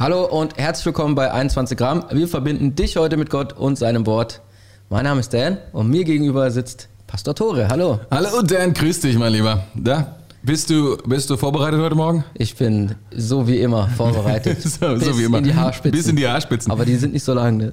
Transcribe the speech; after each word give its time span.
Hallo 0.00 0.24
und 0.24 0.56
herzlich 0.56 0.86
willkommen 0.86 1.14
bei 1.14 1.30
21 1.30 1.76
Gramm. 1.76 2.06
Wir 2.10 2.26
verbinden 2.26 2.74
dich 2.74 2.96
heute 2.96 3.18
mit 3.18 3.28
Gott 3.28 3.52
und 3.52 3.76
seinem 3.76 4.06
Wort. 4.06 4.40
Mein 4.88 5.04
Name 5.04 5.20
ist 5.20 5.34
Dan 5.34 5.58
und 5.74 5.90
mir 5.90 6.04
gegenüber 6.04 6.50
sitzt 6.50 6.88
Pastor 7.06 7.34
Tore. 7.34 7.68
Hallo. 7.68 8.00
Hallo 8.10 8.40
Dan, 8.40 8.72
grüß 8.72 9.00
dich, 9.00 9.18
mein 9.18 9.34
Lieber. 9.34 9.62
Da, 9.74 10.16
bist 10.42 10.70
du, 10.70 10.96
bist 11.06 11.28
du 11.28 11.36
vorbereitet 11.36 11.80
heute 11.80 11.94
Morgen? 11.94 12.24
Ich 12.34 12.56
bin 12.56 12.94
so 13.14 13.46
wie 13.46 13.58
immer 13.58 13.88
vorbereitet. 13.88 14.62
so, 14.62 14.96
so 14.96 15.18
wie 15.18 15.24
immer. 15.24 15.38
in 15.38 15.44
die 15.44 15.54
Haarspitzen. 15.54 15.90
Bis 15.90 16.08
in 16.08 16.16
die 16.16 16.26
Haarspitzen. 16.26 16.72
Aber 16.72 16.86
die 16.86 16.96
sind 16.96 17.12
nicht 17.12 17.24
so 17.24 17.34
lang. 17.34 17.58
Ne? 17.58 17.72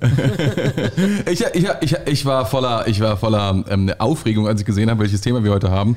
ich, 1.31 1.45
ich, 1.53 1.67
ich, 1.81 1.95
ich 2.05 2.25
war 2.25 2.45
voller, 2.45 2.85
ich 2.87 2.99
war 2.99 3.15
voller 3.15 3.63
ähm, 3.69 3.91
Aufregung, 3.99 4.47
als 4.47 4.59
ich 4.59 4.65
gesehen 4.65 4.89
habe, 4.89 4.99
welches 4.99 5.21
Thema 5.21 5.43
wir 5.43 5.51
heute 5.51 5.71
haben 5.71 5.95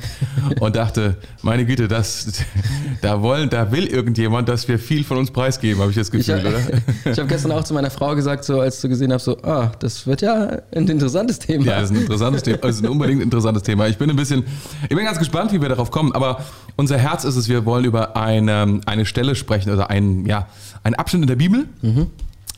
und 0.61 0.77
dachte, 0.77 1.17
meine 1.43 1.67
Güte, 1.67 1.89
das, 1.89 2.45
da 3.03 3.21
wollen, 3.21 3.51
da 3.51 3.73
will 3.73 3.87
irgendjemand, 3.87 4.49
dass 4.49 4.69
wir 4.69 4.79
viel 4.79 5.03
von 5.03 5.19
uns 5.19 5.33
preisgeben, 5.33 5.81
habe 5.81 5.91
ich 5.91 5.97
das 5.97 6.11
Gefühl, 6.11 6.39
ich, 6.39 6.47
oder? 6.47 6.61
ich 7.05 7.19
habe 7.19 7.29
gestern 7.29 7.51
auch 7.51 7.65
zu 7.65 7.75
meiner 7.75 7.91
Frau 7.91 8.15
gesagt, 8.15 8.45
so 8.45 8.61
als 8.61 8.81
du 8.81 8.89
gesehen 8.89 9.13
hast, 9.13 9.25
so, 9.25 9.37
ah, 9.43 9.73
das 9.81 10.07
wird 10.07 10.23
ja 10.23 10.61
ein 10.73 10.87
interessantes 10.87 11.41
Thema. 11.41 11.65
Ja, 11.65 11.81
das 11.81 11.91
ist 11.91 11.97
ein 11.97 12.03
interessantes 12.03 12.45
Thema, 12.45 12.59
das 12.59 12.77
ist 12.77 12.85
ein 12.85 12.91
unbedingt 12.91 13.23
interessantes 13.23 13.65
Thema. 13.65 13.89
Ich 13.89 13.99
bin 13.99 14.09
ein 14.09 14.17
bisschen, 14.17 14.45
ich 14.85 14.97
bin 14.97 15.05
ganz 15.05 15.19
gespannt, 15.19 15.53
wie 15.53 15.61
wir 15.61 15.69
darauf 15.69 15.91
kommen, 15.91 16.13
aber 16.13 16.45
unser 16.81 16.99
Herz 16.99 17.25
ist 17.25 17.37
es, 17.37 17.49
wir 17.49 17.65
wollen 17.67 17.85
über 17.85 18.17
eine, 18.17 18.81
eine 18.87 19.05
Stelle 19.05 19.37
sprechen 19.37 19.71
oder 19.71 19.91
einen, 19.91 20.27
ja, 20.27 20.49
einen 20.83 20.97
Abschnitt 20.97 21.23
in 21.23 21.29
der 21.29 21.37
Bibel. 21.37 21.69
Mhm. 21.83 22.07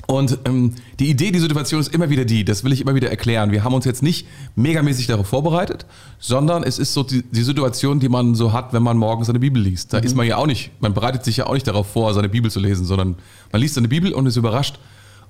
Und 0.06 0.38
ähm, 0.44 0.74
die 0.98 1.10
Idee, 1.10 1.30
die 1.30 1.38
Situation 1.38 1.80
ist 1.80 1.94
immer 1.94 2.10
wieder 2.10 2.24
die, 2.24 2.44
das 2.44 2.64
will 2.64 2.72
ich 2.72 2.80
immer 2.80 2.94
wieder 2.94 3.10
erklären. 3.10 3.50
Wir 3.50 3.64
haben 3.64 3.74
uns 3.74 3.84
jetzt 3.84 4.02
nicht 4.02 4.26
megamäßig 4.56 5.06
darauf 5.06 5.26
vorbereitet, 5.26 5.86
sondern 6.18 6.64
es 6.64 6.78
ist 6.78 6.92
so 6.92 7.02
die, 7.02 7.22
die 7.22 7.42
Situation, 7.42 8.00
die 8.00 8.08
man 8.08 8.34
so 8.34 8.52
hat, 8.52 8.72
wenn 8.72 8.82
man 8.82 8.96
morgens 8.96 9.28
seine 9.28 9.38
Bibel 9.38 9.62
liest. 9.62 9.92
Da 9.92 9.98
mhm. 9.98 10.04
ist 10.04 10.16
man 10.16 10.26
ja 10.26 10.36
auch 10.36 10.46
nicht, 10.46 10.70
man 10.80 10.94
bereitet 10.94 11.24
sich 11.24 11.38
ja 11.38 11.46
auch 11.46 11.54
nicht 11.54 11.66
darauf 11.66 11.88
vor, 11.88 12.12
seine 12.14 12.28
Bibel 12.28 12.50
zu 12.50 12.60
lesen, 12.60 12.84
sondern 12.84 13.16
man 13.52 13.60
liest 13.60 13.74
seine 13.74 13.88
Bibel 13.88 14.12
und 14.12 14.26
ist 14.26 14.36
überrascht, 14.36 14.78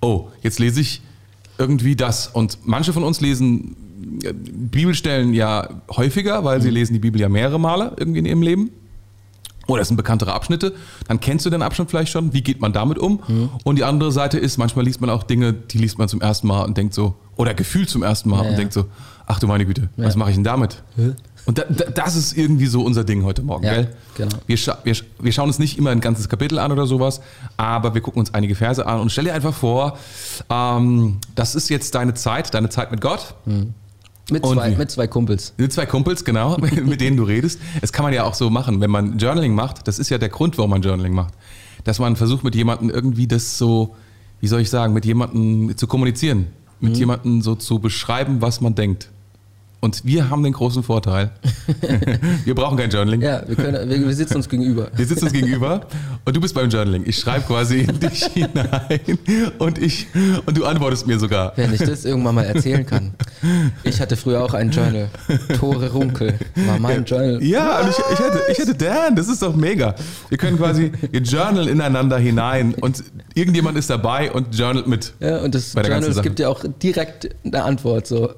oh, 0.01 0.29
jetzt 0.43 0.59
lese 0.59 0.81
ich 0.81 1.03
irgendwie 1.59 1.97
das. 1.97 2.29
Und 2.29 2.59
manche 2.65 2.93
von 2.93 3.05
uns 3.05 3.21
lesen 3.21 3.77
äh, 4.25 4.33
Bibelstellen 4.33 5.33
ja 5.35 5.69
häufiger, 5.91 6.45
weil 6.45 6.59
mhm. 6.59 6.63
sie 6.63 6.71
lesen 6.71 6.93
die 6.95 6.99
Bibel 6.99 7.21
ja 7.21 7.29
mehrere 7.29 7.61
Male 7.61 7.95
irgendwie 7.99 8.19
in 8.19 8.27
ihrem 8.27 8.43
Leben 8.43 8.71
oder 9.67 9.83
es 9.83 9.89
sind 9.89 9.97
bekanntere 9.97 10.33
Abschnitte, 10.33 10.75
dann 11.09 11.21
kennst 11.21 11.47
du 11.47 11.51
den 11.51 11.63
Abschnitt 11.63 11.91
vielleicht 11.91 12.13
schon, 12.13 12.33
wie 12.33 12.43
geht 12.43 12.61
man 12.61 12.73
damit 12.73 12.99
um? 12.99 13.23
Mhm. 13.27 13.51
Und 13.65 13.77
die 13.77 13.85
andere 13.85 14.13
Seite 14.13 14.39
ist, 14.39 14.59
manchmal 14.59 14.85
liest 14.85 15.01
man 15.01 15.11
auch 15.11 15.23
Dinge, 15.23 15.53
die 15.53 15.79
liest 15.79 15.99
man 15.99 16.09
zum 16.09 16.21
ersten 16.21 16.47
Mal 16.47 16.63
und 16.65 16.77
denkt 16.77 16.95
so, 16.95 17.15
oder 17.37 17.55
gefühlt 17.55 17.89
zum 17.89 18.03
ersten 18.03 18.29
Mal 18.29 18.45
ja, 18.45 18.51
und 18.51 18.59
denkt 18.59 18.73
so, 18.73 18.87
ach 19.27 19.39
du 19.39 19.47
meine 19.47 19.65
Güte, 19.65 19.89
ja. 19.97 20.05
was 20.05 20.17
mache 20.17 20.31
ich 20.31 20.37
denn 20.37 20.45
damit? 20.45 20.83
Ja. 20.97 21.13
Und 21.45 21.59
da, 21.59 21.65
da, 21.69 21.87
das 21.91 22.15
ist 22.15 22.37
irgendwie 22.37 22.67
so 22.67 22.83
unser 22.83 23.03
Ding 23.03 23.25
heute 23.25 23.43
Morgen, 23.43 23.63
gell? 23.63 23.89
Genau. 24.17 24.37
Wir, 24.47 24.57
scha 24.57 24.79
wir, 24.85 24.95
wir, 25.19 25.33
schauen 25.33 25.49
uns 25.49 25.59
nicht 25.59 25.77
immer 25.77 25.91
ein 25.91 26.01
ganzes 26.01 26.29
Kapitel 26.29 26.59
an 26.59 26.71
oder 26.71 26.87
sowas, 26.87 27.21
aber 27.57 27.95
wir 27.95 28.01
gucken 28.01 28.21
uns 28.21 28.33
einige 28.33 28.55
Verse 28.55 28.87
an 28.87 29.01
und 29.01 29.11
stell 29.11 29.25
dir 29.25 29.35
einfach 29.35 29.55
vor, 29.55 29.99
ähm, 30.51 31.19
das 31.35 31.57
ist 31.57 31.69
jetzt 31.69 31.97
deine 31.97 32.15
Zeit, 32.15 32.55
deine 32.55 32.69
Zeit 32.69 32.93
mit 32.93 33.01
Gott. 33.01 33.35
Mhm. 33.45 33.75
Mit 34.33 34.47
zwei, 34.47 34.71
mit 34.71 34.91
zwei 34.91 35.07
Kumpels. 35.07 35.55
Mit 35.57 35.73
zwei 35.73 35.87
Kumpels, 35.87 36.25
genau, 36.25 36.57
mit 36.85 37.01
denen 37.01 37.17
du 37.17 37.25
redest. 37.25 37.61
Das 37.81 37.93
kann 37.93 38.05
man 38.05 38.13
ja 38.13 38.25
auch 38.25 38.35
so 38.35 38.51
machen, 38.51 38.81
wenn 38.81 38.91
man 38.91 39.19
Journaling 39.19 39.55
macht. 39.55 39.87
Das 39.87 39.99
ist 39.99 40.11
ja 40.11 40.19
der 40.19 40.29
Grund, 40.29 40.59
warum 40.59 40.71
man 40.71 40.83
Journaling 40.83 41.15
macht. 41.15 41.35
Dass 41.85 41.99
man 41.99 42.17
versucht, 42.17 42.45
mit 42.45 42.55
jemandem 42.55 42.91
irgendwie 42.91 43.27
das 43.27 43.59
so, 43.59 43.95
wie 44.41 44.47
soll 44.47 44.61
ich 44.61 44.71
sagen, 44.71 44.93
mit 44.93 45.05
jemandem 45.05 45.77
zu 45.77 45.87
kommunizieren. 45.87 46.49
Mit 46.81 46.93
mhm. 46.93 46.99
jemandem 46.99 47.43
so 47.43 47.55
zu 47.55 47.79
beschreiben, 47.79 48.41
was 48.41 48.61
man 48.61 48.75
denkt. 48.75 49.11
Und 49.85 50.05
wir 50.05 50.31
haben 50.31 50.45
den 50.45 50.53
großen 50.53 50.85
Vorteil, 50.85 51.33
wir 52.45 52.55
brauchen 52.55 52.79
kein 52.79 52.89
Journaling. 52.89 53.21
Ja, 53.21 53.43
wir, 53.49 53.57
können, 53.57 53.91
wir, 53.91 54.07
wir, 54.07 54.15
sitzen 54.15 54.37
uns 54.37 54.49
gegenüber. 54.49 54.87
Wir 54.95 55.05
sitzen 55.05 55.25
uns 55.25 55.33
gegenüber 55.33 55.81
und 56.25 56.37
du 56.37 56.41
bist 56.41 56.55
beim 56.55 56.71
Journaling. 56.71 57.03
Ich 57.05 57.19
schreibe 57.19 57.47
quasi 57.47 57.81
in 57.81 57.99
dich 57.99 58.23
hinein 58.33 59.01
und, 59.59 59.79
ich, 59.79 60.07
und 60.47 60.57
du 60.57 60.67
antwortest 60.67 61.09
mir 61.09 61.19
sogar. 61.19 61.53
Wenn 61.57 61.75
ich 61.75 61.81
das 61.81 62.05
irgendwann 62.05 62.37
mal 62.37 62.45
erzählen 62.45 62.87
kann. 62.87 63.13
Ich 63.83 64.01
hatte 64.01 64.17
früher 64.17 64.45
auch 64.45 64.55
ein 64.55 64.71
Journal. 64.71 65.09
Tore 65.59 65.91
Runkel 65.91 66.39
war 66.65 66.79
mein 66.79 67.05
Journal. 67.05 67.43
Ja, 67.43 67.81
und 67.81 67.91
ich, 67.91 67.97
ich, 67.99 68.21
hatte, 68.21 68.41
ich 68.53 68.61
hatte 68.61 68.75
Dan, 68.77 69.17
das 69.17 69.27
ist 69.27 69.43
doch 69.43 69.57
mega. 69.57 69.97
Wir 70.29 70.39
können 70.39 70.59
quasi, 70.59 70.93
wir 71.11 71.23
journal 71.23 71.67
ineinander 71.67 72.19
hinein 72.19 72.75
und 72.75 73.03
irgendjemand 73.35 73.77
ist 73.77 73.91
dabei 73.91 74.31
und 74.31 74.57
journalt 74.57 74.87
mit. 74.87 75.13
Ja, 75.19 75.39
und 75.39 75.57
das 75.57 75.73
Journal 75.75 76.23
gibt 76.23 76.39
ja 76.39 76.51
auch 76.51 76.65
direkt 76.81 77.31
eine 77.45 77.65
Antwort. 77.65 78.07
So. 78.07 78.35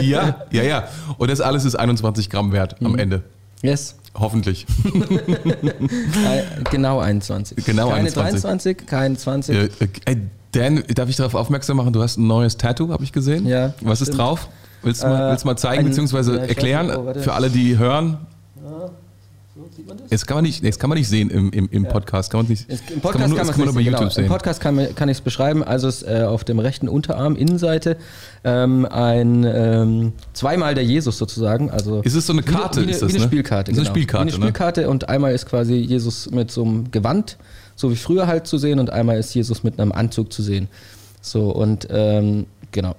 Ja, 0.00 0.46
ja, 0.50 0.62
ja. 0.64 0.79
Und 1.18 1.30
das 1.30 1.40
alles 1.40 1.64
ist 1.64 1.74
21 1.76 2.30
Gramm 2.30 2.52
wert 2.52 2.76
am 2.82 2.92
mhm. 2.92 2.98
Ende. 2.98 3.22
Yes. 3.62 3.96
Hoffentlich. 4.14 4.66
genau 6.70 6.98
21. 6.98 7.64
Genau 7.64 7.90
keine 7.90 8.00
21. 8.00 8.42
23, 8.42 8.86
kein 8.86 9.16
20. 9.16 9.56
Äh, 9.56 9.68
äh, 10.06 10.16
Dan, 10.52 10.82
darf 10.94 11.08
ich 11.08 11.16
darauf 11.16 11.34
aufmerksam 11.34 11.76
machen? 11.76 11.92
Du 11.92 12.02
hast 12.02 12.16
ein 12.16 12.26
neues 12.26 12.56
Tattoo, 12.56 12.90
habe 12.90 13.04
ich 13.04 13.12
gesehen. 13.12 13.46
Ja. 13.46 13.74
Was 13.82 13.98
stimmt. 13.98 14.10
ist 14.10 14.18
drauf? 14.18 14.48
Willst 14.82 15.02
du 15.02 15.06
mal, 15.06 15.30
willst 15.30 15.44
du 15.44 15.48
mal 15.48 15.56
zeigen 15.56 15.84
bzw. 15.84 16.38
erklären 16.38 16.90
oh, 16.90 17.14
für 17.20 17.34
alle, 17.34 17.50
die 17.50 17.78
hören? 17.78 18.18
Ja. 18.56 18.90
Sieht 19.76 19.86
man 19.86 19.98
das? 19.98 20.10
Jetzt 20.10 20.26
kann 20.26 20.36
man 20.36 20.44
nicht, 20.44 20.62
jetzt 20.62 20.80
kann 20.80 20.90
man 20.90 20.98
nicht 20.98 21.08
sehen 21.08 21.30
im, 21.30 21.50
im, 21.52 21.68
im 21.70 21.84
Podcast. 21.86 22.30
Kann 22.30 22.40
man 22.40 22.48
nicht, 22.48 22.68
Im 22.68 23.00
Podcast 23.00 23.02
kann 23.02 23.20
man, 23.20 23.30
nur, 23.30 23.38
kann 23.38 23.48
kann 23.48 23.64
man 23.66 23.74
bei 23.74 23.80
YouTube 23.80 23.98
genau. 24.00 24.10
sehen. 24.10 24.24
Im 24.24 24.30
Podcast 24.30 24.60
kann, 24.60 24.94
kann 24.94 25.08
ich 25.08 25.18
es 25.18 25.20
beschreiben. 25.20 25.62
Also 25.62 25.88
es, 25.88 26.02
äh, 26.02 26.24
auf 26.26 26.44
dem 26.44 26.58
rechten 26.58 26.88
Unterarm, 26.88 27.36
Innenseite, 27.36 27.96
ähm, 28.44 28.86
ein 28.86 29.44
ähm, 29.44 30.12
zweimal 30.32 30.74
der 30.74 30.84
Jesus 30.84 31.18
sozusagen. 31.18 31.70
Also 31.70 32.00
ist 32.02 32.14
es 32.14 32.26
so 32.26 32.32
eine 32.32 32.42
Karte? 32.42 32.82
Wie, 32.82 32.86
wie, 32.86 32.90
ist 32.90 33.02
das, 33.02 33.10
wie 33.10 33.16
eine 33.16 33.24
ne? 33.24 33.28
Spielkarte. 33.28 33.70
Ist 33.70 33.78
eine 33.78 33.84
genau. 33.84 33.94
Spielkarte, 33.94 34.26
wie 34.26 34.34
eine 34.34 34.42
Spielkarte 34.42 34.80
ne? 34.82 34.90
und 34.90 35.08
einmal 35.08 35.34
ist 35.34 35.46
quasi 35.46 35.74
Jesus 35.74 36.30
mit 36.30 36.50
so 36.50 36.64
einem 36.64 36.90
Gewand, 36.90 37.36
so 37.76 37.90
wie 37.90 37.96
früher 37.96 38.26
halt 38.26 38.46
zu 38.46 38.58
sehen, 38.58 38.78
und 38.78 38.90
einmal 38.90 39.18
ist 39.18 39.34
Jesus 39.34 39.62
mit 39.62 39.78
einem 39.78 39.92
Anzug 39.92 40.32
zu 40.32 40.42
sehen. 40.42 40.68
So 41.20 41.50
und 41.50 41.86
ähm, 41.90 42.46
genau. 42.72 42.96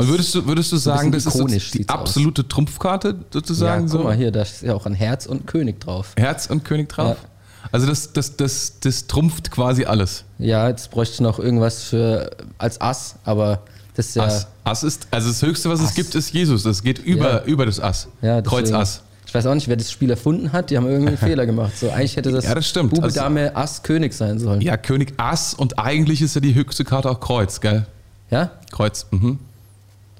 Und 0.00 0.08
würdest 0.08 0.34
du, 0.34 0.46
würdest 0.46 0.72
du 0.72 0.76
sagen, 0.76 1.12
das 1.12 1.26
ist 1.26 1.74
die 1.74 1.88
absolute 1.88 2.42
aus. 2.42 2.48
Trumpfkarte 2.48 3.16
sozusagen? 3.32 3.86
Ja, 3.86 3.92
guck 3.92 4.04
mal 4.04 4.16
hier, 4.16 4.30
da 4.30 4.42
ist 4.42 4.62
ja 4.62 4.74
auch 4.74 4.86
ein 4.86 4.94
Herz 4.94 5.26
und 5.26 5.46
König 5.46 5.80
drauf. 5.80 6.12
Herz 6.16 6.46
und 6.46 6.64
König 6.64 6.88
drauf? 6.88 7.16
Ja. 7.22 7.28
Also 7.72 7.86
das, 7.86 8.12
das, 8.12 8.36
das, 8.36 8.80
das 8.80 9.06
trumpft 9.06 9.50
quasi 9.50 9.84
alles. 9.84 10.24
Ja, 10.38 10.68
jetzt 10.68 10.90
bräuchte 10.90 11.14
ich 11.14 11.20
noch 11.20 11.38
irgendwas 11.38 11.82
für 11.82 12.30
als 12.58 12.80
Ass, 12.80 13.16
aber 13.24 13.62
das 13.94 14.08
ist 14.08 14.16
ja. 14.16 14.24
Ass, 14.24 14.46
Ass 14.64 14.82
ist, 14.82 15.06
also 15.10 15.28
das 15.28 15.42
Höchste, 15.42 15.68
was 15.68 15.80
Ass. 15.80 15.90
es 15.90 15.94
gibt, 15.94 16.14
ist 16.14 16.32
Jesus. 16.32 16.62
Das 16.62 16.82
geht 16.82 16.98
über, 16.98 17.30
ja. 17.30 17.44
über 17.44 17.66
das 17.66 17.78
Ass. 17.80 18.08
Ja, 18.22 18.40
Kreuz 18.42 18.72
Ass. 18.72 19.02
Ich 19.26 19.34
weiß 19.34 19.46
auch 19.46 19.54
nicht, 19.54 19.68
wer 19.68 19.76
das 19.76 19.92
Spiel 19.92 20.10
erfunden 20.10 20.52
hat. 20.52 20.70
Die 20.70 20.76
haben 20.76 20.86
irgendwie 20.86 21.08
einen 21.08 21.16
Fehler 21.18 21.46
gemacht. 21.46 21.78
So, 21.78 21.90
eigentlich 21.90 22.16
hätte 22.16 22.32
das, 22.32 22.44
ja, 22.44 22.54
das 22.54 22.68
stimmt. 22.68 22.90
Bube, 22.90 23.04
also, 23.04 23.20
Dame, 23.20 23.54
Ass, 23.54 23.82
König 23.82 24.12
sein 24.12 24.38
sollen. 24.38 24.60
Ja, 24.60 24.76
König 24.76 25.14
Ass 25.18 25.54
und 25.54 25.78
eigentlich 25.78 26.22
ist 26.22 26.34
ja 26.34 26.40
die 26.40 26.54
höchste 26.54 26.84
Karte 26.84 27.10
auch 27.10 27.20
Kreuz, 27.20 27.60
gell? 27.60 27.86
Ja? 28.30 28.50
Kreuz, 28.72 29.06
mhm. 29.10 29.38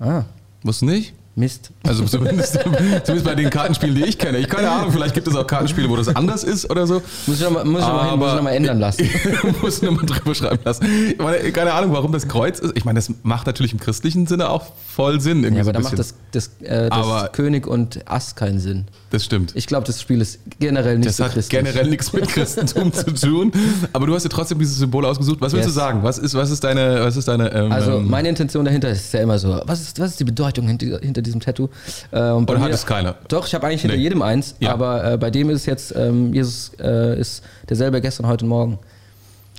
Ah. 0.01 0.25
Wusst 0.63 0.83
du 0.83 0.87
nicht? 0.87 1.15
Mist. 1.41 1.71
Also 1.83 2.05
zumindest, 2.05 2.53
zumindest 3.05 3.25
bei 3.25 3.35
den 3.35 3.51
Kartenspielen, 3.51 3.97
die 3.97 4.05
ich 4.05 4.19
kenne. 4.19 4.39
Ich 4.39 4.49
keine 4.49 4.71
Ahnung, 4.71 4.93
vielleicht 4.93 5.15
gibt 5.15 5.27
es 5.27 5.35
auch 5.35 5.47
Kartenspiele, 5.47 5.89
wo 5.89 5.97
das 5.97 6.15
anders 6.15 6.45
ist 6.45 6.71
oder 6.71 6.87
so. 6.87 7.03
Muss 7.27 7.39
ich 7.39 7.43
nochmal 7.43 7.65
muss 7.65 7.81
ich 7.81 7.89
noch 7.89 8.17
muss 8.17 8.29
ich 8.29 8.35
noch 8.37 8.43
mal 8.43 8.51
ändern 8.51 8.79
lassen. 8.79 9.11
muss 9.63 9.79
ich 9.79 9.83
nochmal 9.83 10.07
drüber 10.07 10.35
schreiben 10.35 10.61
lassen. 10.65 10.87
Ich 11.11 11.19
meine, 11.19 11.51
keine 11.51 11.73
Ahnung, 11.73 11.93
warum 11.93 12.13
das 12.13 12.29
Kreuz 12.29 12.61
ist. 12.61 12.77
Ich 12.77 12.85
meine, 12.85 12.99
das 12.99 13.11
macht 13.23 13.47
natürlich 13.47 13.73
im 13.73 13.81
christlichen 13.81 14.27
Sinne 14.27 14.51
auch 14.51 14.67
voll 14.95 15.21
Sinn. 15.21 15.43
Ja, 15.43 15.51
aber 15.51 15.65
so 15.65 15.73
da 15.73 15.81
macht 15.81 15.99
das, 15.99 16.15
das, 16.31 16.51
äh, 16.61 16.89
das 16.89 17.33
König 17.33 17.67
und 17.67 18.09
Ass 18.09 18.37
keinen 18.37 18.61
Sinn. 18.61 18.85
Das 19.11 19.25
stimmt. 19.25 19.53
Ich 19.57 19.67
glaube, 19.67 19.87
das 19.87 20.01
Spiel 20.01 20.21
ist 20.21 20.39
generell 20.59 20.99
nicht 20.99 21.09
das 21.09 21.17
so 21.17 21.25
christlich. 21.25 21.47
Hat 21.47 21.51
generell 21.51 21.91
nichts 21.91 22.13
mit 22.13 22.29
Christentum 22.33 22.93
zu 22.93 23.13
tun. 23.13 23.53
Aber 23.93 24.07
du 24.07 24.15
hast 24.15 24.25
dir 24.25 24.29
trotzdem 24.29 24.59
dieses 24.59 24.77
Symbol 24.77 25.05
ausgesucht. 25.05 25.41
Was 25.41 25.53
willst 25.53 25.67
yes. 25.67 25.75
du 25.75 25.81
sagen? 25.81 26.03
Was 26.03 26.19
ist, 26.19 26.35
was 26.35 26.51
ist 26.51 26.63
deine... 26.63 27.01
Was 27.01 27.17
ist 27.17 27.27
deine 27.27 27.53
ähm, 27.53 27.73
also 27.73 27.99
ähm, 27.99 28.09
meine 28.09 28.29
Intention 28.29 28.65
dahinter 28.65 28.91
ist 28.91 29.13
ja 29.13 29.21
immer 29.21 29.39
so, 29.39 29.61
was 29.65 29.81
ist, 29.81 29.99
was 29.99 30.13
ist 30.13 30.21
die 30.21 30.25
Bedeutung 30.25 30.69
hinter, 30.69 30.99
hinter 31.01 31.23
diesem 31.31 31.41
Tattoo? 31.41 31.69
Äh, 32.11 32.31
und 32.31 32.51
Oder 32.51 32.61
hat 32.61 32.73
es 32.73 32.87
keiner? 32.87 33.17
Doch, 33.29 33.47
ich 33.47 33.55
habe 33.55 33.67
eigentlich 33.67 33.83
hinter 33.83 33.97
nee. 33.97 34.03
jedem 34.03 34.23
eins. 34.23 34.57
Ja. 34.61 34.73
Aber 34.73 35.13
äh, 35.13 35.17
bei 35.17 35.31
dem 35.31 35.51
ist 35.51 35.61
es 35.61 35.67
jetzt, 35.67 35.95
ähm, 35.97 36.33
Jesus 36.33 36.73
äh, 36.81 37.19
ist 37.19 37.43
derselbe 37.69 38.01
gestern, 38.01 38.27
heute 38.27 38.45
und 38.45 38.51
morgen. 38.51 38.79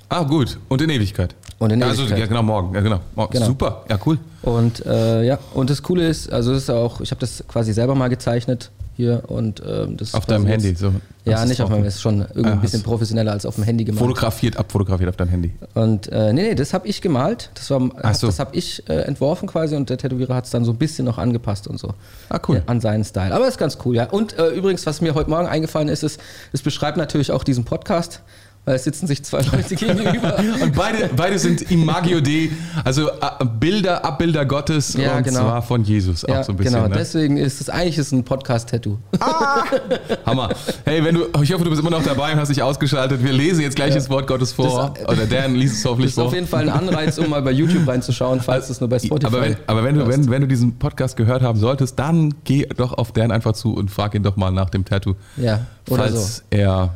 Ah, 0.10 0.24
gut. 0.24 0.58
Und 0.68 0.82
in 0.82 0.90
Ewigkeit. 0.90 1.36
Und 1.58 1.72
in 1.72 1.82
Ewigkeit. 1.82 2.00
Also, 2.00 2.16
ja, 2.16 2.26
genau, 2.26 2.44
morgen. 2.44 2.76
Ja, 2.76 2.82
genau. 2.82 3.00
morgen. 3.16 3.32
genau. 3.32 3.46
Super. 3.46 3.86
Ja, 3.90 3.98
cool. 4.06 4.18
Und 4.42 4.86
äh, 4.86 5.24
ja, 5.24 5.40
und 5.54 5.70
das 5.70 5.82
Coole 5.82 6.08
ist, 6.08 6.32
also 6.32 6.52
es 6.52 6.64
ist 6.64 6.70
auch, 6.70 7.00
ich 7.00 7.12
habe 7.12 7.22
das 7.22 7.44
quasi 7.48 7.72
selber 7.72 7.96
mal 7.96 8.10
gezeichnet 8.10 8.72
hier 9.02 9.24
und 9.28 9.62
ähm, 9.66 9.98
das 9.98 10.14
Auf 10.14 10.26
deinem 10.26 10.46
Handy, 10.46 10.76
so. 10.76 10.94
Ja, 11.26 11.46
nicht 11.46 11.62
auf 11.62 11.70
meinem, 11.70 11.86
ist 11.86 12.02
schon 12.02 12.22
irgendwie 12.22 12.46
ah, 12.46 12.54
ein 12.54 12.62
bisschen 12.62 12.82
professioneller 12.82 13.32
als 13.32 13.46
auf 13.46 13.56
dem 13.56 13.64
Handy 13.64 13.84
gemacht. 13.84 14.02
Fotografiert, 14.02 14.58
abfotografiert 14.58 15.10
auf 15.10 15.18
deinem 15.18 15.30
Handy. 15.30 15.52
Und 15.76 16.08
äh, 16.08 16.34
nee, 16.34 16.42
nee, 16.42 16.56
das 16.56 16.74
habe 16.74 16.88
ich 16.88 17.02
gemalt. 17.02 17.52
Das, 17.54 17.70
war, 17.70 17.80
so. 18.14 18.28
das 18.28 18.40
habe 18.40 18.56
ich 18.56 18.88
äh, 18.90 19.02
entworfen 19.02 19.48
quasi 19.48 19.76
und 19.76 19.90
der 19.90 19.98
Tätowierer 19.98 20.36
hat 20.36 20.46
es 20.46 20.52
dann 20.52 20.66
so 20.66 20.72
ein 20.72 20.78
bisschen 20.78 21.06
noch 21.06 21.20
angepasst 21.20 21.68
und 21.68 21.80
so. 21.80 21.94
Ah, 22.30 22.40
cool. 22.48 22.58
Ja, 22.58 22.64
an 22.66 22.82
seinen 22.82 23.04
Style. 23.04 23.34
Aber 23.34 23.48
ist 23.48 23.60
ganz 23.60 23.78
cool, 23.86 23.96
ja. 23.96 24.10
Und 24.10 24.38
äh, 24.38 24.50
übrigens, 24.50 24.86
was 24.88 25.02
mir 25.02 25.14
heute 25.14 25.30
Morgen 25.30 25.48
eingefallen 25.48 25.90
ist, 25.90 26.04
ist, 26.04 26.20
es 26.54 26.62
beschreibt 26.64 26.98
natürlich 26.98 27.32
auch 27.32 27.44
diesen 27.44 27.66
Podcast. 27.66 28.22
Weil 28.64 28.76
es 28.76 28.84
sitzen 28.84 29.08
sich 29.08 29.24
zwei 29.24 29.42
Leute 29.42 29.76
gegenüber. 29.76 30.38
und 30.62 30.76
beide, 30.76 31.10
beide 31.16 31.40
sind 31.40 31.70
Imagio 31.72 32.22
Dei, 32.22 32.52
also 32.84 33.10
äh, 33.10 33.14
Bilder, 33.60 34.06
Abbilder 34.06 34.46
Gottes 34.46 34.94
Ja, 34.94 35.18
und 35.18 35.24
genau. 35.24 35.40
zwar 35.40 35.62
von 35.64 35.84
Jesus 35.84 36.24
ja, 36.28 36.40
auch 36.40 36.44
so 36.44 36.52
ein 36.52 36.58
bisschen. 36.58 36.74
genau. 36.76 36.88
ne? 36.88 36.96
Deswegen 36.96 37.38
ist 37.38 37.60
es 37.60 37.70
eigentlich 37.70 37.98
ist 37.98 38.12
ein 38.12 38.24
Podcast-Tattoo. 38.24 38.98
Hammer. 40.26 40.50
Hey, 40.86 41.04
wenn 41.04 41.16
du, 41.16 41.26
ich 41.42 41.52
hoffe, 41.54 41.64
du 41.64 41.70
bist 41.70 41.82
immer 41.82 41.90
noch 41.90 42.04
dabei 42.04 42.34
und 42.34 42.40
hast 42.40 42.50
dich 42.50 42.62
ausgeschaltet. 42.62 43.24
Wir 43.24 43.34
lesen 43.34 43.62
jetzt 43.62 43.76
gleich 43.76 43.94
das 43.94 44.10
Wort 44.10 44.28
Gottes 44.28 44.52
vor. 44.54 44.94
Das- 44.96 45.08
Oder 45.10 45.26
Dan 45.26 45.56
liest 45.56 45.76
es 45.76 45.82
Das 45.84 45.92
hoffentlich 45.92 46.12
ist 46.12 46.18
auf 46.20 46.26
vor. 46.26 46.36
jeden 46.36 46.48
Fall 46.48 46.70
ein 46.70 46.70
Anreiz, 46.70 47.18
um 47.18 47.30
mal 47.30 47.42
bei 47.42 47.52
YouTube 47.52 47.88
reinzuschauen, 47.88 48.42
falls 48.42 48.70
es 48.70 48.80
nur 48.80 48.90
bei 48.90 49.00
Spotify 49.00 49.26
Aber, 49.26 49.42
wenn, 49.42 49.58
aber 49.68 49.84
wenn, 49.84 49.96
du, 49.96 50.08
wenn, 50.08 50.30
wenn 50.30 50.42
du 50.42 50.48
diesen 50.48 50.78
Podcast 50.78 51.18
gehört 51.18 51.42
haben 51.42 51.58
solltest, 51.60 51.98
dann 51.98 52.34
geh 52.44 52.66
doch 52.78 52.94
auf 52.94 53.12
Dan 53.12 53.32
einfach 53.32 53.54
zu 53.54 53.74
und 53.74 53.90
frag 53.90 54.14
ihn 54.16 54.24
doch 54.24 54.36
mal 54.36 54.52
nach 54.52 54.70
dem 54.70 54.86
Tattoo. 54.86 55.16
Ja, 55.38 55.62
oder 55.90 56.04
Falls 56.04 56.38
so. 56.38 56.44
er 56.52 56.94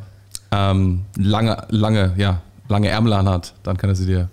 ähm, 0.51 1.01
lange, 1.18 1.63
lange, 1.69 2.13
ja, 2.18 2.42
lange 2.68 2.89
Ärmel 2.89 3.13
anhat, 3.13 3.53
dann 3.63 3.77
kann 3.77 3.89
er 3.89 3.95
sie 3.95 4.06
dir. 4.06 4.30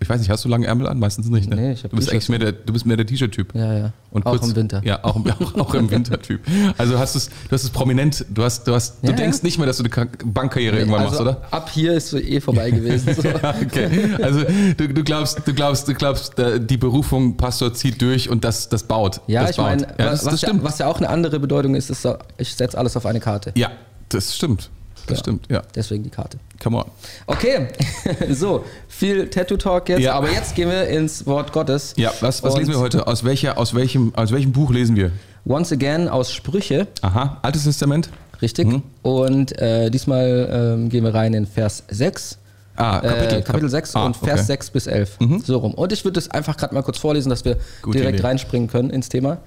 Ich 0.00 0.08
weiß 0.08 0.18
nicht, 0.18 0.30
hast 0.30 0.44
du 0.44 0.48
lange 0.48 0.66
Ärmel 0.66 0.88
an? 0.88 0.98
Meistens 0.98 1.28
nicht, 1.28 1.48
ne? 1.48 1.54
Nee, 1.54 1.72
ich 1.74 1.82
du 1.82 1.90
bist 1.90 2.10
eigentlich 2.10 2.28
mehr 2.28 2.40
der, 2.40 2.50
du 2.50 2.72
bist 2.72 2.84
mehr 2.84 2.96
der 2.96 3.06
T-Shirt-Typ. 3.06 3.54
Ja, 3.54 3.72
ja. 3.72 3.92
Und 4.10 4.26
auch 4.26 4.32
kurz- 4.32 4.48
im 4.48 4.56
Winter. 4.56 4.82
Ja, 4.84 4.98
auch, 5.04 5.14
im- 5.14 5.30
auch, 5.30 5.54
auch 5.54 5.74
im 5.74 5.88
Wintertyp. 5.92 6.40
Also 6.76 6.98
hast 6.98 7.14
du's, 7.14 7.28
du 7.28 7.52
hast 7.52 7.62
es 7.62 7.70
prominent, 7.70 8.26
du 8.28 8.42
hast, 8.42 8.66
du 8.66 8.74
hast, 8.74 8.96
du 9.04 9.06
Ja, 9.10 9.12
denkst 9.12 9.38
ja. 9.38 9.44
nicht 9.44 9.58
mehr, 9.58 9.68
dass 9.68 9.76
du 9.76 9.84
eine 9.84 9.90
Ka- 9.90 10.08
Bankkarriere 10.24 10.76
irgendwann 10.76 11.02
also 11.06 11.22
machst, 11.24 11.38
oder? 11.38 11.46
ab 11.52 11.70
hier 11.72 11.92
ist 11.92 12.08
so 12.10 12.18
eh 12.18 12.40
vorbei 12.40 12.72
gewesen. 12.72 13.14
So. 13.14 13.22
Ja, 13.28 13.54
okay. 13.62 14.08
Also 14.20 14.40
du, 14.76 14.88
du 14.92 15.04
glaubst, 15.04 15.46
du 15.46 15.54
glaubst, 15.54 15.86
du 15.86 15.94
glaubst, 15.94 16.36
äh, 16.36 16.58
die 16.58 16.78
Berufung 16.78 17.36
Pastor 17.36 17.72
zieht 17.72 18.02
durch 18.02 18.28
und 18.28 18.42
das, 18.42 18.68
das 18.68 18.82
baut. 18.82 19.20
Ja, 19.28 19.42
das 19.42 19.52
ich 19.52 19.58
meine, 19.58 19.86
das, 19.98 20.24
was, 20.26 20.32
das 20.32 20.40
ja, 20.40 20.48
stimmt. 20.48 20.64
was 20.64 20.78
ja 20.78 20.88
auch 20.88 20.96
eine 20.98 21.10
andere 21.10 21.38
Bedeutung 21.38 21.76
ist, 21.76 21.90
ist, 21.90 22.08
ich 22.38 22.52
setze 22.56 22.76
alles 22.76 22.96
auf 22.96 23.06
eine 23.06 23.20
Karte. 23.20 23.52
Ja, 23.54 23.70
das 24.08 24.34
stimmt. 24.34 24.68
Das 25.06 25.18
Ja. 25.18 25.22
stimmt, 25.22 25.46
ja. 25.50 25.62
Deswegen 25.74 26.02
die 26.04 26.10
Karte. 26.10 26.38
Come 26.62 26.78
on. 26.78 26.84
Okay, 27.26 27.68
so, 28.30 28.64
viel 28.88 29.28
Tattoo-Talk 29.28 29.88
jetzt, 29.88 30.00
Ja. 30.00 30.14
aber 30.14 30.30
jetzt 30.30 30.54
gehen 30.54 30.70
wir 30.70 30.86
ins 30.88 31.26
Wort 31.26 31.52
Gottes. 31.52 31.94
Ja, 31.96 32.12
was, 32.20 32.42
was 32.42 32.54
Und 32.54 32.60
lesen 32.60 32.72
wir 32.72 32.78
heute? 32.80 33.06
Aus, 33.06 33.24
welcher, 33.24 33.58
aus, 33.58 33.74
welchem, 33.74 34.14
aus 34.14 34.30
welchem 34.32 34.52
Buch 34.52 34.70
lesen 34.70 34.94
wir? 34.96 35.10
Once 35.44 35.72
again 35.72 36.08
aus 36.08 36.32
Sprüche, 36.32 36.86
Aha, 37.00 37.38
Altes 37.42 37.64
Testament? 37.64 38.10
richtig. 38.40 38.68
Mhm. 38.68 38.82
Und 39.02 39.58
äh, 39.60 39.90
diesmal 39.90 40.48
ähm, 40.78 40.88
gehen 40.88 41.02
wir 41.04 41.12
rein 41.14 41.34
in 41.34 41.46
Vers 41.46 41.82
6. 41.88 42.38
Ah, 42.76 43.00
Kapitel. 43.00 43.38
äh, 43.38 43.42
Kapitel 43.42 43.68
6 43.68 43.94
Ah, 43.96 44.06
und 44.06 44.16
Vers 44.16 44.40
okay. 44.40 44.42
6 44.46 44.70
bis 44.70 44.86
11. 44.86 45.18
So 45.44 45.58
rum. 45.58 45.74
Und 45.74 45.92
ich 45.92 46.04
würde 46.04 46.14
das 46.14 46.30
einfach 46.30 46.56
gerade 46.56 46.74
mal 46.74 46.82
kurz 46.82 46.96
vorlesen, 46.98 47.28
dass 47.28 47.44
wir 47.44 47.56
Gute 47.82 47.98
direkt 47.98 48.18
Idee. 48.20 48.26
reinspringen 48.28 48.68
können 48.68 48.88
ins 48.90 49.08
Thema. 49.08 49.38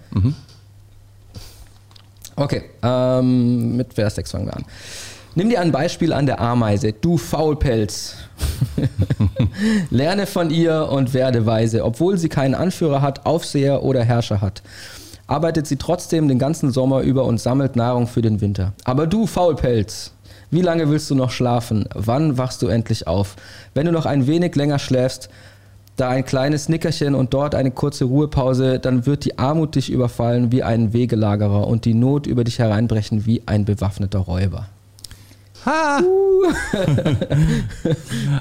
Okay, 2.36 2.64
ähm, 2.84 3.78
mit 3.78 3.94
Vers 3.94 4.16
6 4.16 4.32
fangen 4.32 4.46
wir 4.48 4.56
an. 4.58 4.66
Nimm 5.38 5.50
dir 5.50 5.60
ein 5.60 5.74
Beispiel 5.74 6.14
an 6.14 6.26
der 6.26 6.40
Ameise, 6.40 6.94
du 6.94 7.18
Faulpelz. 7.18 8.16
Lerne 9.90 10.28
von 10.28 10.50
ihr 10.50 10.88
und 10.90 11.14
werde 11.14 11.46
weise. 11.46 11.84
Obwohl 11.84 12.18
sie 12.18 12.30
keinen 12.30 12.56
Anführer 12.56 13.02
hat, 13.02 13.26
Aufseher 13.26 13.84
oder 13.84 14.02
Herrscher 14.02 14.40
hat, 14.40 14.64
arbeitet 15.28 15.68
sie 15.68 15.76
trotzdem 15.76 16.30
den 16.30 16.40
ganzen 16.40 16.72
Sommer 16.72 17.02
über 17.02 17.26
und 17.26 17.42
sammelt 17.42 17.76
Nahrung 17.76 18.08
für 18.08 18.22
den 18.22 18.40
Winter. 18.40 18.72
Aber 18.86 19.08
du 19.08 19.28
Faulpelz, 19.28 20.14
wie 20.52 20.62
lange 20.62 20.90
willst 20.90 21.10
du 21.10 21.16
noch 21.16 21.32
schlafen? 21.32 21.84
Wann 21.94 22.38
wachst 22.38 22.62
du 22.62 22.68
endlich 22.68 23.06
auf? 23.06 23.36
Wenn 23.74 23.88
du 23.88 23.92
noch 23.92 24.06
ein 24.06 24.28
wenig 24.28 24.56
länger 24.56 24.80
schläfst, 24.80 25.28
da 25.98 26.08
ein 26.08 26.24
kleines 26.24 26.70
Nickerchen 26.70 27.14
und 27.14 27.34
dort 27.34 27.56
eine 27.56 27.72
kurze 27.72 28.06
Ruhepause, 28.06 28.80
dann 28.80 29.06
wird 29.06 29.26
die 29.26 29.38
Armut 29.38 29.76
dich 29.76 29.92
überfallen 29.92 30.54
wie 30.54 30.64
ein 30.64 30.94
Wegelagerer 30.94 31.68
und 31.68 31.84
die 31.84 31.94
Not 31.94 32.26
über 32.26 32.46
dich 32.46 32.60
hereinbrechen 32.60 33.26
wie 33.26 33.44
ein 33.46 33.66
bewaffneter 33.66 34.20
Räuber. 34.20 34.68
Ha! 35.66 36.02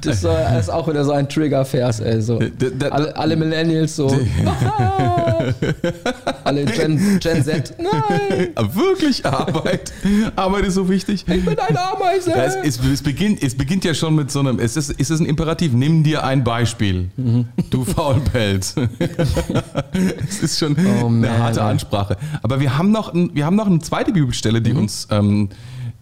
Das 0.02 0.16
ist, 0.16 0.22
so- 0.22 0.28
das 0.28 0.64
ist 0.66 0.68
auch 0.70 0.86
wieder 0.88 1.04
so 1.04 1.12
ein 1.12 1.28
Trigger-Vers, 1.28 2.00
ey. 2.00 2.20
So. 2.20 2.38
D- 2.38 2.72
Alle, 2.90 3.16
alle 3.16 3.36
Millennials 3.36 3.96
so. 3.96 4.08
alle 6.44 6.64
Gen, 6.66 7.18
Gen 7.20 7.42
Z. 7.44 7.74
Nein, 7.78 8.48
Wirklich 8.74 9.24
Arbeit. 9.24 9.92
Arbeit 10.36 10.64
ist 10.66 10.74
so 10.74 10.88
wichtig. 10.88 11.24
ich 11.26 11.44
bin 11.44 11.58
eine 11.58 11.80
Ameise. 11.80 12.30
Ja, 12.30 12.44
es, 12.44 12.56
es, 12.78 12.80
es, 12.86 13.02
beginnt, 13.02 13.42
es 13.42 13.54
beginnt 13.56 13.84
ja 13.84 13.94
schon 13.94 14.14
mit 14.14 14.30
so 14.30 14.40
einem, 14.40 14.58
es 14.58 14.76
ist, 14.76 14.94
es 14.98 15.10
ist 15.10 15.20
ein 15.20 15.26
Imperativ, 15.26 15.72
nimm 15.72 16.02
dir 16.02 16.24
ein 16.24 16.44
Beispiel, 16.44 17.08
Mhm. 17.16 17.46
du 17.70 17.84
Faulpelz. 17.84 18.74
es 20.28 20.40
ist 20.42 20.58
schon 20.58 20.76
Oh, 21.02 21.06
eine 21.06 21.38
harte 21.38 21.62
Ansprache. 21.62 22.16
Aber 22.42 22.60
wir 22.60 22.76
haben 22.76 22.90
noch, 22.90 23.12
ein, 23.14 23.30
wir 23.34 23.46
haben 23.46 23.56
noch 23.56 23.66
eine 23.66 23.78
zweite 23.78 24.12
Bibelstelle, 24.12 24.60
Mhm. 24.60 24.64
die 24.64 24.72
uns 24.72 25.08
ähm, 25.10 25.48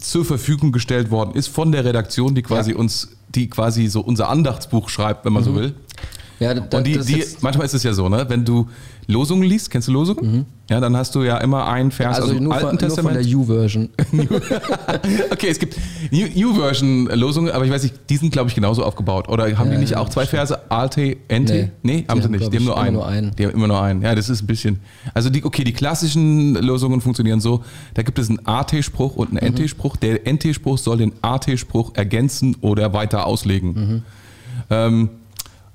zur 0.03 0.25
Verfügung 0.25 0.73
gestellt 0.73 1.11
worden 1.11 1.35
ist 1.35 1.49
von 1.49 1.73
der 1.73 1.85
Redaktion, 1.85 2.35
die 2.35 2.43
quasi 2.43 2.73
Ja. 2.73 2.77
uns, 2.77 3.17
die 3.35 3.49
quasi 3.49 3.87
so 3.89 4.01
unser 4.01 4.29
Andachtsbuch 4.29 4.89
schreibt, 4.89 5.25
wenn 5.25 5.33
man 5.33 5.45
so 5.45 5.55
will. 5.55 5.75
Ja, 6.41 6.55
da, 6.55 6.79
Und 6.79 6.87
die, 6.87 6.95
das 6.95 7.07
die, 7.07 7.17
jetzt, 7.17 7.43
manchmal 7.43 7.67
ist 7.67 7.75
es 7.75 7.83
ja 7.83 7.93
so, 7.93 8.09
ne? 8.09 8.25
wenn 8.29 8.45
du 8.45 8.69
Losungen 9.07 9.43
liest, 9.49 9.71
kennst 9.71 9.89
du 9.89 9.93
Losungen? 9.93 10.47
Ja, 10.71 10.81
dann 10.81 10.97
hast 10.97 11.15
du 11.15 11.23
ja 11.23 11.39
immer 11.39 11.67
einen 11.67 11.91
Vers 11.91 12.17
also 12.17 12.29
aus 12.29 12.35
dem 12.35 12.45
nur 12.45 12.55
Alten 12.55 12.67
von, 12.67 12.89
nur 12.89 12.97
von 12.97 13.15
Testament. 13.15 13.27
der 13.27 13.37
U-Version. 13.37 13.89
Okay, 15.31 15.49
es 15.49 15.59
gibt 15.59 15.77
New, 16.11 16.27
New 16.35 16.55
Version 16.55 17.07
Losungen, 17.07 17.51
aber 17.53 17.65
ich 17.65 17.71
weiß 17.71 17.83
nicht, 17.83 17.95
die 18.11 18.17
sind 18.17 18.33
glaube 18.33 18.49
ich 18.49 18.55
genauso 18.55 18.85
aufgebaut. 18.85 19.29
Oder 19.29 19.57
haben 19.59 19.69
die 19.71 19.75
Ja, 19.75 19.81
nicht 19.81 19.91
ja, 19.93 19.99
auch 19.99 20.09
zwei 20.09 20.27
Verse? 20.27 20.59
ALT, 20.71 20.97
NT? 20.97 21.29
Nee, 21.29 21.71
Nee, 21.83 22.05
haben 22.09 22.21
die 22.21 22.23
sie 22.23 22.25
haben, 22.25 22.31
nicht. 22.33 22.53
Die 22.53 22.57
haben 22.59 22.65
nur 22.65 22.75
immer 22.75 22.83
einen. 22.83 22.95
nur 22.95 23.07
einen. 23.07 23.37
Die 23.37 23.45
haben 23.47 23.53
immer 23.55 23.69
nur 23.69 23.83
einen. 23.83 24.03
Ja, 24.03 24.15
das 24.15 24.29
ist 24.29 24.43
ein 24.43 24.47
bisschen. 24.47 24.81
Also 25.15 25.31
die, 25.31 25.45
okay, 25.45 25.65
die 25.65 25.73
klassischen 25.73 26.55
Losungen 26.55 27.01
funktionieren 27.01 27.41
so. 27.41 27.65
Da 27.95 28.03
gibt 28.03 28.19
es 28.19 28.29
einen 28.29 28.47
AT-Spruch 28.47 29.17
und 29.17 29.31
einen 29.37 29.53
Mhm. 29.53 29.59
NT-Spruch. 29.61 29.97
Der 29.97 30.27
NT-Spruch 30.33 30.79
soll 30.79 30.99
den 30.99 31.13
AT-Spruch 31.23 31.93
ergänzen 31.95 32.57
oder 32.61 32.93
weiter 32.93 33.27
auslegen. 33.27 33.73
Mhm. 33.75 34.03
Ähm, 34.71 35.11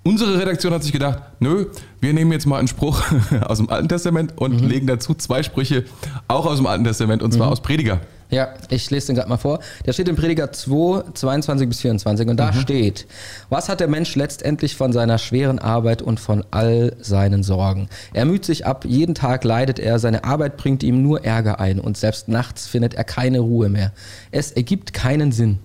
unsere 0.07 0.39
Redaktion 0.39 0.73
hat 0.73 0.83
sich 0.83 0.91
gedacht, 0.93 1.19
nö, 1.39 1.65
wir 2.01 2.13
nehmen 2.13 2.31
jetzt 2.31 2.45
mal 2.45 2.57
einen 2.59 2.67
Spruch 2.67 3.01
aus 3.45 3.57
dem 3.57 3.69
Alten 3.69 3.89
Testament 3.89 4.37
und 4.37 4.61
Mhm. 4.61 4.67
legen 4.67 4.87
dazu 4.87 5.13
zwei 5.13 5.43
Sprüche 5.43 5.83
auch 6.27 6.45
aus 6.45 6.57
dem 6.57 6.65
Alten 6.67 6.83
Testament 6.83 7.21
und 7.21 7.31
zwar 7.33 7.49
aus 7.49 7.61
Prediger. 7.61 7.99
Ja, 8.29 8.49
ich 8.69 8.89
lese 8.91 9.07
den 9.07 9.15
gerade 9.15 9.29
mal 9.29 9.37
vor. 9.37 9.59
Der 9.85 9.93
steht 9.93 10.09
in 10.09 10.17
Prediger 10.17 10.51
2, 10.51 11.11
22 11.13 11.69
bis 11.69 11.79
24 11.79 12.27
und 12.27 12.35
da 12.37 12.51
steht, 12.51 13.07
was 13.49 13.69
hat 13.69 13.79
der 13.79 13.87
Mensch 13.87 14.15
letztendlich 14.17 14.75
von 14.75 14.91
seiner 14.91 15.17
schweren 15.17 15.59
Arbeit 15.59 16.01
und 16.01 16.19
von 16.19 16.43
all 16.51 16.93
seinen 16.99 17.41
Sorgen? 17.43 17.87
Er 18.11 18.25
müht 18.25 18.43
sich 18.43 18.65
ab, 18.65 18.83
jeden 18.85 19.15
Tag 19.15 19.45
leidet 19.45 19.79
er, 19.79 19.97
seine 19.99 20.25
Arbeit 20.25 20.57
bringt 20.57 20.83
ihm 20.83 21.01
nur 21.03 21.23
Ärger 21.23 21.61
ein 21.61 21.79
und 21.79 21.95
selbst 21.95 22.27
nachts 22.27 22.67
findet 22.67 22.95
er 22.95 23.05
keine 23.05 23.39
Ruhe 23.39 23.69
mehr. 23.69 23.93
Es 24.31 24.51
ergibt 24.51 24.91
keinen 24.93 25.31
Sinn. 25.31 25.59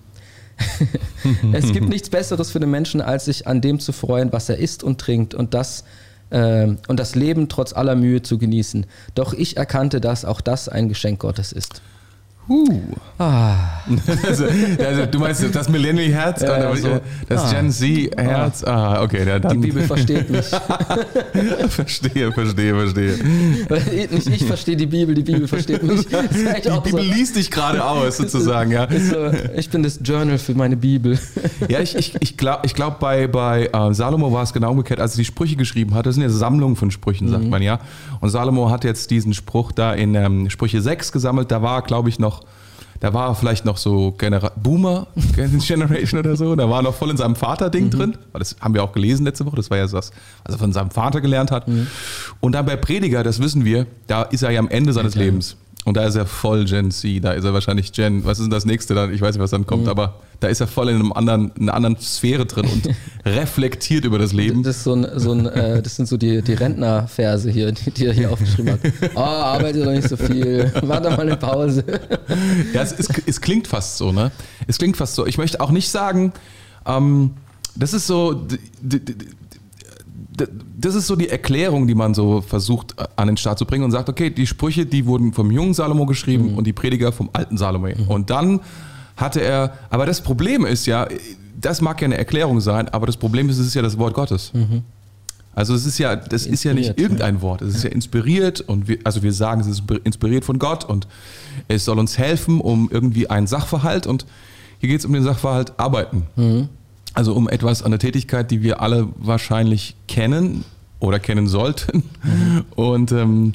es 1.53 1.71
gibt 1.71 1.89
nichts 1.89 2.09
Besseres 2.09 2.51
für 2.51 2.59
den 2.59 2.71
Menschen, 2.71 3.01
als 3.01 3.25
sich 3.25 3.47
an 3.47 3.61
dem 3.61 3.79
zu 3.79 3.91
freuen, 3.91 4.31
was 4.31 4.49
er 4.49 4.57
isst 4.57 4.83
und 4.83 4.99
trinkt 4.99 5.33
und 5.33 5.53
das 5.53 5.83
ähm, 6.31 6.79
und 6.87 6.99
das 6.99 7.15
Leben 7.15 7.47
trotz 7.49 7.73
aller 7.73 7.95
Mühe 7.95 8.21
zu 8.21 8.37
genießen. 8.37 8.85
Doch 9.15 9.33
ich 9.33 9.57
erkannte, 9.57 10.01
dass 10.01 10.25
auch 10.25 10.41
das 10.41 10.67
ein 10.67 10.89
Geschenk 10.89 11.19
Gottes 11.19 11.51
ist. 11.51 11.81
Huh. 12.47 12.81
Ah. 13.19 13.72
also, 14.27 14.45
also, 14.79 15.05
du 15.07 15.19
meinst 15.19 15.43
das 15.55 15.69
Millennial-Herz, 15.69 16.41
Ja, 16.41 16.57
ja, 16.69 16.75
so. 16.75 17.01
das 17.27 17.43
Ah. 17.43 17.53
Gen 17.53 17.71
Z-Herz? 17.71 18.63
Ah, 18.63 19.01
okay, 19.03 19.27
ja, 19.27 19.39
Die 19.39 19.47
dann. 19.47 19.61
Bibel 19.61 19.83
versteht 19.83 20.29
mich. 20.29 20.45
verstehe, 21.69 22.31
verstehe, 22.31 22.75
verstehe. 22.75 23.17
Nicht 24.11 24.27
ich 24.27 24.45
verstehe 24.45 24.75
die 24.75 24.85
Bibel, 24.85 25.13
die 25.15 25.23
Bibel 25.23 25.47
versteht 25.47 25.83
mich. 25.83 26.05
Die 26.07 26.69
Bibel 26.83 26.91
so. 26.91 26.97
liest 27.13 27.35
dich 27.35 27.51
gerade 27.51 27.83
aus, 27.83 28.17
sozusagen, 28.17 28.71
ja. 28.71 28.87
So, 28.89 29.31
ich 29.55 29.69
bin 29.69 29.83
das 29.83 29.99
Journal 30.03 30.37
für 30.37 30.53
meine 30.53 30.77
Bibel. 30.77 31.17
Ja, 31.67 31.79
ich, 31.79 31.95
ich, 31.95 32.15
ich 32.19 32.37
glaube, 32.37 32.65
ich 32.65 32.73
glaub, 32.73 32.99
bei, 32.99 33.27
bei 33.27 33.67
äh, 33.71 33.93
Salomo 33.93 34.31
war 34.31 34.43
es 34.43 34.53
genau 34.53 34.71
umgekehrt, 34.71 34.99
als 34.99 35.13
er 35.15 35.17
die 35.17 35.25
Sprüche 35.25 35.55
geschrieben 35.55 35.93
hat. 35.95 36.05
Das 36.05 36.15
sind 36.15 36.23
ja 36.23 36.29
Sammlungen 36.29 36.75
von 36.75 36.91
Sprüchen, 36.91 37.27
Mhm. 37.27 37.31
sagt 37.31 37.49
man 37.49 37.61
ja. 37.61 37.79
Und 38.21 38.29
Salomo 38.29 38.69
hat 38.69 38.83
jetzt 38.83 39.11
diesen 39.11 39.33
Spruch 39.33 39.71
da 39.71 39.93
in 39.93 40.15
ähm, 40.15 40.49
Sprüche 40.49 40.81
6 40.81 41.11
gesammelt. 41.11 41.51
Da 41.51 41.61
war, 41.61 41.81
glaube 41.81 42.09
ich, 42.09 42.19
noch, 42.19 42.41
da 43.03 43.13
war 43.13 43.35
vielleicht 43.35 43.65
noch 43.65 43.75
so 43.75 44.13
Genera 44.17 44.53
Boomer 44.55 45.07
Generation 45.35 46.21
oder 46.21 46.37
so. 46.37 46.55
Da 46.55 46.69
war 46.69 46.81
noch 46.81 46.95
voll 46.95 47.09
in 47.09 47.17
seinem 47.17 47.35
Vater-Ding 47.35 47.89
drin. 47.89 48.17
Weil 48.31 48.39
Das 48.39 48.55
haben 48.61 48.73
wir 48.73 48.81
auch 48.81 48.93
gelesen 48.93 49.25
letzte 49.25 49.45
Woche. 49.45 49.57
Das 49.57 49.69
war 49.69 49.77
ja 49.77 49.89
so 49.89 49.97
was, 49.97 50.11
was 50.45 50.55
er 50.55 50.57
von 50.57 50.71
seinem 50.71 50.89
Vater 50.89 51.19
gelernt 51.19 51.51
hat. 51.51 51.67
Und 52.39 52.53
dann 52.53 52.65
bei 52.65 52.77
Prediger, 52.77 53.21
das 53.21 53.41
wissen 53.41 53.65
wir, 53.65 53.87
da 54.07 54.23
ist 54.23 54.41
er 54.41 54.51
ja 54.51 54.59
am 54.61 54.69
Ende 54.69 54.93
seines 54.93 55.15
klar. 55.15 55.25
Lebens. 55.25 55.57
Und 55.85 55.97
da 55.97 56.05
ist 56.05 56.15
er 56.15 56.25
voll 56.25 56.65
Gen 56.65 56.91
Z, 56.91 57.23
da 57.23 57.33
ist 57.33 57.43
er 57.43 57.53
wahrscheinlich 57.53 57.91
Gen, 57.91 58.23
was 58.23 58.39
ist 58.39 58.45
denn 58.45 58.51
das 58.51 58.65
nächste 58.65 58.95
dann? 58.95 59.13
Ich 59.13 59.21
weiß 59.21 59.35
nicht, 59.35 59.43
was 59.43 59.51
dann 59.51 59.65
kommt, 59.65 59.87
aber 59.89 60.15
da 60.39 60.47
ist 60.47 60.61
er 60.61 60.67
voll 60.67 60.89
in 60.89 60.95
einem 60.95 61.11
anderen, 61.11 61.51
in 61.55 61.63
einer 61.63 61.73
anderen 61.73 61.97
Sphäre 61.97 62.45
drin 62.45 62.65
und 62.65 62.89
reflektiert 63.25 64.05
über 64.05 64.17
das 64.17 64.31
Leben. 64.31 64.63
Das, 64.63 64.83
so 64.83 64.93
ein, 64.93 65.07
so 65.17 65.33
ein, 65.33 65.45
äh, 65.45 65.81
das 65.81 65.97
sind 65.97 66.07
so 66.07 66.15
die, 66.15 66.41
die 66.41 66.53
Rentnerverse 66.53 67.51
hier, 67.51 67.71
die, 67.73 67.91
die 67.91 68.05
er 68.05 68.13
hier 68.13 68.31
aufgeschrieben 68.31 68.73
hat. 68.73 68.79
Oh, 69.15 69.19
arbeite 69.19 69.83
doch 69.83 69.91
nicht 69.91 70.07
so 70.07 70.17
viel. 70.17 70.71
Warte 70.81 71.09
mal 71.09 71.21
eine 71.21 71.37
Pause. 71.37 71.83
Ja, 72.73 72.81
es, 72.81 72.93
es, 72.93 73.07
es 73.25 73.41
klingt 73.41 73.67
fast 73.67 73.97
so, 73.97 74.11
ne? 74.11 74.31
Es 74.65 74.77
klingt 74.77 74.97
fast 74.97 75.15
so. 75.15 75.25
Ich 75.27 75.37
möchte 75.37 75.59
auch 75.59 75.71
nicht 75.71 75.89
sagen, 75.89 76.33
ähm, 76.85 77.31
das 77.75 77.93
ist 77.93 78.07
so, 78.07 78.47
das 80.77 80.95
ist 80.95 81.07
so 81.07 81.15
die 81.15 81.29
Erklärung, 81.29 81.87
die 81.87 81.95
man 81.95 82.13
so 82.13 82.41
versucht 82.41 82.95
an 83.17 83.27
den 83.27 83.37
Start 83.37 83.59
zu 83.59 83.65
bringen 83.65 83.83
und 83.83 83.91
sagt, 83.91 84.09
okay, 84.09 84.29
die 84.29 84.47
Sprüche, 84.47 84.85
die 84.85 85.05
wurden 85.05 85.33
vom 85.33 85.51
jungen 85.51 85.73
Salomo 85.73 86.05
geschrieben 86.05 86.55
und 86.55 86.65
die 86.65 86.73
Prediger 86.73 87.11
vom 87.11 87.29
alten 87.33 87.57
Salomo. 87.57 87.87
Und 88.07 88.29
dann 88.29 88.59
hatte 89.15 89.41
er, 89.41 89.77
aber 89.89 90.05
das 90.05 90.21
Problem 90.21 90.65
ist 90.65 90.85
ja, 90.85 91.07
das 91.59 91.81
mag 91.81 92.01
ja 92.01 92.05
eine 92.05 92.17
Erklärung 92.17 92.61
sein, 92.61 92.89
aber 92.89 93.05
das 93.05 93.17
Problem 93.17 93.49
ist, 93.49 93.57
es 93.59 93.67
ist 93.67 93.73
ja 93.75 93.81
das 93.81 93.97
Wort 93.97 94.13
Gottes. 94.13 94.51
Also 95.55 95.75
es 95.75 95.85
ist 95.85 95.99
ja, 95.99 96.15
das 96.15 96.47
ist 96.47 96.63
ja 96.63 96.73
nicht 96.73 96.87
Inspiriert, 96.87 97.11
irgendein 97.11 97.41
Wort, 97.43 97.61
es 97.61 97.75
ist 97.75 97.83
ja 97.83 97.91
inspiriert 97.91 98.61
und 98.61 98.87
wir, 98.87 98.97
also 99.03 99.21
wir 99.21 99.31
sagen, 99.33 99.61
es 99.61 99.67
ist 99.67 99.83
inspiriert 100.03 100.45
von 100.45 100.57
Gott 100.57 100.83
und 100.83 101.07
es 101.67 101.85
soll 101.85 101.99
uns 101.99 102.17
helfen, 102.17 102.59
um 102.59 102.89
irgendwie 102.91 103.29
einen 103.29 103.45
Sachverhalt 103.45 104.07
und 104.07 104.25
hier 104.79 104.89
geht 104.89 104.99
es 104.99 105.05
um 105.05 105.13
den 105.13 105.21
Sachverhalt 105.23 105.73
Arbeiten. 105.77 106.23
Also 107.13 107.33
um 107.33 107.47
etwas, 107.47 107.83
eine 107.83 107.99
Tätigkeit, 107.99 108.49
die 108.51 108.63
wir 108.63 108.81
alle 108.81 109.07
wahrscheinlich 109.17 109.95
kennen 110.07 110.63
oder 110.99 111.19
kennen 111.19 111.47
sollten. 111.47 112.03
Und 112.75 113.11
ähm, 113.11 113.53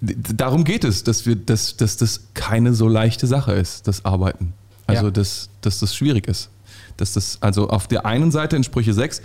darum 0.00 0.64
geht 0.64 0.84
es, 0.84 1.04
dass 1.04 1.26
wir, 1.26 1.36
dass, 1.36 1.76
dass 1.76 1.96
das 1.96 2.28
keine 2.34 2.72
so 2.74 2.88
leichte 2.88 3.26
Sache 3.26 3.52
ist, 3.52 3.86
das 3.88 4.04
Arbeiten. 4.04 4.52
Also 4.86 5.06
Ja. 5.06 5.10
dass, 5.10 5.48
dass 5.60 5.80
das 5.80 5.94
schwierig 5.94 6.28
ist. 6.28 6.50
Dass 6.96 7.12
das, 7.12 7.38
also 7.40 7.68
auf 7.68 7.88
der 7.88 8.06
einen 8.06 8.30
Seite 8.30 8.56
in 8.56 8.64
Sprüche 8.64 8.94
6, 8.94 9.22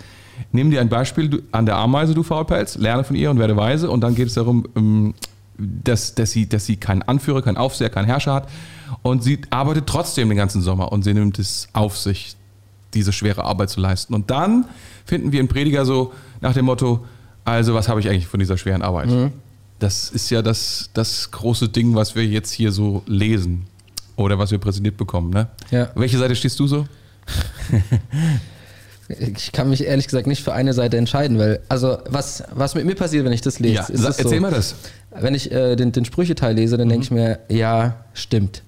nimm 0.52 0.70
dir 0.70 0.80
ein 0.80 0.88
Beispiel 0.88 1.42
an 1.52 1.66
der 1.66 1.76
Ameise, 1.76 2.14
du 2.14 2.22
Faulpelz, 2.22 2.76
lerne 2.76 3.04
von 3.04 3.14
ihr 3.16 3.30
und 3.30 3.38
werde 3.38 3.56
weise. 3.56 3.90
Und 3.90 4.00
dann 4.00 4.14
geht 4.14 4.28
es 4.28 4.34
darum, 4.34 4.66
ähm, 4.76 5.14
dass, 5.58 6.14
dass, 6.14 6.30
sie, 6.30 6.48
dass 6.48 6.66
sie 6.66 6.76
keinen 6.76 7.02
Anführer, 7.02 7.42
keinen 7.42 7.58
Aufseher, 7.58 7.90
keinen 7.90 8.06
Herrscher 8.06 8.32
hat. 8.34 8.48
Und 9.02 9.22
sie 9.22 9.40
arbeitet 9.50 9.86
trotzdem 9.86 10.28
den 10.28 10.36
ganzen 10.38 10.62
Sommer 10.62 10.90
und 10.90 11.02
sie 11.04 11.14
nimmt 11.14 11.38
es 11.38 11.68
auf 11.74 11.96
sich, 11.96 12.36
diese 12.94 13.12
schwere 13.12 13.44
Arbeit 13.44 13.70
zu 13.70 13.80
leisten. 13.80 14.14
Und 14.14 14.30
dann 14.30 14.66
finden 15.04 15.32
wir 15.32 15.38
einen 15.40 15.48
Prediger 15.48 15.84
so 15.84 16.12
nach 16.40 16.54
dem 16.54 16.64
Motto, 16.66 17.04
also 17.44 17.74
was 17.74 17.88
habe 17.88 18.00
ich 18.00 18.08
eigentlich 18.08 18.26
von 18.26 18.40
dieser 18.40 18.58
schweren 18.58 18.82
Arbeit? 18.82 19.08
Das 19.78 20.10
ist 20.10 20.30
ja 20.30 20.42
das, 20.42 20.90
das 20.92 21.30
große 21.30 21.68
Ding, 21.68 21.94
was 21.94 22.14
wir 22.14 22.24
jetzt 22.26 22.52
hier 22.52 22.70
so 22.72 23.02
lesen 23.06 23.66
oder 24.16 24.38
was 24.38 24.50
wir 24.50 24.58
präsentiert 24.58 24.96
bekommen. 24.96 25.30
Ne? 25.30 25.48
Ja. 25.70 25.90
Welche 25.94 26.18
Seite 26.18 26.36
stehst 26.36 26.58
du 26.60 26.66
so? 26.66 26.86
Ich 29.36 29.50
kann 29.50 29.68
mich 29.68 29.84
ehrlich 29.84 30.06
gesagt 30.06 30.28
nicht 30.28 30.44
für 30.44 30.52
eine 30.52 30.72
Seite 30.72 30.96
entscheiden, 30.96 31.36
weil, 31.36 31.60
also, 31.68 31.98
was, 32.08 32.44
was 32.52 32.76
mit 32.76 32.84
mir 32.84 32.94
passiert, 32.94 33.24
wenn 33.24 33.32
ich 33.32 33.40
das 33.40 33.58
lese, 33.58 33.74
Ja, 33.74 33.82
ist 33.82 34.04
es 34.04 34.18
erzähl 34.18 34.36
so, 34.36 34.40
mal 34.40 34.52
das. 34.52 34.76
Wenn 35.10 35.34
ich 35.34 35.50
äh, 35.50 35.74
den, 35.74 35.90
den 35.90 36.04
Sprücheteil 36.04 36.54
lese, 36.54 36.76
dann 36.76 36.88
denke 36.88 37.02
ich 37.02 37.10
mir, 37.10 37.40
ja, 37.48 38.04
stimmt. 38.14 38.62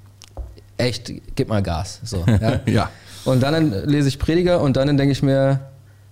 Echt, 0.79 1.12
gib 1.37 1.49
mal 1.49 1.62
Gas. 1.62 2.00
So, 2.02 2.25
ja. 2.26 2.61
Ja. 2.67 2.91
Und 3.25 3.43
dann 3.43 3.73
lese 3.87 4.09
ich 4.09 4.19
Prediger 4.19 4.61
und 4.61 4.76
dann 4.76 4.97
denke 4.97 5.12
ich 5.12 5.23
mir, 5.23 5.61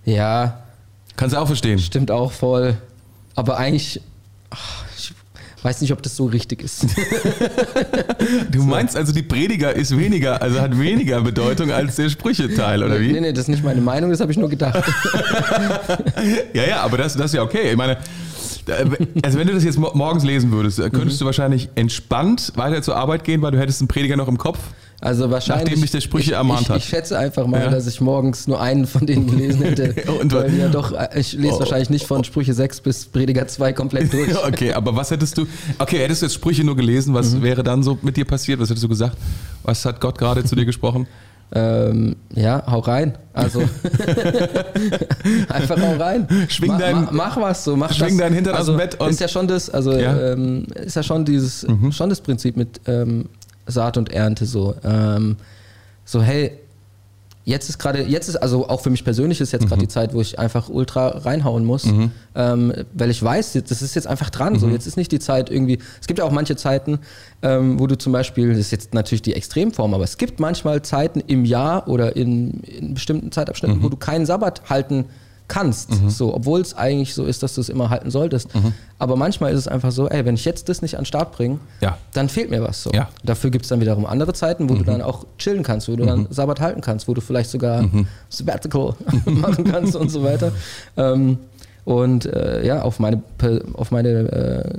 ja, 0.05 0.57
Kannst 1.17 1.35
du 1.35 1.39
auch 1.39 1.47
verstehen. 1.47 1.77
stimmt 1.79 2.09
auch 2.09 2.31
voll. 2.31 2.75
Aber 3.35 3.57
eigentlich, 3.57 4.01
ach, 4.49 4.85
ich 4.97 5.13
weiß 5.63 5.81
nicht, 5.81 5.91
ob 5.93 6.01
das 6.01 6.15
so 6.15 6.25
richtig 6.25 6.63
ist. 6.63 6.85
Du 8.51 8.63
meinst 8.63 8.95
also, 8.95 9.11
die 9.13 9.21
Prediger 9.23 9.75
ist 9.75 9.97
weniger, 9.97 10.41
also 10.41 10.59
hat 10.61 10.77
weniger 10.79 11.21
Bedeutung 11.21 11.71
als 11.71 11.95
der 11.95 12.09
Sprücheteil, 12.09 12.83
oder 12.83 12.99
wie? 12.99 13.11
Nee, 13.13 13.21
nee, 13.21 13.31
das 13.33 13.43
ist 13.43 13.47
nicht 13.49 13.63
meine 13.63 13.81
Meinung, 13.81 14.09
das 14.11 14.19
habe 14.19 14.31
ich 14.31 14.37
nur 14.37 14.49
gedacht. 14.49 14.83
Ja, 16.53 16.63
ja, 16.63 16.81
aber 16.81 16.97
das, 16.97 17.15
das 17.15 17.27
ist 17.27 17.33
ja 17.33 17.41
okay. 17.43 17.71
Ich 17.71 17.77
meine, 17.77 17.97
also 19.23 19.37
wenn 19.39 19.47
du 19.47 19.53
das 19.53 19.63
jetzt 19.63 19.77
mo- 19.79 19.91
morgens 19.93 20.23
lesen 20.23 20.51
würdest, 20.51 20.77
könntest 20.77 21.15
Mhm. 21.15 21.19
du 21.19 21.25
wahrscheinlich 21.25 21.69
entspannt 21.75 22.53
weiter 22.55 22.81
zur 22.81 22.95
Arbeit 22.95 23.23
gehen, 23.23 23.41
weil 23.41 23.51
du 23.51 23.59
hättest 23.59 23.81
einen 23.81 23.87
Prediger 23.87 24.15
noch 24.17 24.27
im 24.27 24.37
Kopf. 24.37 24.59
Also 25.03 25.31
wahrscheinlich. 25.31 25.65
Nachdem 25.65 25.81
dich 25.81 25.89
der 25.91 26.01
Sprüche 26.01 26.31
ich, 26.31 26.37
ermahnt 26.37 26.61
ich, 26.61 26.69
hat. 26.69 26.77
Ich 26.77 26.85
schätze 26.85 27.17
einfach 27.17 27.47
mal, 27.47 27.59
Ja. 27.61 27.69
dass 27.71 27.87
ich 27.87 27.99
morgens 28.01 28.47
nur 28.47 28.61
einen 28.61 28.85
von 28.85 29.07
denen 29.07 29.25
gelesen 29.25 29.63
hätte. 29.63 29.95
Und- 30.21 30.31
weil 30.31 30.53
ja 30.55 30.67
doch, 30.67 30.91
äh, 30.93 31.09
ich 31.19 31.33
lese 31.33 31.55
Oh. 31.55 31.59
wahrscheinlich 31.59 31.89
nicht 31.89 32.05
von 32.05 32.23
Sprüche 32.23 32.53
6 32.53 32.81
bis 32.81 33.05
Prediger 33.07 33.47
2 33.47 33.73
komplett 33.73 34.13
durch. 34.13 34.37
Okay, 34.45 34.73
aber 34.73 34.95
was 34.95 35.09
hättest 35.09 35.39
du, 35.39 35.47
okay, 35.79 35.97
hättest 35.99 36.21
du 36.21 36.27
jetzt 36.27 36.35
Sprüche 36.35 36.63
nur 36.63 36.75
gelesen, 36.75 37.15
was 37.15 37.31
Mhm. 37.33 37.41
wäre 37.41 37.63
dann 37.63 37.81
so 37.81 37.97
mit 38.03 38.15
dir 38.15 38.25
passiert? 38.25 38.59
Was 38.59 38.69
hättest 38.69 38.83
du 38.83 38.89
gesagt? 38.89 39.17
Was 39.63 39.83
hat 39.85 39.99
Gott 39.99 40.19
gerade 40.19 40.43
zu 40.43 40.55
dir 40.55 40.65
gesprochen? 40.65 41.07
Ähm, 41.53 42.15
ja, 42.33 42.63
hau 42.65 42.79
rein. 42.79 43.17
Also 43.33 43.61
einfach 45.49 45.81
hau 45.81 45.95
rein. 45.97 46.25
Schwing 46.47 46.77
dein- 46.77 46.95
ma- 47.05 47.09
mach 47.11 47.37
was 47.37 47.63
so, 47.65 47.75
mach 47.75 47.91
schwing 47.93 48.09
das. 48.09 48.17
deinen 48.17 48.35
Hintern 48.35 48.53
aus 48.53 48.59
also, 48.59 48.71
dem 48.73 48.77
Bett 48.77 48.99
und- 48.99 49.09
ist 49.09 49.19
ja 49.19 49.27
schon 49.27 49.47
das, 49.47 49.69
also 49.69 49.91
Ja. 49.97 50.13
Mhm. 50.35 50.65
ähm, 50.73 50.85
ist 50.85 50.95
ja 50.95 51.03
schon 51.03 51.25
dieses, 51.25 51.65
schon 51.91 52.09
das 52.09 52.21
Prinzip 52.21 52.55
mit 52.57 52.79
ähm, 52.87 53.25
Saat 53.67 53.97
und 53.97 54.11
Ernte 54.11 54.45
so. 54.45 54.75
Ähm, 54.83 55.37
so 56.05 56.21
hey, 56.21 56.51
jetzt 57.43 57.69
ist 57.69 57.79
gerade, 57.79 58.03
jetzt 58.03 58.27
ist 58.29 58.35
also 58.35 58.69
auch 58.69 58.81
für 58.81 58.89
mich 58.91 59.03
persönlich 59.03 59.41
ist 59.41 59.51
jetzt 59.51 59.63
Mhm. 59.63 59.67
gerade 59.69 59.81
die 59.81 59.87
Zeit, 59.87 60.13
wo 60.13 60.21
ich 60.21 60.37
einfach 60.37 60.69
ultra 60.69 61.07
reinhauen 61.09 61.65
muss, 61.65 61.85
ähm, 62.35 62.71
weil 62.93 63.09
ich 63.09 63.21
weiß, 63.21 63.53
das 63.67 63.81
ist 63.81 63.95
jetzt 63.95 64.05
einfach 64.07 64.29
dran. 64.29 64.53
Mhm. 64.53 64.59
So 64.59 64.69
jetzt 64.69 64.85
ist 64.85 64.95
nicht 64.97 65.11
die 65.11 65.19
Zeit 65.19 65.49
irgendwie. 65.49 65.79
Es 65.99 66.05
gibt 66.07 66.19
ja 66.19 66.25
auch 66.25 66.31
manche 66.31 66.55
Zeiten, 66.55 66.99
ähm, 67.41 67.79
wo 67.79 67.87
du 67.87 67.97
zum 67.97 68.13
Beispiel, 68.13 68.49
das 68.49 68.59
ist 68.59 68.71
jetzt 68.71 68.93
natürlich 68.93 69.23
die 69.23 69.33
Extremform, 69.33 69.93
aber 69.95 70.03
es 70.03 70.17
gibt 70.17 70.39
manchmal 70.39 70.81
Zeiten 70.83 71.19
im 71.25 71.45
Jahr 71.45 71.87
oder 71.87 72.15
in, 72.15 72.59
in 72.61 72.93
bestimmten 72.93 73.31
Zeitabschnitten, 73.31 73.79
Mhm. 73.79 73.83
wo 73.83 73.89
du 73.89 73.97
keinen 73.97 74.25
Sabbat 74.27 74.69
halten 74.69 75.05
kannst, 75.05 75.20
so, 76.07 76.33
obwohl 76.33 76.61
es 76.61 76.73
eigentlich 76.73 77.13
so 77.13 77.25
ist, 77.25 77.43
dass 77.43 77.55
du 77.55 77.61
es 77.61 77.69
immer 77.69 77.89
halten 77.89 78.09
solltest. 78.11 78.53
Mhm. 78.55 78.73
Aber 78.99 79.15
manchmal 79.15 79.51
ist 79.51 79.59
es 79.59 79.67
einfach 79.67 79.91
so, 79.91 80.07
ey, 80.07 80.23
wenn 80.25 80.35
ich 80.35 80.45
jetzt 80.45 80.69
das 80.69 80.81
nicht 80.81 80.95
an 80.95 81.01
den 81.01 81.05
Start 81.05 81.31
bringe, 81.33 81.59
Ja. 81.81 81.97
dann 82.13 82.29
fehlt 82.29 82.49
mir 82.49 82.61
was. 82.63 82.83
So. 82.83 82.91
Ja. 82.91 83.09
Dafür 83.23 83.49
gibt 83.49 83.65
es 83.65 83.69
dann 83.69 83.81
wiederum 83.81 84.05
andere 84.05 84.33
Zeiten, 84.33 84.69
wo 84.69 84.75
du 84.75 84.83
dann 84.83 85.01
auch 85.01 85.25
chillen 85.37 85.63
kannst, 85.63 85.87
wo 85.89 85.95
du 85.95 86.05
dann 86.05 86.27
Sabbat 86.29 86.59
halten 86.61 86.81
kannst, 86.81 87.07
wo 87.07 87.13
du 87.13 87.21
vielleicht 87.21 87.49
sogar 87.49 87.83
Sabbatical 88.29 88.95
machen 89.25 89.63
kannst 89.65 89.95
und 89.95 90.09
so 90.09 90.23
weiter. 90.23 90.51
Ähm, 90.97 91.37
und 91.83 92.25
äh, 92.27 92.65
ja, 92.65 92.83
auf 92.83 92.99
meine, 92.99 93.23
auf 93.73 93.89
meine 93.91 94.09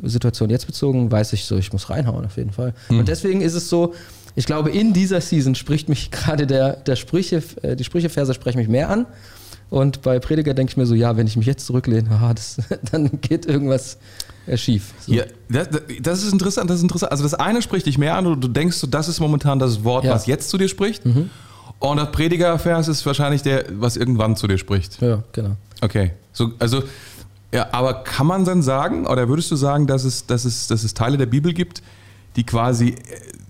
äh, 0.03 0.09
Situation 0.09 0.51
jetzt 0.51 0.67
bezogen, 0.67 1.11
weiß 1.11 1.33
ich 1.33 1.45
so, 1.47 1.57
ich 1.57 1.73
muss 1.73 1.91
reinhauen 1.91 2.25
auf 2.25 2.37
jeden 2.37 2.53
Fall. 2.53 2.75
Und 2.89 3.09
deswegen 3.09 3.41
ist 3.41 3.55
es 3.55 3.69
so, 3.69 3.93
ich 4.37 4.47
glaube, 4.47 4.71
in 4.71 4.93
dieser 4.93 5.21
Season 5.21 5.55
spricht 5.55 5.89
mich 5.89 6.11
gerade 6.13 6.47
der, 6.47 6.75
der 6.77 6.97
Sprüche, 6.97 7.43
äh, 7.63 7.75
die 7.77 7.85
Sprücheverse 7.85 8.33
sprechen 8.35 8.59
mich 8.59 8.69
mehr 8.69 8.89
an. 8.89 9.07
Und 9.73 10.03
bei 10.03 10.19
Prediger 10.19 10.53
denke 10.53 10.73
ich 10.73 10.77
mir 10.77 10.85
so, 10.85 10.95
ja, 10.95 11.17
wenn 11.17 11.27
ich 11.27 11.35
mich 11.35 11.47
jetzt 11.47 11.65
zurücklehne, 11.65 12.11
ah, 12.11 12.35
das, 12.35 12.59
dann 12.93 13.11
geht 13.23 13.47
irgendwas 13.47 13.97
äh, 14.47 14.59
schief. 14.59 14.93
So. 15.01 15.15
Ja, 15.15 15.25
das, 15.49 15.69
das 16.03 16.23
ist 16.23 16.31
interessant, 16.31 16.69
das 16.69 16.77
ist 16.77 16.83
interessant. 16.83 17.11
Also 17.11 17.25
das 17.25 17.33
eine 17.33 17.63
spricht 17.63 17.87
dich 17.87 17.97
mehr 17.97 18.15
an 18.19 18.27
und 18.27 18.45
du 18.45 18.49
denkst, 18.49 18.77
so, 18.77 18.87
das 18.87 19.09
ist 19.09 19.19
momentan 19.19 19.59
das 19.59 19.83
Wort, 19.83 20.05
Ja. 20.05 20.11
Mhm. 20.11 20.15
was 20.15 20.27
jetzt 20.27 20.51
zu 20.51 20.59
dir 20.59 20.69
spricht. 20.69 21.05
Und 21.79 21.97
das 21.97 22.13
Predigervers 22.13 22.87
ist 22.89 23.07
wahrscheinlich 23.07 23.41
der, 23.41 23.65
was 23.81 23.97
irgendwann 23.97 24.37
zu 24.37 24.47
dir 24.47 24.59
spricht. 24.59 25.01
Ja, 25.01 25.23
genau. 25.33 25.57
Okay. 25.81 26.11
So, 26.35 26.51
also, 26.59 26.83
ja, 27.51 27.69
aber 27.73 28.05
kann 28.05 28.27
man 28.27 28.45
dann 28.45 28.61
sagen, 28.61 29.07
oder 29.07 29.27
würdest 29.31 29.51
du 29.51 29.57
sagen, 29.57 29.87
dass 29.87 30.05
es, 30.05 30.27
dass 30.27 30.45
es, 30.45 30.67
dass 30.67 30.85
es 30.85 30.93
Teile 30.93 31.17
der 31.17 31.25
Bibel 31.25 31.55
gibt, 31.55 31.83
die 32.37 32.45
quasi, 32.45 32.89
äh, 32.91 32.97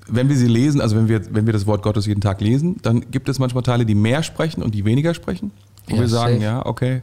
wenn 0.07 0.29
wir 0.29 0.37
sie 0.37 0.47
lesen, 0.47 0.81
also 0.81 0.95
wenn 0.95 1.09
wir, 1.09 1.35
wenn 1.35 1.47
wir 1.47 1.53
das 1.53 1.67
Wort 1.67 1.83
Gottes 1.83 2.07
jeden 2.07 2.21
Tag 2.21 2.41
lesen, 2.41 2.77
dann 2.83 3.11
gibt 3.11 3.29
es 3.29 3.41
manchmal 3.41 3.65
Teile, 3.65 3.85
die 3.85 3.97
mehr 3.97 4.23
sprechen 4.23 4.63
und 4.63 4.73
die 4.73 4.85
weniger 4.85 5.15
sprechen? 5.15 5.51
Wo 5.89 5.97
Ja, 5.97 6.01
wir 6.03 6.09
sagen, 6.09 6.35
safe. 6.35 6.45
ja, 6.45 6.67
okay, 6.67 7.03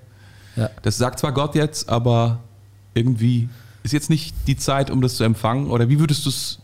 Ja. 0.55 0.69
das 0.81 0.98
sagt 0.98 1.19
zwar 1.19 1.31
Gott 1.33 1.55
jetzt, 1.55 1.89
aber 1.89 2.39
irgendwie 2.93 3.50
ist 3.83 3.93
jetzt 3.93 4.09
nicht 4.09 4.36
die 4.48 4.57
Zeit, 4.57 4.89
um 4.91 5.01
das 5.01 5.15
zu 5.15 5.24
empfangen, 5.24 5.69
oder 5.69 5.89
wie 5.89 6.00
würdest 6.00 6.25
du 6.25 6.29
es. 6.29 6.59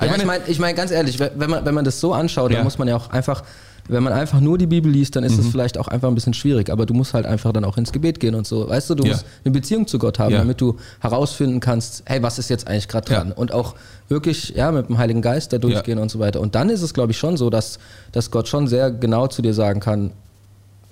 Ja, 0.00 0.14
ich 0.14 0.24
meine, 0.26 0.42
ich 0.46 0.58
mein, 0.58 0.74
ganz 0.76 0.90
ehrlich, 0.90 1.18
wenn 1.18 1.48
man, 1.50 1.64
wenn 1.64 1.74
man 1.74 1.84
das 1.84 2.00
so 2.00 2.12
anschaut, 2.12 2.50
Ja. 2.50 2.56
dann 2.58 2.64
muss 2.64 2.78
man 2.78 2.86
ja 2.86 2.96
auch 2.96 3.10
einfach, 3.10 3.42
wenn 3.88 4.02
man 4.02 4.12
einfach 4.12 4.38
nur 4.40 4.58
die 4.58 4.66
Bibel 4.66 4.92
liest, 4.92 5.16
dann 5.16 5.24
ist 5.24 5.34
Mhm. 5.34 5.40
es 5.40 5.48
vielleicht 5.48 5.78
auch 5.78 5.88
einfach 5.88 6.08
ein 6.08 6.14
bisschen 6.14 6.34
schwierig, 6.34 6.70
aber 6.70 6.84
du 6.86 6.92
musst 6.94 7.14
halt 7.14 7.24
einfach 7.26 7.52
dann 7.52 7.64
auch 7.64 7.76
ins 7.78 7.90
Gebet 7.90 8.20
gehen 8.20 8.34
und 8.34 8.46
so. 8.46 8.68
Weißt 8.68 8.90
du, 8.90 8.94
du 8.94 9.04
Ja. 9.04 9.12
musst 9.12 9.24
eine 9.44 9.52
Beziehung 9.52 9.86
zu 9.86 9.98
Gott 9.98 10.18
haben, 10.18 10.34
damit 10.34 10.60
du 10.60 10.76
herausfinden 11.00 11.60
kannst, 11.60 12.02
hey, 12.06 12.22
was 12.22 12.38
ist 12.38 12.50
jetzt 12.50 12.68
eigentlich 12.68 12.88
gerade 12.88 13.06
dran? 13.12 13.32
Und 13.32 13.52
auch 13.52 13.74
wirklich, 14.08 14.50
ja, 14.50 14.70
mit 14.70 14.88
dem 14.88 14.98
Heiligen 14.98 15.22
Geist 15.22 15.52
da 15.52 15.58
durchgehen 15.58 15.98
und 15.98 16.10
so 16.10 16.18
weiter. 16.18 16.40
Und 16.40 16.54
dann 16.54 16.68
ist 16.68 16.82
es, 16.82 16.92
glaube 16.94 17.12
ich, 17.12 17.18
schon 17.18 17.36
so, 17.36 17.48
dass, 17.50 17.78
dass 18.12 18.30
Gott 18.30 18.48
schon 18.48 18.68
sehr 18.68 18.90
genau 18.90 19.26
zu 19.28 19.40
dir 19.42 19.54
sagen 19.54 19.80
kann, 19.80 20.12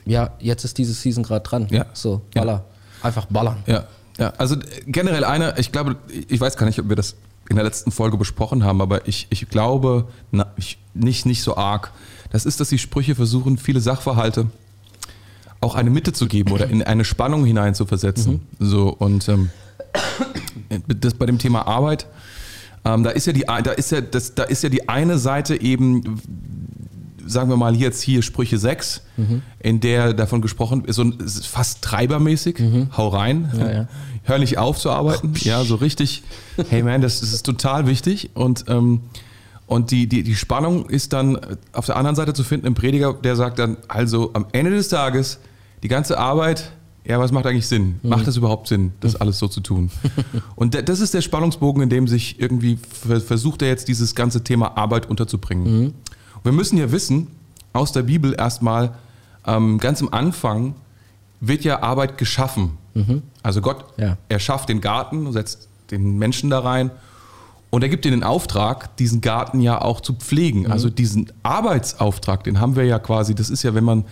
ja, 0.09 0.31
jetzt 0.41 0.65
ist 0.65 0.79
diese 0.79 0.93
Season 0.93 1.23
gerade 1.23 1.43
dran. 1.49 1.69
Ja. 1.71 1.87
So, 1.93 2.23
Ja. 2.35 2.43
baller. 2.43 2.65
Einfach 3.03 3.27
ballern. 3.27 3.59
Ja, 3.67 3.85
ja. 4.19 4.33
Also 4.39 4.57
generell 4.87 5.25
einer, 5.25 5.59
ich 5.59 5.71
glaube, 5.71 5.97
ich 6.29 6.41
weiß 6.41 6.57
gar 6.57 6.67
nicht, 6.67 6.81
ob 6.81 6.89
wir 6.89 6.97
das 6.97 7.15
in 7.49 7.57
der 7.57 7.65
letzten 7.65 7.93
Folge 7.93 8.17
besprochen 8.17 8.65
haben, 8.65 8.81
aber 8.83 9.07
ich, 9.07 9.27
ich 9.31 9.49
glaube 9.49 10.09
na, 10.33 10.47
ich, 10.57 10.79
nicht, 10.95 11.25
nicht 11.27 11.43
so 11.43 11.57
arg. 11.57 11.93
Das 12.31 12.45
ist, 12.45 12.61
dass 12.61 12.69
die 12.69 12.79
Sprüche 12.79 13.15
versuchen, 13.15 13.57
viele 13.57 13.81
Sachverhalte 13.81 14.47
auch 15.61 15.75
eine 15.75 15.91
Mitte 15.91 16.13
zu 16.13 16.27
geben 16.27 16.53
oder 16.53 16.69
in 16.69 16.83
eine 16.83 17.05
Spannung 17.05 17.45
hinein 17.45 17.75
zu 17.75 17.87
versetzen. 17.87 18.47
So 18.59 18.89
und 18.91 19.29
ähm, 19.29 19.51
das 20.87 21.15
bei 21.15 21.27
dem 21.27 21.39
Thema 21.39 21.67
Arbeit, 21.67 22.07
ähm, 22.85 23.03
da 23.03 23.11
ist 23.11 23.27
ja 23.27 23.33
die, 23.33 23.45
da 23.47 23.71
ist 23.73 23.91
ja 23.91 24.01
das, 24.01 24.35
da 24.35 24.43
ist 24.45 24.63
ja 24.63 24.69
die 24.69 24.89
eine 24.89 25.19
Seite 25.19 25.61
eben 25.61 26.21
sagen 27.29 27.51
wir 27.51 27.57
mal 27.57 27.77
jetzt 27.77 28.03
hier 28.03 28.23
Sprüche 28.23 28.59
6, 28.59 29.03
in 29.61 29.81
der 29.81 30.13
davon 30.15 30.41
gesprochen 30.43 30.85
ist, 30.85 30.97
so 30.97 31.03
ein, 31.03 31.15
es 31.25 31.37
ist 31.37 31.47
fast 31.47 31.83
treibermäßig, 31.83 32.57
hau 32.97 33.09
rein, 33.09 33.51
Ja, 33.59 33.71
ja. 33.73 33.89
hör 34.25 34.39
nicht 34.39 34.59
auf 34.59 34.79
zu 34.79 34.91
arbeiten, 34.91 35.33
ja, 35.41 35.63
so 35.65 35.77
richtig, 35.77 36.23
hey 36.69 36.83
man, 36.83 37.01
das, 37.03 37.21
das 37.21 37.33
ist 37.33 37.45
total 37.45 37.87
wichtig. 37.87 38.31
Und, 38.35 38.65
ähm, 38.69 39.01
und 39.67 39.91
die, 39.91 40.07
die, 40.09 40.23
die 40.23 40.35
Spannung 40.35 40.89
ist 40.89 41.13
dann 41.13 41.39
auf 41.73 41.87
der 41.87 41.97
anderen 41.97 42.17
Seite 42.17 42.33
zu 42.33 42.43
finden 42.45 42.67
im 42.67 42.75
Prediger, 42.75 43.13
der 43.15 43.37
sagt 43.37 43.59
dann, 43.59 43.77
also 43.89 44.31
am 44.33 44.47
Ende 44.53 44.71
des 44.71 44.89
Tages, 44.89 45.39
die 45.83 45.89
ganze 45.89 46.19
Arbeit, 46.19 46.73
ja, 47.05 47.19
was 47.19 47.33
macht 47.33 47.47
eigentlich 47.47 47.67
Sinn? 47.67 48.01
Macht 48.03 48.27
das 48.27 48.37
überhaupt 48.37 48.69
Sinn, 48.69 48.93
das 49.01 49.17
alles 49.17 49.39
so 49.39 49.49
zu 49.49 49.61
tun? 49.61 49.91
Und 50.57 50.75
da- 50.75 50.83
das 50.83 51.01
ist 51.01 51.15
der 51.15 51.23
Spannungsbogen, 51.23 51.83
in 51.83 51.89
dem 51.89 52.07
sich 52.07 52.39
irgendwie 52.39 52.79
ver- 52.91 53.21
versucht 53.23 53.63
er 53.63 53.69
jetzt 53.69 53.89
dieses 53.89 54.15
ganze 54.15 54.45
Thema 54.45 54.77
Arbeit 54.77 55.09
unterzubringen. 55.09 55.67
Und 55.87 55.95
Wir 56.49 56.53
müssen 56.55 56.79
ja 56.79 56.91
wissen, 56.91 57.27
aus 57.75 57.93
der 57.93 58.01
Bibel 58.05 58.35
erstmal, 58.35 58.95
ähm, 59.47 59.77
ganz 59.77 60.01
am 60.01 60.09
Anfang 60.13 60.75
wird 61.41 61.63
ja 61.63 61.83
Arbeit 61.83 62.17
geschaffen. 62.17 62.79
Also 63.43 63.61
Gott 63.61 63.85
Ja. 63.99 64.17
erschafft 64.31 64.71
den 64.71 64.81
Garten, 64.81 65.31
setzt 65.31 65.69
den 65.91 66.17
Menschen 66.17 66.49
da 66.49 66.61
rein 66.61 66.91
und 67.69 67.83
er 67.83 67.91
gibt 67.91 68.07
ihnen 68.07 68.21
den 68.21 68.25
Auftrag, 68.25 68.97
diesen 68.97 69.21
Garten 69.21 69.61
ja 69.61 69.79
auch 69.83 70.01
zu 70.01 70.15
pflegen. 70.15 70.61
Mhm. 70.61 70.73
Also 70.73 70.89
diesen 70.89 71.31
Arbeitsauftrag, 71.43 72.45
den 72.45 72.61
haben 72.61 72.77
wir 72.77 72.85
ja 72.85 72.99
quasi, 72.99 73.35
das 73.35 73.51
ist 73.51 73.63
ja, 73.63 73.75
wenn 73.75 73.85
man, 73.85 74.07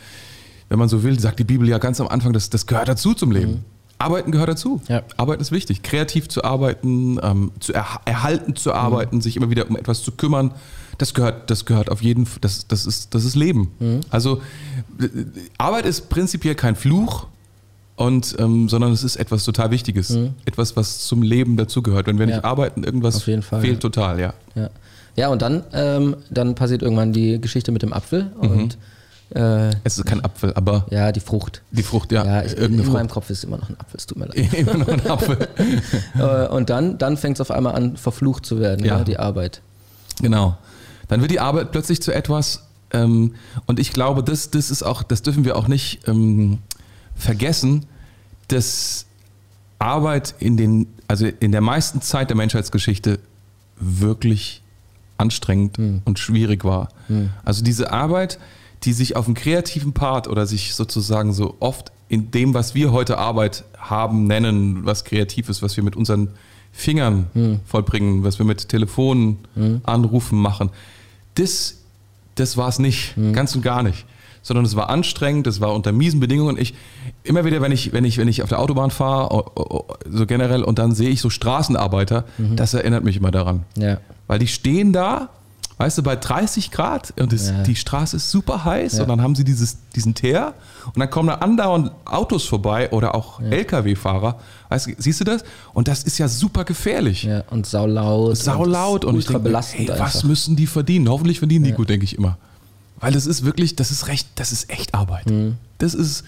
wenn 0.68 0.78
man 0.78 0.90
so 0.90 1.02
will, 1.02 1.18
sagt 1.18 1.38
die 1.38 1.44
Bibel 1.44 1.66
ja 1.66 1.78
ganz 1.78 2.02
am 2.02 2.06
Anfang, 2.08 2.34
das, 2.34 2.50
das 2.50 2.66
gehört 2.66 2.88
dazu 2.88 3.14
zum 3.14 3.30
Leben. 3.32 3.64
Arbeiten 3.98 4.30
gehört 4.30 4.48
dazu. 4.50 4.80
Mhm. 4.88 4.94
Ja. 4.94 5.02
Arbeiten 5.16 5.40
ist 5.42 5.52
wichtig. 5.52 5.82
Kreativ 5.82 6.28
zu 6.28 6.44
arbeiten, 6.44 7.18
ähm, 7.22 7.52
zu 7.60 7.72
erha- 7.72 8.00
erhalten 8.04 8.54
zu 8.56 8.70
Mhm. 8.70 8.74
arbeiten, 8.76 9.20
sich 9.20 9.36
immer 9.36 9.50
wieder 9.50 9.68
um 9.68 9.76
etwas 9.76 10.02
zu 10.02 10.12
kümmern, 10.12 10.52
das 10.98 11.12
gehört, 11.14 11.50
das 11.50 11.64
gehört 11.66 11.90
auf 11.90 12.02
jeden 12.02 12.24
Fall, 12.26 12.38
das, 12.40 12.66
das, 12.68 12.86
ist, 12.86 13.14
das 13.14 13.24
ist 13.24 13.34
Leben. 13.36 13.70
Mhm. 13.78 14.00
Also 14.10 14.40
äh, 15.00 15.08
Arbeit 15.58 15.86
ist 15.86 16.08
prinzipiell 16.08 16.54
kein 16.54 16.76
Fluch, 16.76 17.26
und, 17.98 18.36
ähm, 18.38 18.68
sondern 18.68 18.92
es 18.92 19.02
ist 19.02 19.16
etwas 19.16 19.42
total 19.44 19.70
Wichtiges. 19.70 20.14
Etwas, 20.44 20.76
was 20.76 21.06
zum 21.06 21.22
Leben 21.22 21.56
dazugehört. 21.56 22.06
Wenn 22.06 22.18
wir 22.18 22.26
Mhm. 22.26 22.30
Ja. 22.30 22.36
nicht 22.36 22.44
arbeiten, 22.44 22.84
irgendwas 22.84 23.22
Fall, 23.22 23.40
fehlt 23.40 23.64
ja. 23.64 23.76
total, 23.78 24.20
ja. 24.20 24.34
Ja, 24.54 24.68
ja 25.16 25.28
und 25.28 25.40
dann, 25.40 25.64
ähm, 25.72 26.14
dann 26.28 26.54
passiert 26.54 26.82
irgendwann 26.82 27.14
die 27.14 27.40
Geschichte 27.40 27.72
mit 27.72 27.80
dem 27.80 27.94
Apfel 27.94 28.30
Mhm. 28.42 28.50
und 28.50 28.78
äh, 29.34 29.70
Es 29.84 29.98
ist 29.98 30.06
kein 30.06 30.24
Apfel, 30.24 30.52
aber 30.54 30.86
ja, 30.90 31.10
die 31.12 31.20
Frucht. 31.20 31.62
die 31.70 31.82
Frucht, 31.82 32.12
ja, 32.12 32.24
Ja, 32.24 32.42
ich, 32.42 32.52
in 32.52 32.58
irgendeine 32.58 32.90
meinem 32.90 33.08
Frucht. 33.08 33.14
Kopf 33.14 33.30
ist 33.30 33.44
immer 33.44 33.58
noch 33.58 33.68
ein 33.68 33.78
Apfel, 33.80 33.96
es 33.98 34.06
tut 34.06 34.18
mir 34.18 34.26
leid. 34.26 34.52
Immer 34.54 34.74
noch 34.78 34.88
ein 34.88 35.06
Apfel. 35.06 35.48
Äh, 36.18 36.46
und 36.48 36.70
dann, 36.70 36.96
dann 36.98 37.16
fängt 37.16 37.36
es 37.36 37.40
auf 37.40 37.50
einmal 37.50 37.74
an, 37.74 37.96
verflucht 37.96 38.46
zu 38.46 38.58
werden, 38.60 38.84
Ja. 38.84 38.98
ja. 38.98 39.04
die 39.04 39.18
Arbeit. 39.18 39.60
Genau. 40.20 40.56
Dann 41.08 41.20
wird 41.20 41.30
die 41.30 41.40
Arbeit 41.40 41.72
plötzlich 41.72 42.00
zu 42.02 42.12
etwas, 42.12 42.62
ähm, 42.92 43.34
und 43.66 43.78
ich 43.80 43.92
glaube, 43.92 44.22
das, 44.22 44.50
das 44.50 44.70
ist 44.70 44.82
auch, 44.82 45.02
das 45.02 45.22
dürfen 45.22 45.44
wir 45.44 45.56
auch 45.56 45.68
nicht 45.68 46.06
ähm, 46.08 46.58
vergessen, 47.14 47.86
dass 48.48 49.06
Arbeit 49.78 50.34
in 50.38 50.56
den, 50.56 50.86
also 51.08 51.26
in 51.26 51.52
der 51.52 51.60
meisten 51.60 52.00
Zeit 52.00 52.30
der 52.30 52.36
Menschheitsgeschichte 52.36 53.18
wirklich 53.78 54.62
anstrengend 55.18 55.78
und 56.04 56.18
schwierig 56.18 56.64
war. 56.64 56.88
Also 57.44 57.62
diese 57.64 57.90
Arbeit, 57.92 58.38
die 58.84 58.92
sich 58.92 59.16
auf 59.16 59.26
einen 59.26 59.34
kreativen 59.34 59.92
Part 59.92 60.28
oder 60.28 60.46
sich 60.46 60.74
sozusagen 60.74 61.32
so 61.32 61.56
oft 61.60 61.92
in 62.08 62.30
dem, 62.30 62.54
was 62.54 62.74
wir 62.74 62.92
heute 62.92 63.18
Arbeit 63.18 63.64
haben, 63.78 64.26
nennen, 64.26 64.84
was 64.84 65.04
kreativ 65.04 65.48
ist, 65.48 65.62
was 65.62 65.76
wir 65.76 65.82
mit 65.84 65.96
unseren 65.96 66.28
Fingern 66.72 67.60
vollbringen, 67.64 68.22
was 68.22 68.38
wir 68.38 68.46
mit 68.46 68.68
Telefonen, 68.68 69.38
Anrufen 69.84 70.38
machen, 70.38 70.70
das, 71.34 71.78
das 72.34 72.56
war 72.56 72.68
es 72.68 72.78
nicht, 72.78 73.14
ganz 73.32 73.54
und 73.54 73.62
gar 73.62 73.82
nicht. 73.82 74.04
Sondern 74.42 74.64
es 74.64 74.76
war 74.76 74.90
anstrengend, 74.90 75.48
es 75.48 75.60
war 75.60 75.74
unter 75.74 75.90
miesen 75.90 76.20
Bedingungen. 76.20 76.56
Ich, 76.56 76.74
immer 77.24 77.44
wieder, 77.44 77.60
wenn 77.62 77.72
ich, 77.72 77.92
wenn 77.92 78.04
ich, 78.04 78.18
wenn 78.18 78.28
ich 78.28 78.44
auf 78.44 78.48
der 78.50 78.60
Autobahn 78.60 78.92
fahre, 78.92 79.44
so 80.08 80.26
generell, 80.26 80.62
und 80.62 80.78
dann 80.78 80.94
sehe 80.94 81.08
ich 81.08 81.20
so 81.20 81.30
Straßenarbeiter, 81.30 82.24
das 82.54 82.72
erinnert 82.72 83.02
mich 83.02 83.16
immer 83.16 83.32
daran. 83.32 83.64
Ja. 83.76 83.98
Weil 84.28 84.38
die 84.38 84.46
stehen 84.46 84.92
da, 84.92 85.30
weißt 85.78 85.98
du, 85.98 86.02
bei 86.02 86.16
30 86.16 86.70
Grad 86.70 87.12
und 87.20 87.32
es, 87.32 87.50
Ja. 87.50 87.62
die 87.62 87.76
Straße 87.76 88.16
ist 88.16 88.30
super 88.30 88.64
heiß 88.64 88.94
Ja. 88.94 89.02
und 89.02 89.08
dann 89.08 89.20
haben 89.20 89.34
sie 89.34 89.44
dieses, 89.44 89.76
diesen 89.94 90.14
Teer 90.14 90.54
und 90.86 90.98
dann 90.98 91.10
kommen 91.10 91.28
da 91.28 91.34
andauernd 91.36 91.90
Autos 92.06 92.44
vorbei 92.46 92.90
oder 92.92 93.14
auch 93.14 93.40
Lkw-Fahrer. 93.40 94.38
Weißt 94.70 94.86
du, 94.86 94.92
siehst 94.98 95.20
du 95.20 95.24
das? 95.24 95.44
Und 95.74 95.88
das 95.88 96.02
ist 96.04 96.16
ja 96.18 96.28
super 96.28 96.64
gefährlich. 96.64 97.24
ja, 97.24 97.44
und 97.50 97.66
saulaut. 97.66 98.36
Saulaut 98.36 99.04
und, 99.04 99.14
und 99.14 99.18
ich 99.20 99.26
denke, 99.26 99.40
mir, 99.40 99.44
belastend 99.50 99.90
ey, 99.90 99.98
was 99.98 100.24
müssen 100.24 100.56
die 100.56 100.66
verdienen? 100.66 101.08
Hoffentlich 101.08 101.38
verdienen 101.40 101.64
die 101.64 101.72
gut, 101.72 101.88
denke 101.90 102.04
ich 102.04 102.16
immer. 102.16 102.38
Weil 102.98 103.12
das 103.12 103.26
ist 103.26 103.44
wirklich, 103.44 103.76
das 103.76 103.90
ist 103.90 104.06
recht, 104.08 104.28
das 104.36 104.52
ist 104.52 104.70
echt 104.70 104.94
Arbeit. 104.94 105.28
Mhm. 105.30 105.58
Das 105.78 105.92
ist, 105.92 106.24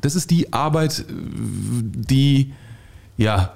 das 0.00 0.14
ist 0.14 0.30
die 0.30 0.52
Arbeit, 0.52 1.00
äh, 1.00 1.04
die, 1.82 2.52
ja, 3.16 3.52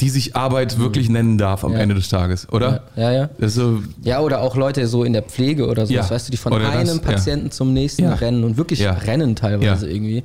die 0.00 0.08
sich 0.08 0.34
Arbeit 0.36 0.78
wirklich 0.78 1.08
nennen 1.10 1.36
darf 1.38 1.62
am 1.64 1.72
Mhm. 1.72 1.76
Ja. 1.76 1.82
Ende 1.82 1.94
des 1.94 2.08
Tages, 2.08 2.48
oder? 2.50 2.82
Ja, 2.96 3.12
ja. 3.12 3.28
Also, 3.40 3.82
Ja, 4.02 4.20
oder 4.20 4.40
auch 4.40 4.56
Leute 4.56 4.86
so 4.86 5.04
in 5.04 5.12
der 5.12 5.22
Pflege 5.22 5.66
oder 5.68 5.86
so, 5.86 5.92
Ja. 5.92 6.08
weißt 6.08 6.28
du, 6.28 6.30
die 6.30 6.36
von 6.36 6.52
Oder 6.52 6.64
das, 6.64 6.74
einem 6.74 6.96
ja. 6.96 7.02
Patienten 7.02 7.50
zum 7.50 7.72
nächsten 7.72 8.04
Ja. 8.04 8.14
rennen 8.14 8.44
und 8.44 8.56
wirklich 8.56 8.80
Ja. 8.80 8.92
rennen 8.92 9.36
teilweise 9.36 9.86
Ja. 9.86 9.92
irgendwie. 9.92 10.22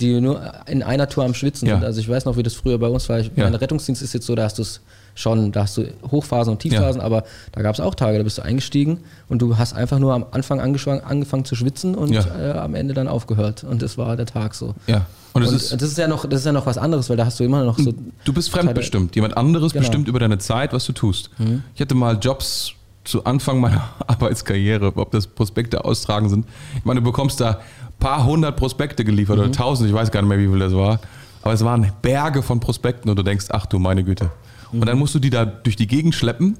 Die 0.00 0.20
nur 0.20 0.40
in 0.66 0.82
einer 0.82 1.08
Tour 1.08 1.24
am 1.24 1.34
Schwitzen 1.34 1.68
Ja. 1.68 1.76
sind. 1.76 1.84
Also 1.84 2.00
ich 2.00 2.08
weiß 2.08 2.24
noch, 2.24 2.36
wie 2.36 2.42
das 2.42 2.54
früher 2.54 2.78
bei 2.78 2.88
uns 2.88 3.08
war. 3.08 3.20
Ich, 3.20 3.26
Ja. 3.36 3.44
Mein 3.44 3.54
Rettungsdienst 3.54 4.02
ist 4.02 4.12
jetzt 4.12 4.26
so, 4.26 4.34
da 4.34 4.42
hast 4.44 4.58
du 4.58 4.62
es 4.62 4.80
schon, 5.14 5.52
da 5.52 5.62
hast 5.62 5.76
du 5.76 5.84
Hochphasen 6.10 6.52
und 6.52 6.58
Tiefphasen, 6.58 7.00
aber 7.00 7.22
da 7.52 7.62
gab 7.62 7.74
es 7.74 7.80
auch 7.80 7.94
Tage, 7.94 8.18
da 8.18 8.24
bist 8.24 8.38
du 8.38 8.42
eingestiegen 8.42 8.98
und 9.28 9.40
du 9.40 9.56
hast 9.56 9.72
einfach 9.74 10.00
nur 10.00 10.12
am 10.12 10.26
Anfang 10.32 10.58
angefangen, 10.60 11.44
zu 11.44 11.54
schwitzen 11.54 11.94
und 11.94 12.10
Ja. 12.12 12.24
äh, 12.36 12.52
am 12.58 12.74
Ende 12.74 12.94
dann 12.94 13.06
aufgehört. 13.06 13.62
Und 13.62 13.82
das 13.82 13.96
war 13.96 14.16
der 14.16 14.26
Tag 14.26 14.54
so. 14.56 14.74
ja. 14.88 15.06
Und 15.32 15.42
Und 15.46 15.52
ist, 15.54 15.72
das 15.72 15.82
ist 15.82 15.98
ja 15.98 16.06
noch, 16.08 16.26
das 16.28 16.40
ist 16.40 16.46
ja 16.46 16.52
noch 16.52 16.66
was 16.66 16.78
anderes, 16.78 17.08
weil 17.10 17.16
da 17.16 17.26
hast 17.26 17.38
du 17.40 17.44
immer 17.44 17.64
noch 17.64 17.76
so. 17.78 17.92
du 18.24 18.32
bist 18.32 18.50
fremdbestimmt. 18.50 19.14
Jemand 19.16 19.36
anderes 19.36 19.72
Genau. 19.72 19.82
bestimmt 19.82 20.06
über 20.08 20.18
deine 20.20 20.38
Zeit, 20.38 20.72
was 20.72 20.84
du 20.86 20.92
tust. 20.92 21.30
Ich 21.74 21.80
hatte 21.80 21.94
mal 21.96 22.18
Jobs 22.20 22.72
zu 23.04 23.24
Anfang 23.24 23.58
meiner 23.60 23.82
Arbeitskarriere, 24.06 24.92
ob 24.96 25.10
das 25.10 25.26
Prospekte 25.26 25.84
austragen 25.84 26.28
sind. 26.28 26.46
Ich 26.78 26.84
meine, 26.84 27.00
du 27.00 27.04
bekommst 27.04 27.40
da 27.40 27.60
paar 27.98 28.24
hundert 28.24 28.56
Prospekte 28.56 29.04
geliefert 29.04 29.38
oder 29.38 29.50
tausend, 29.52 29.88
ich 29.88 29.94
weiß 29.94 30.10
gar 30.10 30.22
nicht 30.22 30.28
mehr, 30.28 30.38
wie 30.38 30.48
viel 30.48 30.58
das 30.58 30.74
war. 30.74 31.00
Aber 31.42 31.52
es 31.52 31.64
waren 31.64 31.92
Berge 32.02 32.42
von 32.42 32.60
Prospekten 32.60 33.10
und 33.10 33.18
du 33.18 33.22
denkst, 33.22 33.46
ach 33.50 33.66
du 33.66 33.78
meine 33.78 34.02
Güte. 34.04 34.30
Und 34.72 34.86
dann 34.86 34.98
musst 34.98 35.14
du 35.14 35.20
die 35.20 35.30
da 35.30 35.44
durch 35.44 35.76
die 35.76 35.86
Gegend 35.86 36.14
schleppen 36.16 36.56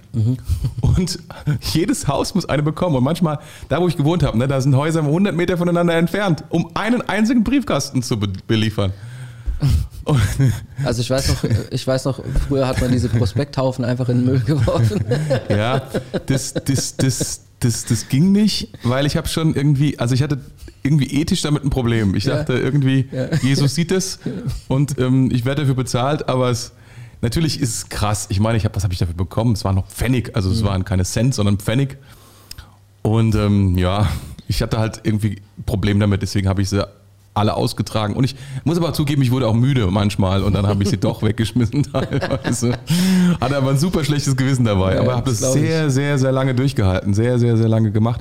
und 0.81 1.19
jedes 1.73 2.07
Haus 2.07 2.35
muss 2.35 2.49
eine 2.49 2.63
bekommen. 2.63 2.95
Und 2.95 3.03
manchmal, 3.03 3.41
da 3.69 3.81
wo 3.81 3.89
ich 3.89 3.97
gewohnt 3.97 4.23
habe, 4.23 4.39
ne, 4.39 4.47
da 4.47 4.61
sind 4.61 4.77
Häuser 4.77 5.01
100 5.01 5.35
Meter 5.35 5.57
voneinander 5.57 5.95
entfernt, 5.95 6.45
um 6.51 6.71
einen 6.75 7.03
einzigen 7.03 7.43
Briefkasten 7.43 8.03
zu 8.03 8.19
be 8.21 8.29
beliefern. 8.47 8.93
Und, 10.05 10.21
Also 10.85 11.01
ich 11.01 11.11
weiß 11.11 11.29
noch, 11.29 11.45
ich 11.71 11.87
weiß 11.87 12.05
noch, 12.05 12.21
früher 12.47 12.69
hat 12.69 12.81
man 12.81 12.93
diese 12.93 13.09
Prospekthaufen 13.09 13.85
einfach 13.85 14.09
in 14.09 14.19
den 14.19 14.27
Müll 14.27 14.41
geworfen. 14.41 15.05
Ja, 15.49 15.83
das, 16.27 16.55
das, 16.55 16.97
das, 16.97 17.41
das, 17.65 17.85
das 17.85 18.09
ging 18.09 18.33
nicht, 18.33 18.69
weil 18.83 19.07
ich 19.07 19.17
habe 19.17 19.29
schon 19.29 19.55
irgendwie, 19.55 19.99
also 19.99 20.15
ich 20.15 20.23
hatte 20.23 20.41
irgendwie 20.83 21.21
ethisch 21.21 21.43
damit 21.43 21.65
ein 21.65 21.71
Problem. 21.71 22.15
Ich 22.15 22.25
Ja. 22.25 22.37
dachte 22.37 22.55
irgendwie, 22.59 23.09
Jesus 23.43 23.75
sieht 23.75 23.91
es 23.93 24.19
und 24.69 24.99
ähm, 24.99 25.31
ich 25.33 25.45
werde 25.45 25.63
dafür 25.63 25.75
bezahlt, 25.75 26.29
aber 26.29 26.51
es 26.51 26.73
natürlich 27.23 27.59
ist 27.61 27.75
es 27.75 27.89
krass. 27.89 28.27
Ich 28.29 28.39
meine, 28.41 28.59
ich 28.59 28.65
habe, 28.65 28.75
was 28.77 28.85
habe 28.85 28.93
ich 28.93 28.99
dafür 28.99 29.15
bekommen? 29.15 29.53
Es 29.53 29.65
war 29.65 29.73
noch 29.73 29.89
Pfennig, 29.89 30.37
also 30.37 30.51
es 30.51 30.63
waren 30.63 30.85
keine 30.85 31.05
Cent, 31.05 31.35
sondern 31.35 31.59
Pfennig. 31.59 31.97
Und 33.03 33.35
ähm, 33.35 33.77
ja, 33.79 34.09
ich 34.49 34.63
hatte 34.63 34.79
halt 34.79 35.01
irgendwie 35.05 35.41
ein 35.59 35.65
Problem 35.65 36.01
damit, 36.01 36.23
deswegen 36.23 36.49
habe 36.49 36.63
ich 36.63 36.69
sie 36.71 36.87
alle 37.35 37.55
ausgetragen. 37.55 38.15
Und 38.15 38.25
ich 38.25 38.37
muss 38.65 38.79
aber 38.79 38.93
zugeben, 38.93 39.21
ich 39.23 39.31
wurde 39.33 39.49
auch 39.49 39.55
müde 39.55 39.89
manchmal 39.91 40.43
und 40.43 40.55
dann 40.55 40.67
habe 40.67 40.83
ich 40.85 40.89
sie 40.91 40.97
doch 40.97 41.23
weggeschmissen 41.23 41.83
teilweise. 41.93 42.73
Hatte 43.41 43.57
aber 43.57 43.71
ein 43.71 43.79
super 43.79 44.05
schlechtes 44.05 44.37
Gewissen 44.37 44.65
dabei. 44.65 44.95
Ja, 44.95 45.01
aber 45.01 45.17
habe 45.17 45.31
das 45.31 45.39
glaub 45.41 45.57
ich. 45.57 45.63
sehr, 45.63 45.91
sehr, 45.91 46.19
sehr 46.19 46.33
lange 46.33 46.55
durchgehalten. 46.55 47.13
Sehr, 47.15 47.39
sehr, 47.39 47.57
sehr 47.57 47.69
lange 47.69 47.91
gemacht. 47.91 48.21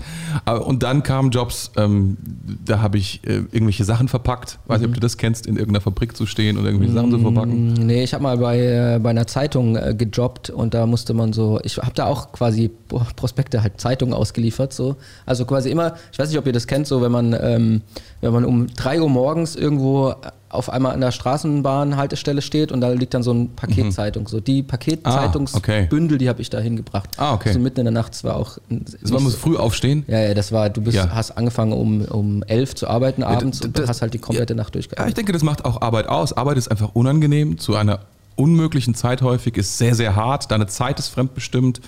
Und 0.66 0.84
dann 0.84 1.04
kamen 1.04 1.30
Jobs, 1.32 1.72
ähm, 1.78 2.18
da 2.66 2.82
habe 2.82 2.98
ich 2.98 3.22
äh, 3.26 3.36
irgendwelche 3.52 3.84
Sachen 3.84 4.08
verpackt. 4.08 4.58
Weiß 4.68 4.80
nicht, 4.80 4.88
ob 4.88 4.94
du 4.96 5.00
das 5.00 5.18
kennst, 5.18 5.46
in 5.46 5.56
irgendeiner 5.58 5.82
Fabrik 5.82 6.18
zu 6.18 6.26
stehen 6.26 6.58
und 6.58 6.66
irgendwelche 6.66 6.94
Sachen 6.94 7.12
zu 7.12 7.20
verpacken. 7.20 7.74
Nee, 7.74 8.04
ich 8.04 8.14
habe 8.14 8.24
mal 8.24 8.38
bei, 8.38 8.60
äh, 8.60 9.00
bei 9.02 9.12
einer 9.12 9.28
Zeitung 9.28 9.76
äh, 9.76 9.94
gejobbt 9.96 10.50
und 10.50 10.74
da 10.74 10.86
musste 10.88 11.14
man 11.14 11.34
so, 11.34 11.60
ich 11.64 11.78
habe 11.78 11.92
da 11.94 12.06
auch 12.08 12.32
quasi 12.32 12.70
Pro- 12.88 13.02
Prospekte, 13.16 13.62
halt 13.62 13.80
Zeitungen 13.80 14.14
ausgeliefert. 14.14 14.74
So. 14.74 14.96
Also 15.26 15.46
quasi 15.46 15.70
immer, 15.70 15.94
ich 16.12 16.18
weiß 16.20 16.30
nicht, 16.30 16.38
ob 16.40 16.48
ihr 16.48 16.54
das 16.54 16.66
kennt, 16.68 16.88
so 16.88 17.02
wenn 17.02 17.12
man, 17.12 17.36
ähm, 17.40 17.82
wenn 18.22 18.34
man 18.34 18.46
um 18.46 18.68
3 18.68 19.02
Uhr 19.02 19.03
morgens 19.10 19.56
irgendwo 19.56 20.16
auf 20.50 20.70
einmal 20.70 20.94
an 20.94 21.02
der 21.02 21.12
Straßenbahnhaltestelle 21.12 22.42
steht 22.44 22.72
und 22.72 22.82
da 22.82 22.90
liegt 22.90 23.14
dann 23.16 23.24
so 23.24 23.34
ein 23.34 23.50
Paketzeitung. 23.56 24.28
So 24.28 24.40
die 24.40 24.62
Paketzeitungsbündel, 24.64 26.18
die 26.18 26.30
habe 26.30 26.42
ich 26.42 26.50
da 26.50 26.60
hingebracht. 26.60 27.10
Mhm. 27.18 27.24
Ah, 27.24 27.34
okay. 27.34 27.54
So 27.54 27.60
mitten 27.60 27.80
in 27.80 27.86
der 27.86 27.92
Nacht, 27.94 28.24
war 28.24 28.36
auch. 28.36 28.58
Also 29.02 29.14
man 29.14 29.24
muss 29.24 29.36
früh 29.36 29.58
aufstehen. 29.58 30.04
ja, 30.08 30.20
ja, 30.20 30.34
das 30.34 30.52
war, 30.52 30.70
du 30.70 30.82
bist, 30.82 30.96
Ja. 30.98 31.10
hast 31.10 31.32
angefangen 31.32 31.74
um, 31.74 32.02
um 32.06 32.44
11 32.44 32.76
zu 32.76 32.88
arbeiten 32.88 33.24
abends 33.24 33.62
und 33.62 33.78
das- 33.80 33.90
hast 33.90 34.02
halt 34.02 34.14
die 34.14 34.20
komplette 34.20 34.54
Nacht 34.56 34.76
Ja, 34.76 34.80
ich 34.80 34.88
durchgearbeitet. 34.88 35.18
denke, 35.18 35.32
das 35.32 35.44
macht 35.44 35.66
auch 35.66 35.82
Arbeit 35.82 36.08
aus. 36.08 36.34
Arbeit 36.34 36.58
ist 36.58 36.70
einfach 36.70 36.92
unangenehm, 36.94 37.58
zu 37.58 37.76
einer 37.76 38.00
unmöglichen 38.36 38.96
Zeit 38.96 39.22
häufig, 39.22 39.58
ist 39.58 39.78
sehr, 39.78 39.96
sehr 39.96 40.16
hart. 40.16 40.52
Deine 40.52 40.68
Zeit 40.68 41.00
ist 41.00 41.08
fremdbestimmt. 41.10 41.82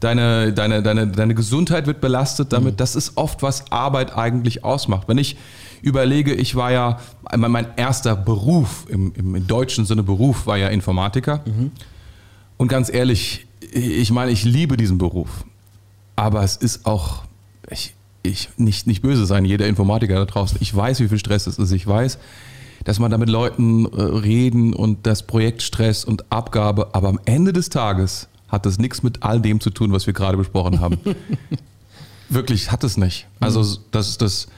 Deine, 0.00 0.52
deine, 0.52 0.82
deine, 0.82 1.08
deine 1.08 1.34
Gesundheit 1.34 1.86
wird 1.86 2.00
belastet 2.00 2.52
damit. 2.52 2.80
Das 2.80 2.96
ist 2.96 3.16
oft, 3.16 3.42
was 3.42 3.70
Arbeit 3.70 4.16
eigentlich 4.16 4.64
ausmacht. 4.64 5.08
Wenn 5.08 5.18
ich 5.18 5.36
überlege, 5.82 6.34
ich 6.34 6.54
war 6.56 6.72
ja, 6.72 6.98
mein 7.36 7.50
mein 7.50 7.66
erster 7.76 8.16
Beruf, 8.16 8.86
im, 8.88 9.12
im, 9.14 9.34
im 9.34 9.46
deutschen 9.46 9.84
Sinne 9.84 10.02
Beruf, 10.02 10.46
war 10.46 10.56
ja 10.56 10.68
Informatiker. 10.68 11.42
Und 12.56 12.68
ganz 12.68 12.92
ehrlich, 12.92 13.46
ich 13.72 14.10
meine, 14.10 14.30
ich 14.30 14.44
liebe 14.44 14.76
diesen 14.76 14.98
Beruf. 14.98 15.44
Aber 16.16 16.42
es 16.42 16.56
ist 16.56 16.86
auch, 16.86 17.24
ich, 17.70 17.94
ich 18.22 18.48
nicht, 18.56 18.86
nicht 18.86 19.02
böse 19.02 19.26
sein, 19.26 19.44
jeder 19.44 19.66
Informatiker 19.66 20.14
da 20.14 20.24
draußen. 20.24 20.58
Ich 20.60 20.74
weiß, 20.74 21.00
wie 21.00 21.08
viel 21.08 21.18
Stress 21.18 21.46
es 21.46 21.58
ist. 21.58 21.72
Ich 21.72 21.86
weiß, 21.86 22.18
dass 22.84 22.98
man 22.98 23.10
da 23.10 23.18
mit 23.18 23.28
Leuten 23.28 23.86
äh, 23.86 24.02
reden 24.02 24.72
und 24.72 25.06
das 25.06 25.22
Projektstress 25.26 26.04
und 26.04 26.30
Abgabe, 26.30 26.94
aber 26.94 27.08
am 27.08 27.20
Ende 27.24 27.52
des 27.52 27.68
Tages 27.68 28.28
hat 28.50 28.66
das 28.66 28.78
nichts 28.78 29.02
mit 29.02 29.22
all 29.22 29.40
dem 29.40 29.60
zu 29.60 29.70
tun, 29.70 29.92
was 29.92 30.06
wir 30.06 30.12
gerade 30.14 30.36
besprochen 30.36 30.80
haben. 30.80 30.98
wirklich, 32.28 32.70
hat 32.70 32.84
es 32.84 32.96
nicht. 32.96 33.26
Also 33.40 33.78
das, 33.90 34.18
das, 34.18 34.48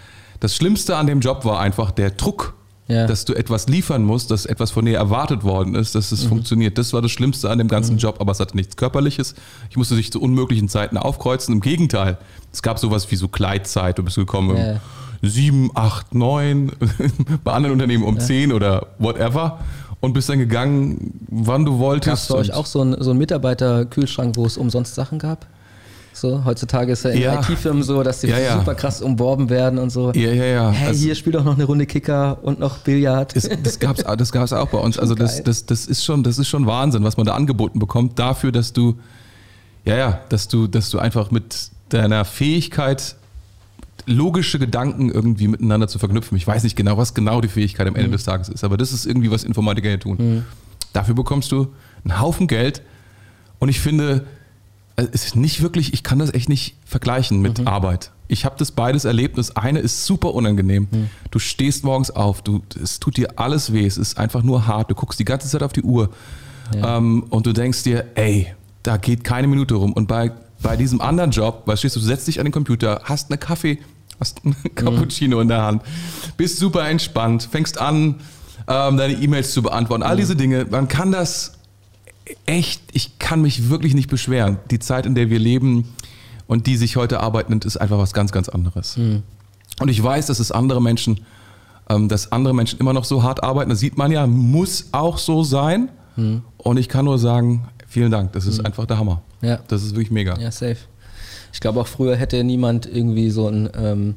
das 0.40 0.56
Schlimmste 0.56 0.96
an 0.96 1.06
dem 1.06 1.20
Job 1.20 1.44
war 1.44 1.60
einfach 1.60 1.90
der 1.90 2.10
Druck, 2.10 2.54
Ja. 2.88 3.06
dass 3.06 3.24
du 3.24 3.34
etwas 3.34 3.68
liefern 3.68 4.02
musst, 4.04 4.30
dass 4.30 4.44
etwas 4.46 4.70
von 4.70 4.84
dir 4.84 4.96
erwartet 4.98 5.44
worden 5.44 5.74
ist, 5.74 5.94
dass 5.94 6.12
es 6.12 6.24
funktioniert. 6.24 6.76
Das 6.78 6.92
war 6.92 7.00
das 7.00 7.10
Schlimmste 7.12 7.48
an 7.50 7.58
dem 7.58 7.68
ganzen 7.68 7.96
Job, 7.98 8.16
aber 8.20 8.32
es 8.32 8.40
hatte 8.40 8.56
nichts 8.56 8.76
Körperliches. 8.76 9.34
Ich 9.70 9.76
musste 9.76 9.94
sich 9.94 10.10
zu 10.12 10.20
unmöglichen 10.20 10.68
Zeiten 10.68 10.96
aufkreuzen. 10.96 11.54
Im 11.54 11.60
Gegenteil, 11.60 12.18
es 12.52 12.60
gab 12.62 12.78
sowas 12.78 13.10
wie 13.10 13.16
so 13.16 13.28
Gleitzeit. 13.28 13.98
Du 13.98 14.02
bist 14.02 14.16
gekommen 14.16 14.56
Ja. 14.56 14.80
um 15.22 15.28
sieben, 15.28 15.70
acht, 15.74 16.14
neun, 16.14 16.72
bei 17.44 17.52
anderen 17.52 17.74
Unternehmen 17.74 18.02
um 18.04 18.18
zehn 18.18 18.52
oder 18.52 18.88
whatever 18.98 19.60
und 20.02 20.12
bist 20.12 20.28
dann 20.28 20.38
gegangen, 20.38 21.26
wann 21.30 21.64
du 21.64 21.72
Gab 21.72 21.80
wolltest. 21.80 22.22
es 22.24 22.28
bei 22.28 22.34
euch 22.34 22.52
auch 22.52 22.66
so 22.66 22.82
einen, 22.82 23.02
so 23.02 23.14
Mitarbeiterkühlschrank, 23.14 24.36
wo 24.36 24.44
es 24.44 24.58
umsonst 24.58 24.94
Sachen 24.94 25.18
gab? 25.18 25.46
So, 26.14 26.44
heutzutage 26.44 26.92
ist 26.92 27.04
ja 27.04 27.10
in 27.10 27.20
Ja. 27.22 27.40
IT-Firmen 27.40 27.82
so, 27.82 28.02
dass 28.02 28.20
die 28.20 28.26
Ja, 28.26 28.38
ja. 28.38 28.58
super 28.58 28.74
krass 28.74 29.00
umworben 29.00 29.48
werden 29.48 29.78
und 29.78 29.88
so. 29.90 30.12
Ja, 30.12 30.30
ja, 30.32 30.44
ja. 30.44 30.70
Hey, 30.70 30.88
Also- 30.88 31.04
hier 31.04 31.14
spiel 31.14 31.32
doch 31.32 31.44
noch 31.44 31.54
eine 31.54 31.64
Runde 31.64 31.86
Kicker 31.86 32.36
und 32.42 32.58
noch 32.60 32.78
Billard. 32.78 33.34
Das, 33.34 33.48
das 33.62 33.78
gab 33.78 33.96
es 33.98 34.04
das 34.18 34.30
gab's 34.32 34.52
auch 34.52 34.68
bei 34.68 34.76
uns. 34.78 34.98
Also 34.98 35.14
das, 35.14 35.42
das, 35.42 35.64
das, 35.64 35.86
ist 35.86 36.04
schon, 36.04 36.22
das 36.22 36.38
ist 36.38 36.48
schon 36.48 36.66
Wahnsinn, 36.66 37.02
was 37.04 37.16
man 37.16 37.24
da 37.24 37.34
angeboten 37.34 37.78
bekommt, 37.78 38.18
dafür, 38.18 38.52
dass 38.52 38.74
du, 38.74 38.96
ja, 39.86 39.96
ja, 39.96 40.20
dass 40.28 40.48
du, 40.48 40.66
dass 40.66 40.90
du 40.90 40.98
einfach 40.98 41.30
mit 41.30 41.70
deiner 41.88 42.24
Fähigkeit, 42.26 43.14
logische 44.06 44.58
Gedanken 44.58 45.10
irgendwie 45.10 45.48
miteinander 45.48 45.88
zu 45.88 45.98
verknüpfen. 45.98 46.36
Ich 46.36 46.46
weiß 46.46 46.62
nicht 46.64 46.76
genau, 46.76 46.96
was 46.98 47.14
genau 47.14 47.40
die 47.40 47.48
Fähigkeit 47.48 47.86
am 47.86 47.94
Ende 47.94 48.08
Mhm. 48.08 48.12
des 48.12 48.24
Tages 48.24 48.48
ist, 48.48 48.64
aber 48.64 48.76
das 48.76 48.92
ist 48.92 49.06
irgendwie, 49.06 49.30
was 49.30 49.44
Informatiker 49.44 49.88
hier 49.88 50.00
tun. 50.00 50.44
Dafür 50.92 51.14
bekommst 51.14 51.52
du 51.52 51.68
einen 52.04 52.20
Haufen 52.20 52.46
Geld 52.48 52.82
und 53.58 53.68
ich 53.68 53.80
finde, 53.80 54.26
äh, 54.96 55.06
es 55.12 55.24
ist 55.24 55.36
nicht 55.36 55.62
wirklich, 55.62 55.92
ich 55.94 56.02
kann 56.02 56.18
das 56.18 56.34
echt 56.34 56.48
nicht 56.48 56.76
vergleichen 56.84 57.40
mit 57.40 57.60
Mhm. 57.60 57.68
Arbeit. 57.68 58.10
Ich 58.28 58.44
habe 58.44 58.56
das 58.58 58.70
beides 58.72 59.04
erlebt. 59.04 59.36
Das 59.38 59.56
eine 59.56 59.78
ist 59.80 60.06
super 60.06 60.32
unangenehm. 60.34 60.88
Mhm. 60.90 61.10
Du 61.30 61.38
stehst 61.38 61.84
morgens 61.84 62.10
auf, 62.10 62.42
du, 62.42 62.62
es 62.82 62.98
tut 62.98 63.16
dir 63.18 63.38
alles 63.38 63.72
weh, 63.72 63.86
es 63.86 63.98
ist 63.98 64.18
einfach 64.18 64.42
nur 64.42 64.66
hart. 64.66 64.90
Du 64.90 64.94
guckst 64.94 65.20
die 65.20 65.24
ganze 65.24 65.48
Zeit 65.48 65.62
auf 65.62 65.72
die 65.72 65.82
Uhr 65.82 66.10
ähm, 66.74 67.24
und 67.30 67.46
du 67.46 67.52
denkst 67.52 67.82
dir, 67.82 68.06
ey, 68.14 68.48
da 68.82 68.96
geht 68.96 69.22
keine 69.24 69.46
Minute 69.48 69.74
rum. 69.74 69.92
Und 69.92 70.08
bei, 70.08 70.32
bei 70.62 70.76
diesem 70.76 71.00
anderen 71.00 71.30
Job, 71.30 71.62
weißt 71.66 71.84
du, 71.84 71.88
du 71.88 72.00
setzt 72.00 72.26
dich 72.26 72.38
an 72.40 72.46
den 72.46 72.52
Computer, 72.52 73.02
hast 73.04 73.30
einen 73.30 73.38
Kaffee, 73.40 73.78
hast 74.20 74.44
einen 74.44 74.56
Cappuccino 74.74 75.40
in 75.40 75.48
der 75.48 75.62
Hand, 75.62 75.82
bist 76.36 76.58
super 76.58 76.88
entspannt, 76.88 77.48
fängst 77.50 77.80
an, 77.80 78.16
ähm, 78.68 78.96
deine 78.96 79.14
E-Mails 79.14 79.52
zu 79.52 79.62
beantworten, 79.62 80.02
all 80.02 80.16
diese 80.16 80.36
Dinge. 80.36 80.66
Man 80.70 80.88
kann 80.88 81.12
das 81.12 81.54
echt, 82.46 82.82
ich 82.92 83.18
kann 83.18 83.42
mich 83.42 83.68
wirklich 83.68 83.94
nicht 83.94 84.08
beschweren. 84.08 84.58
Die 84.70 84.78
Zeit, 84.78 85.06
in 85.06 85.14
der 85.14 85.30
wir 85.30 85.38
leben 85.38 85.94
und 86.46 86.66
die 86.66 86.76
sich 86.76 86.96
heute 86.96 87.20
Arbeit 87.20 87.50
ist 87.64 87.76
einfach 87.76 87.98
was 87.98 88.12
ganz, 88.12 88.32
ganz 88.32 88.48
anderes. 88.48 88.96
Und 89.80 89.88
ich 89.88 90.02
weiß, 90.02 90.26
dass 90.26 90.38
es 90.38 90.52
andere 90.52 90.80
Menschen, 90.80 91.20
ähm, 91.88 92.08
dass 92.08 92.30
andere 92.30 92.54
Menschen 92.54 92.78
immer 92.78 92.92
noch 92.92 93.04
so 93.04 93.22
hart 93.22 93.42
arbeiten. 93.42 93.70
Das 93.70 93.80
sieht 93.80 93.98
man 93.98 94.12
ja, 94.12 94.26
muss 94.26 94.88
auch 94.92 95.18
so 95.18 95.42
sein. 95.42 95.88
Und 96.58 96.76
ich 96.76 96.88
kann 96.88 97.06
nur 97.06 97.18
sagen, 97.18 97.64
vielen 97.88 98.10
Dank. 98.10 98.32
Das 98.32 98.46
ist 98.46 98.64
einfach 98.64 98.86
der 98.86 98.98
Hammer. 98.98 99.22
Ja. 99.40 99.58
Das 99.68 99.82
ist 99.82 99.92
wirklich 99.92 100.10
mega. 100.10 100.38
Ja, 100.38 100.50
safe. 100.50 100.76
Ich 101.52 101.60
glaube 101.60 101.80
auch 101.80 101.86
früher 101.86 102.16
hätte 102.16 102.42
niemand 102.44 102.86
irgendwie 102.86 103.30
so 103.30 103.46
einen 103.46 103.68
ähm, 103.78 104.14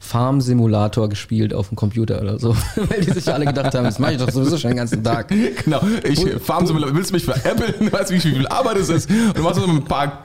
Farm-Simulator 0.00 1.08
gespielt 1.08 1.52
auf 1.52 1.68
dem 1.68 1.76
Computer 1.76 2.20
oder 2.22 2.38
so, 2.38 2.56
weil 2.76 3.00
die 3.00 3.10
sich 3.10 3.32
alle 3.32 3.44
gedacht 3.46 3.74
haben, 3.74 3.82
das 3.84 3.98
mache 3.98 4.12
ich 4.12 4.18
doch 4.18 4.30
sowieso 4.30 4.56
schon 4.56 4.70
den 4.70 4.76
ganzen 4.76 5.02
Tag. 5.02 5.28
Genau, 5.64 5.80
ich 6.04 6.24
Farm 6.40 6.66
Simulator, 6.66 6.94
willst 6.94 7.10
du 7.10 7.14
mich 7.14 7.24
veräppeln? 7.24 7.90
Weißt 7.92 8.10
du, 8.10 8.14
wie 8.14 8.20
viel 8.20 8.46
Arbeit 8.46 8.76
es 8.78 8.88
ist? 8.90 9.10
Und 9.10 9.36
du 9.36 9.42
machst 9.42 9.60
so 9.60 9.66
ein 9.66 9.84
paar 9.84 10.22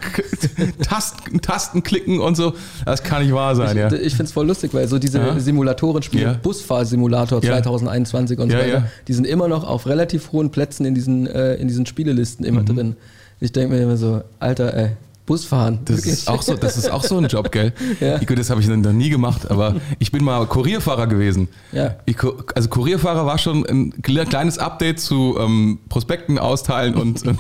Tasten, 0.88 1.42
Tasten 1.42 1.82
klicken 1.84 2.20
und 2.20 2.36
so. 2.36 2.54
Das 2.86 3.04
kann 3.04 3.24
nicht 3.24 3.34
wahr 3.34 3.56
sein, 3.56 3.76
ja. 3.76 3.92
Ich 3.92 4.14
finde 4.14 4.26
es 4.26 4.32
voll 4.32 4.46
lustig, 4.48 4.74
weil 4.74 4.88
so 4.88 5.00
diese 5.00 5.18
Ja. 5.20 5.40
Simulatoren 5.40 6.04
spielen, 6.04 6.24
Ja. 6.24 6.34
Busfahrsimulator 6.42 7.44
Ja. 7.44 7.54
2021 7.62 8.40
und 8.40 8.52
so 8.52 8.58
weiter, 8.58 8.68
ja. 8.68 8.84
die 9.08 9.14
sind 9.14 9.26
immer 9.26 9.48
noch 9.48 9.64
auf 9.64 9.88
relativ 9.88 10.32
hohen 10.32 10.52
Plätzen 10.52 10.86
in 10.86 10.94
diesen, 10.96 11.26
äh, 11.28 11.56
in 11.56 11.68
diesen 11.68 11.86
Spielelisten 11.86 12.46
immer 12.46 12.62
Mhm. 12.62 12.66
drin. 12.76 12.96
Ich 13.40 13.52
denke 13.52 13.74
mir 13.76 13.82
immer 13.82 13.98
so, 13.98 14.22
Alter, 14.40 14.74
ey, 14.76 14.90
Busfahren. 15.26 15.80
Das 15.86 15.98
wirklich. 15.98 16.14
ist, 16.14 16.30
auch 16.30 16.42
so, 16.42 16.56
das 16.56 16.76
ist 16.78 16.92
auch 16.92 17.04
so 17.04 17.18
ein 17.18 17.26
Job, 17.28 17.52
gell? 17.52 17.74
Ja. 18.00 18.18
Gut, 18.18 18.38
das 18.38 18.50
habe 18.50 18.60
ich 18.62 18.68
noch 18.68 18.92
nie 18.92 19.10
gemacht, 19.10 19.50
aber 19.50 19.76
ich 20.00 20.12
bin 20.12 20.24
mal 20.24 20.46
Kurierfahrer 20.46 21.08
gewesen. 21.08 21.48
Ja. 21.72 21.96
Ich, 22.06 22.18
also 22.56 22.70
Kurierfahrer 22.70 23.26
war 23.26 23.38
schon 23.38 23.66
ein 23.66 23.94
kle- 24.02 24.26
kleines 24.26 24.58
Update 24.58 25.00
zu 25.00 25.38
ähm, 25.40 25.80
Prospekten 25.90 26.38
austeilen 26.40 26.96
und 26.96 27.26
ähm, 27.26 27.38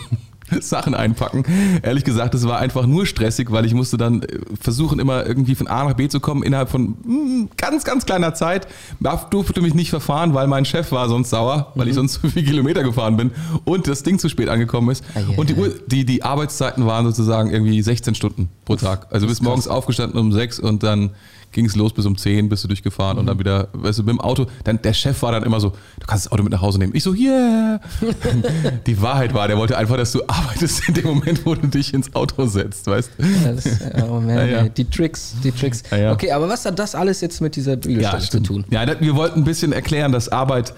Sachen 0.62 0.96
einpacken. 0.96 1.44
Ehrlich 1.82 2.04
gesagt, 2.04 2.34
das 2.34 2.48
war 2.48 2.60
einfach 2.60 2.86
nur 2.86 3.06
stressig, 3.06 3.52
weil 3.52 3.66
ich 3.66 3.74
musste 3.74 3.98
dann 3.98 4.24
äh, 4.24 4.40
versuchen, 4.60 5.00
immer 5.00 5.26
irgendwie 5.26 5.56
von 5.56 5.68
A 5.68 5.84
nach 5.86 5.94
B 5.94 6.08
zu 6.08 6.20
kommen 6.20 6.44
innerhalb 6.44 6.70
von 6.70 6.96
mm, 7.04 7.50
ganz, 7.58 7.84
ganz 7.84 8.06
kleiner 8.06 8.34
Zeit. 8.34 8.68
Darf, 9.00 9.30
durfte 9.30 9.62
mich 9.62 9.74
nicht 9.74 9.90
verfahren, 9.90 10.34
weil 10.34 10.48
mein 10.48 10.66
Chef 10.66 10.92
war 10.92 11.10
sonst 11.10 11.30
sauer, 11.30 11.72
weil 11.76 11.88
ich 11.88 11.96
sonst 11.96 12.14
zu 12.22 12.30
viele 12.30 12.46
Kilometer 12.46 12.84
gefahren 12.84 13.18
bin 13.18 13.32
und 13.66 13.88
das 13.88 14.04
Ding 14.04 14.20
zu 14.20 14.30
spät 14.30 14.50
angekommen 14.50 14.90
ist. 14.90 15.04
Ah. 15.16 15.20
Und 15.38 15.50
die, 15.50 15.56
Uhr, 15.56 15.74
die, 15.88 16.06
die 16.06 16.24
Arbeitszeiten 16.24 16.86
waren 16.86 17.06
sozusagen 17.06 17.50
irgendwie 17.50 17.82
16 17.82 18.16
Stunden 18.16 18.50
pro 18.66 18.76
Tag. 18.76 19.08
Also 19.12 19.28
bis 19.28 19.42
morgens 19.42 19.68
aufgestanden 19.68 20.20
um 20.20 20.32
6 20.32 20.60
und 20.60 20.84
dann 20.84 21.12
ging 21.54 21.66
es 21.66 21.76
los 21.76 21.94
bis 21.94 22.06
um 22.06 22.18
10, 22.18 22.50
bist 22.50 22.64
du 22.64 22.68
durchgefahren 22.68 23.18
und 23.18 23.28
dann 23.28 23.40
wieder, 23.40 23.70
weißt 23.74 24.00
du, 24.00 24.04
mit 24.04 24.10
dem 24.14 24.20
Auto, 24.22 24.48
dann 24.66 24.82
der 24.82 24.94
Chef 24.94 25.22
war 25.22 25.32
dann 25.32 25.44
immer 25.44 25.60
so, 25.60 25.70
du 25.70 26.06
kannst 26.08 26.26
das 26.26 26.32
Auto 26.32 26.44
mit 26.44 26.52
nach 26.52 26.62
Hause 26.62 26.80
nehmen. 26.80 26.94
Ich 26.96 27.04
so, 27.04 27.14
yeah. 27.14 27.80
Die 28.88 29.02
Wahrheit 29.02 29.34
war, 29.34 29.48
der 29.48 29.58
wollte 29.58 29.78
einfach, 29.78 29.98
dass 29.98 30.12
du 30.12 30.22
arbeitest 30.28 30.88
in 30.90 30.96
dem 30.96 31.06
Moment, 31.06 31.46
wo 31.46 31.56
du 31.56 31.68
dich 31.68 31.94
ins 31.94 32.14
Auto 32.16 32.46
setzt, 32.46 32.88
weißt 32.88 33.12
du? 33.18 33.24
Ja, 33.26 34.06
oh 34.10 34.20
man, 34.20 34.30
Ja, 34.30 34.44
ja. 34.46 34.64
die 34.70 34.86
Tricks, 34.86 35.36
die 35.44 35.52
Tricks. 35.52 35.84
Okay, 35.92 36.32
aber 36.32 36.50
was 36.50 36.66
hat 36.66 36.78
das 36.80 36.96
alles 36.96 37.22
jetzt 37.22 37.42
mit 37.42 37.56
dieser 37.56 37.76
Bibelstelle 37.78 38.22
zu 38.24 38.40
tun? 38.42 38.66
Ja, 38.70 38.86
wir 39.00 39.16
wollten 39.16 39.42
ein 39.42 39.44
bisschen 39.46 39.72
erklären, 39.72 40.12
dass 40.12 40.30
Arbeit, 40.30 40.74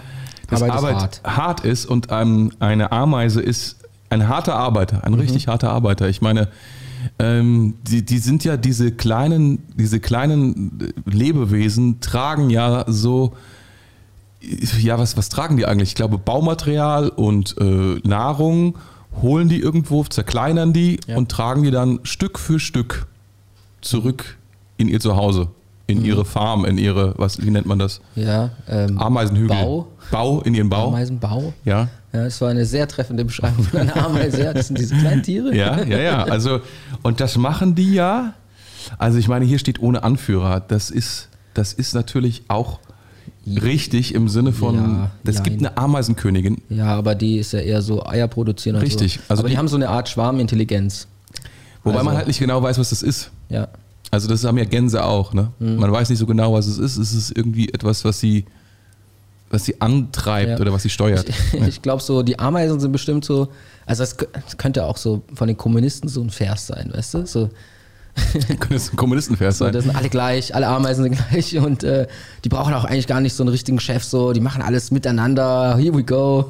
dass 0.50 0.62
Arbeit 0.62 0.78
Arbeit, 0.78 0.96
hart. 0.96 1.22
hart. 1.24 1.60
ist 1.66 1.86
und 1.86 2.08
ähm, 2.12 2.52
eine 2.60 2.92
Ameise 2.92 3.42
ist 3.42 3.78
ein 4.10 4.28
harter 4.28 4.56
Arbeiter, 4.56 4.98
Mhm. 4.98 5.02
ein 5.06 5.14
richtig 5.16 5.48
harter 5.48 5.72
Arbeiter. 5.72 6.08
Ich 6.10 6.22
meine, 6.22 6.48
ähm, 7.20 7.76
die, 7.88 8.04
die 8.04 8.18
sind 8.20 8.44
ja 8.44 8.58
diese 8.58 8.92
kleinen, 8.92 9.60
diese 9.76 10.00
kleinen 10.00 10.80
äh, 11.06 11.10
Lebewesen 11.10 12.00
tragen 12.02 12.50
ja 12.50 12.86
so, 12.88 13.34
ja, 14.80 15.00
was, 15.00 15.18
was 15.18 15.30
tragen 15.30 15.58
die 15.58 15.66
eigentlich? 15.66 15.90
Ich 15.90 15.96
glaube, 15.96 16.18
Baumaterial 16.18 17.10
und 17.10 17.56
äh, 17.60 18.00
Nahrung 18.08 18.78
holen 19.22 19.50
die 19.50 19.60
irgendwo, 19.60 20.04
zerkleinern 20.04 20.74
die 20.74 21.00
Ja. 21.08 21.18
und 21.18 21.30
tragen 21.30 21.64
die 21.64 21.72
dann 21.72 22.00
Stück 22.04 22.38
für 22.38 22.60
Stück 22.60 23.08
zurück 23.82 24.38
in 24.78 24.88
ihr 24.88 25.00
Zuhause, 25.00 25.48
in 25.88 26.00
Mhm. 26.00 26.06
ihre 26.06 26.26
Farm, 26.26 26.66
in 26.66 26.78
ihre, 26.78 27.14
was, 27.18 27.42
wie 27.42 27.50
nennt 27.50 27.66
man 27.66 27.80
das? 27.80 28.02
Ja, 28.16 28.52
ähm, 28.68 28.98
Ameisenhügel. 28.98 29.56
Bau. 29.56 29.88
Bau, 30.12 30.42
in 30.42 30.54
ihren 30.54 30.70
Bau. 30.70 30.90
Ameisenbau. 30.90 31.54
Ja. 31.64 31.88
Ja, 32.16 32.24
das 32.24 32.40
war 32.40 32.50
eine 32.50 32.66
sehr 32.66 32.88
treffende 32.88 33.26
Beschreibung 33.26 33.64
von 33.66 33.82
einer 33.82 33.98
Ameise. 34.06 34.42
Ja, 34.44 34.54
das 34.54 34.68
sind 34.68 34.80
diese 34.80 34.96
kleinen 34.96 35.22
Tiere. 35.24 35.54
Ja, 35.56 35.84
ja, 35.84 36.00
ja. 36.00 36.24
Also, 36.24 36.62
und 37.04 37.20
das 37.20 37.38
machen 37.38 37.76
die 37.76 37.94
ja. 37.94 38.34
Also, 38.98 39.18
ich 39.18 39.28
meine, 39.28 39.44
hier 39.46 39.60
steht 39.60 39.80
ohne 39.82 40.04
Anführer. 40.04 40.62
Das 40.62 40.90
ist, 40.92 41.28
das 41.54 41.74
ist 41.74 41.94
natürlich 41.94 42.44
auch 42.48 42.80
richtig 43.46 44.14
im 44.16 44.30
Sinne 44.30 44.52
von, 44.54 44.76
Ja, 44.76 45.12
es 45.26 45.44
gibt 45.44 45.60
eine 45.60 45.78
Ameisenkönigin. 45.78 46.62
Ja, 46.70 46.88
aber 46.96 47.16
die 47.16 47.38
ist 47.38 47.52
ja 47.54 47.60
eher 47.60 47.82
so 47.82 48.06
Eier 48.06 48.28
produzieren 48.28 48.76
Richtig. 48.78 49.16
so. 49.16 49.20
Also 49.28 49.42
aber 49.42 49.50
die, 49.50 49.54
die- 49.56 49.58
haben 49.60 49.68
so 49.68 49.76
eine 49.76 49.90
Art 49.90 50.10
Schwarmintelligenz. 50.10 51.08
Wobei 51.84 51.98
Also- 51.98 52.06
man 52.06 52.18
halt 52.18 52.28
nicht 52.28 52.40
genau 52.40 52.62
weiß, 52.64 52.78
was 52.80 52.90
das 52.90 53.04
ist. 53.04 53.30
Ja. 53.50 53.68
Also, 54.12 54.28
das 54.30 54.44
haben 54.46 54.58
ja 54.58 54.66
Gänse 54.66 55.04
auch. 55.04 55.34
Ne? 55.34 55.52
Mhm. 55.60 55.76
Man 55.78 55.92
weiß 55.92 56.10
nicht 56.10 56.20
so 56.20 56.26
genau, 56.26 56.54
was 56.54 56.68
es 56.68 56.78
ist. 56.78 56.98
Es 56.98 57.14
ist 57.14 57.36
irgendwie 57.36 57.70
etwas, 57.70 58.06
was 58.06 58.20
sie, 58.20 58.46
was 59.50 59.66
sie 59.66 59.80
antreibt 59.82 60.50
Ja. 60.52 60.60
oder 60.60 60.74
was 60.74 60.84
sie 60.84 60.90
steuert. 60.90 61.28
Ich, 61.30 61.54
ich 61.68 61.82
glaube 61.82 62.02
so, 62.02 62.24
die 62.24 62.38
Ameisen 62.40 62.80
sind 62.80 62.92
bestimmt 62.92 63.26
so, 63.26 63.50
also 63.86 64.04
es 64.04 64.16
es 64.48 64.58
könnte 64.58 64.86
auch 64.86 64.98
so 64.98 65.24
von 65.34 65.48
den 65.48 65.58
Kommunisten 65.58 66.10
so 66.10 66.22
ein 66.22 66.30
Vers 66.30 66.68
sein, 66.68 66.92
weißt 66.94 67.14
du? 67.14 67.26
So, 67.26 67.50
Könnte 68.60 68.76
es 68.76 68.94
ein 68.94 68.96
Kommunistenvers 68.96 69.58
so 69.58 69.66
sein. 69.66 69.74
das 69.74 69.84
sind 69.84 69.94
alle 69.96 70.08
gleich, 70.08 70.56
alle 70.56 70.68
Ameisen 70.68 71.04
sind 71.04 71.18
gleich 71.30 71.58
und 71.60 71.84
äh, 71.84 72.08
die 72.46 72.50
brauchen 72.50 72.74
auch 72.74 72.86
eigentlich 72.86 73.08
gar 73.08 73.20
nicht 73.20 73.34
so 73.34 73.44
einen 73.44 73.50
richtigen 73.50 73.78
Chef, 73.80 74.06
so, 74.06 74.32
die 74.32 74.40
machen 74.40 74.62
alles 74.62 74.90
miteinander, 74.90 75.76
here 75.78 75.94
we 75.94 76.04
go. 76.04 76.50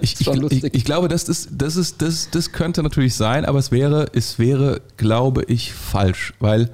Ich, 0.00 0.20
ich, 0.20 0.28
ich, 0.28 0.62
ich 0.74 0.84
glaube, 0.84 1.08
das, 1.08 1.24
ist, 1.24 1.48
das, 1.52 1.74
ist, 1.74 2.00
das, 2.02 2.30
das 2.30 2.52
könnte 2.52 2.84
natürlich 2.84 3.16
sein, 3.16 3.44
aber 3.44 3.58
es 3.58 3.72
wäre, 3.72 4.06
es 4.14 4.38
wäre, 4.38 4.80
glaube 4.96 5.42
ich, 5.48 5.72
falsch, 5.74 6.34
weil 6.38 6.70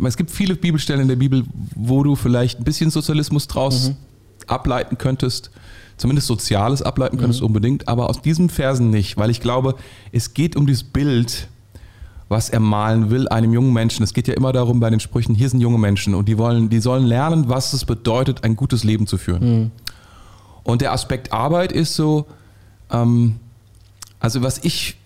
es 0.00 0.16
gibt 0.16 0.30
viele 0.30 0.54
Bibelstellen 0.54 1.02
in 1.02 1.08
der 1.08 1.16
Bibel, 1.16 1.42
wo 1.74 2.04
du 2.04 2.14
vielleicht 2.14 2.60
ein 2.60 2.64
bisschen 2.64 2.90
Sozialismus 2.90 3.48
draus 3.48 3.88
Mhm. 3.88 3.96
Ableiten 4.50 4.98
könntest, 4.98 5.50
zumindest 5.96 6.26
Soziales 6.26 6.82
ableiten 6.82 7.16
Mhm. 7.16 7.20
könntest 7.20 7.42
unbedingt, 7.42 7.88
aber 7.88 8.08
aus 8.08 8.22
diesen 8.22 8.48
Versen 8.50 8.90
nicht, 8.90 9.16
weil 9.16 9.30
ich 9.30 9.40
glaube, 9.40 9.74
es 10.12 10.34
geht 10.34 10.56
um 10.56 10.66
dieses 10.66 10.84
Bild, 10.84 11.48
was 12.28 12.48
er 12.48 12.60
malen 12.60 13.10
will, 13.10 13.28
einem 13.28 13.52
jungen 13.52 13.72
Menschen. 13.72 14.04
Es 14.04 14.14
geht 14.14 14.28
ja 14.28 14.34
immer 14.34 14.52
darum 14.52 14.78
bei 14.80 14.88
den 14.88 15.00
Sprüchen, 15.00 15.34
hier 15.34 15.48
sind 15.48 15.60
junge 15.60 15.78
Menschen 15.78 16.14
und 16.14 16.28
die 16.28 16.38
wollen, 16.38 16.68
die 16.68 16.78
sollen 16.80 17.04
lernen, 17.04 17.48
was 17.48 17.72
es 17.72 17.84
bedeutet, 17.84 18.44
ein 18.44 18.54
gutes 18.56 18.84
Leben 18.84 19.06
zu 19.06 19.18
führen. 19.18 19.72
Und 20.62 20.80
der 20.80 20.92
Aspekt 20.92 21.32
Arbeit 21.32 21.72
ist 21.72 21.94
so, 21.96 22.26
ähm, 22.90 23.36
also 24.20 24.42
was 24.42 24.58
ich, 24.62 24.96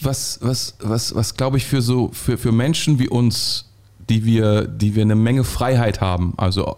was, 0.00 0.38
was, 0.40 0.76
was, 0.80 1.14
was 1.14 1.34
glaube 1.34 1.58
ich 1.58 1.66
für 1.66 1.82
so, 1.82 2.10
für, 2.12 2.38
für 2.38 2.52
Menschen 2.52 2.98
wie 2.98 3.08
uns, 3.08 3.66
die 4.08 4.24
wir, 4.24 4.66
die 4.66 4.94
wir 4.94 5.02
eine 5.02 5.16
Menge 5.16 5.44
Freiheit 5.44 6.00
haben. 6.00 6.32
Also 6.38 6.76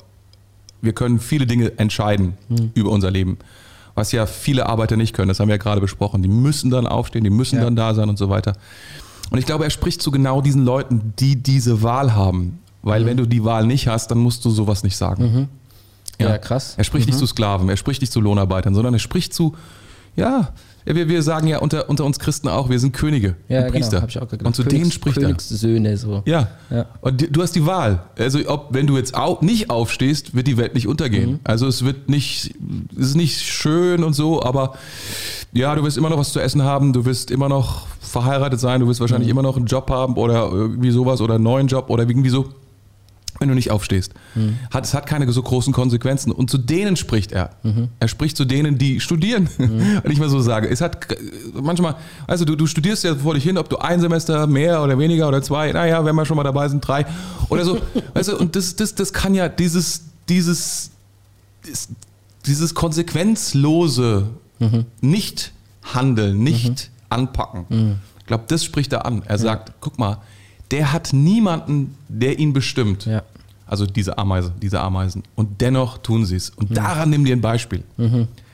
wir 0.82 0.92
können 0.92 1.18
viele 1.20 1.46
Dinge 1.46 1.78
entscheiden 1.78 2.34
Hm. 2.48 2.70
über 2.74 2.90
unser 2.90 3.10
Leben, 3.10 3.38
was 3.94 4.12
ja 4.12 4.26
viele 4.26 4.66
Arbeiter 4.66 4.96
nicht 4.96 5.14
können. 5.14 5.28
Das 5.28 5.40
haben 5.40 5.48
wir 5.48 5.54
ja 5.54 5.62
gerade 5.62 5.80
besprochen. 5.80 6.22
Die 6.22 6.28
müssen 6.28 6.70
dann 6.70 6.86
aufstehen, 6.86 7.24
die 7.24 7.30
müssen 7.30 7.56
Ja. 7.56 7.64
dann 7.64 7.76
da 7.76 7.94
sein 7.94 8.08
und 8.08 8.18
so 8.18 8.28
weiter. 8.28 8.54
Und 9.30 9.38
ich 9.38 9.46
glaube, 9.46 9.64
er 9.64 9.70
spricht 9.70 10.02
zu 10.02 10.10
genau 10.10 10.40
diesen 10.40 10.64
Leuten, 10.64 11.12
die 11.18 11.36
diese 11.36 11.82
Wahl 11.82 12.14
haben. 12.14 12.58
Weil 12.82 13.04
wenn 13.06 13.16
du 13.16 13.26
die 13.26 13.44
Wahl 13.44 13.66
nicht 13.66 13.88
hast, 13.88 14.10
dann 14.10 14.18
musst 14.18 14.44
du 14.44 14.50
sowas 14.50 14.82
nicht 14.82 14.96
sagen. 14.96 15.48
Ja, 16.18 16.36
krass. 16.38 16.74
Er 16.76 16.84
spricht 16.84 17.06
nicht 17.06 17.18
zu 17.18 17.26
Sklaven, 17.26 17.68
er 17.68 17.76
spricht 17.76 18.00
nicht 18.02 18.12
zu 18.12 18.20
Lohnarbeitern, 18.20 18.74
sondern 18.74 18.92
er 18.94 18.98
spricht 19.00 19.32
zu, 19.34 19.54
ja, 20.16 20.50
wir, 20.84 21.08
wir 21.08 21.22
sagen 21.22 21.46
ja 21.46 21.58
unter, 21.58 21.88
unter 21.88 22.04
uns 22.04 22.18
Christen 22.18 22.48
auch, 22.48 22.68
wir 22.70 22.78
sind 22.78 22.92
Könige 22.92 23.36
Ja, 23.48 23.64
und 23.66 23.72
Priester. 23.72 24.00
genau, 24.00 24.24
auch 24.24 24.28
gedacht. 24.28 24.46
und 24.46 24.56
zu 24.56 24.62
Königs- 24.62 24.70
denen 24.70 24.90
spricht 24.92 25.16
er. 25.18 25.22
Königssöhne 25.24 25.96
so. 25.96 26.22
Ja. 26.26 26.48
Ja. 26.70 26.86
Und 27.00 27.34
du 27.34 27.42
hast 27.42 27.52
die 27.56 27.66
Wahl. 27.66 28.02
Also 28.18 28.38
ob, 28.48 28.68
wenn 28.72 28.86
du 28.86 28.96
jetzt 28.96 29.14
au 29.14 29.38
nicht 29.40 29.70
aufstehst, 29.70 30.34
wird 30.34 30.46
die 30.46 30.56
Welt 30.56 30.74
nicht 30.74 30.88
untergehen. 30.88 31.32
Mhm. 31.32 31.38
Also 31.44 31.66
es 31.66 31.84
wird 31.84 32.08
nicht, 32.08 32.54
es 32.98 33.06
ist 33.08 33.16
nicht 33.16 33.38
schön 33.40 34.04
und 34.04 34.14
so, 34.14 34.42
aber 34.42 34.74
ja, 35.52 35.74
du 35.74 35.82
wirst 35.82 35.96
immer 35.98 36.10
noch 36.10 36.18
was 36.18 36.32
zu 36.32 36.40
essen 36.40 36.62
haben, 36.62 36.92
du 36.92 37.04
wirst 37.04 37.30
immer 37.30 37.48
noch 37.48 37.86
verheiratet 38.00 38.60
sein, 38.60 38.80
du 38.80 38.86
wirst 38.88 39.00
wahrscheinlich 39.00 39.26
Mhm. 39.28 39.32
immer 39.32 39.42
noch 39.42 39.56
einen 39.56 39.66
Job 39.66 39.90
haben 39.90 40.14
oder 40.14 40.50
irgendwie 40.50 40.90
sowas 40.90 41.20
oder 41.20 41.34
einen 41.34 41.44
neuen 41.44 41.66
Job 41.68 41.90
oder 41.90 42.04
irgendwie 42.08 42.30
so. 42.30 42.46
Wenn 43.40 43.48
du 43.48 43.54
nicht 43.54 43.70
aufstehst. 43.70 44.12
Mhm. 44.34 44.58
Hat, 44.70 44.84
es 44.84 44.92
hat 44.92 45.06
keine 45.06 45.30
so 45.32 45.42
großen 45.42 45.72
Konsequenzen. 45.72 46.30
Und 46.30 46.50
zu 46.50 46.58
denen 46.58 46.96
spricht 46.96 47.32
er. 47.32 47.50
Mhm. 47.62 47.88
Er 47.98 48.06
spricht 48.06 48.36
zu 48.36 48.44
denen, 48.44 48.76
die 48.76 49.00
studieren. 49.00 49.48
Wenn 49.58 50.12
ich 50.12 50.18
mal 50.18 50.28
so 50.28 50.40
sage. 50.40 50.68
Es 50.68 50.82
hat 50.82 51.08
manchmal, 51.54 51.96
also 52.26 52.44
du, 52.44 52.54
du 52.54 52.66
studierst 52.66 53.02
ja 53.02 53.14
vor 53.14 53.32
dich 53.32 53.42
hin, 53.42 53.56
ob 53.56 53.70
du 53.70 53.78
ein 53.78 53.98
Semester 53.98 54.46
mehr 54.46 54.82
oder 54.82 54.98
weniger 54.98 55.26
oder 55.26 55.42
zwei, 55.42 55.72
naja, 55.72 56.04
wenn 56.04 56.14
wir 56.14 56.26
schon 56.26 56.36
mal 56.36 56.44
dabei 56.44 56.68
sind, 56.68 56.86
drei 56.86 57.06
oder 57.48 57.64
so. 57.64 57.78
weißt 58.14 58.28
du, 58.28 58.36
und 58.36 58.56
das, 58.56 58.76
das, 58.76 58.94
das 58.94 59.12
kann 59.14 59.34
ja 59.34 59.48
dieses, 59.48 60.02
dieses, 60.28 60.90
dieses, 62.46 62.74
konsequenzlose 62.74 64.28
nicht 65.00 65.52
handeln, 65.82 66.42
nicht 66.42 66.90
anpacken. 67.08 68.00
Ich 68.18 68.26
glaube, 68.26 68.44
das 68.48 68.64
spricht 68.64 68.92
er 68.92 69.06
an. 69.06 69.22
Er 69.26 69.38
sagt, 69.38 69.72
guck 69.80 69.98
mal, 69.98 70.18
der 70.70 70.92
hat 70.92 71.12
niemanden, 71.12 71.96
der 72.08 72.38
ihn 72.38 72.52
bestimmt. 72.52 73.06
Ja. 73.06 73.22
Also 73.66 73.86
diese 73.86 74.18
Ameise, 74.18 74.52
diese 74.60 74.80
Ameisen. 74.80 75.22
Und 75.36 75.60
dennoch 75.60 75.98
tun 75.98 76.24
sie 76.26 76.36
es. 76.36 76.50
Und 76.50 76.76
daran 76.76 77.10
nimm 77.10 77.24
dir 77.24 77.36
ein 77.36 77.40
Beispiel. 77.40 77.84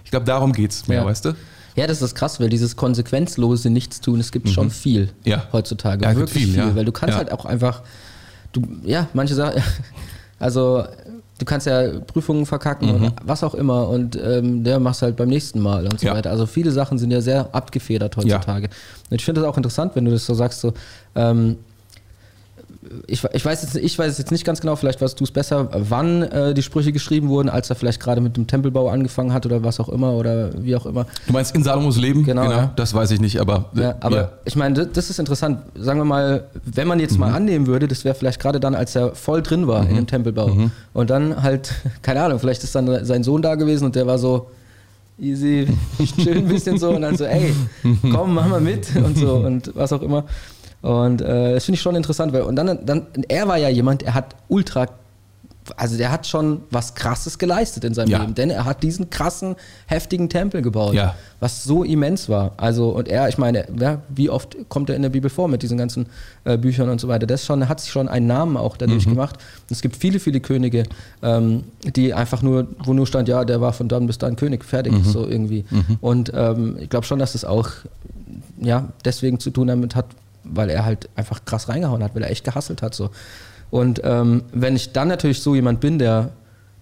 Ich 0.04 0.10
glaube, 0.10 0.26
darum 0.26 0.52
geht 0.52 0.70
es 0.72 0.88
mehr, 0.88 1.00
Ja. 1.00 1.06
weißt 1.06 1.24
du? 1.26 1.34
Ja, 1.74 1.86
das 1.86 2.00
ist 2.02 2.14
krass, 2.14 2.38
weil 2.40 2.48
dieses 2.48 2.76
konsequenzlose 2.76 3.68
Nichtstun, 3.70 4.20
es 4.20 4.32
gibt 4.32 4.48
schon 4.48 4.70
viel 4.70 5.06
Mhm. 5.06 5.10
Ja. 5.24 5.44
heutzutage. 5.52 6.04
Ja, 6.04 6.14
wirklich 6.16 6.44
viel, 6.44 6.54
viel, 6.54 6.62
ja. 6.68 6.74
weil 6.76 6.84
du 6.86 6.92
kannst 6.92 7.12
Ja. 7.14 7.18
halt 7.18 7.32
auch 7.32 7.44
einfach, 7.44 7.82
du, 8.52 8.62
ja, 8.84 9.08
manche 9.12 9.34
Sachen, 9.34 9.62
also 10.38 10.84
du 11.38 11.44
kannst 11.44 11.66
ja 11.66 12.00
Prüfungen 12.06 12.46
verkacken 12.46 12.88
und 12.90 13.12
was 13.22 13.44
auch 13.44 13.54
immer 13.54 13.88
und 13.88 14.16
ähm, 14.16 14.64
der 14.64 14.80
machst 14.80 15.02
halt 15.02 15.16
beim 15.16 15.28
nächsten 15.28 15.60
Mal 15.60 15.84
und 15.84 16.00
so 16.00 16.06
Mhm. 16.06 16.08
Ja. 16.12 16.14
weiter. 16.14 16.30
Also 16.30 16.46
viele 16.46 16.72
Sachen 16.72 16.96
sind 16.98 17.10
ja 17.10 17.20
sehr 17.20 17.54
abgefedert 17.54 18.16
heutzutage. 18.16 18.68
Und 19.10 19.16
ich 19.16 19.24
finde 19.24 19.42
das 19.42 19.50
auch 19.50 19.56
interessant, 19.58 19.92
wenn 19.96 20.06
du 20.06 20.10
das 20.12 20.24
so 20.24 20.32
sagst, 20.34 20.60
so, 20.60 20.72
ähm, 21.14 21.56
ich, 23.06 23.24
ich, 23.32 23.44
weiß 23.44 23.62
jetzt, 23.62 23.76
ich 23.76 23.98
weiß 23.98 24.18
jetzt 24.18 24.30
nicht 24.30 24.44
ganz 24.44 24.60
genau, 24.60 24.76
vielleicht 24.76 25.00
weißt 25.00 25.18
du 25.18 25.24
es 25.24 25.30
besser, 25.30 25.68
wann 25.72 26.22
äh, 26.22 26.54
die 26.54 26.62
Sprüche 26.62 26.92
geschrieben 26.92 27.28
wurden, 27.28 27.48
als 27.48 27.70
er 27.70 27.76
vielleicht 27.76 28.00
gerade 28.00 28.20
mit 28.20 28.36
dem 28.36 28.46
Tempelbau 28.46 28.88
angefangen 28.88 29.32
hat 29.32 29.46
oder 29.46 29.62
was 29.62 29.80
auch 29.80 29.88
immer 29.88 30.12
oder 30.12 30.50
wie 30.62 30.76
auch 30.76 30.86
immer. 30.86 31.06
Du 31.26 31.32
meinst 31.32 31.54
in 31.54 31.62
Salomos 31.62 31.96
Leben? 31.96 32.24
Genau, 32.24 32.50
ja. 32.50 32.72
Das 32.76 32.94
weiß 32.94 33.10
ich 33.12 33.20
nicht, 33.20 33.40
aber. 33.40 33.70
äh, 33.76 33.82
Ja, 33.82 33.94
aber 34.00 34.16
ja. 34.16 34.32
ich 34.44 34.56
meine, 34.56 34.74
das, 34.74 34.88
das 34.92 35.10
ist 35.10 35.18
interessant. 35.18 35.60
Sagen 35.78 36.00
wir 36.00 36.04
mal, 36.04 36.44
wenn 36.64 36.88
man 36.88 37.00
jetzt 37.00 37.18
mal 37.18 37.32
annehmen 37.32 37.66
würde, 37.66 37.88
das 37.88 38.04
wäre 38.04 38.14
vielleicht 38.14 38.40
gerade 38.40 38.60
dann, 38.60 38.74
als 38.74 38.94
er 38.96 39.14
voll 39.14 39.42
drin 39.42 39.66
war 39.66 39.88
in 39.88 39.96
dem 39.96 40.06
Tempelbau. 40.06 40.56
Und 40.92 41.10
dann 41.10 41.42
halt, 41.42 41.74
keine 42.02 42.22
Ahnung, 42.22 42.38
vielleicht 42.38 42.62
ist 42.64 42.74
dann 42.74 43.04
sein 43.04 43.22
Sohn 43.22 43.42
da 43.42 43.54
gewesen 43.54 43.84
und 43.84 43.96
der 43.96 44.06
war 44.06 44.18
so 44.18 44.48
easy, 45.18 45.66
chill 46.22 46.38
ein 46.38 46.48
bisschen 46.48 46.78
so 46.78 46.90
und 46.90 47.02
dann 47.02 47.16
so, 47.16 47.24
ey, 47.24 47.52
komm, 48.12 48.34
mach 48.34 48.48
mal 48.48 48.60
mit 48.60 48.94
und 48.96 49.16
so 49.16 49.36
und 49.36 49.74
was 49.74 49.92
auch 49.92 50.02
immer. 50.02 50.24
Und 50.82 51.20
äh, 51.22 51.54
das 51.54 51.64
finde 51.64 51.76
ich 51.76 51.82
schon 51.82 51.96
interessant, 51.96 52.32
weil 52.32 52.42
und 52.42 52.56
dann, 52.56 52.84
dann, 52.86 53.06
er 53.28 53.48
war 53.48 53.56
ja 53.56 53.68
jemand, 53.68 54.02
er 54.02 54.14
hat 54.14 54.34
ultra 54.48 54.86
also 55.76 55.96
der 55.96 56.12
hat 56.12 56.28
schon 56.28 56.60
was 56.70 56.94
Krasses 56.94 57.38
geleistet 57.38 57.82
in 57.82 57.92
seinem 57.92 58.08
Ja. 58.10 58.20
Leben, 58.20 58.36
denn 58.36 58.50
er 58.50 58.64
hat 58.66 58.84
diesen 58.84 59.10
krassen, 59.10 59.56
heftigen 59.86 60.28
Tempel 60.28 60.62
gebaut, 60.62 60.94
Ja. 60.94 61.16
was 61.40 61.64
so 61.64 61.82
immens 61.82 62.28
war. 62.28 62.52
Also 62.56 62.90
und 62.90 63.08
er, 63.08 63.28
ich 63.28 63.36
meine, 63.36 63.66
ja, 63.80 64.00
wie 64.08 64.30
oft 64.30 64.56
kommt 64.68 64.90
er 64.90 64.94
in 64.94 65.02
der 65.02 65.08
Bibel 65.08 65.28
vor 65.28 65.48
mit 65.48 65.62
diesen 65.64 65.76
ganzen 65.76 66.06
äh, 66.44 66.56
Büchern 66.56 66.88
und 66.88 67.00
so 67.00 67.08
weiter? 67.08 67.26
Das 67.26 67.44
schon, 67.44 67.68
hat 67.68 67.80
sich 67.80 67.90
schon 67.90 68.06
einen 68.06 68.28
Namen 68.28 68.56
auch 68.56 68.76
dadurch 68.76 69.06
gemacht. 69.06 69.38
Und 69.62 69.72
es 69.72 69.82
gibt 69.82 69.96
viele, 69.96 70.20
viele 70.20 70.38
Könige, 70.38 70.84
ähm, 71.20 71.64
die 71.82 72.14
einfach 72.14 72.42
nur, 72.42 72.68
wo 72.84 72.92
nur 72.94 73.08
stand, 73.08 73.26
ja, 73.28 73.44
der 73.44 73.60
war 73.60 73.72
von 73.72 73.88
dann 73.88 74.06
bis 74.06 74.18
dann 74.18 74.36
König, 74.36 74.64
fertig, 74.64 74.94
so 75.04 75.26
irgendwie. 75.26 75.64
Und 76.00 76.30
ähm, 76.32 76.76
ich 76.80 76.90
glaube 76.90 77.06
schon, 77.06 77.18
dass 77.18 77.34
es 77.34 77.44
auch 77.44 77.70
ja 78.60 78.86
deswegen 79.04 79.40
zu 79.40 79.50
tun 79.50 79.66
damit 79.66 79.96
hat, 79.96 80.06
weil 80.50 80.70
er 80.70 80.84
halt 80.84 81.08
einfach 81.16 81.44
krass 81.44 81.68
reingehauen 81.68 82.02
hat, 82.02 82.14
weil 82.14 82.22
er 82.22 82.30
echt 82.30 82.44
gehasselt 82.44 82.82
hat 82.82 82.94
so. 82.94 83.10
Und 83.70 84.00
ähm, 84.04 84.44
wenn 84.52 84.76
ich 84.76 84.92
dann 84.92 85.08
natürlich 85.08 85.42
so 85.42 85.54
jemand 85.54 85.80
bin, 85.80 85.98
der, 85.98 86.30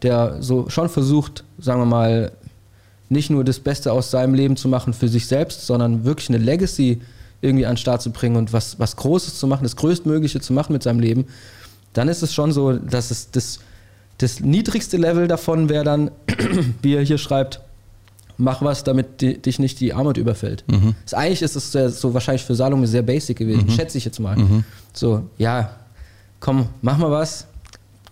der 0.02 0.42
so 0.42 0.68
schon 0.68 0.88
versucht, 0.88 1.44
sagen 1.58 1.80
wir 1.80 1.86
mal, 1.86 2.32
nicht 3.08 3.30
nur 3.30 3.44
das 3.44 3.60
Beste 3.60 3.92
aus 3.92 4.10
seinem 4.10 4.34
Leben 4.34 4.56
zu 4.56 4.68
machen 4.68 4.92
für 4.92 5.08
sich 5.08 5.26
selbst, 5.26 5.66
sondern 5.66 6.04
wirklich 6.04 6.28
eine 6.28 6.38
Legacy 6.38 7.00
irgendwie 7.40 7.66
an 7.66 7.72
den 7.72 7.78
Start 7.78 8.02
zu 8.02 8.10
bringen 8.10 8.36
und 8.36 8.52
was, 8.52 8.78
was 8.78 8.96
Großes 8.96 9.38
zu 9.38 9.46
machen, 9.46 9.64
das 9.64 9.76
Größtmögliche 9.76 10.40
zu 10.40 10.52
machen 10.52 10.72
mit 10.72 10.82
seinem 10.82 11.00
Leben, 11.00 11.26
dann 11.92 12.08
ist 12.08 12.22
es 12.22 12.34
schon 12.34 12.52
so, 12.52 12.72
dass 12.72 13.10
es 13.10 13.30
das, 13.30 13.60
das 14.18 14.40
niedrigste 14.40 14.96
Level 14.96 15.28
davon 15.28 15.68
wäre 15.68 15.84
dann, 15.84 16.10
wie 16.82 16.94
er 16.94 17.02
hier 17.02 17.18
schreibt, 17.18 17.60
mach 18.36 18.62
was, 18.62 18.84
damit 18.84 19.20
di 19.20 19.38
dich 19.38 19.58
nicht 19.58 19.80
die 19.80 19.92
Armut 19.94 20.16
überfällt. 20.16 20.64
Das, 21.04 21.14
eigentlich 21.14 21.42
ist 21.42 21.56
es 21.56 21.72
so 22.00 22.14
wahrscheinlich 22.14 22.44
für 22.44 22.54
Salome 22.54 22.86
sehr 22.86 23.02
basic 23.02 23.38
gewesen, 23.38 23.70
schätze 23.70 23.98
ich 23.98 24.04
jetzt 24.04 24.18
mal. 24.20 24.36
So, 24.92 25.22
ja, 25.38 25.70
komm, 26.40 26.66
mach 26.82 26.98
mal 26.98 27.10
was, 27.10 27.46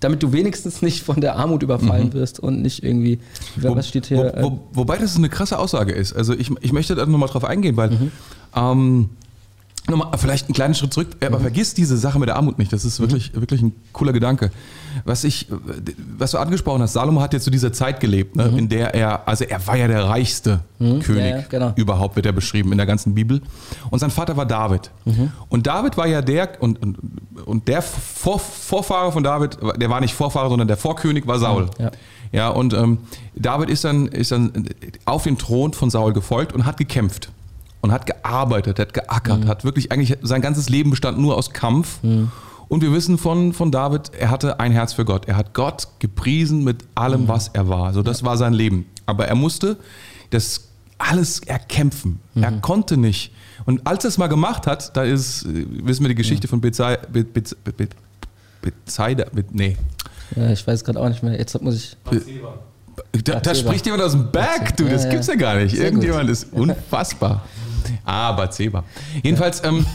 damit 0.01 0.23
du 0.23 0.33
wenigstens 0.33 0.83
nicht 0.83 1.03
von 1.03 1.21
der 1.21 1.37
Armut 1.37 1.63
überfallen 1.63 2.13
wirst 2.13 2.41
und 2.41 2.61
nicht 2.63 2.83
irgendwie, 2.83 3.21
Wo- 3.57 3.77
was 3.77 3.89
steht 3.89 4.07
hier? 4.07 4.33
Wo, 4.41 4.51
wo, 4.51 4.61
wobei 4.73 4.97
das 4.99 5.17
eine 5.17 5.29
krasse 5.29 5.59
Aussage 5.59 5.93
ist. 5.93 6.13
Also 6.13 6.35
ich, 6.35 6.51
ich 6.61 6.73
möchte 6.73 6.95
da 6.95 7.07
nochmal 7.07 7.29
drauf 7.29 7.45
eingehen, 7.45 7.77
weil 7.77 8.11
ähm, 8.57 9.11
nochmal, 9.88 10.16
vielleicht 10.18 10.47
einen 10.47 10.55
kleinen 10.55 10.75
Schritt 10.75 10.92
zurück, 10.92 11.09
aber 11.25 11.40
vergiss 11.40 11.75
diese 11.75 11.97
Sache 11.97 12.18
mit 12.18 12.29
der 12.29 12.37
Armut 12.37 12.59
nicht. 12.59 12.73
Das 12.73 12.85
ist 12.85 13.01
wirklich, 13.01 13.35
wirklich 13.35 13.62
ein 13.62 13.73
cooler 13.92 14.12
Gedanke. 14.12 14.51
Was 15.05 15.25
ich, 15.25 15.49
was 16.18 16.33
du 16.33 16.38
angesprochen 16.38 16.83
hast, 16.83 16.92
Salomo 16.92 17.21
hat 17.21 17.33
ja 17.33 17.40
zu 17.40 17.51
dieser 17.51 17.73
Zeit 17.73 17.99
gelebt, 18.01 18.37
ne, 18.37 18.53
in 18.57 18.68
der 18.68 18.95
er, 18.95 19.27
also 19.27 19.45
er 19.45 19.66
war 19.66 19.77
ja 19.77 19.88
der 19.88 20.05
reichste 20.05 20.61
König 20.79 21.07
Ja, 21.07 21.38
ja, 21.38 21.45
genau. 21.49 21.73
überhaupt, 21.77 22.16
wird 22.16 22.27
er 22.27 22.33
beschrieben 22.33 22.73
in 22.73 22.79
der 22.79 22.87
ganzen 22.87 23.14
Bibel. 23.14 23.40
Und 23.90 23.99
sein 23.99 24.11
Vater 24.11 24.37
war 24.37 24.47
David. 24.47 24.90
Und 25.49 25.66
David 25.66 25.97
war 25.97 26.07
ja 26.07 26.23
der, 26.23 26.61
und, 26.61 26.81
und, 26.83 26.99
und 27.45 27.68
der 27.68 27.83
Vor, 27.83 28.38
Vorfahre 28.38 29.12
von 29.12 29.25
David, 29.25 29.59
der 29.77 29.90
war 29.90 30.01
nicht 30.01 30.14
Vorfahre, 30.14 30.49
sondern 30.49 30.68
der 30.68 30.77
Vorkönig 30.77 31.27
war 31.27 31.38
Saul. 31.38 31.68
Ja. 31.79 31.90
Ja, 32.33 32.49
und 32.49 32.73
ähm, 32.73 32.99
David 33.37 33.68
ist 33.68 33.85
dann, 33.85 34.07
ist 34.09 34.33
dann 34.33 34.66
auf 35.05 35.25
den 35.25 35.37
Thron 35.37 35.75
von 35.75 35.90
Saul 35.90 36.14
gefolgt 36.14 36.55
und 36.55 36.64
hat 36.64 36.79
gekämpft. 36.79 37.31
Und 37.83 37.92
hat 37.92 38.07
gearbeitet, 38.07 38.79
hat 38.79 38.95
geackert, 38.95 39.45
hat 39.47 39.64
wirklich 39.64 39.92
eigentlich 39.92 40.16
sein 40.23 40.40
ganzes 40.40 40.68
Leben 40.68 40.90
bestand 40.90 41.18
nur 41.18 41.37
aus 41.37 41.51
Kampf. 41.51 41.99
Und 42.68 42.81
wir 42.81 42.92
wissen 42.92 43.18
von, 43.18 43.53
von 43.53 43.71
David, 43.71 44.12
er 44.18 44.31
hatte 44.31 44.59
ein 44.61 44.73
Herz 44.73 44.95
für 44.95 45.05
Gott. 45.05 45.27
Er 45.29 45.37
hat 45.37 45.53
Gott 45.53 45.88
gepriesen 45.99 46.64
mit 46.64 46.85
allem, 46.95 47.29
was 47.29 47.49
er 47.49 47.68
war. 47.68 47.92
So, 47.92 48.03
das 48.03 48.25
war 48.25 48.37
sein 48.38 48.55
Leben. 48.55 48.87
Aber 49.05 49.27
er 49.27 49.35
musste 49.35 49.77
das 50.31 50.68
alles 50.97 51.40
erkämpfen. 51.40 52.21
Er 52.35 52.53
konnte 52.61 52.97
nicht. 52.97 53.33
Und 53.66 53.87
als 53.87 54.05
er 54.05 54.09
es 54.09 54.18
mal 54.18 54.29
gemacht 54.29 54.66
hat, 54.66 54.97
da 54.97 55.03
ist, 55.03 55.45
äh, 55.45 55.66
wissen 55.85 56.03
wir 56.03 56.09
die 56.09 56.14
Geschichte 56.14 56.49
von 56.49 56.61
Bezai, 56.61 56.97
Be, 57.12 57.25
Be, 57.25 57.42
Be, 57.64 57.73
Be, 57.73 57.88
Bezeida, 58.62 59.27
Be, 59.33 59.45
nee, 59.51 59.77
ja, 60.37 60.51
ich 60.51 60.66
weiß 60.66 60.85
gerade 60.85 61.01
auch 61.01 61.09
nicht 61.09 61.23
mehr. 61.23 61.38
Jetzt 61.38 61.61
muss 61.61 61.75
ich. 61.75 61.97
da, 63.25 63.40
da 63.40 63.55
spricht 63.55 63.85
jemand 63.85 64.03
aus 64.03 64.12
dem 64.12 64.31
Berg, 64.31 64.77
du, 64.77 64.85
das 64.88 65.05
Ja, 65.05 65.11
gibt's 65.11 65.27
ja 65.27 65.35
ja. 65.35 65.40
gar 65.40 65.57
nicht. 65.57 65.75
Irgendjemand 65.75 66.31
ist 66.31 66.53
unfassbar. 66.53 67.42
Ah, 68.05 68.33
Bathseba. 68.33 68.85
Jedenfalls, 69.23 69.62
ähm, 69.64 69.87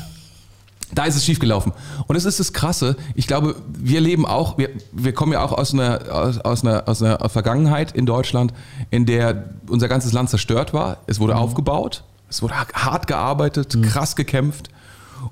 da 0.93 1.05
ist 1.05 1.15
es 1.15 1.25
schief 1.25 1.39
gelaufen. 1.39 1.73
Und 2.07 2.15
das 2.15 2.25
ist 2.25 2.39
das 2.39 2.53
Krasse. 2.53 2.95
Ich 3.13 3.27
glaube, 3.27 3.55
wir 3.67 3.99
leben 3.99 4.25
auch, 4.25 4.57
wir, 4.57 4.69
wir 4.91 5.13
kommen 5.13 5.33
ja 5.33 5.43
auch 5.43 5.51
aus 5.51 5.73
einer, 5.73 6.01
aus, 6.11 6.39
aus, 6.39 6.63
einer, 6.63 6.87
aus 6.87 7.01
einer 7.01 7.29
Vergangenheit 7.29 7.91
in 7.91 8.05
Deutschland, 8.05 8.53
in 8.89 9.05
der 9.05 9.49
unser 9.67 9.89
ganzes 9.89 10.13
Land 10.13 10.29
zerstört 10.29 10.73
war. 10.73 10.97
Es 11.07 11.19
wurde 11.19 11.35
aufgebaut, 11.35 12.03
es 12.29 12.41
wurde 12.41 12.55
hart 12.55 13.07
gearbeitet, 13.07 13.77
krass 13.83 14.15
gekämpft. 14.15 14.69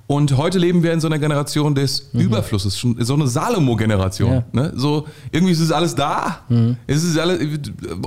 Und 0.07 0.35
heute 0.35 0.57
leben 0.57 0.83
wir 0.83 0.93
in 0.93 0.99
so 0.99 1.07
einer 1.07 1.19
Generation 1.19 1.75
des 1.75 2.09
Überflusses, 2.13 2.77
schon 2.77 2.97
so 3.03 3.13
eine 3.13 3.27
Salomo-Generation. 3.27 4.31
Ja. 4.33 4.43
Ne? 4.51 4.73
So, 4.75 5.07
irgendwie 5.31 5.53
ist 5.53 5.59
es 5.59 5.71
alles 5.71 5.93
da. 5.95 6.39
Es 6.87 7.03
ist 7.03 7.17
alles, 7.17 7.39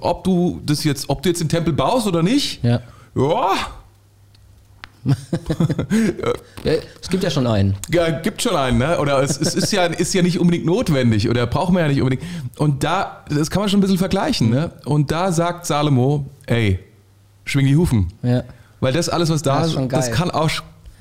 ob 0.01 0.25
du 0.25 0.61
das 0.67 0.83
jetzt, 0.85 1.09
ob 1.09 1.23
du 1.23 1.29
jetzt 1.29 1.41
den 1.41 1.49
Tempel 1.49 1.73
baust 1.73 2.07
oder 2.07 2.23
nicht, 2.23 2.63
ja, 2.65 2.81
ja, 3.15 3.53
es 6.65 7.09
gibt 7.09 7.23
ja 7.23 7.31
schon 7.31 7.47
einen. 7.47 7.77
Ja, 7.93 8.11
gibt 8.11 8.43
schon 8.43 8.57
einen, 8.57 8.79
ne? 8.79 8.99
Oder 8.99 9.23
es, 9.23 9.39
es, 9.41 9.55
ist, 9.55 9.73
ja, 9.73 9.85
ist 9.85 10.15
ja 10.15 10.23
nicht 10.23 10.39
unbedingt 10.39 10.67
notwendig 10.67 11.29
oder 11.29 11.47
braucht 11.47 11.73
man 11.73 11.83
ja 11.83 11.89
nicht 11.89 12.03
unbedingt. 12.03 12.23
Und 12.57 12.85
da, 12.85 13.25
das 13.29 13.51
kann 13.51 13.61
man 13.61 13.69
schon 13.69 13.79
ein 13.79 13.83
bisschen 13.83 13.99
vergleichen, 13.99 14.51
ne? 14.51 14.71
Und 14.85 15.11
da 15.11 15.33
sagt 15.33 15.67
Salomo, 15.67 16.27
ey, 16.47 16.79
schwing 17.45 17.67
die 17.67 17.77
Hufen. 17.77 18.13
Ja. 18.23 18.43
Weil 18.81 18.93
das 18.93 19.09
alles, 19.09 19.31
was 19.31 19.43
da 19.43 19.61
Das 19.61 19.69
ist, 19.73 19.77
ist 19.79 19.93
das 19.93 20.11
kann 20.13 20.31
auch 20.31 20.51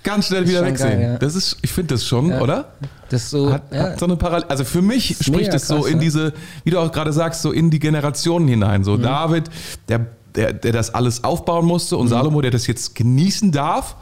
ganz 0.03 0.27
schnell 0.27 0.47
wieder 0.47 0.65
wegsehen. 0.65 0.99
geil, 0.99 1.01
ja. 1.13 1.17
Das 1.17 1.35
ist, 1.35 1.57
ich 1.61 1.71
finde 1.71 1.93
das 1.95 2.05
schon, 2.05 2.29
Ja. 2.29 2.41
oder? 2.41 2.71
Das 3.09 3.29
so, 3.29 3.51
Hat, 3.51 3.63
ja, 3.73 3.83
hat 3.91 3.99
so 3.99 4.05
eine 4.05 4.15
Parallel. 4.15 4.47
Also 4.49 4.63
für 4.63 4.81
mich 4.81 5.11
ist 5.11 5.25
spricht 5.25 5.53
es 5.53 5.67
so 5.67 5.75
krass, 5.75 5.87
in 5.87 5.93
ja. 5.93 5.99
diese, 5.99 6.33
wie 6.63 6.71
du 6.71 6.79
auch 6.79 6.91
gerade 6.91 7.13
sagst, 7.13 7.41
so 7.41 7.51
in 7.51 7.69
die 7.69 7.79
Generationen 7.79 8.47
hinein. 8.47 8.81
Mhm. 8.81 8.85
So 8.85 8.97
David, 8.97 9.49
der, 9.89 10.07
der, 10.37 10.53
der 10.53 10.71
das 10.71 10.93
alles 10.93 11.23
aufbauen 11.23 11.65
musste 11.65 11.95
Mhm. 11.95 12.01
und 12.01 12.07
Salomo, 12.07 12.39
der 12.41 12.51
das 12.51 12.65
jetzt 12.67 12.95
genießen 12.95 13.51
darf, 13.51 13.95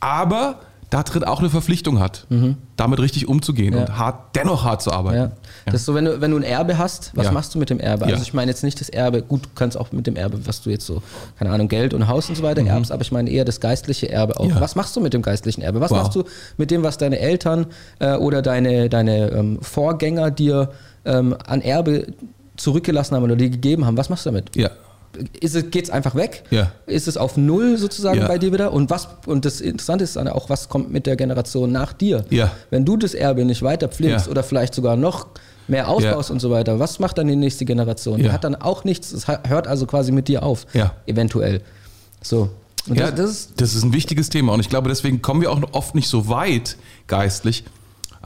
aber 0.00 0.56
da 0.90 1.02
drin 1.02 1.24
auch 1.24 1.40
eine 1.40 1.50
Verpflichtung 1.50 1.98
hat, 1.98 2.24
damit 2.76 3.00
richtig 3.00 3.26
umzugehen 3.26 3.72
Mhm. 3.74 3.80
Ja. 3.80 3.86
und 3.86 3.98
hart, 3.98 4.36
dennoch 4.36 4.62
hart 4.62 4.80
zu 4.80 4.92
arbeiten. 4.92 5.16
Ja. 5.16 5.30
Das 5.66 5.74
ist 5.76 5.86
so, 5.86 5.94
wenn 5.94 6.04
du, 6.04 6.20
wenn 6.20 6.30
du 6.30 6.36
ein 6.36 6.44
Erbe 6.44 6.78
hast, 6.78 7.10
was 7.16 7.26
Ja. 7.26 7.32
machst 7.32 7.52
du 7.54 7.58
mit 7.58 7.68
dem 7.70 7.80
Erbe? 7.80 8.04
Also 8.04 8.22
ich 8.22 8.32
meine 8.32 8.50
jetzt 8.52 8.62
nicht 8.62 8.80
das 8.80 8.88
Erbe, 8.90 9.22
gut, 9.22 9.44
du 9.44 9.48
kannst 9.56 9.76
auch 9.76 9.90
mit 9.90 10.06
dem 10.06 10.14
Erbe, 10.14 10.46
was 10.46 10.62
du 10.62 10.70
jetzt 10.70 10.86
so, 10.86 11.02
keine 11.38 11.50
Ahnung, 11.50 11.66
Geld 11.68 11.94
und 11.94 12.06
Haus 12.06 12.28
und 12.28 12.36
so 12.36 12.44
weiter 12.44 12.64
erbst, 12.64 12.92
aber 12.92 13.02
ich 13.02 13.10
meine 13.10 13.28
eher 13.28 13.44
das 13.44 13.58
geistliche 13.58 14.08
Erbe 14.08 14.38
auch. 14.38 14.46
Mhm. 14.46 14.60
Was 14.60 14.76
machst 14.76 14.94
du 14.94 15.00
mit 15.00 15.14
dem 15.14 15.22
geistlichen 15.22 15.62
Erbe? 15.62 15.80
Was 15.80 15.90
Wow. 15.90 15.98
machst 16.02 16.14
du 16.14 16.24
mit 16.58 16.70
dem, 16.70 16.84
was 16.84 16.96
deine 16.96 17.18
Eltern 17.18 17.66
äh, 17.98 18.14
oder 18.14 18.40
deine, 18.42 18.88
deine 18.88 19.30
ähm, 19.32 19.58
Vorgänger 19.62 20.30
dir 20.30 20.70
ähm, 21.04 21.34
an 21.44 21.60
Erbe 21.60 22.06
zurückgelassen 22.56 23.16
haben 23.16 23.24
oder 23.24 23.34
dir 23.36 23.50
gegeben 23.50 23.84
haben? 23.84 23.96
Was 23.96 24.10
machst 24.10 24.26
du 24.26 24.30
damit? 24.30 24.54
Ja. 24.54 24.70
Ist 25.40 25.54
es, 25.54 25.70
geht's 25.70 25.90
einfach 25.90 26.14
weg? 26.14 26.44
Ja. 26.50 26.72
Ist 26.86 27.08
es 27.08 27.16
auf 27.16 27.36
Null 27.36 27.76
sozusagen 27.78 28.20
Ja. 28.20 28.28
bei 28.28 28.38
dir 28.38 28.52
wieder? 28.52 28.72
Und 28.72 28.90
was, 28.90 29.08
und 29.26 29.44
das 29.44 29.60
Interessante 29.60 30.04
ist 30.04 30.16
dann 30.16 30.28
auch, 30.28 30.48
was 30.50 30.68
kommt 30.68 30.92
mit 30.92 31.06
der 31.06 31.16
Generation 31.16 31.70
nach 31.72 31.92
dir? 31.92 32.24
Ja. 32.30 32.52
Wenn 32.70 32.84
du 32.84 32.96
das 32.96 33.14
Erbe 33.14 33.44
nicht 33.44 33.62
weiter 33.62 33.88
pflegst 33.88 34.28
oder 34.28 34.42
vielleicht 34.42 34.74
sogar 34.74 34.96
noch 34.96 35.26
mehr 35.68 35.88
ausbaust 35.88 36.30
und 36.30 36.40
so 36.40 36.50
weiter, 36.50 36.78
was 36.78 36.98
macht 36.98 37.18
dann 37.18 37.26
die 37.28 37.36
nächste 37.36 37.64
Generation? 37.64 38.18
Die 38.20 38.30
hat 38.30 38.44
dann 38.44 38.54
auch 38.54 38.84
nichts, 38.84 39.12
es 39.12 39.26
hört 39.28 39.66
also 39.66 39.86
quasi 39.86 40.12
mit 40.12 40.28
dir 40.28 40.42
auf. 40.42 40.66
Eventuell. 41.06 41.60
So. 42.22 42.50
Und 42.88 42.98
Ja, 42.98 43.10
das, 43.10 43.16
das 43.16 43.30
ist, 43.30 43.60
das 43.60 43.74
ist 43.74 43.82
ein 43.82 43.92
wichtiges 43.94 44.28
Thema 44.28 44.52
und 44.52 44.60
ich 44.60 44.68
glaube, 44.68 44.88
deswegen 44.90 45.22
kommen 45.22 45.40
wir 45.40 45.50
auch 45.50 45.60
oft 45.72 45.94
nicht 45.94 46.08
so 46.08 46.28
weit 46.28 46.76
geistlich. 47.06 47.64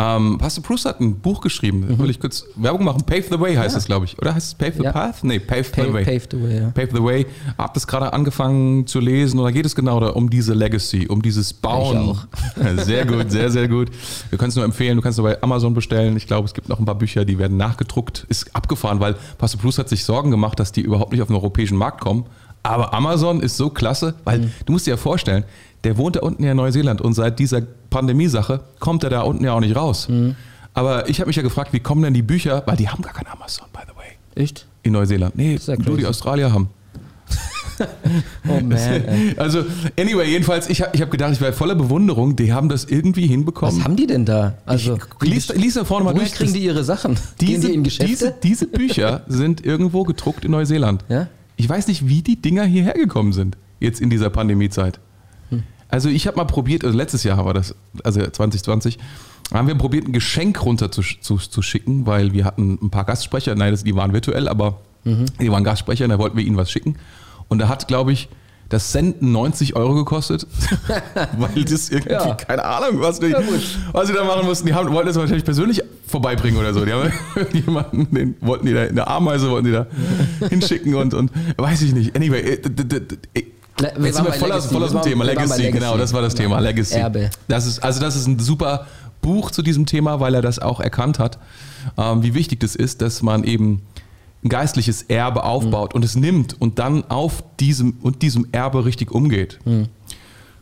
Ähm, 0.01 0.39
Pastor 0.39 0.63
Bruce 0.63 0.85
hat 0.85 1.01
ein 1.01 1.17
Buch 1.19 1.41
geschrieben, 1.41 1.99
will 1.99 2.09
ich 2.09 2.21
kurz 2.21 2.45
Werbung 2.55 2.85
machen. 2.85 3.03
Pave 3.05 3.25
the 3.31 3.41
Way 3.41 3.57
heißt 3.57 3.71
Mhm. 3.71 3.73
Ja. 3.73 3.79
es, 3.79 3.85
glaube 3.87 4.05
ich. 4.05 4.17
Oder 4.19 4.33
heißt 4.35 4.47
es 4.47 4.55
Pave 4.55 4.75
the 4.77 4.85
Ja. 4.85 4.93
Path? 4.93 5.25
Nee, 5.25 5.41
Pave 5.41 5.65
the 5.65 5.71
paved, 5.73 5.93
Way. 5.93 6.05
paved 6.05 6.29
the 6.31 6.41
way, 6.43 6.61
ja. 6.61 6.71
Pave 6.71 6.89
the 6.95 7.03
Way. 7.03 7.27
Hab 7.59 7.75
das 7.75 7.87
gerade 7.87 8.13
angefangen 8.13 8.87
zu 8.87 9.01
lesen 9.01 9.39
und 9.41 9.45
da 9.45 9.51
geht 9.51 9.67
es 9.67 9.75
genau 9.75 9.99
da 9.99 10.11
um 10.11 10.31
diese 10.31 10.55
Legacy, 10.55 11.09
um 11.09 11.21
dieses 11.21 11.53
Bauen. 11.53 12.17
Ich 12.77 12.81
Sehr 12.85 13.05
gut, 13.07 13.31
sehr, 13.33 13.51
sehr 13.51 13.67
gut. 13.67 13.89
Wir 14.31 14.39
können 14.39 14.51
es 14.51 14.57
nur 14.57 14.65
empfehlen. 14.65 14.97
Du 14.97 15.03
kannst 15.03 15.19
es 15.19 15.23
bei 15.25 15.43
Amazon 15.43 15.75
bestellen. 15.75 16.17
Ich 16.17 16.27
glaube, 16.29 16.47
es 16.47 16.55
gibt 16.55 16.69
noch 16.69 16.79
ein 16.79 16.85
paar 16.85 16.95
Bücher, 16.95 17.25
die 17.25 17.39
werden 17.39 17.57
nachgedruckt. 17.57 18.25
Ist 18.29 18.55
abgefahren, 18.55 19.01
weil 19.01 19.17
Pastor 19.39 19.61
Bruce 19.61 19.79
hat 19.79 19.89
sich 19.89 20.05
Sorgen 20.05 20.31
gemacht, 20.31 20.61
dass 20.61 20.71
die 20.71 20.81
überhaupt 20.83 21.11
nicht 21.13 21.23
auf 21.23 21.29
den 21.29 21.35
europäischen 21.37 21.77
Markt 21.77 22.01
kommen. 22.01 22.25
Aber 22.63 22.93
Amazon 22.93 23.41
ist 23.41 23.57
so 23.57 23.71
klasse, 23.71 24.15
weil 24.25 24.41
Mhm. 24.41 24.51
du 24.67 24.73
musst 24.73 24.87
dir 24.87 24.91
ja 24.91 24.97
vorstellen, 24.97 25.45
der 25.85 25.97
wohnt 25.97 26.17
da 26.17 26.21
unten 26.21 26.43
ja 26.43 26.51
in 26.53 26.57
Neuseeland 26.57 27.01
und 27.01 27.15
seit 27.15 27.39
dieser 27.39 27.63
Pandemie-Sache 27.91 28.61
kommt 28.81 29.05
er 29.05 29.11
da 29.11 29.23
unten 29.23 29.45
ja 29.45 29.53
auch 29.53 29.61
nicht 29.61 29.77
raus. 29.77 30.09
Mhm. 30.09 30.35
Aber 30.75 31.09
ich 31.09 31.21
habe 31.21 31.29
mich 31.29 31.37
ja 31.37 31.43
gefragt, 31.43 31.73
wie 31.73 31.81
kommen 31.81 32.03
denn 32.03 32.15
die 32.15 32.23
Bücher, 32.23 32.63
weil 32.67 32.77
die 32.77 32.89
haben 32.89 33.03
gar 33.03 33.13
kein 33.13 33.27
Amazon, 33.27 33.67
by 33.73 33.81
the 33.89 33.97
way. 33.97 34.07
Echt? 34.35 34.67
In 34.83 34.93
Neuseeland. 34.93 35.37
Nee, 35.37 35.59
ja 35.65 35.77
nur 35.77 35.97
die. 35.97 36.07
Australier 36.07 36.53
haben. 36.53 36.69
Oh 38.49 38.61
man. 38.61 38.77
Also, 39.37 39.65
anyway, 39.99 40.29
jedenfalls, 40.29 40.69
ich 40.69 40.83
habe 40.83 40.91
ich 40.95 41.01
hab 41.01 41.13
gedacht, 41.13 41.33
ich 41.33 41.41
war 41.41 41.53
voller 41.53 41.77
Bewunderung, 41.77 42.35
die 42.35 42.53
haben 42.53 42.69
das 42.69 42.85
irgendwie 42.85 43.27
hinbekommen. 43.29 43.77
Was 43.77 43.85
haben 43.85 43.95
die 43.95 44.07
denn 44.09 44.25
da? 44.25 44.55
Also, 44.67 44.99
ich, 45.23 45.29
lies, 45.29 45.49
lies 45.55 45.75
da 45.75 45.85
vorne 45.85 46.05
mal 46.05 46.15
durch. 46.15 46.33
kriegen 46.33 46.53
die 46.53 46.65
ihre 46.65 46.83
Sachen? 46.83 47.15
Gehen 47.15 47.49
diese, 47.49 47.69
die 47.69 47.75
in 47.75 47.85
Geschäfte? 47.85 48.09
diese, 48.09 48.35
diese 48.43 48.67
Bücher 48.67 49.23
sind 49.29 49.65
irgendwo 49.65 50.03
gedruckt 50.03 50.45
in 50.45 50.51
Neuseeland. 50.51 51.05
Ja? 51.09 51.29
Ich 51.57 51.69
weiß 51.69 51.87
nicht, 51.87 52.09
wie 52.09 52.23
die 52.23 52.41
Dinger 52.43 52.65
hierher 52.65 52.95
gekommen 52.95 53.33
sind, 53.33 53.57
jetzt 53.79 54.01
in 54.01 54.11
dieser 54.11 54.31
Pandemiezeit. 54.31 54.99
Also 55.89 56.09
ich 56.09 56.27
habe 56.27 56.37
mal 56.37 56.45
probiert, 56.45 56.85
also 56.85 56.97
letztes 56.97 57.25
Jahr 57.25 57.45
war 57.45 57.55
das, 57.55 57.75
also 58.05 58.21
2020, 58.21 58.99
haben 59.53 59.67
wir 59.69 59.75
probiert, 59.75 60.07
ein 60.07 60.13
Geschenk 60.13 60.63
runter 60.63 60.91
zu, 60.93 61.01
zu, 61.03 61.37
zu 61.39 61.63
schicken, 61.63 62.07
weil 62.07 62.33
wir 62.35 62.45
hatten 62.45 62.79
ein 62.83 62.91
paar 62.91 63.05
Gastsprecher, 63.05 63.55
nein, 63.55 63.73
das, 63.73 63.85
die 63.85 63.95
waren 63.97 64.13
virtuell, 64.13 64.49
aber 64.49 64.81
Mhm. 65.05 65.27
die 65.41 65.51
waren 65.51 65.63
Gastsprecher, 65.65 66.05
und 66.05 66.11
da 66.11 66.19
wollten 66.19 66.37
wir 66.37 66.45
ihnen 66.45 66.57
was 66.57 66.71
schicken. 66.73 66.97
Und 67.47 67.61
da 67.61 67.69
hat, 67.69 67.87
glaube 67.89 68.13
ich, 68.13 68.29
das 68.69 68.93
Senden 68.93 69.33
90 69.33 69.77
Euro 69.77 69.95
gekostet, 69.95 70.47
weil 71.39 71.65
das 71.65 71.89
irgendwie, 71.89 72.13
Ja. 72.13 72.35
keine 72.35 72.65
Ahnung, 72.65 73.01
was, 73.01 73.21
die, 73.21 73.29
Ja, 73.29 73.41
gut. 73.41 73.61
was 73.93 74.09
sie 74.09 74.13
da 74.13 74.25
machen 74.25 74.45
mussten. 74.45 74.67
Die 74.67 74.75
haben, 74.75 74.93
wollten 74.93 75.07
das 75.07 75.17
wahrscheinlich 75.17 75.45
persönlich 75.45 75.81
vorbeibringen 76.07 76.59
oder 76.61 76.75
so. 76.75 76.85
Die 76.85 76.93
haben 76.93 77.11
jemanden, 77.55 78.15
den 78.15 78.35
wollten 78.41 78.67
die 78.67 78.75
da, 78.75 78.83
eine 78.83 79.07
Ameise 79.07 79.49
wollten 79.51 79.67
die 79.67 79.73
da 79.73 79.87
hinschicken 80.51 80.95
und, 80.97 81.15
und 81.15 81.31
weiß 81.57 81.81
ich 81.83 81.95
nicht. 81.95 82.15
Anyway, 82.15 82.41
äh, 82.41 83.43
Le- 83.81 83.93
wir 83.97 84.07
Jetzt 84.07 84.17
sind 84.17 84.27
wir 84.27 84.33
voll 84.33 84.53
aus, 84.53 84.67
voll 84.67 84.83
aus 84.83 84.93
dem 84.93 85.03
Thema. 85.03 85.25
Legacy, 85.25 85.63
Legacy. 85.63 85.71
genau, 85.79 85.97
das 85.97 86.13
war 86.13 86.23
das 86.23 86.35
Thema. 86.35 86.59
Legacy. 86.61 86.95
Erbe. 86.95 87.31
Das 87.49 87.67
ist, 87.67 87.79
also 87.83 88.01
das 88.01 88.17
ist 88.17 88.27
ein 88.27 88.39
super 88.39 88.87
Buch 89.23 89.51
zu 89.51 89.63
diesem 89.63 89.87
Thema, 89.87 90.21
weil 90.21 90.35
er 90.35 90.43
das 90.43 90.59
auch 90.59 90.81
erkannt 90.81 91.19
hat, 91.19 91.39
ähm, 91.97 92.23
wie 92.23 92.35
wichtig 92.35 92.61
das 92.61 92.75
ist, 92.77 93.03
dass 93.03 93.23
man 93.23 93.45
eben 93.45 93.83
ein 94.45 94.49
geistliches 94.51 95.03
Erbe 95.03 95.43
aufbaut 95.45 95.95
und 95.95 96.05
es 96.05 96.15
nimmt 96.15 96.61
und 96.61 96.79
dann 96.79 97.05
auf 97.11 97.43
diesem 97.59 97.95
und 98.03 98.23
diesem 98.23 98.47
Erbe 98.53 98.85
richtig 98.85 99.11
umgeht. 99.11 99.59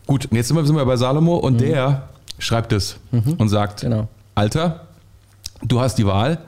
Gut, 0.06 0.26
und 0.26 0.36
jetzt 0.36 0.48
sind 0.48 0.56
wir, 0.56 0.64
sind 0.64 0.76
wir 0.76 0.84
bei 0.86 0.96
Salomo 0.96 1.36
und 1.36 1.60
der 1.60 2.08
schreibt 2.38 2.72
es 2.72 2.96
und 3.38 3.48
sagt, 3.48 3.80
Genau. 3.82 4.08
Alter, 4.34 4.86
du 5.62 5.80
hast 5.80 5.96
die 5.96 6.06
Wahl, 6.06 6.38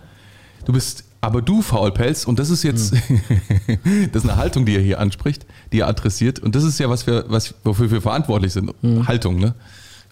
du 0.64 0.72
bist, 0.72 1.04
aber 1.20 1.42
du 1.42 1.60
Faulpelz, 1.62 2.24
und 2.24 2.38
das 2.38 2.48
ist 2.50 2.62
jetzt, 2.62 2.92
das 4.12 4.22
ist 4.24 4.28
eine 4.28 4.36
Haltung, 4.38 4.64
die 4.64 4.76
er 4.76 4.82
hier 4.82 4.98
anspricht, 5.00 5.44
die 5.72 5.80
er 5.80 5.88
adressiert, 5.88 6.38
und 6.38 6.54
das 6.54 6.64
ist 6.64 6.78
ja, 6.78 6.88
was 6.88 7.06
wir, 7.06 7.24
was, 7.28 7.54
wofür 7.64 7.90
wir 7.90 8.00
verantwortlich 8.02 8.52
sind, 8.52 8.72
Haltung, 9.06 9.38
ne? 9.38 9.54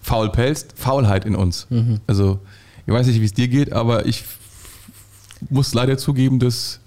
Faulpelz, 0.00 0.68
Faulheit 0.76 1.24
in 1.24 1.34
uns. 1.34 1.66
Also, 2.06 2.38
ich 2.86 2.92
weiß 2.92 3.06
nicht, 3.08 3.20
wie 3.20 3.24
es 3.24 3.34
dir 3.34 3.48
geht, 3.48 3.72
aber 3.72 4.06
ich 4.06 4.24
muss 5.50 5.74
leider 5.74 5.98
zugeben, 5.98 6.38
dass 6.38 6.80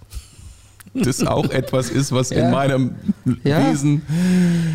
das 0.93 1.25
auch 1.25 1.49
etwas 1.51 1.89
ist, 1.89 2.11
was 2.11 2.31
in 2.31 2.39
Ja. 2.39 2.49
meinem 2.51 2.95
Ja. 3.43 3.69
Wesen 3.71 4.01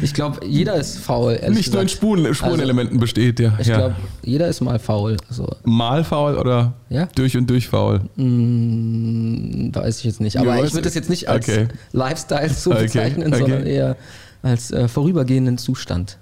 Ich 0.03 0.15
glaube, 0.15 0.47
jeder 0.47 0.75
ist 0.75 0.99
faul. 0.99 1.39
nicht 1.51 1.73
nur 1.73 1.83
in. 1.83 1.89
Spuren, 1.89 2.35
Spurenelementen 2.35 2.99
besteht. 3.01 3.41
Ja. 3.41 3.55
Ich 3.59 3.67
ja. 3.67 3.77
glaube, 3.77 3.97
jeder 4.23 4.49
ist 4.49 4.61
mal 4.61 4.79
faul. 4.79 5.17
Also, 5.29 5.49
Mal 5.65 6.05
faul 6.05 6.37
oder 6.37 6.75
durch 7.15 7.37
und 7.37 7.49
durch 7.51 7.69
faul? 7.69 8.01
mh, 8.17 9.71
weiß 9.75 9.99
ich 9.99 10.05
jetzt 10.05 10.21
nicht. 10.21 10.37
Aber 10.39 10.57
ich 10.65 10.73
würde 10.73 10.83
das 10.83 10.95
jetzt 10.95 11.11
nicht 11.11 11.29
als 11.29 11.49
Okay. 11.49 11.69
Lifestyle 11.93 12.49
so 12.51 12.71
Okay, 12.73 12.83
bezeichnen, 12.85 13.29
okay. 13.29 13.41
sondern 13.41 13.67
eher 13.67 13.97
als 14.43 14.71
äh, 14.71 14.89
vorübergehenden 14.89 15.59
Zustand. 15.59 16.19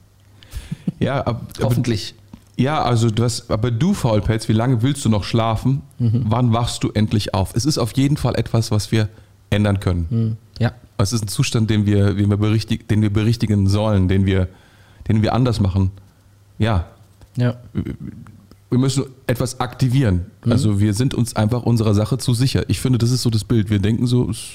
Ja, 0.99 1.21
ab, 1.23 1.43
Hoffentlich. 1.63 2.15
ja, 2.57 2.83
also 2.83 3.11
du 3.11 3.25
hast, 3.25 3.51
aber 3.51 3.71
du 3.71 3.95
Faulpelz, 3.95 4.49
wie 4.49 4.53
lange 4.53 4.83
willst 4.83 5.05
du 5.05 5.09
noch 5.09 5.25
schlafen? 5.25 5.83
Mhm. 5.99 6.25
Wann 6.29 6.53
wachst 6.53 6.85
du 6.85 6.91
endlich 6.93 7.35
auf? 7.35 7.51
Es 7.55 7.65
ist 7.65 7.79
auf 7.79 7.93
jeden 7.97 8.17
Fall 8.17 8.37
etwas, 8.37 8.71
was 8.71 8.93
wir 8.93 9.09
ändern 9.53 9.81
können. 9.81 10.07
Hm, 10.11 10.37
Ja. 10.59 10.73
Es 10.99 11.13
ist 11.13 11.25
ein 11.25 11.29
Zustand, 11.29 11.69
den 11.71 11.85
wir, 11.87 12.15
den 12.15 12.31
wir, 12.31 12.37
berichtig, 12.37 12.89
den 12.89 13.03
wir 13.03 13.13
berichtigen 13.13 13.69
sollen, 13.69 14.07
den 14.09 14.25
wir, 14.27 14.49
den 15.09 15.23
wir 15.23 15.33
anders 15.35 15.59
machen. 15.61 15.91
Ja, 16.59 16.87
Ja. 17.37 17.57
wir 17.73 18.79
müssen 18.79 19.05
etwas 19.27 19.59
aktivieren. 19.61 20.27
Mhm. 20.45 20.53
Also 20.53 20.81
wir 20.81 20.95
sind 20.95 21.15
uns 21.15 21.35
einfach 21.35 21.63
unserer 21.65 21.95
Sache 21.95 22.19
zu 22.19 22.35
sicher. 22.35 22.65
Ich 22.69 22.81
finde, 22.81 22.99
das 22.99 23.11
ist 23.11 23.23
so 23.23 23.31
das 23.31 23.43
Bild. 23.45 23.69
Wir 23.71 23.79
denken 23.81 24.07
so, 24.07 24.31
es 24.31 24.51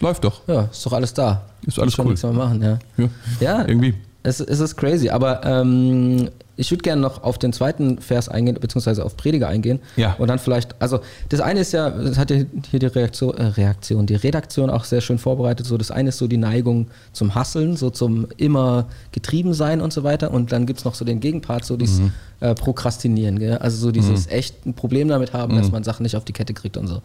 läuft 0.00 0.24
doch. 0.24 0.42
Ja, 0.48 0.62
ist 0.62 0.84
doch 0.84 0.92
alles 0.92 1.14
da. 1.14 1.42
Ist 1.66 1.78
alles 1.78 1.94
Schon 1.94 2.06
cool. 2.06 2.12
nichts 2.12 2.24
mehr 2.24 2.32
machen, 2.32 2.60
ja. 2.62 2.78
Ja, 2.96 3.08
Ja, 3.40 3.68
irgendwie. 3.68 3.94
es, 4.24 4.40
es 4.40 4.58
ist 4.60 4.76
crazy. 4.76 5.08
Aber 5.10 5.44
ähm, 5.44 6.28
ich 6.62 6.70
würde 6.70 6.82
gerne 6.82 7.02
noch 7.02 7.22
auf 7.22 7.38
den 7.38 7.52
zweiten 7.52 7.98
Vers 7.98 8.28
eingehen, 8.28 8.56
beziehungsweise 8.60 9.04
auf 9.04 9.16
Prediger 9.16 9.48
eingehen. 9.48 9.80
Ja. 9.96 10.14
Und 10.18 10.28
dann 10.28 10.38
vielleicht, 10.38 10.74
also 10.80 11.00
das 11.28 11.40
eine 11.40 11.60
ist 11.60 11.72
ja, 11.72 11.90
das 11.90 12.16
hat 12.18 12.30
ja 12.30 12.38
hier 12.70 12.78
die 12.78 12.86
Reaktion, 12.86 13.36
äh, 13.36 13.42
Reaktion, 13.46 14.06
die 14.06 14.14
Redaktion 14.14 14.70
auch 14.70 14.84
sehr 14.84 15.00
schön 15.00 15.18
vorbereitet. 15.18 15.66
So, 15.66 15.76
das 15.76 15.90
eine 15.90 16.10
ist 16.10 16.18
so 16.18 16.28
die 16.28 16.36
Neigung 16.36 16.86
zum 17.12 17.34
Hasseln, 17.34 17.76
so 17.76 17.90
zum 17.90 18.28
immer 18.36 18.86
getrieben 19.10 19.54
sein 19.54 19.80
und 19.80 19.92
so 19.92 20.04
weiter. 20.04 20.30
Und 20.30 20.52
dann 20.52 20.64
gibt 20.66 20.78
es 20.78 20.84
noch 20.84 20.94
so 20.94 21.04
den 21.04 21.20
Gegenpart, 21.20 21.64
so 21.64 21.76
dieses 21.76 21.98
Mhm. 22.00 22.12
äh, 22.40 22.54
Prokrastinieren. 22.54 23.38
Gell? 23.38 23.58
Also 23.58 23.76
so 23.76 23.90
dieses 23.90 24.26
echt 24.28 24.64
ein 24.64 24.74
Problem 24.74 25.08
damit 25.08 25.32
haben, 25.32 25.54
Mhm. 25.54 25.58
dass 25.58 25.70
man 25.72 25.82
Sachen 25.84 26.04
nicht 26.04 26.16
auf 26.16 26.24
die 26.24 26.32
Kette 26.32 26.54
kriegt 26.54 26.76
und 26.76 26.86
so. 26.86 27.02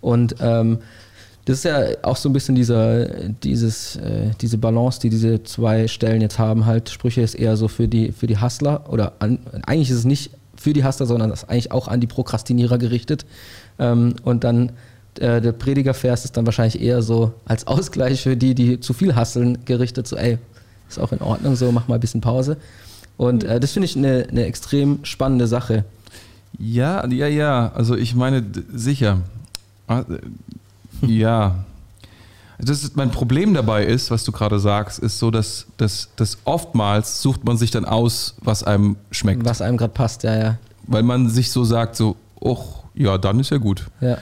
Und 0.00 0.36
ähm, 0.40 0.78
das 1.48 1.58
ist 1.58 1.64
ja 1.64 1.82
auch 2.02 2.16
so 2.16 2.28
ein 2.28 2.34
bisschen 2.34 2.54
dieser, 2.54 3.06
dieses, 3.06 3.96
äh, 3.96 4.32
diese 4.38 4.58
Balance, 4.58 5.00
die 5.00 5.08
diese 5.08 5.42
zwei 5.44 5.88
Stellen 5.88 6.20
jetzt 6.20 6.38
haben. 6.38 6.66
Halt, 6.66 6.90
Sprüche 6.90 7.22
ist 7.22 7.34
eher 7.34 7.56
so 7.56 7.68
für 7.68 7.88
die, 7.88 8.12
für 8.12 8.26
die 8.26 8.38
Hustler 8.38 8.84
oder 8.92 9.14
an, 9.18 9.38
eigentlich 9.64 9.88
ist 9.88 9.96
es 9.96 10.04
nicht 10.04 10.30
für 10.56 10.74
die 10.74 10.84
Hustler, 10.84 11.06
sondern 11.06 11.30
das 11.30 11.44
ist 11.44 11.48
eigentlich 11.48 11.72
auch 11.72 11.88
an 11.88 12.02
die 12.02 12.06
Prokrastinierer 12.06 12.76
gerichtet. 12.76 13.24
Ähm, 13.78 14.16
und 14.24 14.44
dann 14.44 14.72
äh, 15.20 15.40
der 15.40 15.52
Predigervers 15.52 16.26
ist 16.26 16.36
dann 16.36 16.44
wahrscheinlich 16.44 16.82
eher 16.82 17.00
so 17.00 17.32
als 17.46 17.66
Ausgleich 17.66 18.20
für 18.20 18.36
die, 18.36 18.54
die 18.54 18.80
zu 18.80 18.92
viel 18.92 19.14
hasseln, 19.14 19.64
gerichtet. 19.64 20.06
So, 20.06 20.16
ey, 20.16 20.36
ist 20.86 21.00
auch 21.00 21.12
in 21.12 21.22
Ordnung, 21.22 21.56
so 21.56 21.72
mach 21.72 21.88
mal 21.88 21.94
ein 21.94 22.00
bisschen 22.00 22.20
Pause. 22.20 22.58
Und 23.16 23.44
äh, 23.44 23.58
das 23.58 23.72
finde 23.72 23.86
ich 23.86 23.96
eine, 23.96 24.26
eine 24.28 24.44
extrem 24.44 25.02
spannende 25.02 25.46
Sache. 25.46 25.86
Ja, 26.58 27.06
ja, 27.08 27.26
ja. 27.26 27.72
Also 27.74 27.96
ich 27.96 28.14
meine, 28.14 28.44
sicher. 28.70 29.22
Ja. 31.02 31.64
Das 32.60 32.82
ist, 32.82 32.96
mein 32.96 33.10
Problem 33.10 33.54
dabei 33.54 33.84
ist, 33.84 34.10
was 34.10 34.24
du 34.24 34.32
gerade 34.32 34.58
sagst, 34.58 34.98
ist 34.98 35.18
so, 35.18 35.30
dass, 35.30 35.66
dass, 35.76 36.08
dass 36.16 36.38
oftmals 36.44 37.22
sucht 37.22 37.44
man 37.44 37.56
sich 37.56 37.70
dann 37.70 37.84
aus, 37.84 38.34
was 38.40 38.64
einem 38.64 38.96
schmeckt. 39.12 39.44
Was 39.44 39.62
einem 39.62 39.76
gerade 39.76 39.92
passt, 39.92 40.24
ja, 40.24 40.36
ja. 40.36 40.58
Weil 40.88 41.04
man 41.04 41.28
sich 41.28 41.52
so 41.52 41.62
sagt, 41.62 41.94
so, 41.94 42.16
och, 42.40 42.82
ja, 42.94 43.16
dann 43.16 43.38
ist 43.38 43.50
ja 43.50 43.58
gut. 43.58 43.86
Ja, 44.00 44.18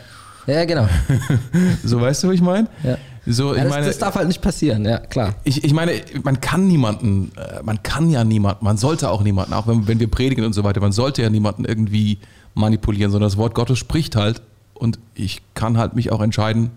ja 0.46 0.64
genau. 0.66 0.86
So, 1.84 2.00
weißt 2.00 2.24
du, 2.24 2.28
was 2.28 2.34
ich 2.34 2.42
meine? 2.42 2.68
Ja. 2.82 2.98
So, 3.26 3.54
Ja, 3.54 3.56
ich 3.56 3.62
das, 3.62 3.70
meine, 3.70 3.86
das 3.86 3.98
darf 3.98 4.14
halt 4.14 4.28
nicht 4.28 4.42
passieren, 4.42 4.84
ja, 4.84 4.98
klar. 4.98 5.34
ich, 5.42 5.64
ich 5.64 5.72
meine, 5.72 5.92
man 6.22 6.40
kann 6.40 6.68
niemanden, 6.68 7.32
äh, 7.36 7.62
man 7.62 7.82
kann 7.82 8.10
ja 8.10 8.22
niemanden, 8.22 8.64
man 8.64 8.76
sollte 8.76 9.10
auch 9.10 9.22
niemanden, 9.22 9.52
auch 9.54 9.66
wenn, 9.66 9.88
wenn 9.88 9.98
wir 9.98 10.08
predigen 10.08 10.44
und 10.44 10.52
so 10.52 10.62
weiter, 10.62 10.80
man 10.80 10.92
sollte 10.92 11.22
ja 11.22 11.30
niemanden 11.30 11.64
irgendwie 11.64 12.18
manipulieren, 12.54 13.10
sondern 13.10 13.28
das 13.28 13.36
Wort 13.36 13.54
Gottes 13.54 13.78
spricht 13.78 14.14
halt 14.14 14.42
und 14.76 14.98
ich 15.14 15.42
kann 15.54 15.78
halt 15.78 15.94
mich 15.94 16.12
auch 16.12 16.20
entscheiden, 16.20 16.70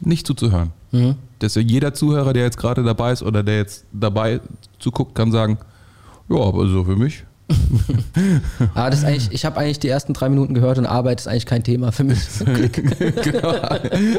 nicht 0.00 0.26
zuzuhören. 0.26 0.72
Mhm. 0.92 1.16
Dass 1.38 1.54
ja 1.54 1.62
jeder 1.62 1.94
Zuhörer, 1.94 2.32
der 2.32 2.44
jetzt 2.44 2.58
gerade 2.58 2.82
dabei 2.82 3.12
ist 3.12 3.22
oder 3.22 3.42
der 3.42 3.56
jetzt 3.56 3.84
dabei 3.92 4.40
zuguckt, 4.78 5.14
kann 5.14 5.30
sagen, 5.30 5.58
ja, 6.28 6.36
aber 6.38 6.66
so 6.68 6.84
für 6.84 6.96
mich. 6.96 7.24
Aber 8.74 8.90
das 8.90 9.00
ist 9.00 9.04
eigentlich, 9.04 9.28
ich 9.32 9.44
habe 9.44 9.58
eigentlich 9.58 9.78
die 9.78 9.88
ersten 9.88 10.12
drei 10.12 10.28
Minuten 10.28 10.54
gehört 10.54 10.78
und 10.78 10.86
Arbeit 10.86 11.20
ist 11.20 11.28
eigentlich 11.28 11.46
kein 11.46 11.62
Thema 11.62 11.92
für 11.92 12.04
mich. 12.04 12.18
genau. 13.22 13.54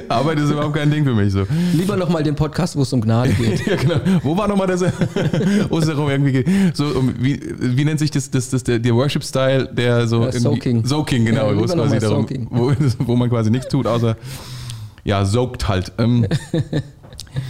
Arbeit 0.09 0.39
ist 0.39 0.51
überhaupt 0.51 0.75
kein 0.75 0.91
Ding 0.91 1.03
für 1.03 1.13
mich 1.13 1.33
so. 1.33 1.45
Lieber 1.73 1.95
nochmal 1.97 2.23
den 2.23 2.35
Podcast, 2.35 2.75
wo 2.75 2.81
es 2.81 2.93
um 2.93 3.01
Gnade 3.01 3.33
geht. 3.33 3.61
Ja, 3.71 3.75
genau. 3.75 3.95
Wo 4.23 4.35
war 4.35 4.47
nochmal 4.47 4.67
das? 4.67 4.81
Wo 5.69 5.77
es 5.77 5.85
darum 5.85 6.09
irgendwie 6.09 6.31
geht? 6.31 6.75
So, 6.75 6.85
um, 6.85 7.13
wie, 7.19 7.39
wie 7.59 7.85
nennt 7.85 7.99
sich 7.99 8.11
das, 8.11 8.29
das, 8.29 8.49
das 8.49 8.63
der, 8.63 8.79
der 8.79 8.93
Worship-Style, 8.95 9.69
der 9.71 10.07
so. 10.07 10.23
Ja, 10.23 10.31
Soaking. 10.31 10.85
Soaking, 10.85 11.25
genau. 11.25 11.51
Ja, 11.51 11.57
wo, 11.57 11.65
darum, 11.65 12.47
wo, 12.49 12.73
wo 12.99 13.15
man 13.15 13.29
quasi 13.29 13.51
nichts 13.51 13.67
tut, 13.67 13.85
außer. 13.85 14.17
Ja, 15.03 15.25
soakt 15.25 15.67
halt. 15.67 15.91
Ähm, 15.99 16.27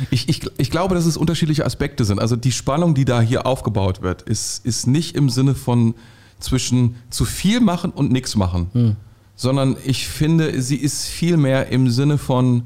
ich, 0.10 0.30
ich, 0.30 0.42
ich 0.58 0.70
glaube, 0.72 0.96
dass 0.96 1.06
es 1.06 1.18
unterschiedliche 1.18 1.66
Aspekte 1.66 2.06
sind. 2.06 2.20
Also 2.20 2.36
die 2.36 2.52
Spannung, 2.52 2.94
die 2.94 3.06
da 3.06 3.22
hier 3.22 3.46
aufgebaut 3.46 4.02
wird, 4.02 4.22
ist, 4.22 4.66
ist 4.66 4.88
nicht 4.88 5.16
im 5.16 5.30
Sinne 5.30 5.56
von 5.56 5.96
zwischen 6.40 6.96
zu 7.10 7.26
viel 7.26 7.60
machen 7.60 7.92
und 7.92 8.12
nichts 8.12 8.36
machen, 8.36 8.70
sondern 9.36 9.76
ich 9.86 10.08
finde, 10.08 10.62
sie 10.62 10.76
ist 10.76 11.06
vielmehr 11.06 11.68
im 11.70 11.90
Sinne 11.90 12.18
von 12.18 12.64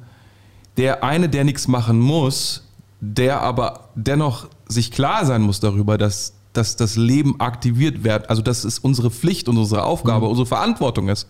der 0.77 1.03
eine, 1.03 1.29
der 1.29 1.43
nichts 1.43 1.67
machen 1.67 1.99
muss, 1.99 2.63
der 2.99 3.41
aber 3.41 3.89
dennoch 3.95 4.47
sich 4.67 4.91
klar 4.91 5.25
sein 5.25 5.41
muss 5.41 5.59
darüber, 5.59 5.97
dass, 5.97 6.33
dass 6.53 6.75
das 6.75 6.95
Leben 6.95 7.39
aktiviert 7.39 8.03
wird, 8.03 8.29
also 8.29 8.41
dass 8.41 8.63
es 8.63 8.79
unsere 8.79 9.11
Pflicht 9.11 9.47
und 9.47 9.57
unsere 9.57 9.83
Aufgabe, 9.83 10.25
unsere 10.27 10.45
Verantwortung 10.45 11.09
ist, 11.09 11.27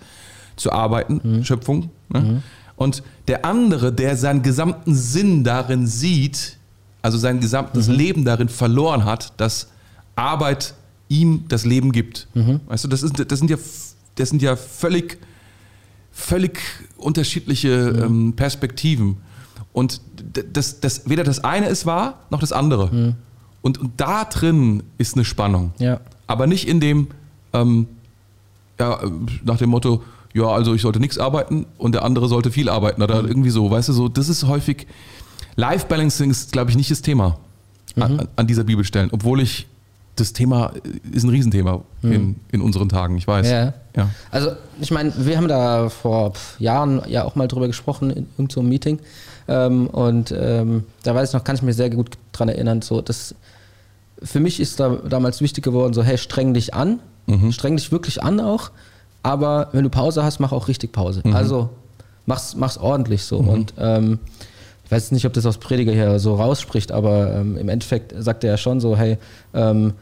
zu 0.55 0.71
arbeiten, 0.71 1.43
Schöpfung. 1.43 1.89
Ne? 2.09 2.43
Und 2.75 3.03
der 3.27 3.45
andere, 3.45 3.93
der 3.93 4.17
seinen 4.17 4.41
gesamten 4.41 4.95
Sinn 4.95 5.43
darin 5.43 5.87
sieht, 5.87 6.57
also 7.01 7.17
sein 7.17 7.39
gesamtes 7.39 7.87
Leben 7.87 8.25
darin 8.25 8.49
verloren 8.49 9.05
hat, 9.05 9.33
dass 9.37 9.69
Arbeit 10.15 10.73
ihm 11.07 11.45
das 11.47 11.65
Leben 11.65 11.91
gibt. 11.91 12.27
Weißt 12.67 12.83
du, 12.83 12.87
das, 12.87 13.03
ist, 13.03 13.31
das, 13.31 13.39
sind 13.39 13.49
ja, 13.49 13.57
das 14.15 14.29
sind 14.29 14.41
ja 14.41 14.55
völlig, 14.55 15.19
völlig 16.11 16.59
unterschiedliche 16.97 17.69
ähm, 17.69 18.33
Perspektiven. 18.35 19.17
Und 19.71 20.01
das, 20.53 20.79
das, 20.79 21.07
weder 21.09 21.23
das 21.23 21.43
eine 21.43 21.67
ist 21.67 21.85
wahr, 21.85 22.19
noch 22.29 22.39
das 22.39 22.51
andere. 22.51 22.89
Und, 23.61 23.77
und 23.77 23.91
da 23.97 24.25
drin 24.25 24.83
ist 24.97 25.15
eine 25.15 25.25
Spannung. 25.25 25.73
Ja. 25.79 25.99
Aber 26.27 26.47
nicht 26.47 26.67
in 26.67 26.79
dem, 26.79 27.07
ähm, 27.53 27.87
ja, 28.79 29.01
äh, 29.01 29.11
nach 29.43 29.57
dem 29.57 29.69
Motto, 29.69 30.03
ja, 30.35 30.47
also 30.47 30.73
ich 30.75 30.81
sollte 30.81 30.99
nichts 30.99 31.17
arbeiten 31.17 31.65
und 31.77 31.95
der 31.95 32.03
andere 32.03 32.27
sollte 32.27 32.51
viel 32.51 32.67
arbeiten 32.67 33.01
oder 33.01 33.23
irgendwie 33.23 33.49
so, 33.49 33.71
weißt 33.71 33.89
du, 33.89 33.93
so, 33.93 34.09
das 34.09 34.27
ist 34.27 34.45
häufig, 34.45 34.85
Life 35.55 35.87
Balancing 35.87 36.29
ist, 36.29 36.51
glaube 36.51 36.69
ich, 36.69 36.77
nicht 36.77 36.91
das 36.91 37.01
Thema 37.01 37.37
an, 37.97 38.27
an 38.35 38.45
dieser 38.45 38.65
Bibelstellen, 38.65 39.09
obwohl 39.13 39.39
ich, 39.39 39.67
das 40.17 40.33
Thema 40.33 40.73
ist 41.11 41.23
ein 41.23 41.29
Riesenthema 41.29 41.81
in, 42.01 42.35
in 42.51 42.61
unseren 42.61 42.89
Tagen, 42.89 43.17
ich 43.17 43.27
weiß. 43.27 43.49
Ja. 43.49 43.73
ja. 43.95 44.09
Also, 44.31 44.51
ich 44.81 44.91
meine, 44.91 45.13
wir 45.17 45.37
haben 45.37 45.47
da 45.47 45.89
vor 45.89 46.33
Jahren 46.59 47.01
ja 47.07 47.23
auch 47.23 47.35
mal 47.35 47.47
drüber 47.47 47.67
gesprochen 47.67 48.11
in 48.11 48.27
irgendeinem 48.37 48.69
Meeting. 48.69 48.99
Ähm, 49.47 49.87
und 49.87 50.33
ähm, 50.37 50.83
da 51.03 51.15
weiß 51.15 51.29
ich 51.29 51.33
noch, 51.33 51.43
kann 51.43 51.55
ich 51.55 51.61
mich 51.61 51.75
sehr 51.75 51.89
gut 51.89 52.17
dran 52.31 52.49
erinnern, 52.49 52.81
so, 52.81 53.01
das, 53.01 53.35
für 54.23 54.39
mich 54.39 54.59
ist 54.59 54.79
da 54.79 54.89
damals 54.89 55.41
wichtig 55.41 55.63
geworden, 55.63 55.93
so, 55.93 56.01
hey, 56.03 56.17
streng 56.17 56.53
dich 56.53 56.73
an, 56.73 56.99
streng 57.51 57.75
dich 57.75 57.91
wirklich 57.91 58.23
an 58.23 58.39
auch, 58.39 58.71
aber 59.25 59.69
wenn 59.71 59.83
du 59.83 59.89
Pause 59.89 60.23
hast, 60.23 60.39
mach 60.39 60.51
auch 60.51 60.67
richtig 60.67 60.91
Pause. 60.91 61.21
Also, 61.33 61.69
mach's, 62.27 62.55
mach's 62.55 62.77
ordentlich 62.77 63.23
so. 63.23 63.37
Und 63.37 63.73
ähm, 63.79 64.19
ich 64.85 64.91
weiß 64.91 65.11
nicht, 65.11 65.25
ob 65.25 65.33
das 65.33 65.47
aus 65.47 65.57
Prediger 65.57 65.91
hier 65.91 66.19
so 66.19 66.35
rausspricht, 66.35 66.91
aber 66.91 67.33
ähm, 67.33 67.57
im 67.57 67.67
Endeffekt 67.69 68.13
sagt 68.17 68.43
er 68.43 68.51
ja 68.51 68.57
schon 68.57 68.79
so, 68.79 68.95
hey, 68.95 69.17
ähm, 69.55 69.93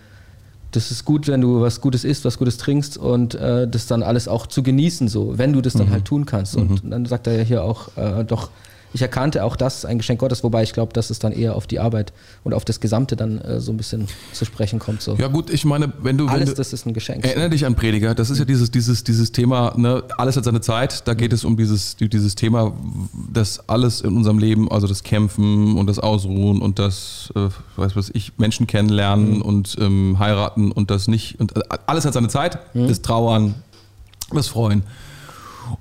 das 0.72 0.92
ist 0.92 1.06
gut, 1.06 1.28
wenn 1.28 1.40
du 1.40 1.62
was 1.62 1.80
Gutes 1.80 2.04
isst, 2.04 2.26
was 2.26 2.38
Gutes 2.38 2.58
trinkst 2.58 2.98
und 2.98 3.36
äh, 3.36 3.66
das 3.68 3.88
dann 3.88 4.04
alles 4.04 4.28
auch 4.28 4.46
zu 4.46 4.62
genießen, 4.62 5.08
so, 5.08 5.38
wenn 5.38 5.54
du 5.54 5.62
das 5.62 5.74
dann 5.74 5.90
halt 5.90 6.04
tun 6.04 6.26
kannst. 6.26 6.56
Und 6.58 6.82
dann 6.92 7.06
sagt 7.06 7.28
er 7.28 7.38
ja 7.38 7.44
hier 7.44 7.64
auch, 7.64 7.96
äh, 7.96 8.26
doch, 8.26 8.50
ich 8.94 9.02
erkannte 9.02 9.44
auch 9.44 9.56
das 9.56 9.86
ein 9.86 9.98
Geschenk 9.98 10.20
Gottes, 10.20 10.44
wobei 10.44 10.62
ich 10.64 10.74
glaube, 10.74 10.94
dass 10.94 11.10
es 11.10 11.20
dann 11.20 11.32
eher 11.32 11.56
auf 11.56 11.66
die 11.68 11.80
Arbeit 11.80 12.14
und 12.44 12.54
auf 12.54 12.64
das 12.64 12.80
Gesamte 12.80 13.16
dann 13.16 13.40
äh, 13.40 13.60
so 13.60 13.72
ein 13.72 13.78
bisschen 13.78 14.08
zu 14.34 14.46
sprechen 14.46 14.80
kommt. 14.80 15.02
So. 15.02 15.16
ja 15.16 15.28
gut, 15.28 15.50
ich 15.50 15.66
meine, 15.66 15.92
wenn 16.02 16.18
du... 16.18 16.26
wenn 16.26 16.32
Alles, 16.34 16.50
du, 16.50 16.56
das 16.56 16.74
ist 16.74 16.86
ein 16.86 16.94
Geschenk. 16.94 17.26
Erinnere 17.26 17.50
dich 17.50 17.66
an 17.66 17.76
Prediger, 17.76 18.14
das 18.16 18.30
ist 18.30 18.38
ja 18.40 18.46
dieses, 18.46 18.70
dieses, 18.72 19.04
dieses 19.04 19.32
Thema, 19.32 19.74
ne, 19.78 20.04
alles 20.18 20.38
hat 20.38 20.44
seine 20.44 20.62
Zeit, 20.62 21.08
da 21.08 21.14
geht 21.16 21.34
es 21.34 21.44
um 21.44 21.58
dieses, 21.58 21.96
die- 21.96 22.10
dieses 22.10 22.36
Thema, 22.36 22.74
dass 23.32 23.68
alles 23.68 24.02
in 24.02 24.16
unserem 24.16 24.38
Leben, 24.38 24.72
also 24.72 24.88
das 24.88 25.04
Kämpfen 25.04 25.76
und 25.78 25.88
das 25.88 26.00
Ausruhen 26.00 26.62
und 26.62 26.78
das, 26.80 27.32
äh, 27.36 27.50
weiß 27.78 27.96
was 27.96 28.12
ich, 28.14 28.34
Menschen 28.38 28.68
kennenlernen 28.68 29.42
und 29.42 29.76
ähm, 29.80 30.18
heiraten 30.20 30.72
und 30.72 30.92
das 30.92 31.08
nicht, 31.08 31.40
und 31.40 31.56
äh, 31.58 31.62
alles 31.88 32.06
hat 32.06 32.14
seine 32.14 32.28
Zeit, 32.28 32.60
das 32.74 33.02
Trauern, 33.02 33.56
das 34.32 34.48
Freuen. 34.48 34.84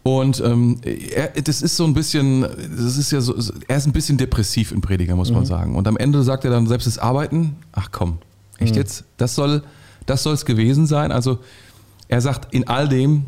Und 0.03 0.41
ähm, 0.41 0.81
er, 0.85 1.29
das 1.43 1.63
ist 1.63 1.77
so 1.77 1.85
ein 1.85 1.95
bisschen, 1.95 2.43
das 2.43 2.97
ist 2.97 3.11
ja 3.13 3.21
so, 3.21 3.35
er 3.69 3.77
ist 3.77 3.87
ein 3.87 3.93
bisschen 3.93 4.17
depressiv 4.19 4.73
in 4.73 4.81
Prediger, 4.81 5.17
muss 5.17 5.31
man 5.31 5.45
sagen. 5.45 5.75
Und 5.77 5.87
am 5.89 5.97
Ende 5.97 6.23
sagt 6.23 6.45
er 6.45 6.51
dann 6.51 6.67
selbst 6.67 6.87
das 6.87 6.99
Arbeiten, 6.99 7.57
ach 7.73 7.91
komm, 7.93 8.19
echt 8.59 8.77
jetzt? 8.77 9.05
Das 9.17 9.35
soll 9.35 9.63
das 10.07 10.23
soll 10.25 10.35
es 10.35 10.45
gewesen 10.45 10.87
sein. 10.87 11.13
Also 11.13 11.39
er 12.09 12.21
sagt 12.21 12.53
in 12.55 12.67
all 12.67 12.89
dem, 12.89 13.27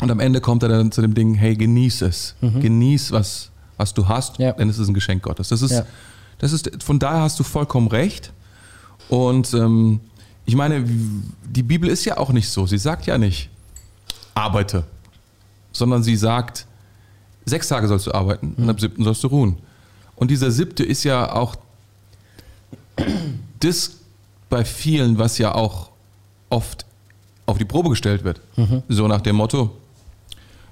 und 0.00 0.10
am 0.10 0.20
Ende 0.20 0.40
kommt 0.40 0.62
er 0.62 0.68
dann 0.68 0.92
zu 0.92 1.02
dem 1.02 1.14
Ding, 1.14 1.34
hey, 1.34 1.56
genieß 1.56 2.02
es. 2.02 2.34
Genieß, 2.40 3.10
was, 3.12 3.50
was 3.76 3.92
du 3.94 4.08
hast, 4.08 4.38
Ja. 4.38 4.52
denn 4.52 4.68
es 4.68 4.78
ist 4.78 4.88
ein 4.88 4.94
Geschenk 4.94 5.22
Gottes. 5.22 5.48
Das 5.48 5.62
ist, 5.62 5.70
Ja. 5.72 5.84
das 6.38 6.52
ist, 6.52 6.70
von 6.82 6.98
daher 6.98 7.22
hast 7.22 7.38
du 7.40 7.44
vollkommen 7.44 7.88
recht. 7.88 8.32
Und 9.08 9.52
ähm, 9.54 10.00
ich 10.46 10.54
meine, 10.56 10.84
die 11.48 11.62
Bibel 11.62 11.88
ist 11.88 12.04
ja 12.04 12.18
auch 12.18 12.30
nicht 12.32 12.48
so. 12.48 12.66
Sie 12.66 12.78
sagt 12.78 13.06
ja 13.06 13.18
nicht, 13.18 13.50
arbeite, 14.34 14.84
sondern 15.74 16.02
sie 16.02 16.16
sagt, 16.16 16.64
sechs 17.44 17.68
Tage 17.68 17.86
sollst 17.88 18.06
du 18.06 18.12
arbeiten 18.12 18.54
und 18.56 18.70
am 18.70 18.78
siebten 18.78 19.04
sollst 19.04 19.22
du 19.22 19.26
ruhen. 19.28 19.58
Und 20.16 20.30
dieser 20.30 20.50
siebte 20.50 20.82
ist 20.84 21.04
ja 21.04 21.30
auch 21.32 21.56
das 23.60 23.96
bei 24.48 24.64
vielen, 24.64 25.18
was 25.18 25.36
ja 25.36 25.54
auch 25.54 25.90
oft 26.48 26.86
auf 27.46 27.58
die 27.58 27.64
Probe 27.66 27.90
gestellt 27.90 28.24
wird. 28.24 28.40
So 28.88 29.06
nach 29.08 29.20
dem 29.20 29.36
Motto, 29.36 29.70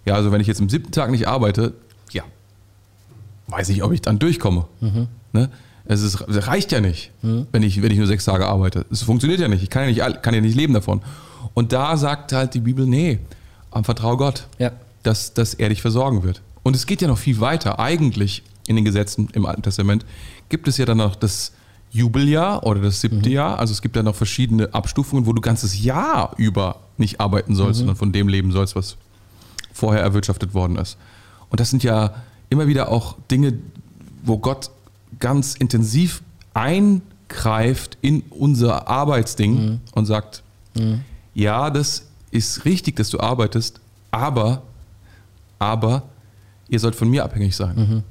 ja, 0.07 0.15
also 0.15 0.33
wenn 0.33 0.41
ich 0.41 0.47
jetzt 0.47 0.61
am 0.61 0.69
siebten 0.71 0.93
Tag 0.93 1.11
nicht 1.11 1.29
arbeite, 1.29 1.75
ja, 2.13 2.23
weiß 3.49 3.69
ich, 3.71 3.83
ob 3.83 3.93
ich 3.93 4.01
dann 4.01 4.19
durchkomme. 4.19 4.65
Ne? 5.33 5.51
Es, 5.85 6.01
ist, 6.03 6.21
es 6.21 6.47
reicht 6.47 6.71
ja 6.73 6.81
nicht, 6.81 7.11
wenn, 7.51 7.63
ich, 7.65 7.83
wenn 7.83 7.91
ich 7.91 7.99
nur 7.99 8.07
sechs 8.07 8.25
Tage 8.25 8.47
arbeite. 8.47 8.87
Es 8.91 9.03
funktioniert 9.03 9.41
ja 9.41 9.49
nicht. 9.49 9.63
Ich 9.65 9.69
kann 9.71 9.83
ja 9.93 10.09
nicht, 10.09 10.23
kann 10.23 10.33
ja 10.33 10.41
nicht 10.41 10.55
leben 10.55 10.73
davon. 10.75 11.03
Und 11.55 11.73
da 11.73 11.97
sagt 11.97 12.33
halt 12.33 12.55
die 12.55 12.61
Bibel, 12.61 12.87
nee, 12.87 13.19
am 13.73 13.83
Vertrau 13.85 14.17
Gott, 14.17 14.47
Ja. 14.59 14.71
Dass, 15.03 15.35
dass 15.35 15.55
er 15.55 15.69
dich 15.69 15.83
versorgen 15.83 16.23
wird. 16.23 16.43
Und 16.63 16.77
es 16.77 16.87
geht 16.87 17.03
ja 17.03 17.09
noch 17.09 17.19
viel 17.19 17.41
weiter. 17.41 17.79
Eigentlich 17.79 18.43
in 18.67 18.77
den 18.77 18.85
Gesetzen 18.85 19.29
im 19.33 19.47
Alten 19.47 19.63
Testament 19.63 20.05
gibt 20.49 20.69
es 20.69 20.77
ja 20.77 20.85
dann 20.85 20.99
noch 20.99 21.17
das 21.17 21.53
Jubeljahr 21.91 22.65
oder 22.65 22.81
das 22.81 23.01
siebte 23.01 23.29
Jahr. 23.29 23.59
Also 23.59 23.73
es 23.73 23.83
gibt 23.83 23.97
ja 23.97 24.03
noch 24.03 24.15
verschiedene 24.15 24.73
Abstufungen, 24.73 25.27
wo 25.27 25.33
du 25.33 25.43
ganzes 25.43 25.83
Jahr 25.83 26.35
über 26.39 26.77
nicht 26.97 27.21
arbeiten 27.21 27.55
sollst, 27.55 27.79
sondern 27.79 27.97
von 27.97 28.13
dem 28.13 28.29
leben 28.29 28.53
sollst, 28.53 28.77
was 28.77 28.97
vorher 29.73 30.03
erwirtschaftet 30.03 30.55
worden 30.55 30.77
ist. 30.77 30.97
Und 31.51 31.61
das 31.61 31.71
sind 31.71 31.83
ja 31.83 32.15
immer 32.49 32.67
wieder 32.67 32.91
auch 32.91 33.17
Dinge, 33.31 33.55
wo 34.25 34.39
Gott 34.39 34.71
ganz 35.19 35.55
intensiv 35.55 36.23
eingreift 36.55 37.99
in 38.01 38.23
unser 38.31 38.89
Arbeitsding 38.89 39.81
und 39.93 40.07
sagt, 40.07 40.43
ja, 41.35 41.71
das 41.71 42.07
ist 42.31 42.65
richtig, 42.65 42.97
dass 42.97 43.11
du 43.11 43.21
arbeitest, 43.21 43.81
aber, 44.11 44.63
aber 45.63 46.03
ihr 46.69 46.79
sollt 46.81 46.95
von 46.95 47.09
mir 47.09 47.25
abhängig 47.25 47.55
sein. 47.57 48.03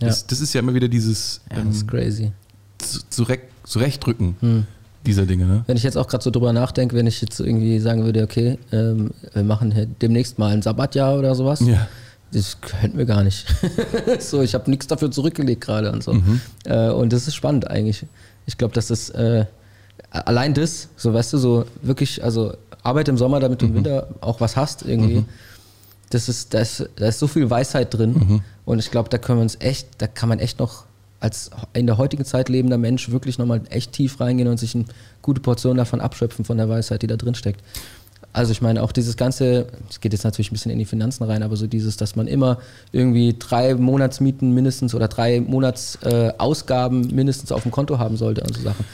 Ja. 0.00 0.08
Das, 0.08 0.26
das 0.26 0.40
ist 0.40 0.52
ja 0.52 0.60
immer 0.60 0.74
wieder 0.74 0.88
dieses 0.88 1.40
ja, 1.50 1.62
das 1.62 1.76
ist 1.76 1.82
ähm, 1.82 1.86
crazy. 1.88 2.32
zu- 2.78 3.00
zurecht, 3.08 3.42
zurechtrücken. 3.64 4.66
dieser 5.06 5.26
Dinge. 5.26 5.46
Ne? 5.46 5.64
Wenn 5.66 5.76
ich 5.76 5.82
jetzt 5.82 5.96
auch 5.96 6.06
gerade 6.08 6.22
so 6.24 6.30
drüber 6.30 6.52
nachdenke, 6.52 6.94
wenn 6.96 7.06
ich 7.06 7.20
jetzt 7.20 7.38
irgendwie 7.40 7.78
sagen 7.80 8.04
würde, 8.04 8.22
okay, 8.22 8.58
ähm, 8.72 9.10
wir 9.32 9.42
machen 9.44 9.94
demnächst 10.00 10.38
mal 10.38 10.52
ein 10.52 10.62
Sabbatjahr 10.62 11.18
oder 11.18 11.34
sowas, 11.34 11.60
Ja. 11.60 11.86
das 12.32 12.60
könnten 12.60 12.98
wir 12.98 13.04
gar 13.04 13.22
nicht. 13.24 13.46
so, 14.20 14.42
ich 14.42 14.54
habe 14.54 14.70
nichts 14.70 14.86
dafür 14.86 15.10
zurückgelegt 15.10 15.60
gerade 15.60 15.90
und 15.92 16.02
so. 16.02 16.14
Mhm. 16.14 16.40
Äh, 16.64 16.90
und 16.90 17.12
das 17.12 17.26
ist 17.28 17.34
spannend 17.34 17.68
eigentlich. 17.70 18.06
Ich 18.46 18.58
glaube, 18.58 18.74
dass 18.74 18.88
das 18.88 19.10
äh, 19.10 19.44
allein 20.10 20.54
das, 20.54 20.88
so 20.96 21.12
weißt 21.14 21.32
du, 21.32 21.38
so 21.38 21.64
wirklich, 21.82 22.22
also 22.24 22.54
Arbeit 22.82 23.08
im 23.08 23.16
Sommer, 23.18 23.38
damit 23.40 23.60
du 23.62 23.66
Mhm. 23.66 23.70
im 23.70 23.76
Winter 23.84 24.08
auch 24.20 24.40
was 24.40 24.56
hast 24.56 24.82
irgendwie. 24.82 25.24
Das 26.12 26.28
ist, 26.28 26.52
da 26.54 26.60
ist, 26.60 26.88
da 26.96 27.08
ist 27.08 27.18
so 27.18 27.26
viel 27.26 27.48
Weisheit 27.48 27.94
drin. 27.94 28.12
Mhm. 28.12 28.40
Und 28.64 28.78
ich 28.78 28.90
glaube, 28.90 29.08
da 29.08 29.18
können 29.18 29.38
wir 29.38 29.42
uns 29.42 29.56
echt, 29.60 29.88
da 29.98 30.06
kann 30.06 30.28
man 30.28 30.38
echt 30.38 30.58
noch 30.58 30.84
als 31.20 31.50
in 31.72 31.86
der 31.86 31.98
heutigen 31.98 32.24
Zeit 32.24 32.48
lebender 32.48 32.78
Mensch 32.78 33.10
wirklich 33.10 33.38
nochmal 33.38 33.60
echt 33.70 33.92
tief 33.92 34.20
reingehen 34.20 34.48
und 34.48 34.58
sich 34.58 34.74
eine 34.74 34.86
gute 35.22 35.40
Portion 35.40 35.76
davon 35.76 36.00
abschöpfen, 36.00 36.44
von 36.44 36.56
der 36.56 36.68
Weisheit, 36.68 37.02
die 37.02 37.06
da 37.06 37.16
drin 37.16 37.34
steckt. 37.34 37.60
Also 38.32 38.50
ich 38.50 38.62
meine 38.62 38.82
auch 38.82 38.92
dieses 38.92 39.16
ganze, 39.16 39.66
es 39.90 40.00
geht 40.00 40.12
jetzt 40.12 40.24
natürlich 40.24 40.50
ein 40.50 40.54
bisschen 40.54 40.72
in 40.72 40.78
die 40.78 40.84
Finanzen 40.84 41.24
rein, 41.24 41.42
aber 41.42 41.56
so 41.56 41.66
dieses, 41.66 41.96
dass 41.96 42.16
man 42.16 42.26
immer 42.26 42.58
irgendwie 42.90 43.36
drei 43.38 43.74
Monatsmieten 43.74 44.52
mindestens 44.52 44.94
oder 44.94 45.06
drei 45.06 45.40
Monatsausgaben 45.40 47.10
äh, 47.10 47.14
mindestens 47.14 47.52
auf 47.52 47.62
dem 47.62 47.70
Konto 47.70 47.98
haben 47.98 48.16
sollte 48.16 48.42
und 48.42 48.56
so 48.56 48.62
Sachen. 48.62 48.84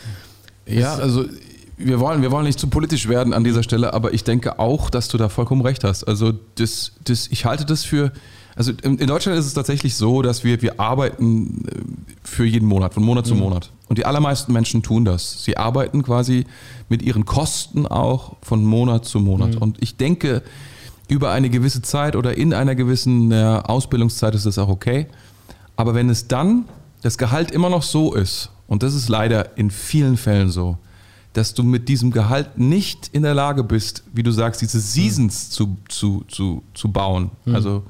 Ja, 0.66 0.96
also 0.96 1.24
wir 1.78 2.00
wollen, 2.00 2.22
wir 2.22 2.30
wollen 2.30 2.44
nicht 2.44 2.58
zu 2.58 2.68
politisch 2.68 3.08
werden 3.08 3.32
an 3.32 3.44
dieser 3.44 3.62
Stelle, 3.62 3.94
aber 3.94 4.12
ich 4.12 4.24
denke 4.24 4.58
auch, 4.58 4.90
dass 4.90 5.08
du 5.08 5.16
da 5.16 5.28
vollkommen 5.28 5.62
recht 5.62 5.84
hast. 5.84 6.04
Also 6.04 6.32
das, 6.56 6.92
das, 7.04 7.28
ich 7.28 7.44
halte 7.44 7.64
das 7.64 7.84
für, 7.84 8.12
also 8.56 8.72
in 8.82 9.06
Deutschland 9.06 9.38
ist 9.38 9.46
es 9.46 9.54
tatsächlich 9.54 9.94
so, 9.94 10.22
dass 10.22 10.42
wir, 10.42 10.60
wir 10.60 10.80
arbeiten 10.80 11.66
äh, 11.68 11.70
für 12.24 12.44
jeden 12.44 12.66
Monat, 12.66 12.94
von 12.94 13.04
Monat 13.04 13.26
zu 13.26 13.34
Monat. 13.34 13.70
Und 13.88 13.98
die 13.98 14.04
allermeisten 14.04 14.52
Menschen 14.52 14.82
tun 14.82 15.04
das. 15.04 15.44
Sie 15.44 15.56
arbeiten 15.56 16.02
quasi 16.02 16.44
mit 16.88 17.00
ihren 17.00 17.24
Kosten 17.24 17.86
auch 17.86 18.36
von 18.42 18.64
Monat 18.64 19.04
zu 19.04 19.20
Monat. 19.20 19.56
Und 19.56 19.82
ich 19.82 19.96
denke, 19.96 20.42
über 21.08 21.30
eine 21.30 21.48
gewisse 21.48 21.80
Zeit 21.80 22.16
oder 22.16 22.36
in 22.36 22.52
einer 22.52 22.74
gewissen 22.74 23.32
äh, 23.32 23.62
Ausbildungszeit 23.64 24.34
ist 24.34 24.44
das 24.44 24.58
auch 24.58 24.68
okay. 24.68 25.06
Aber 25.76 25.94
wenn 25.94 26.10
es 26.10 26.28
dann 26.28 26.64
das 27.02 27.16
Gehalt 27.16 27.50
immer 27.50 27.70
noch 27.70 27.82
so 27.82 28.14
ist, 28.14 28.50
und 28.66 28.82
das 28.82 28.94
ist 28.94 29.08
leider 29.08 29.56
in 29.56 29.70
vielen 29.70 30.16
Fällen 30.16 30.50
so, 30.50 30.76
dass 31.38 31.54
du 31.54 31.62
mit 31.62 31.88
diesem 31.88 32.10
Gehalt 32.10 32.58
nicht 32.58 33.10
in 33.12 33.22
der 33.22 33.32
Lage 33.32 33.62
bist, 33.62 34.02
wie 34.12 34.24
du 34.24 34.32
sagst, 34.32 34.60
diese 34.60 34.80
Seasons 34.80 35.50
zu, 35.50 35.76
zu, 35.88 36.24
zu, 36.26 36.64
zu 36.74 36.90
bauen. 36.90 37.30
Also 37.46 37.84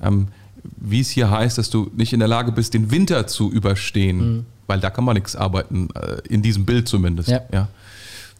ähm, 0.00 0.28
wie 0.76 1.00
es 1.00 1.10
hier 1.10 1.28
heißt, 1.28 1.58
dass 1.58 1.70
du 1.70 1.90
nicht 1.96 2.12
in 2.12 2.20
der 2.20 2.28
Lage 2.28 2.52
bist, 2.52 2.72
den 2.72 2.92
Winter 2.92 3.26
zu 3.26 3.50
überstehen, 3.50 4.46
weil 4.68 4.78
da 4.78 4.90
kann 4.90 5.02
man 5.02 5.14
nichts 5.14 5.34
arbeiten, 5.34 5.88
äh, 5.96 6.20
in 6.28 6.40
diesem 6.40 6.64
Bild 6.66 6.86
zumindest. 6.86 7.30
Ja. 7.30 7.68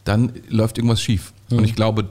Dann 0.05 0.31
läuft 0.47 0.77
irgendwas 0.77 1.01
schief. 1.01 1.33
Und 1.51 1.65
ich 1.65 1.75
glaube, 1.75 2.07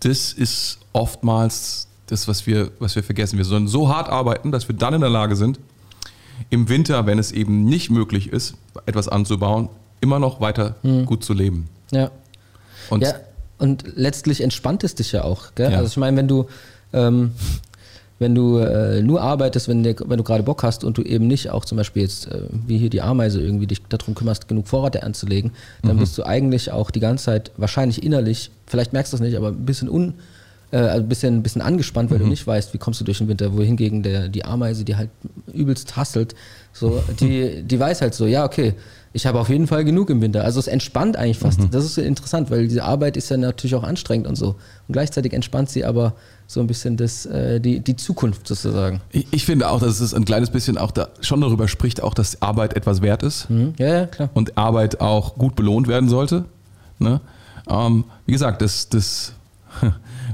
das 0.00 0.34
ist 0.34 0.80
oftmals 0.92 1.88
das, 2.06 2.28
was 2.28 2.46
wir, 2.46 2.70
was 2.80 2.96
wir 2.96 3.02
vergessen. 3.02 3.38
Wir 3.38 3.46
sollen 3.46 3.66
so 3.66 3.88
hart 3.88 4.10
arbeiten, 4.10 4.52
dass 4.52 4.68
wir 4.68 4.76
dann 4.76 4.92
in 4.92 5.00
der 5.00 5.10
Lage 5.10 5.36
sind, 5.36 5.58
im 6.50 6.68
Winter, 6.68 7.06
wenn 7.06 7.18
es 7.18 7.32
eben 7.32 7.64
nicht 7.64 7.88
möglich 7.88 8.28
ist, 8.28 8.56
etwas 8.84 9.08
anzubauen, 9.08 9.70
immer 10.02 10.18
noch 10.18 10.42
weiter 10.42 10.76
gut 11.06 11.24
zu 11.24 11.32
leben. 11.32 11.68
Ja. 11.90 12.10
Und 12.90 13.02
ja, 13.02 13.14
und 13.58 13.84
letztlich 13.96 14.40
entspannt 14.40 14.84
es 14.84 14.94
dich 14.94 15.12
ja 15.12 15.24
auch. 15.24 15.54
Gell? 15.54 15.70
Ja. 15.72 15.78
Also 15.78 15.88
ich 15.88 15.96
meine, 15.96 16.16
wenn 16.16 16.28
du, 16.28 16.46
ähm, 16.92 17.32
wenn 18.20 18.34
du 18.34 18.58
äh, 18.58 19.00
nur 19.02 19.20
arbeitest, 19.22 19.68
wenn, 19.68 19.82
der, 19.84 19.94
wenn 20.06 20.16
du 20.18 20.24
gerade 20.24 20.42
Bock 20.42 20.62
hast 20.62 20.82
und 20.84 20.98
du 20.98 21.02
eben 21.02 21.26
nicht 21.26 21.50
auch 21.50 21.64
zum 21.64 21.76
Beispiel 21.76 22.02
jetzt, 22.02 22.26
äh, 22.28 22.40
wie 22.66 22.78
hier 22.78 22.90
die 22.90 23.00
Ameise, 23.02 23.40
irgendwie 23.40 23.66
dich 23.66 23.80
darum 23.88 24.14
kümmerst, 24.14 24.48
genug 24.48 24.66
Vorrat 24.68 25.00
anzulegen, 25.02 25.52
dann 25.82 25.96
Mhm. 25.96 26.00
bist 26.00 26.18
du 26.18 26.24
eigentlich 26.24 26.72
auch 26.72 26.90
die 26.90 27.00
ganze 27.00 27.26
Zeit 27.26 27.52
wahrscheinlich 27.56 28.02
innerlich, 28.02 28.50
vielleicht 28.66 28.92
merkst 28.92 29.12
du 29.12 29.16
es 29.16 29.20
nicht, 29.20 29.36
aber 29.36 29.48
ein 29.48 29.64
bisschen 29.66 29.88
un, 29.88 30.14
äh, 30.72 30.78
also 30.78 31.02
ein 31.04 31.08
bisschen, 31.08 31.36
ein 31.36 31.42
bisschen 31.42 31.62
angespannt, 31.62 32.10
weil 32.10 32.18
du 32.18 32.26
nicht 32.26 32.44
weißt, 32.46 32.74
wie 32.74 32.78
kommst 32.78 33.00
du 33.00 33.04
durch 33.04 33.18
den 33.18 33.28
Winter, 33.28 33.56
wohingegen 33.56 34.02
der, 34.02 34.28
die 34.28 34.44
Ameise, 34.44 34.84
die 34.84 34.96
halt 34.96 35.10
übelst 35.52 35.96
hasselt, 35.96 36.34
so, 36.72 37.02
die, 37.20 37.62
die 37.62 37.78
weiß 37.78 38.00
halt 38.00 38.14
so, 38.14 38.26
ja, 38.26 38.44
okay, 38.44 38.74
ich 39.12 39.26
habe 39.26 39.40
auf 39.40 39.48
jeden 39.48 39.66
Fall 39.66 39.84
genug 39.84 40.10
im 40.10 40.20
Winter. 40.20 40.44
Also 40.44 40.60
es 40.60 40.66
entspannt 40.68 41.16
eigentlich 41.16 41.38
fast. 41.38 41.60
Das 41.70 41.84
ist 41.84 41.96
interessant, 41.98 42.50
weil 42.50 42.68
diese 42.68 42.84
Arbeit 42.84 43.16
ist 43.16 43.30
ja 43.30 43.36
natürlich 43.36 43.74
auch 43.74 43.82
anstrengend 43.84 44.26
und 44.26 44.36
so. 44.36 44.48
Und 44.48 44.92
gleichzeitig 44.92 45.32
entspannt 45.32 45.70
sie 45.70 45.84
aber 45.84 46.14
so 46.46 46.60
ein 46.60 46.66
bisschen 46.66 46.96
das, 46.96 47.26
äh, 47.26 47.60
die, 47.60 47.80
die 47.80 47.96
Zukunft 47.96 48.46
sozusagen. 48.48 49.00
ich, 49.10 49.26
ich 49.30 49.44
finde 49.44 49.68
auch, 49.68 49.80
dass 49.80 50.00
es 50.00 50.14
ein 50.14 50.24
kleines 50.24 50.50
bisschen 50.50 50.78
auch 50.78 50.90
da 50.90 51.08
schon 51.20 51.40
darüber 51.40 51.68
spricht, 51.68 52.02
auch 52.02 52.14
dass 52.14 52.40
Arbeit 52.42 52.74
etwas 52.74 53.02
wert 53.02 53.22
ist 53.22 53.50
Mhm. 53.50 53.74
Ja, 53.78 53.86
ja, 53.88 54.06
klar. 54.06 54.30
und 54.34 54.56
Arbeit 54.58 55.00
auch 55.00 55.34
gut 55.36 55.56
belohnt 55.56 55.88
werden 55.88 56.08
sollte. 56.08 56.44
Ne? 56.98 57.20
Ähm, 57.68 58.04
wie 58.26 58.32
gesagt, 58.32 58.62
das, 58.62 58.88
das, 58.88 59.32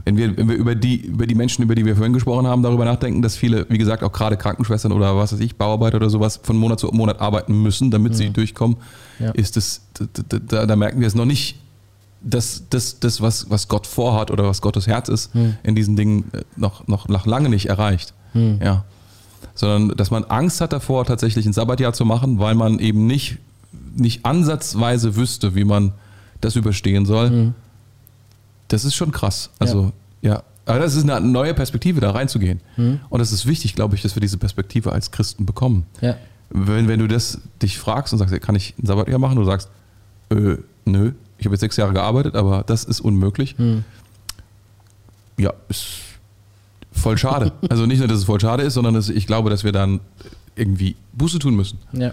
wenn 0.05 0.16
wir, 0.16 0.36
wenn 0.36 0.48
wir 0.48 0.57
über, 0.57 0.74
die, 0.74 0.96
über 0.96 1.26
die 1.26 1.34
Menschen, 1.34 1.62
über 1.62 1.74
die 1.74 1.84
wir 1.86 1.96
vorhin 1.96 2.12
gesprochen 2.12 2.46
haben, 2.46 2.62
darüber 2.62 2.84
nachdenken, 2.84 3.22
dass 3.22 3.36
viele, 3.36 3.66
wie 3.70 3.78
gesagt, 3.78 4.02
auch 4.02 4.12
gerade 4.12 4.36
Krankenschwestern 4.36 4.92
oder 4.92 5.16
was 5.16 5.32
weiß 5.32 5.40
ich, 5.40 5.57
Bauarbeiter 5.57 5.96
oder 5.96 6.11
sowas 6.11 6.38
von 6.42 6.57
Monat 6.57 6.80
zu 6.80 6.88
Monat 6.88 7.20
arbeiten 7.20 7.62
müssen, 7.62 7.90
damit 7.90 8.14
sie 8.14 8.30
durchkommen, 8.30 8.76
Ja. 9.18 9.30
ist 9.30 9.57
es, 9.57 9.82
da, 9.94 10.38
da, 10.38 10.66
da 10.66 10.76
merken 10.76 11.00
wir 11.00 11.07
es 11.09 11.14
noch 11.14 11.24
nicht, 11.24 11.57
dass 12.20 12.64
das, 12.70 13.00
das 13.00 13.20
was, 13.20 13.48
was 13.50 13.68
Gott 13.68 13.86
vorhat 13.86 14.30
oder 14.30 14.44
was 14.44 14.61
Gottes 14.62 14.86
Herz 14.86 15.09
ist, 15.09 15.30
in 15.62 15.74
diesen 15.74 15.96
Dingen 15.96 16.24
äh, 16.32 16.42
noch, 16.57 16.86
noch, 16.86 17.09
noch 17.09 17.26
lange 17.26 17.48
nicht 17.48 17.66
erreicht. 17.66 18.12
Ja. 18.34 18.84
Sondern, 19.55 19.96
dass 19.96 20.11
man 20.11 20.24
Angst 20.24 20.61
hat 20.61 20.72
davor, 20.72 21.05
tatsächlich 21.05 21.46
ein 21.46 21.52
Sabbatjahr 21.52 21.92
zu 21.92 22.05
machen, 22.05 22.38
weil 22.40 22.55
man 22.55 22.78
eben 22.78 23.07
nicht, 23.07 23.38
nicht 23.96 24.24
ansatzweise 24.26 25.16
wüsste, 25.16 25.55
wie 25.55 25.64
man 25.64 25.92
das 26.40 26.57
überstehen 26.57 27.07
soll. 27.07 27.52
Das 28.75 28.85
ist 28.85 28.97
schon 28.97 29.12
krass. 29.12 29.51
Also, 29.61 29.93
ja. 30.20 30.43
Aber 30.66 30.81
das 30.81 30.97
ist 30.97 31.09
eine 31.09 31.25
neue 31.25 31.55
Perspektive, 31.55 32.01
da 32.01 32.11
reinzugehen. 32.11 32.61
Und 33.09 33.20
es 33.20 33.31
ist 33.31 33.47
wichtig, 33.47 33.77
glaube 33.77 33.95
ich, 33.95 34.03
dass 34.03 34.16
wir 34.16 34.20
diese 34.20 34.37
Perspektive 34.37 34.91
als 34.91 35.12
Christen 35.12 35.47
bekommen. 35.47 35.87
Ja. 36.01 36.16
Wenn, 36.51 36.89
wenn 36.89 36.99
du 36.99 37.07
das 37.07 37.39
dich 37.62 37.79
fragst 37.79 38.12
und 38.12 38.18
sagst, 38.18 38.39
kann 38.41 38.57
ich 38.57 38.75
ein 38.79 38.87
Sabbatjahr 38.87 39.20
machen? 39.20 39.37
Du 39.37 39.45
sagst, 39.45 39.68
äh, 40.31 40.57
nö, 40.85 41.12
ich 41.39 41.47
habe 41.47 41.55
jetzt 41.55 41.61
sechs 41.61 41.77
Jahre 41.77 41.93
gearbeitet, 41.93 42.35
aber 42.35 42.64
das 42.66 42.83
ist 42.83 43.01
unmöglich. 43.01 43.55
Ja, 45.37 45.53
ist 45.68 45.87
voll 46.93 47.16
schade. 47.18 47.53
also 47.68 47.87
nicht 47.87 47.99
nur, 48.01 48.09
dass 48.09 48.18
es 48.18 48.25
voll 48.25 48.41
schade 48.41 48.64
ist, 48.64 48.75
sondern 48.75 48.95
dass 48.95 49.09
ich 49.09 49.27
glaube, 49.29 49.51
dass 49.51 49.62
wir 49.62 49.72
dann 49.72 50.01
irgendwie 50.57 50.97
Buße 51.12 51.39
tun 51.39 51.55
müssen 51.55 51.79
Ja. 51.93 52.12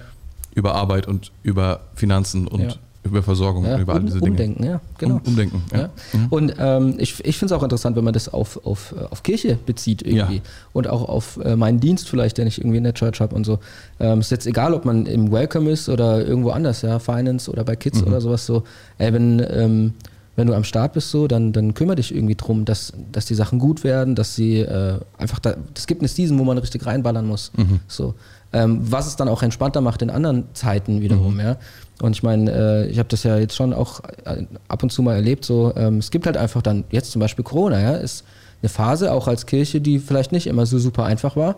über 0.54 0.76
Arbeit 0.76 1.08
und 1.08 1.32
über 1.42 1.82
Finanzen 1.96 2.48
und 2.48 2.62
Ja. 2.62 2.74
Über 3.04 3.24
Versorgung 3.24 3.66
Ja, 3.66 3.80
über 3.80 3.94
all 3.96 4.02
diese 4.04 4.20
Dinge. 4.20 4.32
umdenken, 4.32 4.64
ja, 4.64 4.80
genau. 5.00 5.16
Um, 5.16 5.22
umdenken, 5.26 5.64
ja. 5.74 5.80
Ja. 5.80 5.90
Und 6.30 6.54
ähm, 6.60 6.96
ich, 7.00 7.20
ich 7.26 7.38
finde 7.38 7.54
es 7.56 7.60
auch 7.60 7.64
interessant, 7.64 7.96
wenn 7.96 8.04
man 8.04 8.14
das 8.14 8.30
auf, 8.32 8.64
auf, 8.66 8.94
äh, 8.96 9.06
auf 9.10 9.24
Kirche 9.24 9.58
bezieht 9.66 10.04
irgendwie. 10.04 10.36
Ja. 10.36 10.42
Und 10.74 10.88
auch 10.88 11.10
auf 11.10 11.40
äh, 11.44 11.56
meinen 11.56 11.80
Dienst 11.80 12.08
vielleicht, 12.10 12.38
den 12.38 12.46
ich 12.48 12.60
irgendwie 12.60 12.78
in 12.78 12.84
der 12.84 12.94
Church 12.94 13.20
habe 13.20 13.36
und 13.36 13.44
so. 13.46 13.58
Ähm, 14.00 14.20
ist 14.20 14.30
jetzt 14.32 14.46
egal, 14.46 14.74
ob 14.76 14.86
man 14.86 15.08
im 15.08 15.32
Welcome 15.32 15.70
ist 15.72 15.90
oder 15.90 16.26
irgendwo 16.26 16.52
anders, 16.52 16.84
ja, 16.84 17.00
Finance 17.00 17.50
oder 17.50 17.64
bei 17.64 17.76
Kids 17.76 18.02
Mhm. 18.02 18.08
oder 18.08 18.22
sowas 18.22 18.46
so. 18.46 18.64
Ey, 19.00 19.12
wenn, 19.14 19.46
ähm, 19.50 19.94
wenn 20.36 20.46
du 20.48 20.54
am 20.54 20.64
Start 20.64 20.94
bist 20.94 21.10
so, 21.10 21.28
dann, 21.28 21.52
dann 21.54 21.74
kümmere 21.74 21.96
dich 21.98 22.16
irgendwie 22.16 22.36
drum, 22.36 22.66
dass, 22.66 22.94
dass 23.12 23.26
die 23.26 23.36
Sachen 23.36 23.58
gut 23.60 23.84
werden, 23.84 24.16
dass 24.16 24.36
sie 24.36 24.60
äh, 24.60 25.00
einfach, 25.18 25.40
da, 25.40 25.56
es 25.76 25.88
gibt 25.88 26.02
eine 26.02 26.08
Season, 26.08 26.38
wo 26.40 26.44
man 26.44 26.58
richtig 26.60 26.86
reinballern 26.86 27.26
muss. 27.28 27.52
Mhm. 27.58 27.80
So. 27.88 28.14
Ähm, 28.54 28.80
was 28.82 29.08
es 29.08 29.16
dann 29.16 29.30
auch 29.30 29.44
entspannter 29.44 29.80
macht 29.82 30.02
in 30.02 30.10
anderen 30.10 30.44
Zeiten 30.54 31.02
wiederum, 31.02 31.36
Mhm. 31.36 31.40
ja. 31.40 31.56
Und 32.02 32.16
ich 32.16 32.24
meine, 32.24 32.52
äh, 32.52 32.88
ich 32.88 32.98
habe 33.00 33.08
das 33.10 33.24
ja 33.24 33.38
jetzt 33.38 33.56
schon 33.56 33.74
auch 33.74 34.02
äh, 34.26 34.44
ab 34.68 34.84
und 34.84 34.92
zu 34.92 35.02
mal 35.04 35.16
erlebt, 35.16 35.46
so, 35.46 35.72
ähm, 35.76 36.00
es 36.00 36.12
gibt 36.12 36.26
halt 36.26 36.36
einfach 36.36 36.62
dann, 36.62 36.84
jetzt 36.90 37.12
zum 37.12 37.20
Beispiel 37.20 37.44
Corona, 37.44 37.80
ja, 37.80 37.94
ist 37.96 38.26
eine 38.62 38.70
Phase, 38.70 39.12
auch 39.14 39.28
als 39.28 39.46
Kirche, 39.46 39.80
die 39.82 40.00
vielleicht 40.00 40.32
nicht 40.32 40.48
immer 40.48 40.66
so 40.66 40.80
super 40.80 41.06
einfach 41.06 41.36
war. 41.36 41.56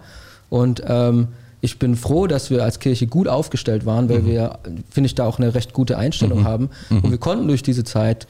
Und 0.50 0.84
ähm, 0.86 1.30
ich 1.62 1.80
bin 1.80 1.96
froh, 1.96 2.28
dass 2.28 2.50
wir 2.50 2.62
als 2.64 2.80
Kirche 2.80 3.08
gut 3.08 3.28
aufgestellt 3.28 3.86
waren, 3.86 4.10
weil 4.10 4.26
wir, 4.26 4.60
finde 4.92 5.08
ich, 5.08 5.16
da 5.16 5.26
auch 5.26 5.40
eine 5.40 5.56
recht 5.56 5.72
gute 5.74 5.98
Einstellung 5.98 6.44
haben. 6.44 6.70
Und 6.90 7.10
wir 7.10 7.18
konnten 7.18 7.48
durch 7.48 7.64
diese 7.64 7.86
Zeit 7.86 8.28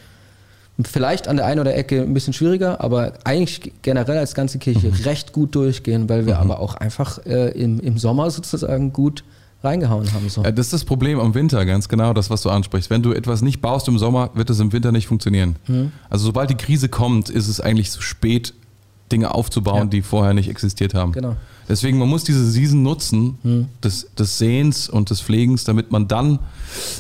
vielleicht 0.82 1.28
an 1.28 1.38
der 1.38 1.46
einen 1.46 1.60
oder 1.60 1.76
Ecke 1.76 2.02
ein 2.02 2.14
bisschen 2.14 2.34
schwieriger, 2.34 2.82
aber 2.82 3.14
eigentlich 3.26 3.72
generell 3.84 4.18
als 4.18 4.34
ganze 4.34 4.58
Kirche 4.58 4.92
recht 5.06 5.32
gut 5.32 5.54
durchgehen, 5.56 6.10
weil 6.10 6.26
wir 6.26 6.40
aber 6.40 6.60
auch 6.60 6.76
einfach 6.76 7.24
äh, 7.26 7.50
im, 7.52 7.80
im 7.80 7.98
Sommer 7.98 8.32
sozusagen 8.32 8.92
gut 8.92 9.24
reingehauen 9.64 10.12
haben. 10.14 10.28
So. 10.30 10.44
Ja, 10.44 10.52
das 10.52 10.68
ist 10.68 10.74
das 10.74 10.84
Problem 10.84 11.20
am 11.20 11.36
Winter, 11.36 11.66
ganz 11.66 11.88
genau, 11.88 12.14
das, 12.14 12.30
was 12.30 12.42
du 12.42 12.50
ansprichst. 12.50 12.90
Wenn 12.90 13.02
du 13.04 13.14
etwas 13.14 13.42
nicht 13.42 13.62
baust 13.62 13.88
im 13.88 13.98
Sommer, 13.98 14.32
wird 14.34 14.50
es 14.50 14.60
im 14.60 14.74
Winter 14.74 14.92
nicht 14.92 15.08
funktionieren. 15.08 15.56
Mhm. 15.68 15.92
Also 16.10 16.26
sobald 16.26 16.50
die 16.50 16.56
Krise 16.56 16.90
kommt, 16.90 17.30
ist 17.30 17.48
es 17.48 17.62
eigentlich 17.62 17.92
zu 17.92 18.02
spät, 18.02 18.54
Dinge 19.12 19.34
aufzubauen, 19.34 19.78
Ja. 19.78 19.86
die 19.86 20.02
vorher 20.02 20.34
nicht 20.34 20.50
existiert 20.50 20.94
haben. 20.96 21.12
Genau. 21.12 21.36
Deswegen, 21.70 21.98
man 21.98 22.10
muss 22.10 22.24
diese 22.24 22.46
Season 22.50 22.84
nutzen, 22.84 23.38
des, 23.84 24.08
des 24.18 24.38
Sehens 24.38 24.90
und 24.90 25.10
des 25.10 25.22
Pflegens, 25.22 25.64
damit 25.64 25.92
man 25.92 26.08
dann, 26.08 26.40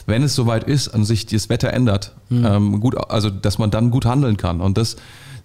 wenn 0.05 0.23
es 0.23 0.35
soweit 0.35 0.63
ist, 0.63 0.89
an 0.89 1.03
sich 1.03 1.25
das 1.25 1.49
Wetter 1.49 1.73
ändert, 1.73 2.13
ähm, 2.31 2.79
gut, 2.79 2.97
also 3.09 3.29
dass 3.29 3.57
man 3.57 3.71
dann 3.71 3.91
gut 3.91 4.05
handeln 4.05 4.37
kann. 4.37 4.61
Und 4.61 4.77
das, 4.77 4.95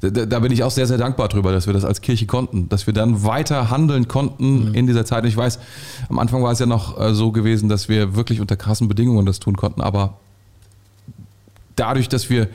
da, 0.00 0.10
da 0.10 0.38
bin 0.38 0.52
ich 0.52 0.62
auch 0.62 0.70
sehr, 0.70 0.86
sehr 0.86 0.98
dankbar 0.98 1.28
drüber, 1.28 1.52
dass 1.52 1.66
wir 1.66 1.74
das 1.74 1.84
als 1.84 2.00
Kirche 2.00 2.26
konnten, 2.26 2.68
dass 2.68 2.86
wir 2.86 2.94
dann 2.94 3.24
weiter 3.24 3.70
handeln 3.70 4.06
konnten 4.06 4.74
in 4.74 4.86
dieser 4.86 5.04
Zeit. 5.04 5.24
Und 5.24 5.28
ich 5.28 5.36
weiß, 5.36 5.58
am 6.08 6.18
Anfang 6.18 6.42
war 6.42 6.52
es 6.52 6.60
ja 6.60 6.66
noch 6.66 7.00
äh, 7.00 7.14
so 7.14 7.32
gewesen, 7.32 7.68
dass 7.68 7.88
wir 7.88 8.14
wirklich 8.14 8.40
unter 8.40 8.56
krassen 8.56 8.88
Bedingungen 8.88 9.26
das 9.26 9.40
tun 9.40 9.56
konnten, 9.56 9.80
aber 9.80 10.18
dadurch, 11.74 12.08
dass 12.08 12.30
wir 12.30 12.48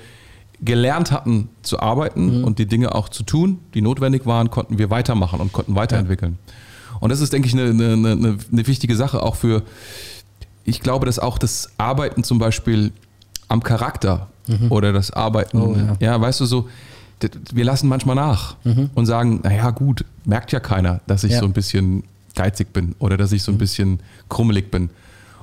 gelernt 0.64 1.11
hatten 1.11 1.49
zu 1.61 1.80
arbeiten 1.80 2.39
Mhm. 2.39 2.43
und 2.45 2.59
die 2.59 2.66
Dinge 2.66 2.95
auch 2.95 3.09
zu 3.09 3.24
tun, 3.24 3.59
die 3.74 3.82
notwendig 3.82 4.26
waren, 4.26 4.49
konnten 4.49 4.78
wir 4.78 4.89
weitermachen 4.89 5.39
und 5.41 5.51
konnten 5.53 5.76
weiterentwickeln. 5.76 6.38
Und 6.99 7.09
das 7.09 7.20
ist, 7.20 7.34
denke 7.34 7.47
ich, 7.47 7.53
eine, 7.53 7.70
eine, 7.72 7.93
eine, 7.93 8.38
eine 8.51 8.68
wichtige 8.68 8.95
Sache 8.95 9.22
auch 9.22 9.36
für, 9.36 9.64
ich 10.64 10.80
glaube, 10.80 11.05
dass 11.05 11.20
auch 11.20 11.38
das 11.38 11.70
Arbeiten 11.78 12.24
zum 12.24 12.39
Beispiel 12.39 12.91
am 13.49 13.61
Charakter 13.64 14.28
oder 14.70 14.91
das 14.93 15.11
Arbeiten, 15.11 15.57
Mhm. 15.57 15.64
Oh, 15.64 15.76
ja. 15.76 15.95
ja. 15.99 16.22
weißt 16.22 16.39
du, 16.41 16.45
so, 16.45 16.68
wir 17.53 17.64
lassen 17.66 17.88
manchmal 17.88 18.16
nach 18.16 18.55
und 18.95 19.05
sagen, 19.05 19.39
naja, 19.43 19.70
gut, 19.72 20.03
merkt 20.26 20.51
ja 20.51 20.59
keiner, 20.59 20.99
dass 21.07 21.24
ich 21.24 21.32
Mhm. 21.32 21.34
Ja. 21.36 21.38
Mhm. 21.38 21.41
so 21.41 21.47
ein 21.49 21.53
bisschen 21.53 22.03
geizig 22.36 22.74
bin 22.74 22.95
oder 22.99 23.16
dass 23.18 23.32
ich 23.32 23.43
so 23.43 23.51
ein 23.51 23.57
bisschen 23.57 23.99
krummelig 24.30 24.72
bin 24.72 24.89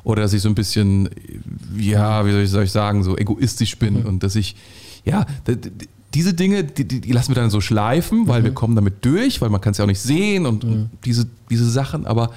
oder 0.03 0.23
dass 0.23 0.33
ich 0.33 0.43
so 0.43 0.49
ein 0.49 0.55
bisschen, 0.55 1.09
ja, 1.79 2.25
wie 2.27 2.33
soll 2.33 2.41
ich, 2.43 2.51
soll 2.51 2.65
ich 2.65 2.73
sagen, 2.73 3.03
so 3.05 3.17
egoistisch 3.17 3.79
bin 3.79 4.01
Mhm. 4.01 4.07
und 4.07 4.23
dass 4.23 4.35
ich, 4.35 4.57
ja, 5.05 5.27
diese 6.15 6.35
Dinge, 6.35 6.65
die, 6.65 6.85
die, 6.87 7.13
lassen 7.13 7.31
wir 7.31 7.37
dann 7.37 7.51
so 7.51 7.61
schleifen, 7.61 8.27
weil 8.29 8.41
Mhm. 8.41 8.45
wir 8.47 8.55
kommen 8.55 8.75
damit 8.75 9.05
durch, 9.05 9.41
weil 9.41 9.49
man 9.51 9.61
kann 9.61 9.73
es 9.73 9.79
ja 9.79 9.85
auch 9.85 9.89
nicht 9.89 10.01
sehen 10.01 10.45
und, 10.47 10.65
und 10.65 10.91
diese, 11.05 11.27
diese 11.51 11.69
Sachen, 11.71 12.07
aber 12.07 12.31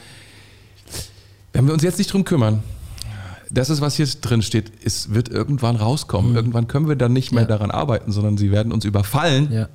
wenn 1.53 1.65
wir 1.65 1.73
uns 1.73 1.83
jetzt 1.83 1.97
nicht 1.97 2.11
drum 2.11 2.23
kümmern, 2.23 2.63
das 3.51 3.69
ist, 3.69 3.81
was 3.81 3.95
hier 3.95 4.07
drin 4.21 4.41
steht, 4.41 4.71
es 4.83 5.13
wird 5.13 5.29
irgendwann 5.29 5.75
rauskommen. 5.75 6.35
Irgendwann 6.35 6.67
können 6.67 6.87
wir 6.87 6.95
dann 6.95 7.13
nicht 7.13 7.31
mehr 7.31 7.43
Mhm. 7.43 7.49
Ja. 7.49 7.57
daran 7.57 7.71
arbeiten, 7.71 8.11
sondern 8.11 8.37
sie 8.37 8.51
werden 8.51 8.71
uns 8.71 8.83
überfallen 8.85 9.51
Ja. 9.51 9.69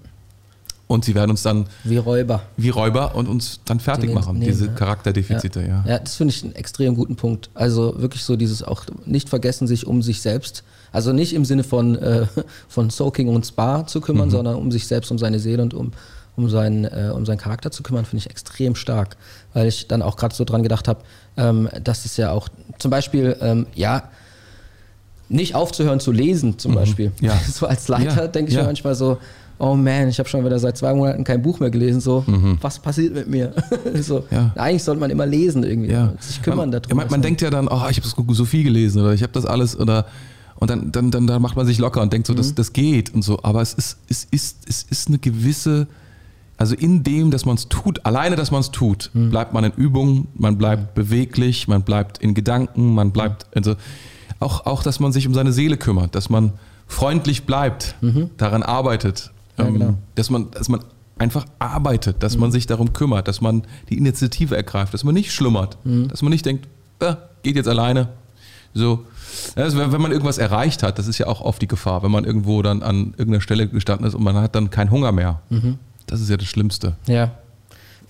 und 0.88 1.04
sie 1.04 1.14
werden 1.14 1.30
uns 1.30 1.42
dann 1.42 1.66
Wie 1.84 1.96
Räuber. 1.98 2.42
wie 2.56 2.70
Räuber 2.70 3.14
und 3.14 3.28
uns 3.28 3.60
dann 3.64 3.78
fertig 3.78 4.06
Den 4.06 4.14
machen, 4.14 4.38
nehmen, 4.38 4.50
diese 4.50 4.66
ja. 4.66 4.72
Charakterdefizite, 4.72 5.60
ja. 5.62 5.84
Ja, 5.86 5.98
das 6.00 6.16
finde 6.16 6.34
ich 6.34 6.42
einen 6.42 6.54
extrem 6.56 6.96
guten 6.96 7.14
Punkt. 7.14 7.50
Also 7.54 7.94
wirklich 8.00 8.24
so 8.24 8.34
dieses 8.34 8.64
auch 8.64 8.84
nicht 9.06 9.28
vergessen, 9.28 9.68
sich 9.68 9.86
um 9.86 10.02
sich 10.02 10.22
selbst, 10.22 10.64
also 10.92 11.12
nicht 11.12 11.34
im 11.34 11.44
Sinne 11.44 11.64
von, 11.64 11.96
äh, 11.96 12.26
von 12.68 12.90
Soaking 12.90 13.28
und 13.28 13.44
Spa 13.46 13.86
zu 13.86 14.00
kümmern, 14.00 14.28
Mhm. 14.28 14.32
sondern 14.32 14.54
um 14.56 14.70
sich 14.70 14.86
selbst, 14.86 15.10
um 15.10 15.18
seine 15.18 15.38
Seele 15.38 15.62
und 15.62 15.74
um, 15.74 15.92
um, 16.36 16.48
seinen, 16.48 16.84
äh, 16.84 17.10
um 17.14 17.26
seinen 17.26 17.38
Charakter 17.38 17.70
zu 17.70 17.82
kümmern, 17.82 18.04
finde 18.04 18.24
ich 18.24 18.30
extrem 18.30 18.74
stark. 18.74 19.16
Weil 19.54 19.66
ich 19.68 19.88
dann 19.88 20.02
auch 20.02 20.16
gerade 20.16 20.34
so 20.34 20.44
dran 20.44 20.62
gedacht 20.62 20.86
habe, 20.88 21.00
ähm, 21.36 21.68
dass 21.82 22.04
es 22.04 22.16
ja 22.16 22.30
auch 22.32 22.48
zum 22.78 22.90
Beispiel, 22.90 23.36
ähm, 23.40 23.66
ja, 23.74 24.04
nicht 25.28 25.54
aufzuhören 25.54 26.00
zu 26.00 26.10
lesen, 26.12 26.58
zum 26.58 26.74
Beispiel. 26.74 27.12
Mhm. 27.20 27.26
Ja. 27.26 27.38
So 27.52 27.66
als 27.66 27.88
Leiter 27.88 28.22
Ja, 28.22 28.26
denke 28.28 28.48
ich 28.50 28.54
ja. 28.56 28.62
mir 28.62 28.68
manchmal 28.68 28.94
so, 28.94 29.18
oh 29.58 29.74
man, 29.74 30.08
ich 30.08 30.18
habe 30.20 30.28
schon 30.28 30.44
wieder 30.44 30.58
seit 30.58 30.78
zwei 30.78 30.94
Monaten 30.94 31.24
kein 31.24 31.42
Buch 31.42 31.58
mehr 31.60 31.70
gelesen, 31.70 32.00
so, 32.00 32.24
was 32.62 32.78
passiert 32.78 33.12
mit 33.14 33.28
mir? 33.28 33.52
so, 34.00 34.20
Mhm. 34.20 34.24
Ja. 34.30 34.52
Eigentlich 34.56 34.84
sollte 34.84 35.00
man 35.00 35.10
immer 35.10 35.26
lesen 35.26 35.64
irgendwie, 35.64 35.90
Ja. 35.90 36.12
sich 36.20 36.40
kümmern 36.40 36.70
man, 36.70 36.80
darum. 36.80 36.96
Man, 36.96 37.08
man 37.10 37.20
denkt 37.22 37.42
ja 37.42 37.50
dann, 37.50 37.68
oh, 37.68 37.82
ich 37.90 38.00
habe 38.00 38.34
so 38.34 38.44
viel 38.44 38.64
gelesen 38.64 39.02
oder 39.02 39.12
ich 39.12 39.22
habe 39.22 39.32
das 39.32 39.44
alles 39.44 39.78
oder 39.78 40.06
und 40.58 40.70
dann, 40.70 40.92
dann, 40.92 41.10
dann, 41.10 41.26
dann 41.26 41.40
macht 41.42 41.56
man 41.56 41.66
sich 41.66 41.78
locker 41.78 42.02
und 42.02 42.12
denkt 42.12 42.26
so, 42.26 42.32
Mhm. 42.32 42.38
das, 42.38 42.54
das 42.54 42.72
geht 42.72 43.14
und 43.14 43.22
so. 43.22 43.40
Aber 43.42 43.62
es 43.62 43.74
ist, 43.74 43.98
es 44.08 44.26
ist, 44.30 44.68
es 44.68 44.82
ist 44.90 45.08
eine 45.08 45.18
gewisse, 45.18 45.86
also 46.56 46.74
in 46.74 47.02
dem, 47.04 47.30
dass 47.30 47.44
man 47.44 47.54
es 47.56 47.68
tut, 47.68 48.04
alleine, 48.04 48.34
dass 48.36 48.50
man 48.50 48.60
es 48.60 48.70
tut, 48.70 49.10
Mhm. 49.14 49.30
bleibt 49.30 49.52
man 49.54 49.64
in 49.64 49.72
Übung, 49.72 50.26
man 50.34 50.58
bleibt 50.58 50.94
beweglich, 50.94 51.68
man 51.68 51.82
bleibt 51.82 52.18
in 52.18 52.34
Gedanken, 52.34 52.94
man 52.94 53.12
bleibt, 53.12 53.46
also 53.54 53.76
auch, 54.40 54.66
auch, 54.66 54.82
dass 54.82 55.00
man 55.00 55.12
sich 55.12 55.26
um 55.26 55.34
seine 55.34 55.52
Seele 55.52 55.76
kümmert, 55.76 56.14
dass 56.14 56.28
man 56.30 56.52
freundlich 56.86 57.44
bleibt, 57.44 57.94
daran 58.36 58.62
arbeitet, 58.62 59.30
Mhm. 59.56 59.62
Ja, 59.64 59.66
ähm, 59.68 59.74
genau. 59.74 59.94
dass 60.14 60.30
man, 60.30 60.50
dass 60.52 60.68
man 60.68 60.80
einfach 61.18 61.44
arbeitet, 61.58 62.22
dass 62.22 62.36
man 62.38 62.52
sich 62.52 62.66
darum 62.68 62.92
kümmert, 62.92 63.26
dass 63.26 63.40
man 63.40 63.62
die 63.90 63.98
Initiative 63.98 64.56
ergreift, 64.56 64.94
dass 64.94 65.02
man 65.02 65.14
nicht 65.14 65.32
schlummert, 65.32 65.76
dass 65.84 66.22
man 66.22 66.30
nicht 66.30 66.46
denkt, 66.46 66.68
äh, 67.00 67.14
geht 67.42 67.56
jetzt 67.56 67.66
alleine. 67.68 68.08
So, 68.72 69.04
also 69.56 69.78
wenn, 69.78 70.00
man 70.00 70.10
irgendwas 70.12 70.38
erreicht 70.38 70.82
hat, 70.82 70.98
das 70.98 71.06
ist 71.08 71.18
ja 71.18 71.26
auch 71.26 71.40
oft 71.40 71.60
die 71.62 71.68
Gefahr, 71.68 72.02
wenn 72.02 72.10
man 72.10 72.24
irgendwo 72.24 72.62
dann 72.62 72.82
an 72.82 73.14
irgendeiner 73.18 73.40
Stelle 73.40 73.68
gestanden 73.68 74.06
ist 74.06 74.14
und 74.14 74.22
man 74.22 74.36
hat 74.36 74.54
dann 74.54 74.70
keinen 74.70 74.90
Hunger 74.90 75.12
mehr. 75.12 75.40
Das 76.06 76.20
ist 76.20 76.30
ja 76.30 76.36
das 76.36 76.46
Schlimmste. 76.48 76.94
ja. 77.06 77.30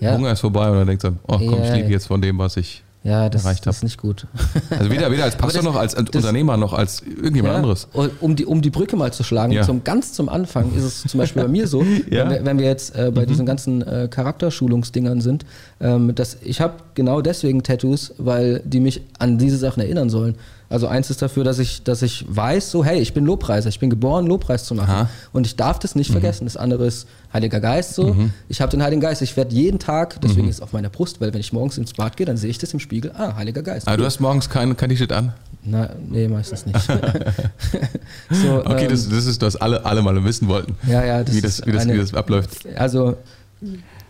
Ja, 0.01 0.15
Hunger 0.15 0.31
ist 0.31 0.39
vorbei 0.41 0.71
und 0.71 0.77
dann 0.77 0.87
denkt 0.87 1.03
man, 1.03 1.19
oh 1.27 1.39
komm, 1.39 1.61
ich 1.61 1.69
Ja, 1.71 1.75
lebe 1.75 1.87
ja. 1.87 1.91
jetzt 1.95 2.07
von 2.07 2.23
dem, 2.23 2.39
was 2.39 2.57
ich. 2.57 2.85
ja 3.03 3.29
das, 3.29 3.43
erreicht 3.43 3.67
das 3.67 3.79
ist 3.79 3.83
nicht 3.83 3.99
gut. 4.01 4.29
Also 4.71 4.93
weder, 4.93 5.11
weder 5.11 5.25
als 5.25 5.35
Pastor 5.35 5.61
das- 5.61 5.65
noch 5.65 5.75
als, 5.75 5.97
als 5.97 6.09
das- 6.13 6.23
Unternehmer 6.23 6.57
noch 6.57 6.73
als 6.73 7.01
irgendjemand 7.03 7.55
Ja, 7.55 7.57
anderes. 7.57 7.89
Um 8.21 8.37
die, 8.37 8.47
um 8.47 8.63
die 8.63 8.71
Brücke 8.71 8.95
mal 8.97 9.13
zu 9.13 9.25
schlagen, 9.25 9.51
Ja. 9.53 9.63
zum, 9.65 9.83
ganz 9.83 10.13
zum 10.13 10.29
Anfang 10.29 10.73
ist 10.77 10.85
es 10.85 11.03
zum 11.03 11.19
Beispiel 11.19 11.43
bei 11.43 11.49
mir 11.49 11.67
so, 11.67 11.83
Ja. 12.11 12.27
Mhm. 12.27 12.29
wenn, 12.29 12.31
wir, 12.31 12.45
wenn 12.45 12.59
wir 12.61 12.67
jetzt 12.67 12.95
äh, 12.95 13.11
bei 13.13 13.27
diesen 13.27 13.45
ganzen 13.45 13.83
äh, 13.83 14.07
Charakterschulungsdingern 14.09 15.21
sind, 15.21 15.45
ähm, 15.81 16.15
dass 16.15 16.37
ich 16.43 16.61
habe 16.61 16.75
genau 16.95 17.21
deswegen 17.21 17.65
Tattoos, 17.65 18.15
weil 18.19 18.63
die 18.65 18.79
mich 18.79 19.01
an 19.19 19.37
diese 19.39 19.57
Sachen 19.57 19.81
erinnern 19.83 20.11
sollen. 20.11 20.37
Also 20.71 20.87
eins 20.87 21.09
ist 21.09 21.23
dafür, 21.23 21.45
dass 21.45 21.59
ich, 21.59 21.83
dass 21.83 22.03
ich 22.03 22.27
weiß, 22.29 22.71
so 22.71 22.85
hey, 22.85 23.01
ich 23.01 23.15
bin 23.15 23.25
Lobpreiser, 23.25 23.71
ich 23.71 23.81
bin 23.81 23.89
geboren, 23.89 24.27
Lobpreis 24.27 24.65
zu 24.65 24.75
machen. 24.75 24.91
Aha. 24.91 25.03
Mhm. 25.05 25.09
Und 25.33 25.47
ich 25.47 25.57
darf 25.57 25.79
das 25.79 25.95
nicht 25.95 26.11
vergessen. 26.11 26.45
Das 26.45 26.59
andere 26.59 26.87
ist 26.87 27.07
Heiliger 27.33 27.61
Geist 27.61 27.95
so. 27.95 28.15
Ich 28.51 28.61
habe 28.61 28.71
den 28.71 28.83
Heiligen 28.83 29.01
Geist, 29.01 29.23
ich 29.23 29.35
werde 29.37 29.55
jeden 29.55 29.79
Tag, 29.79 30.21
deswegen 30.21 30.43
Mhm. 30.43 30.49
ist 30.51 30.57
es 30.57 30.61
auf 30.63 30.73
meiner 30.75 30.91
Brust, 30.91 31.21
weil 31.23 31.33
wenn 31.33 31.41
ich 31.41 31.53
morgens 31.55 31.79
ins 31.79 31.95
Bad 31.95 32.17
gehe, 32.19 32.27
dann 32.27 32.37
sehe 32.37 32.51
ich 32.51 32.59
das 32.59 32.73
im 32.75 32.81
Spiegel, 32.81 33.13
ah, 33.17 33.35
Heiliger 33.37 33.63
Geist. 33.63 33.87
Aber 33.87 33.95
cool. 33.95 33.99
du 34.01 34.05
hast 34.07 34.21
morgens 34.21 34.51
kein, 34.51 34.77
kein 34.77 34.91
T-Shirt 34.91 35.13
an. 35.13 35.33
Na, 35.65 35.89
nee, 36.09 36.29
meistens 36.29 36.67
nicht. 36.67 36.79
so, 38.31 38.61
Okay, 38.65 38.85
ähm, 38.85 38.91
das, 38.91 39.09
das 39.09 39.27
ist, 39.27 39.41
was 39.43 39.57
alle, 39.57 39.85
alle 39.85 40.03
mal 40.03 40.23
wissen 40.25 40.49
wollten. 40.49 40.77
Ja, 40.87 41.05
ja, 41.05 41.25
das 41.25 41.35
wie, 41.35 41.41
das, 41.41 41.67
wie, 41.67 41.73
das, 41.73 41.83
eine- 41.83 41.95
wie 41.95 41.99
das 41.99 42.13
abläuft. 42.15 42.51
Also, 42.77 43.17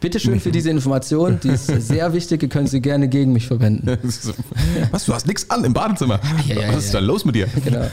bitteschön 0.01 0.41
für 0.41 0.51
diese 0.51 0.71
Information, 0.71 1.39
die 1.43 1.49
ist 1.51 1.67
sehr 1.67 2.13
wichtig, 2.13 2.43
ihr 2.43 2.49
könnt 2.49 2.69
sie 2.69 2.81
gerne 2.81 3.09
gegen 3.09 3.33
mich 3.33 3.47
verwenden. 3.47 3.99
Was, 4.91 5.05
du 5.05 5.15
hast 5.15 5.27
nichts 5.27 5.49
an 5.51 5.65
im 5.65 5.73
Badezimmer. 5.73 6.21
Ja, 6.47 6.55
ja, 6.61 6.69
Was 6.75 6.85
ist 6.87 6.95
ja. 6.95 7.01
da 7.01 7.07
los 7.07 7.25
mit 7.25 7.35
dir? 7.35 7.47
Genau. 7.65 7.85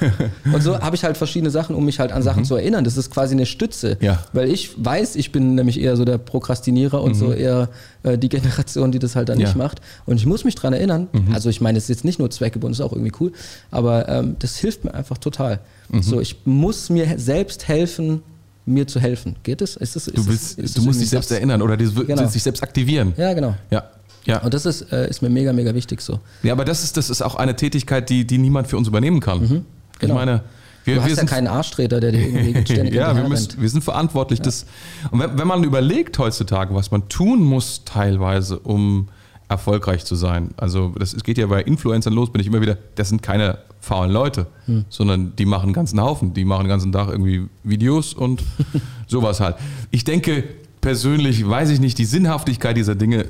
Und 0.53 0.61
so 0.61 0.79
habe 0.79 0.95
ich 0.95 1.03
halt 1.03 1.17
verschiedene 1.17 1.49
Sachen, 1.51 1.75
um 1.75 1.85
mich 1.85 1.99
halt 1.99 2.11
an 2.11 2.21
Sachen 2.21 2.45
zu 2.45 2.55
erinnern. 2.55 2.83
Das 2.83 2.97
ist 2.97 3.11
quasi 3.11 3.33
eine 3.33 3.45
Stütze. 3.45 3.97
Ja. 4.01 4.23
Weil 4.33 4.49
ich 4.51 4.71
weiß, 4.83 5.15
ich 5.15 5.31
bin 5.31 5.55
nämlich 5.55 5.79
eher 5.79 5.95
so 5.97 6.05
der 6.05 6.17
Prokrastinierer 6.17 7.01
und 7.01 7.15
so 7.15 7.31
eher 7.33 7.69
äh, 8.03 8.17
die 8.17 8.29
Generation, 8.29 8.91
die 8.91 8.99
das 8.99 9.15
halt 9.15 9.29
dann 9.29 9.39
Ja. 9.39 9.47
nicht 9.47 9.57
macht. 9.57 9.81
Und 10.05 10.17
ich 10.17 10.25
muss 10.25 10.43
mich 10.43 10.55
dran 10.55 10.73
erinnern. 10.73 11.07
Also 11.33 11.49
ich 11.49 11.61
meine, 11.61 11.77
es 11.77 11.85
ist 11.85 11.89
jetzt 11.89 12.05
nicht 12.05 12.19
nur 12.19 12.29
zweckgebunden, 12.29 12.73
ist 12.73 12.81
auch 12.81 12.91
irgendwie 12.93 13.11
cool, 13.19 13.31
aber 13.71 14.07
ähm, 14.09 14.35
das 14.39 14.57
hilft 14.57 14.83
mir 14.85 14.93
einfach 14.93 15.17
total. 15.17 15.59
So, 16.01 16.19
ich 16.19 16.37
muss 16.45 16.89
mir 16.89 17.17
selbst 17.17 17.67
helfen, 17.67 18.21
mir 18.65 18.87
zu 18.87 18.99
helfen. 18.99 19.35
Geht 19.43 19.61
es? 19.61 19.75
Ist 19.75 19.95
es 19.95 20.07
ist 20.07 20.17
Du, 20.17 20.21
es- 20.21 20.27
willst, 20.27 20.59
ist 20.59 20.77
du 20.77 20.81
musst 20.81 20.99
dich 21.01 21.09
selbst 21.09 21.29
das? 21.31 21.37
erinnern 21.37 21.61
oder 21.61 21.77
du 21.77 21.83
willst 21.95 22.07
Genau. 22.07 22.25
dich 22.27 22.43
selbst 22.43 22.63
aktivieren. 22.63 23.13
Ja, 23.17 23.33
genau. 23.33 23.55
Ja. 23.69 23.83
Ja. 24.25 24.39
Und 24.41 24.53
das 24.55 24.65
ist, 24.65 24.91
äh, 24.91 25.07
ist 25.07 25.21
mir 25.21 25.29
mega, 25.29 25.53
mega 25.53 25.75
wichtig 25.75 26.01
so. 26.01 26.19
ja, 26.41 26.51
aber 26.53 26.65
das 26.65 26.83
ist, 26.83 26.97
das 26.97 27.11
ist 27.11 27.21
auch 27.21 27.35
eine 27.35 27.55
Tätigkeit, 27.55 28.09
die, 28.09 28.25
die 28.25 28.39
niemand 28.39 28.67
für 28.67 28.75
uns 28.77 28.87
übernehmen 28.87 29.19
kann. 29.19 29.63
Ich 29.93 29.99
genau. 29.99 30.15
meine, 30.15 30.41
wir, 30.83 30.95
Du 30.95 31.01
hast 31.01 31.07
wir 31.07 31.13
ja 31.13 31.19
sind 31.19 31.29
keinen 31.29 31.47
Arschtreter, 31.47 31.99
der 31.99 32.11
dir 32.11 32.21
irgendwie 32.27 32.61
ständig 32.65 32.95
ja, 32.95 33.15
wir, 33.15 33.27
müssen, 33.29 33.61
wir 33.61 33.69
sind 33.69 33.83
verantwortlich. 33.83 34.41
Das, 34.41 34.65
und 35.11 35.19
wenn, 35.19 35.37
wenn 35.37 35.47
man 35.47 35.63
überlegt 35.63 36.17
heutzutage, 36.17 36.73
was 36.73 36.89
man 36.89 37.07
tun 37.07 37.43
muss 37.43 37.83
teilweise, 37.85 38.57
um 38.59 39.09
erfolgreich 39.47 40.05
zu 40.05 40.15
sein, 40.15 40.49
also 40.57 40.93
das 40.97 41.13
es 41.13 41.23
geht 41.23 41.37
ja 41.37 41.47
bei 41.47 41.61
Influencern 41.61 42.13
los, 42.13 42.31
bin 42.31 42.41
ich 42.41 42.47
immer 42.47 42.61
wieder, 42.61 42.77
das 42.95 43.09
sind 43.09 43.21
keine 43.21 43.59
faulen 43.79 44.11
Leute, 44.11 44.47
Hm. 44.65 44.85
sondern 44.89 45.35
die 45.35 45.45
machen 45.45 45.65
einen 45.65 45.73
ganzen 45.73 46.01
Haufen, 46.01 46.33
die 46.33 46.45
machen 46.45 46.63
den 46.63 46.69
ganzen 46.69 46.91
Tag 46.91 47.09
irgendwie 47.09 47.47
Videos 47.63 48.13
und 48.13 48.43
sowas 49.07 49.39
halt. 49.39 49.57
Ich 49.91 50.03
denke, 50.03 50.43
persönlich 50.81 51.47
weiß 51.47 51.69
ich 51.69 51.79
nicht 51.79 51.97
die 51.97 52.05
Sinnhaftigkeit 52.05 52.75
dieser 52.75 52.95
Dinge, 52.95 53.25
äh, 53.25 53.27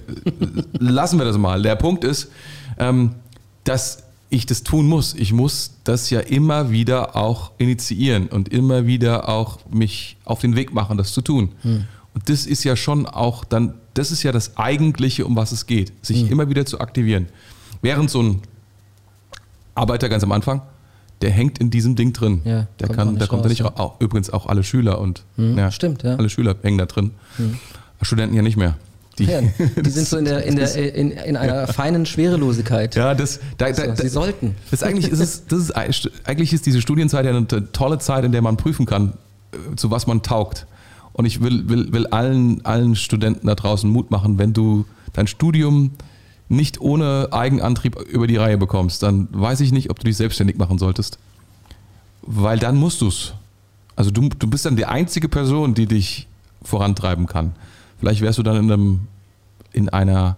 lassen 0.79 1.19
wir 1.19 1.25
das 1.25 1.37
mal. 1.37 1.61
Der 1.61 1.75
Punkt 1.75 2.03
ist, 2.05 2.31
ähm, 2.79 3.15
dass 3.65 4.03
ich 4.29 4.45
das 4.45 4.63
tun 4.63 4.87
muss. 4.87 5.13
Ich 5.13 5.33
muss 5.33 5.75
das 5.83 6.09
ja 6.09 6.19
immer 6.19 6.71
wieder 6.71 7.15
auch 7.15 7.51
initiieren 7.57 8.27
und 8.27 8.49
immer 8.49 8.85
wieder 8.87 9.29
auch 9.29 9.59
mich 9.69 10.17
auf 10.25 10.39
den 10.41 10.55
Weg 10.55 10.73
machen, 10.73 10.97
das 10.97 11.13
zu 11.13 11.21
tun. 11.21 11.49
Und 12.13 12.27
das 12.29 12.45
ist 12.45 12.63
ja 12.63 12.75
schon 12.75 13.05
auch 13.05 13.45
dann, 13.45 13.75
das 13.95 14.11
ist 14.11 14.23
ja 14.23 14.31
das 14.31 14.57
Eigentliche, 14.57 15.25
um 15.25 15.35
was 15.35 15.51
es 15.51 15.65
geht, 15.65 15.91
sich 16.05 16.29
immer 16.29 16.49
wieder 16.49 16.65
zu 16.65 16.79
aktivieren. 16.79 17.27
Während 17.81 18.09
so 18.09 18.21
ein 18.21 18.41
Arbeiter 19.73 20.09
ganz 20.09 20.23
am 20.23 20.31
Anfang, 20.31 20.61
der 21.21 21.31
hängt 21.31 21.59
in 21.59 21.69
diesem 21.69 21.95
Ding 21.95 22.13
drin. 22.13 22.41
Ja, 22.43 22.67
der 22.79 22.87
kommt 22.87 22.97
kann, 22.97 23.07
nicht 23.09 23.21
der 23.21 23.27
kommt 23.27 23.41
da 23.41 23.47
raus, 23.47 23.49
nicht 23.49 23.59
ja. 23.59 23.67
raus. 23.67 23.79
Auch, 23.79 24.01
übrigens 24.01 24.29
auch 24.29 24.47
alle 24.47 24.63
Schüler 24.63 24.99
und 24.99 25.23
ja, 25.37 25.71
stimmt, 25.71 26.03
ja. 26.03 26.15
alle 26.15 26.29
Schüler 26.29 26.55
hängen 26.61 26.77
da 26.77 26.85
drin. 26.85 27.11
Studenten 28.01 28.35
ja 28.35 28.41
nicht 28.41 28.57
mehr. 28.57 28.75
Die, 29.17 29.25
Ja, 29.25 29.41
die 29.85 29.89
sind 29.89 30.07
so 30.07 30.17
in, 30.17 30.25
der, 30.25 30.43
in, 30.43 30.57
der, 30.57 30.75
in, 30.75 31.11
in 31.11 31.37
einer 31.37 31.67
feinen 31.67 32.05
Schwerelosigkeit. 32.05 32.95
ja, 32.95 33.15
das, 33.15 33.39
da, 33.57 33.73
So, 33.73 33.81
da, 33.81 33.87
da, 33.87 33.95
sie 33.95 34.09
sollten. 34.09 34.55
Das 34.71 34.83
eigentlich 34.83 35.09
ist 35.09 35.19
es, 35.19 35.45
das 35.47 35.59
ist, 35.59 35.71
eigentlich 36.25 36.51
ist 36.51 36.65
diese 36.65 36.81
Studienzeit 36.81 37.25
ja 37.25 37.31
eine 37.31 37.47
tolle 37.71 37.97
Zeit, 37.99 38.25
in 38.25 38.33
der 38.33 38.41
man 38.41 38.57
prüfen 38.57 38.85
kann, 38.85 39.13
äh, 39.53 39.75
zu 39.77 39.89
was 39.89 40.05
man 40.05 40.21
taugt. 40.21 40.67
Und 41.15 41.23
ich 41.23 41.41
will, 41.41 41.69
will, 41.69 41.93
will 41.93 42.07
allen, 42.07 42.65
allen 42.65 42.97
Studenten 42.97 43.47
da 43.47 43.55
draußen 43.55 43.89
Mut 43.89 44.11
machen, 44.11 44.37
wenn 44.37 44.51
du 44.51 44.83
dein 45.13 45.27
Studium 45.27 45.91
nicht 46.49 46.81
ohne 46.81 47.29
Eigenantrieb 47.31 47.97
über 48.01 48.27
die 48.27 48.35
Reihe 48.35 48.57
bekommst, 48.57 49.01
dann 49.01 49.29
weiß 49.31 49.61
ich 49.61 49.71
nicht, 49.71 49.89
ob 49.89 49.97
du 49.97 50.03
dich 50.03 50.17
selbstständig 50.17 50.57
machen 50.57 50.77
solltest. 50.77 51.17
Weil 52.21 52.59
dann 52.59 52.75
musst 52.75 52.99
du 52.99 53.07
es. 53.07 53.33
Also 53.95 54.11
du, 54.11 54.27
du 54.27 54.47
bist 54.47 54.65
dann 54.65 54.75
die 54.75 54.85
einzige 54.85 55.29
Person, 55.29 55.73
die 55.73 55.85
dich 55.85 56.27
vorantreiben 56.61 57.27
kann. 57.27 57.53
Vielleicht 57.97 58.19
wärst 58.19 58.37
du 58.37 58.43
dann 58.43 58.57
in 58.57 58.69
einem, 58.69 58.99
in 59.71 59.87
einer 59.87 60.35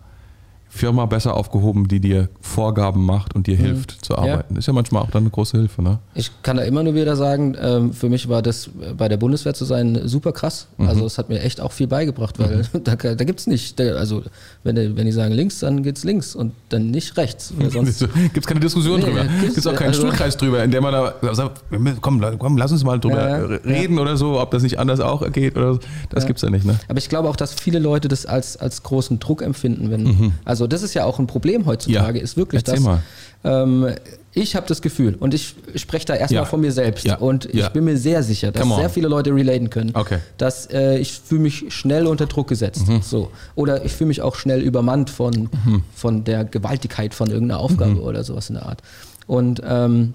Firma 0.78 1.06
besser 1.06 1.34
aufgehoben, 1.36 1.88
die 1.88 2.00
dir 2.00 2.30
Vorgaben 2.42 3.06
macht 3.06 3.36
und 3.36 3.48
dir 3.48 3.58
hilft 3.58 4.06
zu 4.06 4.18
arbeiten. 4.18 4.56
Ist 4.56 4.68
ja 4.68 4.74
manchmal 4.74 5.04
auch 5.04 5.12
dann 5.12 5.24
eine 5.24 5.30
große 5.32 5.58
Hilfe, 5.58 5.82
ne? 5.82 6.00
Ich 6.16 6.32
kann 6.44 6.58
da 6.58 6.64
immer 6.64 6.84
nur 6.84 6.96
wieder 6.96 7.16
sagen, 7.16 7.56
ähm, 7.62 7.92
für 7.94 8.08
mich 8.10 8.30
war 8.30 8.42
das 8.42 8.68
äh, 8.68 8.94
bei 8.96 9.10
der 9.10 9.18
Bundeswehr 9.18 9.54
zu 9.54 9.66
sein 9.66 10.00
super 10.06 10.32
krass. 10.32 10.68
Also 10.78 11.06
es 11.06 11.18
hat 11.18 11.30
mir 11.30 11.42
echt 11.42 11.60
auch 11.60 11.72
viel 11.72 11.88
beigebracht, 11.88 12.40
weil 12.40 12.64
da, 12.84 12.96
da 12.96 13.14
gibt 13.16 13.40
es 13.42 13.48
nicht, 13.48 13.80
also 13.82 14.24
wenn, 14.64 14.76
die- 14.76 14.96
wenn 14.96 15.06
die 15.06 15.12
sagen 15.12 15.34
links, 15.34 15.60
dann 15.60 15.84
geht's 15.84 16.04
links 16.04 16.36
und 16.36 16.54
dann 16.70 16.92
nicht 16.92 17.18
rechts. 17.18 17.54
Gibt 17.60 18.38
es 18.38 18.46
keine 18.46 18.60
Diskussion 18.60 19.00
Nee, 19.00 19.06
drüber. 19.08 19.26
Gibt 19.42 19.58
es 19.58 19.66
auch 19.68 19.74
keinen 19.76 19.88
also- 19.90 20.02
Stuhlkreis 20.02 20.38
drüber, 20.38 20.64
in 20.64 20.72
dem 20.72 20.84
man 20.84 20.94
da 20.94 21.34
sagt, 21.34 21.62
komm, 22.02 22.22
komm 22.40 22.58
lass 22.58 22.72
uns 22.72 22.84
mal 22.84 23.00
drüber 23.00 23.30
Ja, 23.30 23.38
ja. 23.40 23.46
reden 23.66 24.00
oder 24.00 24.16
so, 24.18 24.40
ob 24.40 24.52
das 24.52 24.64
nicht 24.64 24.80
anders 24.80 25.00
auch 25.00 25.30
geht 25.32 25.56
oder 25.58 25.74
so. 25.74 25.80
Das 26.10 26.24
Ja. 26.24 26.28
gibt's 26.28 26.42
ja 26.42 26.50
nicht, 26.50 26.66
ne? 26.66 26.78
Aber 26.88 26.98
ich 26.98 27.10
glaube 27.10 27.28
auch, 27.30 27.36
dass 27.36 27.54
viele 27.54 27.80
Leute 27.80 28.08
das 28.08 28.26
als, 28.26 28.58
als 28.58 28.84
großen 28.84 29.20
Druck 29.20 29.42
empfinden. 29.42 29.90
Wenn, 29.92 30.34
Also 30.46 30.67
das 30.74 30.84
ist 30.84 30.94
ja 30.94 31.06
auch 31.06 31.20
ein 31.20 31.28
Problem 31.28 31.66
heutzutage, 31.66 32.18
Ja. 32.20 32.24
ist 32.24 32.38
wirklich 32.38 32.64
Erzähl 32.66 32.84
das. 32.84 33.00
Ähm, 33.44 33.88
ich 34.34 34.56
habe 34.56 34.68
das 34.68 34.82
Gefühl 34.82 35.16
und 35.16 35.34
ich 35.34 35.56
spreche 35.76 36.06
da 36.06 36.16
erstmal 36.16 36.44
Ja. 36.44 36.46
von 36.46 36.62
mir 36.62 36.72
selbst 36.72 37.06
Ja. 37.06 37.16
und 37.18 37.46
ich 37.46 37.68
bin 37.70 37.84
mir 37.86 37.98
sehr 37.98 38.22
sicher, 38.24 38.52
dass 38.52 38.68
sehr 38.76 38.90
viele 38.90 39.08
Leute 39.08 39.34
relaten 39.34 39.70
können, 39.70 39.92
Okay. 39.96 40.20
dass 40.38 40.68
äh, 40.72 40.98
ich 41.00 41.14
fühle 41.14 41.42
mich 41.42 41.66
schnell 41.70 42.06
unter 42.08 42.26
Druck 42.28 42.48
gesetzt. 42.48 42.88
Mhm. 42.88 43.02
So. 43.02 43.32
Oder 43.56 43.84
ich 43.86 43.94
fühle 43.94 44.10
mich 44.10 44.22
auch 44.22 44.36
schnell 44.36 44.62
übermannt 44.62 45.10
von, 45.10 45.50
von 45.96 46.24
der 46.24 46.44
Gewaltigkeit 46.46 47.14
von 47.16 47.30
irgendeiner 47.32 47.60
Aufgabe 47.62 47.92
Mhm. 47.92 48.00
oder 48.02 48.24
sowas 48.24 48.50
in 48.50 48.56
der 48.56 48.66
Art. 48.68 48.82
Und 49.28 49.62
ähm, 49.66 50.14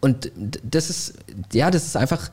und 0.00 0.30
das 0.62 0.90
ist, 0.90 1.14
ja, 1.52 1.70
das 1.70 1.84
ist 1.86 1.96
einfach, 1.96 2.30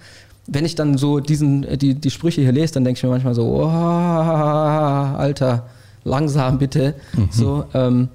wenn 0.47 0.65
ich 0.65 0.75
dann 0.75 0.97
so 0.97 1.19
diesen, 1.21 1.63
äh, 1.63 1.77
die, 1.77 1.95
die 1.95 2.11
Sprüche 2.11 2.41
hier 2.41 2.51
lese, 2.51 2.73
dann 2.73 2.83
denke 2.83 2.97
ich 2.97 3.03
mir 3.03 3.09
manchmal 3.09 3.33
so, 3.33 3.45
oh, 3.47 3.65
Alter, 5.17 5.67
langsam 6.03 6.57
bitte. 6.57 6.95
So, 7.29 7.65
ähm, 7.73 8.09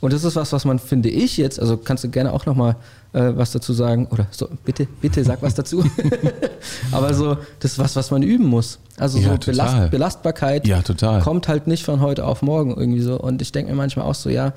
und 0.00 0.12
das 0.12 0.24
ist 0.24 0.36
was, 0.36 0.52
was 0.52 0.64
man, 0.64 0.78
finde 0.78 1.08
ich 1.08 1.36
jetzt, 1.36 1.58
also 1.58 1.76
kannst 1.76 2.04
du 2.04 2.10
gerne 2.10 2.32
auch 2.32 2.46
nochmal 2.46 2.76
äh, 3.12 3.32
was 3.34 3.52
dazu 3.52 3.72
sagen, 3.72 4.06
oder 4.10 4.26
so, 4.30 4.48
bitte, 4.64 4.86
bitte 5.00 5.24
sag 5.24 5.40
was 5.42 5.54
dazu. 5.54 5.84
Aber 6.92 7.14
so, 7.14 7.38
das 7.60 7.72
ist 7.72 7.78
was, 7.78 7.96
was 7.96 8.10
man 8.10 8.22
üben 8.22 8.46
muss. 8.46 8.78
Also 8.98 9.18
Ja, 9.18 9.32
so. 9.32 9.38
Belast, 9.50 9.90
Belastbarkeit 9.90 10.66
Ja, 10.66 10.82
total. 10.82 11.22
kommt 11.22 11.48
halt 11.48 11.66
nicht 11.66 11.84
von 11.84 12.00
heute 12.00 12.24
auf 12.26 12.42
morgen 12.42 12.76
irgendwie 12.76 13.00
so. 13.00 13.18
Und 13.18 13.40
ich 13.40 13.52
denke 13.52 13.70
mir 13.70 13.76
manchmal 13.76 14.04
auch 14.06 14.14
so, 14.14 14.28
ja, 14.28 14.52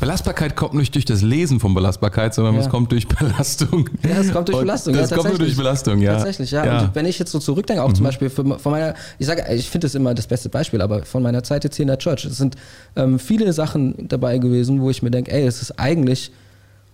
Belastbarkeit 0.00 0.56
kommt 0.56 0.74
nicht 0.74 0.94
durch 0.96 1.04
das 1.04 1.22
Lesen 1.22 1.60
von 1.60 1.74
Belastbarkeit, 1.74 2.34
sondern 2.34 2.54
Ja. 2.56 2.62
es 2.62 2.68
kommt 2.68 2.90
durch 2.90 3.06
Belastung. 3.06 3.88
Ja, 4.02 4.18
es 4.18 4.32
kommt 4.32 4.48
durch 4.48 4.56
Und 4.58 4.64
Belastung. 4.64 4.94
Das 4.94 5.10
ja, 5.10 5.16
kommt 5.16 5.28
nur 5.28 5.38
durch 5.38 5.50
tatsächlich. 5.50 5.56
Belastung, 5.56 6.00
ja. 6.00 6.14
Tatsächlich, 6.14 6.50
ja. 6.50 6.80
Und 6.86 6.94
wenn 6.96 7.06
ich 7.06 7.18
jetzt 7.20 7.30
so 7.30 7.38
zurückdenke, 7.38 7.82
auch 7.84 7.88
Mhm. 7.90 7.94
zum 7.94 8.04
Beispiel 8.04 8.28
von 8.30 8.58
meiner, 8.64 8.94
ich 9.18 9.26
sage, 9.26 9.44
ich 9.54 9.70
finde 9.70 9.86
das 9.86 9.94
immer 9.94 10.12
das 10.14 10.26
beste 10.26 10.48
Beispiel, 10.48 10.80
aber 10.82 11.04
von 11.04 11.22
meiner 11.22 11.44
Zeit 11.44 11.62
jetzt 11.62 11.76
hier 11.76 11.84
in 11.84 11.88
der 11.88 11.98
Church, 11.98 12.24
es 12.24 12.36
sind 12.36 12.56
ähm, 12.96 13.20
viele 13.20 13.52
Sachen 13.52 14.08
dabei 14.08 14.38
gewesen, 14.38 14.80
wo 14.80 14.90
ich 14.90 15.02
mir 15.02 15.10
denke, 15.12 15.30
ey, 15.30 15.44
das 15.44 15.62
ist 15.62 15.78
eigentlich, 15.78 16.32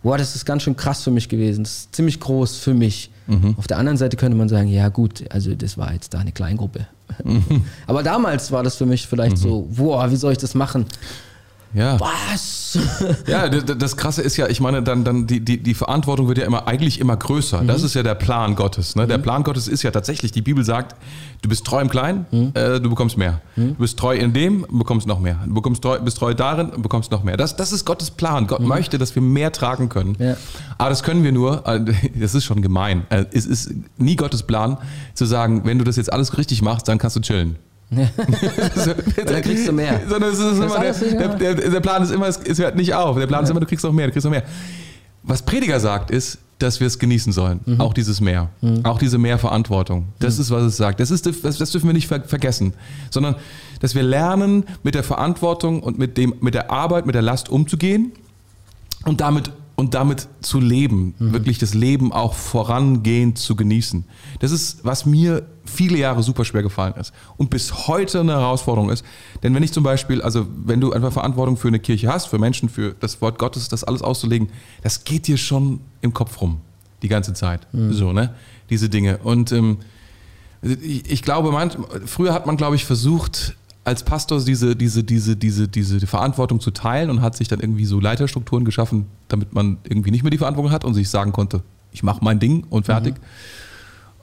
boah, 0.02 0.18
das 0.18 0.36
ist 0.36 0.44
ganz 0.44 0.62
schön 0.64 0.76
krass 0.76 1.02
für 1.02 1.10
mich 1.10 1.30
gewesen. 1.30 1.64
Das 1.64 1.72
ist 1.72 1.94
ziemlich 1.94 2.20
groß 2.20 2.58
für 2.58 2.74
mich. 2.74 3.10
Mhm. 3.26 3.54
Auf 3.56 3.66
der 3.66 3.78
anderen 3.78 3.96
Seite 3.96 4.18
könnte 4.18 4.36
man 4.36 4.50
sagen, 4.50 4.68
ja 4.68 4.88
gut, 4.90 5.24
also 5.30 5.54
das 5.54 5.78
war 5.78 5.94
jetzt 5.94 6.12
da 6.12 6.18
eine 6.18 6.32
Kleingruppe. 6.32 6.86
Mhm. 7.24 7.64
aber 7.86 8.02
damals 8.02 8.52
war 8.52 8.62
das 8.62 8.76
für 8.76 8.84
mich 8.86 9.06
vielleicht 9.06 9.38
so, 9.38 9.66
boah, 9.74 10.10
wie 10.10 10.16
soll 10.16 10.32
ich 10.32 10.38
das 10.38 10.54
machen? 10.54 10.84
Ja. 11.74 11.98
Was? 12.00 12.56
Ja, 13.26 13.48
das 13.48 13.96
Krasse 13.96 14.20
ist 14.20 14.36
ja, 14.36 14.46
ich 14.46 14.60
meine, 14.60 14.82
dann, 14.82 15.02
dann 15.02 15.26
die, 15.26 15.40
die, 15.40 15.56
die 15.62 15.72
Verantwortung 15.72 16.28
wird 16.28 16.36
ja 16.36 16.44
immer 16.44 16.68
eigentlich 16.68 17.00
immer 17.00 17.16
größer. 17.16 17.62
Mhm. 17.62 17.66
Das 17.66 17.82
ist 17.82 17.94
ja 17.94 18.02
der 18.02 18.14
Plan 18.14 18.56
Gottes. 18.56 18.94
Ne? 18.94 19.06
Der 19.06 19.16
Plan 19.16 19.42
Gottes 19.42 19.68
ist 19.68 19.82
ja 19.82 19.90
tatsächlich, 19.90 20.32
die 20.32 20.42
Bibel 20.42 20.62
sagt, 20.64 20.94
du 21.40 21.48
bist 21.48 21.64
treu 21.64 21.80
im 21.80 21.88
Kleinen, 21.88 22.26
Mhm. 22.30 22.50
äh, 22.54 22.78
du 22.78 22.90
bekommst 22.90 23.16
mehr. 23.16 23.40
Du 23.56 23.74
bist 23.74 23.98
treu 23.98 24.14
in 24.16 24.34
dem, 24.34 24.66
bekommst 24.70 25.06
noch 25.06 25.18
mehr. 25.18 25.38
Du 25.46 25.54
bekommst 25.54 25.82
treu, 25.82 25.98
bist 25.98 26.18
treu 26.18 26.34
darin, 26.34 26.70
bekommst 26.82 27.10
noch 27.10 27.22
mehr. 27.22 27.38
Das, 27.38 27.56
das 27.56 27.72
ist 27.72 27.86
Gottes 27.86 28.10
Plan. 28.10 28.46
Gott 28.46 28.60
möchte, 28.60 28.98
dass 28.98 29.14
wir 29.14 29.22
mehr 29.22 29.50
tragen 29.50 29.88
können. 29.88 30.14
Mhm. 30.18 30.24
Ja. 30.26 30.36
Aber 30.76 30.90
das 30.90 31.02
können 31.02 31.24
wir 31.24 31.32
nur, 31.32 31.66
äh, 31.66 31.80
das 32.20 32.34
ist 32.34 32.44
schon 32.44 32.60
gemein. 32.60 33.06
Äh, 33.08 33.24
Es 33.32 33.46
ist 33.46 33.72
nie 33.96 34.16
Gottes 34.16 34.42
Plan, 34.42 34.76
zu 35.14 35.24
sagen, 35.24 35.62
wenn 35.64 35.78
du 35.78 35.84
das 35.84 35.96
jetzt 35.96 36.12
alles 36.12 36.36
richtig 36.36 36.60
machst, 36.60 36.86
dann 36.88 36.98
kannst 36.98 37.16
du 37.16 37.20
chillen. 37.20 37.56
Dann 37.90 39.42
kriegst 39.42 39.66
du 39.66 39.72
mehr. 39.72 40.00
Sondern 40.08 40.32
es 40.32 40.38
ist 40.38 40.58
immer, 40.58 40.78
der, 40.78 41.28
der, 41.36 41.54
der, 41.54 41.70
der 41.70 41.80
Plan 41.80 42.02
ist 42.02 42.10
immer, 42.10 42.26
es, 42.26 42.38
es 42.38 42.58
hört 42.58 42.76
nicht 42.76 42.94
auf. 42.94 43.16
Der 43.16 43.26
Plan 43.26 43.44
ist 43.44 43.50
immer, 43.50 43.60
du 43.60 43.66
kriegst 43.66 43.84
noch 43.84 43.92
mehr, 43.92 44.06
du 44.06 44.12
kriegst 44.12 44.24
noch 44.24 44.30
mehr. 44.30 44.44
Was 45.22 45.42
Prediger 45.42 45.80
sagt, 45.80 46.10
ist, 46.10 46.38
dass 46.58 46.80
wir 46.80 46.86
es 46.86 46.98
genießen 46.98 47.32
sollen. 47.32 47.60
Mhm. 47.64 47.80
Auch 47.80 47.94
dieses 47.94 48.20
Mehr. 48.20 48.50
Auch 48.82 48.98
diese 48.98 49.18
Mehrverantwortung. 49.18 50.08
Das 50.18 50.38
ist, 50.38 50.50
was 50.50 50.64
es 50.64 50.76
sagt. 50.76 51.00
Das, 51.00 51.10
ist, 51.10 51.26
das, 51.26 51.58
das 51.58 51.70
dürfen 51.70 51.86
wir 51.86 51.94
nicht 51.94 52.08
ver 52.08 52.22
vergessen. 52.22 52.74
Sondern, 53.10 53.36
dass 53.80 53.94
wir 53.94 54.02
lernen, 54.02 54.64
mit 54.82 54.94
der 54.94 55.04
Verantwortung 55.04 55.82
und 55.82 55.98
mit, 55.98 56.16
dem, 56.16 56.34
mit 56.40 56.54
der 56.54 56.70
Arbeit, 56.70 57.06
mit 57.06 57.14
der 57.14 57.22
Last 57.22 57.48
umzugehen 57.48 58.12
und 59.04 59.20
damit, 59.20 59.52
und 59.78 59.94
damit 59.94 60.26
zu 60.40 60.58
leben. 60.58 61.14
Wirklich 61.20 61.58
das 61.58 61.72
Leben 61.72 62.12
auch 62.12 62.34
vorangehend 62.34 63.38
zu 63.38 63.54
genießen. 63.54 64.04
Das 64.40 64.50
ist, 64.50 64.84
was 64.84 65.06
mir 65.06 65.46
viele 65.64 65.96
Jahre 65.96 66.24
super 66.24 66.44
schwer 66.44 66.64
gefallen 66.64 66.94
ist 66.94 67.12
und 67.36 67.48
bis 67.48 67.86
heute 67.86 68.18
eine 68.18 68.32
Herausforderung 68.32 68.90
ist. 68.90 69.04
Denn 69.44 69.54
wenn 69.54 69.62
ich 69.62 69.72
zum 69.72 69.84
Beispiel, 69.84 70.20
also 70.20 70.48
wenn 70.64 70.80
du 70.80 70.92
einfach 70.92 71.12
Verantwortung 71.12 71.56
für 71.56 71.68
eine 71.68 71.78
Kirche 71.78 72.12
hast, 72.12 72.26
für 72.26 72.40
Menschen, 72.40 72.68
für 72.68 72.96
das 72.98 73.22
Wort 73.22 73.38
Gottes, 73.38 73.68
das 73.68 73.84
alles 73.84 74.02
auszulegen, 74.02 74.48
das 74.82 75.04
geht 75.04 75.28
dir 75.28 75.36
schon 75.36 75.78
im 76.00 76.12
Kopf 76.12 76.40
rum. 76.40 76.60
Die 77.02 77.08
ganze 77.08 77.32
Zeit. 77.32 77.68
So, 77.72 78.12
ne? 78.12 78.34
Diese 78.70 78.88
Dinge. 78.88 79.18
Und 79.18 79.52
ähm, 79.52 79.78
ich, 80.60 81.08
ich 81.08 81.22
glaube, 81.22 81.52
man, 81.52 81.70
früher 82.04 82.34
hat 82.34 82.46
man, 82.46 82.56
glaube 82.56 82.74
ich, 82.74 82.84
versucht, 82.84 83.54
als 83.88 84.02
Pastor 84.02 84.44
diese, 84.44 84.76
diese, 84.76 85.02
diese, 85.02 85.34
diese, 85.34 85.66
diese 85.66 86.06
Verantwortung 86.06 86.60
zu 86.60 86.70
teilen 86.70 87.08
und 87.08 87.22
hat 87.22 87.34
sich 87.34 87.48
dann 87.48 87.60
irgendwie 87.60 87.86
so 87.86 88.00
Leiterstrukturen 88.00 88.66
geschaffen, 88.66 89.06
damit 89.28 89.54
man 89.54 89.78
irgendwie 89.82 90.10
nicht 90.10 90.22
mehr 90.22 90.30
die 90.30 90.36
Verantwortung 90.36 90.72
hat 90.72 90.84
und 90.84 90.92
sich 90.92 91.08
sagen 91.08 91.32
konnte, 91.32 91.62
ich 91.90 92.02
mache 92.02 92.22
mein 92.22 92.38
Ding 92.38 92.64
und 92.68 92.84
fertig. 92.84 93.14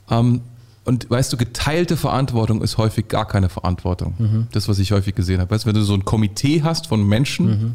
Ähm, 0.08 0.42
und 0.84 1.10
weißt 1.10 1.32
du, 1.32 1.36
geteilte 1.36 1.96
Verantwortung 1.96 2.62
ist 2.62 2.78
häufig 2.78 3.08
gar 3.08 3.26
keine 3.26 3.48
Verantwortung. 3.48 4.46
Das, 4.52 4.68
was 4.68 4.78
ich 4.78 4.92
häufig 4.92 5.16
gesehen 5.16 5.40
habe. 5.40 5.50
Weißt 5.50 5.64
du, 5.64 5.68
wenn 5.68 5.74
du 5.74 5.82
so 5.82 5.94
ein 5.94 6.04
Komitee 6.04 6.62
hast 6.62 6.86
von 6.86 7.04
Menschen, 7.04 7.74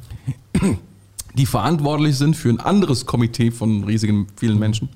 die 1.37 1.45
verantwortlich 1.45 2.17
sind 2.17 2.37
für 2.37 2.47
ein 2.47 2.61
anderes 2.61 3.05
Komitee 3.05 3.51
von 3.51 3.83
riesigen, 3.83 4.27
vielen 4.37 4.57
Menschen. 4.59 4.87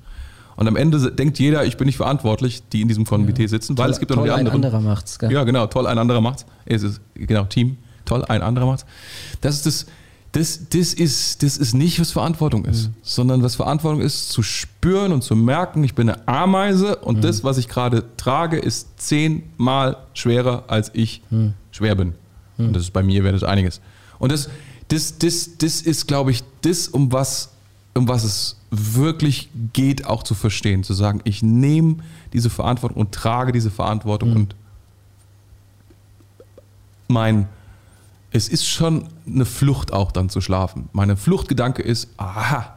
Und 0.56 0.68
am 0.68 0.76
Ende 0.76 1.12
denkt 1.12 1.38
jeder, 1.38 1.64
ich 1.66 1.76
bin 1.76 1.86
nicht 1.86 1.98
verantwortlich, 1.98 2.62
die 2.72 2.80
in 2.80 2.88
diesem 2.88 3.04
Komitee 3.04 3.46
sitzen, 3.46 3.76
weil 3.76 3.90
es 3.90 3.98
gibt 3.98 4.10
ja 4.10 4.16
noch 4.16 4.24
die 4.24 4.30
Toll, 4.30 4.38
ein 4.38 4.46
anderen. 4.46 4.64
anderer 4.64 4.80
macht's. 4.80 5.18
Gell? 5.18 5.30
Ja, 5.30 5.44
genau, 5.44 5.66
toll, 5.66 5.86
ein 5.86 5.98
anderer 5.98 6.20
macht's. 6.20 6.46
Es 6.64 6.82
ist, 6.82 7.00
genau, 7.14 7.44
Team, 7.44 7.76
toll, 8.06 8.24
ein 8.26 8.42
anderer 8.42 8.66
macht's. 8.66 8.86
Das 9.42 9.56
ist 9.56 9.66
das, 9.66 9.86
das, 10.32 10.68
das 10.68 10.94
ist, 10.94 11.42
das 11.42 11.56
ist 11.56 11.74
nicht, 11.74 12.00
was 12.00 12.12
Verantwortung 12.12 12.64
ist, 12.64 12.90
sondern 13.02 13.42
was 13.42 13.54
Verantwortung 13.54 14.00
ist, 14.00 14.30
zu 14.30 14.42
spüren 14.42 15.12
und 15.12 15.22
zu 15.22 15.34
merken, 15.34 15.82
ich 15.84 15.94
bin 15.94 16.10
eine 16.10 16.26
Ameise 16.28 16.96
und 16.96 17.22
das, 17.24 17.42
was 17.44 17.56
ich 17.58 17.68
gerade 17.68 18.04
trage, 18.16 18.58
ist 18.58 19.00
zehnmal 19.00 19.96
schwerer, 20.14 20.64
als 20.68 20.90
ich 20.94 21.22
schwer 21.70 21.94
bin. 21.94 22.14
Und 22.58 22.74
das 22.74 22.84
ist 22.84 22.92
bei 22.92 23.02
mir, 23.02 23.24
wäre 23.24 23.34
das 23.34 23.44
einiges. 23.44 23.80
Und 24.18 24.32
das, 24.32 24.48
das, 24.88 25.18
das, 25.18 25.58
das 25.58 25.80
ist, 25.82 26.06
glaube 26.06 26.30
ich, 26.30 26.42
das, 26.62 26.88
um 26.88 27.12
was, 27.12 27.50
um 27.94 28.08
was 28.08 28.24
es 28.24 28.56
wirklich 28.94 29.48
geht, 29.72 30.06
auch 30.06 30.22
zu 30.22 30.34
verstehen, 30.34 30.82
zu 30.84 30.94
sagen, 30.94 31.20
ich 31.24 31.42
nehme 31.42 31.96
diese 32.32 32.50
Verantwortung 32.50 32.98
und 33.00 33.12
trage 33.12 33.52
diese 33.52 33.70
Verantwortung 33.70 34.32
und 34.34 34.54
mein, 37.08 37.48
es 38.32 38.48
ist 38.48 38.66
schon 38.66 39.08
eine 39.26 39.44
Flucht 39.44 39.92
auch 39.92 40.12
dann 40.12 40.28
zu 40.28 40.40
schlafen. 40.40 40.88
Meine 40.92 41.16
Fluchtgedanke 41.16 41.82
ist, 41.82 42.08
aha, 42.16 42.74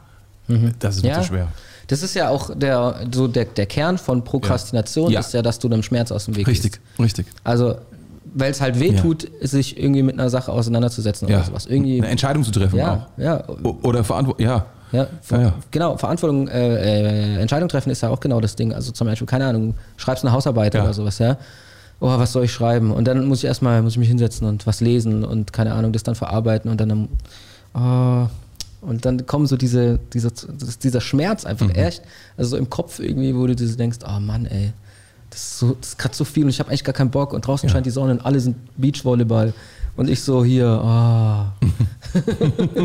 das 0.78 0.96
ist 0.96 1.02
mir 1.02 1.10
Ja. 1.10 1.20
zu 1.20 1.26
schwer. 1.28 1.48
Das 1.88 2.02
ist 2.04 2.14
ja 2.14 2.28
auch 2.28 2.50
der, 2.56 3.06
so 3.12 3.26
der, 3.26 3.46
der 3.46 3.66
Kern 3.66 3.98
von 3.98 4.22
Prokrastination, 4.22 5.10
Ja. 5.10 5.20
ist 5.20 5.34
ja, 5.34 5.42
dass 5.42 5.58
du 5.58 5.68
dem 5.68 5.82
Schmerz 5.82 6.12
aus 6.12 6.26
dem 6.26 6.36
Weg 6.36 6.46
Richtig, 6.46 6.72
gehst. 6.72 6.82
richtig. 7.00 7.26
Also, 7.42 7.76
weil 8.32 8.52
es 8.52 8.60
halt 8.60 8.78
weh 8.78 8.94
tut, 8.94 9.28
sich 9.40 9.76
irgendwie 9.76 10.04
mit 10.04 10.14
einer 10.18 10.30
Sache 10.30 10.52
auseinanderzusetzen 10.52 11.26
Ja. 11.28 11.38
oder 11.38 11.46
sowas. 11.46 11.66
Irgendwie, 11.66 11.98
Eine 11.98 12.08
Entscheidung 12.12 12.44
zu 12.44 12.52
treffen 12.52 12.76
ja, 12.78 13.08
auch. 13.16 13.20
ja, 13.20 13.42
Oder 13.82 14.04
Verantwortung, 14.04 14.44
ja. 14.46 14.66
Ja, 14.92 15.06
Ja, 15.30 15.40
ja. 15.40 15.54
Genau, 15.70 15.96
Verantwortung, 15.96 16.48
äh, 16.48 17.36
äh, 17.36 17.40
Entscheidung 17.40 17.68
treffen 17.68 17.90
ist 17.90 18.02
ja 18.02 18.08
auch 18.08 18.20
genau 18.20 18.40
das 18.40 18.56
Ding. 18.56 18.72
Also 18.72 18.92
zum 18.92 19.06
Beispiel, 19.06 19.26
keine 19.26 19.46
Ahnung, 19.46 19.74
schreibst 19.96 20.24
eine 20.24 20.32
Hausarbeit 20.32 20.74
oder 20.74 20.94
sowas, 20.94 21.18
ja. 21.18 21.36
Oh, 22.00 22.08
was 22.18 22.32
soll 22.32 22.44
ich 22.44 22.52
schreiben? 22.52 22.92
Und 22.92 23.06
dann 23.06 23.26
muss 23.26 23.38
ich 23.38 23.44
erstmal, 23.44 23.82
muss 23.82 23.92
ich 23.92 23.98
mich 23.98 24.08
hinsetzen 24.08 24.46
und 24.46 24.66
was 24.66 24.80
lesen 24.80 25.22
und 25.22 25.52
keine 25.52 25.74
Ahnung, 25.74 25.92
das 25.92 26.02
dann 26.02 26.14
verarbeiten 26.14 26.70
und 26.70 26.80
dann, 26.80 27.08
oh, 27.74 28.26
und 28.80 29.04
dann 29.04 29.26
kommen 29.26 29.46
so 29.46 29.58
diese, 29.58 29.98
dieser, 30.14 30.30
dieser 30.82 31.00
Schmerz 31.02 31.44
einfach 31.44 31.68
Mhm. 31.68 31.74
echt, 31.74 32.02
also 32.38 32.50
so 32.52 32.56
im 32.56 32.70
Kopf 32.70 32.98
irgendwie, 33.00 33.36
wo 33.36 33.46
du 33.46 33.54
dir 33.54 33.66
denkst, 33.76 33.98
oh 34.06 34.18
Mann, 34.18 34.46
ey, 34.46 34.72
das 35.28 35.40
ist, 35.40 35.58
so, 35.58 35.76
das 35.78 35.90
ist 35.90 35.98
gerade 35.98 36.14
so 36.16 36.24
viel 36.24 36.44
und 36.44 36.48
ich 36.50 36.58
habe 36.58 36.70
eigentlich 36.70 36.84
gar 36.84 36.94
keinen 36.94 37.10
Bock 37.10 37.34
und 37.34 37.46
draußen 37.46 37.68
scheint 37.68 37.84
die 37.84 37.90
Sonne 37.90 38.12
und 38.12 38.24
alle 38.24 38.40
sind 38.40 38.56
Beachvolleyball 38.78 39.52
Und 39.96 40.08
ich 40.08 40.22
so 40.22 40.44
hier, 40.44 40.80
oh. 40.82 41.44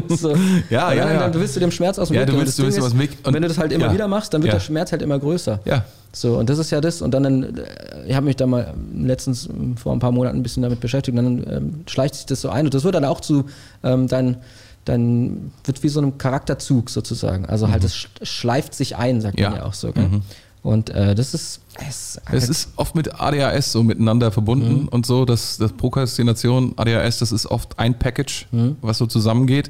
so. 0.15 0.35
Ja, 0.69 0.91
ja, 0.93 1.05
dann, 1.05 1.13
ja. 1.13 1.19
Dann 1.29 1.33
willst 1.39 1.55
du 1.55 1.59
dem 1.59 1.71
Schmerz 1.71 1.97
aus 1.99 2.09
dem 2.09 2.15
Ja, 2.15 2.21
Weg. 2.21 2.27
du 2.27 2.33
gehen. 2.33 2.41
willst- 2.41 2.59
du 2.59 2.63
willst 2.63 2.81
was 2.81 2.97
weg- 2.97 3.17
und- 3.23 3.33
Wenn 3.33 3.41
du 3.41 3.47
das 3.47 3.57
halt 3.57 3.71
immer 3.71 3.87
ja. 3.87 3.93
wieder 3.93 4.07
machst, 4.07 4.33
dann 4.33 4.41
wird 4.41 4.51
Ja. 4.53 4.59
der 4.59 4.63
Schmerz 4.65 4.91
halt 4.91 5.01
immer 5.01 5.17
größer. 5.19 5.59
Ja. 5.65 5.85
So, 6.11 6.37
und 6.37 6.49
das 6.49 6.59
ist 6.59 6.71
ja 6.71 6.81
das. 6.81 7.01
Und 7.01 7.11
dann, 7.13 7.57
äh, 7.57 7.63
ich 8.07 8.15
habe 8.15 8.25
mich 8.25 8.35
da 8.35 8.45
mal 8.47 8.73
letztens 8.95 9.47
ähm, 9.47 9.75
vor 9.77 9.93
ein 9.93 9.99
paar 9.99 10.11
Monaten 10.11 10.37
ein 10.37 10.43
bisschen 10.43 10.63
damit 10.63 10.79
beschäftigt. 10.79 11.17
Und 11.17 11.23
dann 11.23 11.53
ähm, 11.55 11.83
schleicht 11.87 12.15
sich 12.15 12.25
das 12.25 12.41
so 12.41 12.49
ein. 12.49 12.65
Und 12.65 12.73
das 12.73 12.83
wird 12.83 12.95
dann 12.95 13.05
auch 13.05 13.19
zu 13.21 13.45
ähm, 13.83 14.07
dein, 14.07 14.37
dann 14.85 15.51
wird 15.63 15.83
wie 15.83 15.89
so 15.89 15.99
einem 15.99 16.17
Charakterzug 16.17 16.89
sozusagen. 16.89 17.45
Also 17.47 17.69
halt, 17.69 17.83
es 17.83 17.95
sch- 17.95 18.07
schleift 18.23 18.73
sich 18.75 18.95
ein, 18.97 19.19
sagt 19.21 19.37
Mhm. 19.37 19.43
Ja. 19.43 19.49
man 19.49 19.59
ja 19.59 19.65
auch 19.65 19.73
so. 19.73 19.91
Gell? 19.91 20.09
Und 20.65 20.89
äh, 20.89 21.13
das 21.13 21.33
ist. 21.33 21.61
Es, 21.87 22.19
Es 22.31 22.49
ist 22.49 22.69
oft 22.77 22.95
mit 22.95 23.19
ADHS 23.19 23.71
so 23.71 23.83
miteinander 23.83 24.31
verbunden 24.31 24.83
Mhm. 24.83 24.87
und 24.87 25.05
so, 25.05 25.25
dass 25.25 25.57
das 25.57 25.71
Prokrastination, 25.73 26.73
ADHS, 26.77 27.19
das 27.19 27.31
ist 27.31 27.45
oft 27.45 27.77
ein 27.77 27.99
Package, 27.99 28.47
Mhm. 28.51 28.77
was 28.81 28.97
so 28.97 29.05
zusammengeht. 29.05 29.69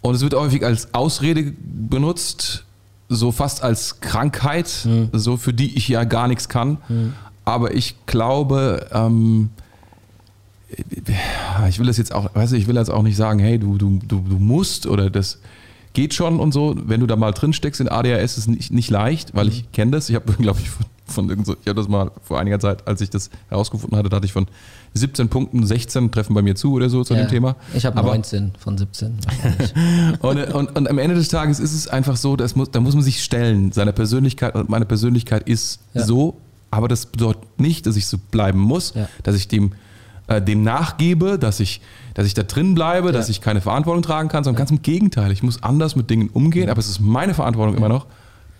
Und 0.00 0.14
es 0.14 0.22
wird 0.22 0.34
häufig 0.34 0.64
als 0.64 0.92
Ausrede 0.94 1.52
benutzt, 1.62 2.64
so 3.08 3.30
fast 3.32 3.62
als 3.62 4.00
Krankheit, 4.00 4.68
Mhm. 4.84 5.10
so 5.12 5.36
für 5.36 5.52
die 5.52 5.76
ich 5.76 5.86
ja 5.88 6.04
gar 6.04 6.26
nichts 6.26 6.48
kann. 6.48 6.78
Aber 7.44 7.74
ich 7.74 7.94
glaube, 8.06 8.88
ähm, 8.92 9.50
ich 11.68 11.78
will 11.78 11.86
das 11.86 11.96
jetzt 11.98 12.12
auch, 12.12 12.34
weißt 12.34 12.52
du, 12.52 12.56
ich 12.56 12.66
will 12.66 12.76
jetzt 12.76 12.90
auch 12.90 13.02
nicht 13.02 13.16
sagen, 13.16 13.38
hey, 13.38 13.58
du, 13.58 13.78
du, 13.78 14.00
du, 14.06 14.20
du 14.28 14.38
musst 14.38 14.86
oder 14.86 15.10
das 15.10 15.38
geht 15.96 16.14
schon 16.14 16.38
und 16.38 16.52
so. 16.52 16.76
Wenn 16.76 17.00
du 17.00 17.06
da 17.06 17.16
mal 17.16 17.32
drin 17.32 17.52
steckst 17.52 17.80
in 17.80 17.88
ADHS, 17.88 18.32
ist 18.32 18.38
es 18.38 18.46
nicht, 18.46 18.70
nicht 18.72 18.90
leicht, 18.90 19.34
weil 19.34 19.48
ich 19.48 19.72
kenne 19.72 19.90
das. 19.92 20.08
Ich 20.08 20.14
habe, 20.14 20.32
glaube 20.38 20.60
ich, 20.60 20.68
von, 20.70 20.86
von 21.06 21.28
irgend 21.30 21.46
so, 21.46 21.54
ich 21.60 21.66
habe 21.68 21.74
das 21.80 21.88
mal 21.88 22.10
vor 22.22 22.38
einiger 22.38 22.60
Zeit, 22.60 22.86
als 22.86 23.00
ich 23.00 23.10
das 23.10 23.30
herausgefunden 23.48 23.98
hatte, 23.98 24.08
da 24.10 24.16
hatte 24.16 24.26
ich 24.26 24.32
von 24.32 24.46
17 24.94 25.28
Punkten 25.28 25.66
16 25.66 26.10
treffen 26.12 26.34
bei 26.34 26.42
mir 26.42 26.54
zu 26.54 26.72
oder 26.72 26.88
so 26.90 27.02
zu 27.02 27.14
ja, 27.14 27.22
dem 27.24 27.28
Thema. 27.30 27.56
Ich 27.74 27.86
habe 27.86 27.96
Aber- 27.96 28.08
19 28.10 28.52
von 28.58 28.76
17. 28.78 29.18
wahrscheinlich. 29.24 29.72
und, 30.22 30.54
und, 30.54 30.76
und 30.76 30.88
am 30.90 30.98
Ende 30.98 31.16
des 31.16 31.28
Tages 31.28 31.58
ist 31.60 31.72
es 31.74 31.88
einfach 31.88 32.16
so, 32.16 32.36
dass 32.36 32.54
muss, 32.56 32.70
da 32.70 32.80
muss 32.80 32.94
man 32.94 33.02
sich 33.02 33.22
stellen. 33.24 33.72
Seine 33.72 33.92
Persönlichkeit 33.92 34.54
und 34.54 34.68
meine 34.68 34.84
Persönlichkeit 34.84 35.48
ist 35.48 35.80
Ja. 35.94 36.04
so, 36.04 36.36
aber 36.70 36.88
das 36.88 37.06
bedeutet 37.06 37.42
nicht, 37.58 37.86
dass 37.86 37.96
ich 37.96 38.06
so 38.06 38.18
bleiben 38.30 38.58
muss, 38.60 38.92
Ja. 38.94 39.08
dass 39.22 39.34
ich 39.36 39.48
dem, 39.48 39.72
äh, 40.26 40.42
dem 40.42 40.62
nachgebe, 40.62 41.38
dass 41.38 41.60
ich, 41.60 41.80
dass 42.16 42.26
ich 42.26 42.32
da 42.32 42.42
drin 42.44 42.74
bleibe, 42.74 43.12
dass 43.12 43.28
Ja. 43.28 43.32
ich 43.32 43.42
keine 43.42 43.60
Verantwortung 43.60 44.02
tragen 44.02 44.30
kann, 44.30 44.42
sondern 44.42 44.56
ganz 44.58 44.70
im 44.70 44.80
Gegenteil. 44.80 45.30
Ich 45.32 45.42
muss 45.42 45.62
anders 45.62 45.96
mit 45.96 46.08
Dingen 46.08 46.30
umgehen, 46.32 46.70
aber 46.70 46.78
es 46.80 46.88
ist 46.88 46.98
meine 46.98 47.34
Verantwortung 47.34 47.76
immer 47.76 47.90
noch, 47.90 48.06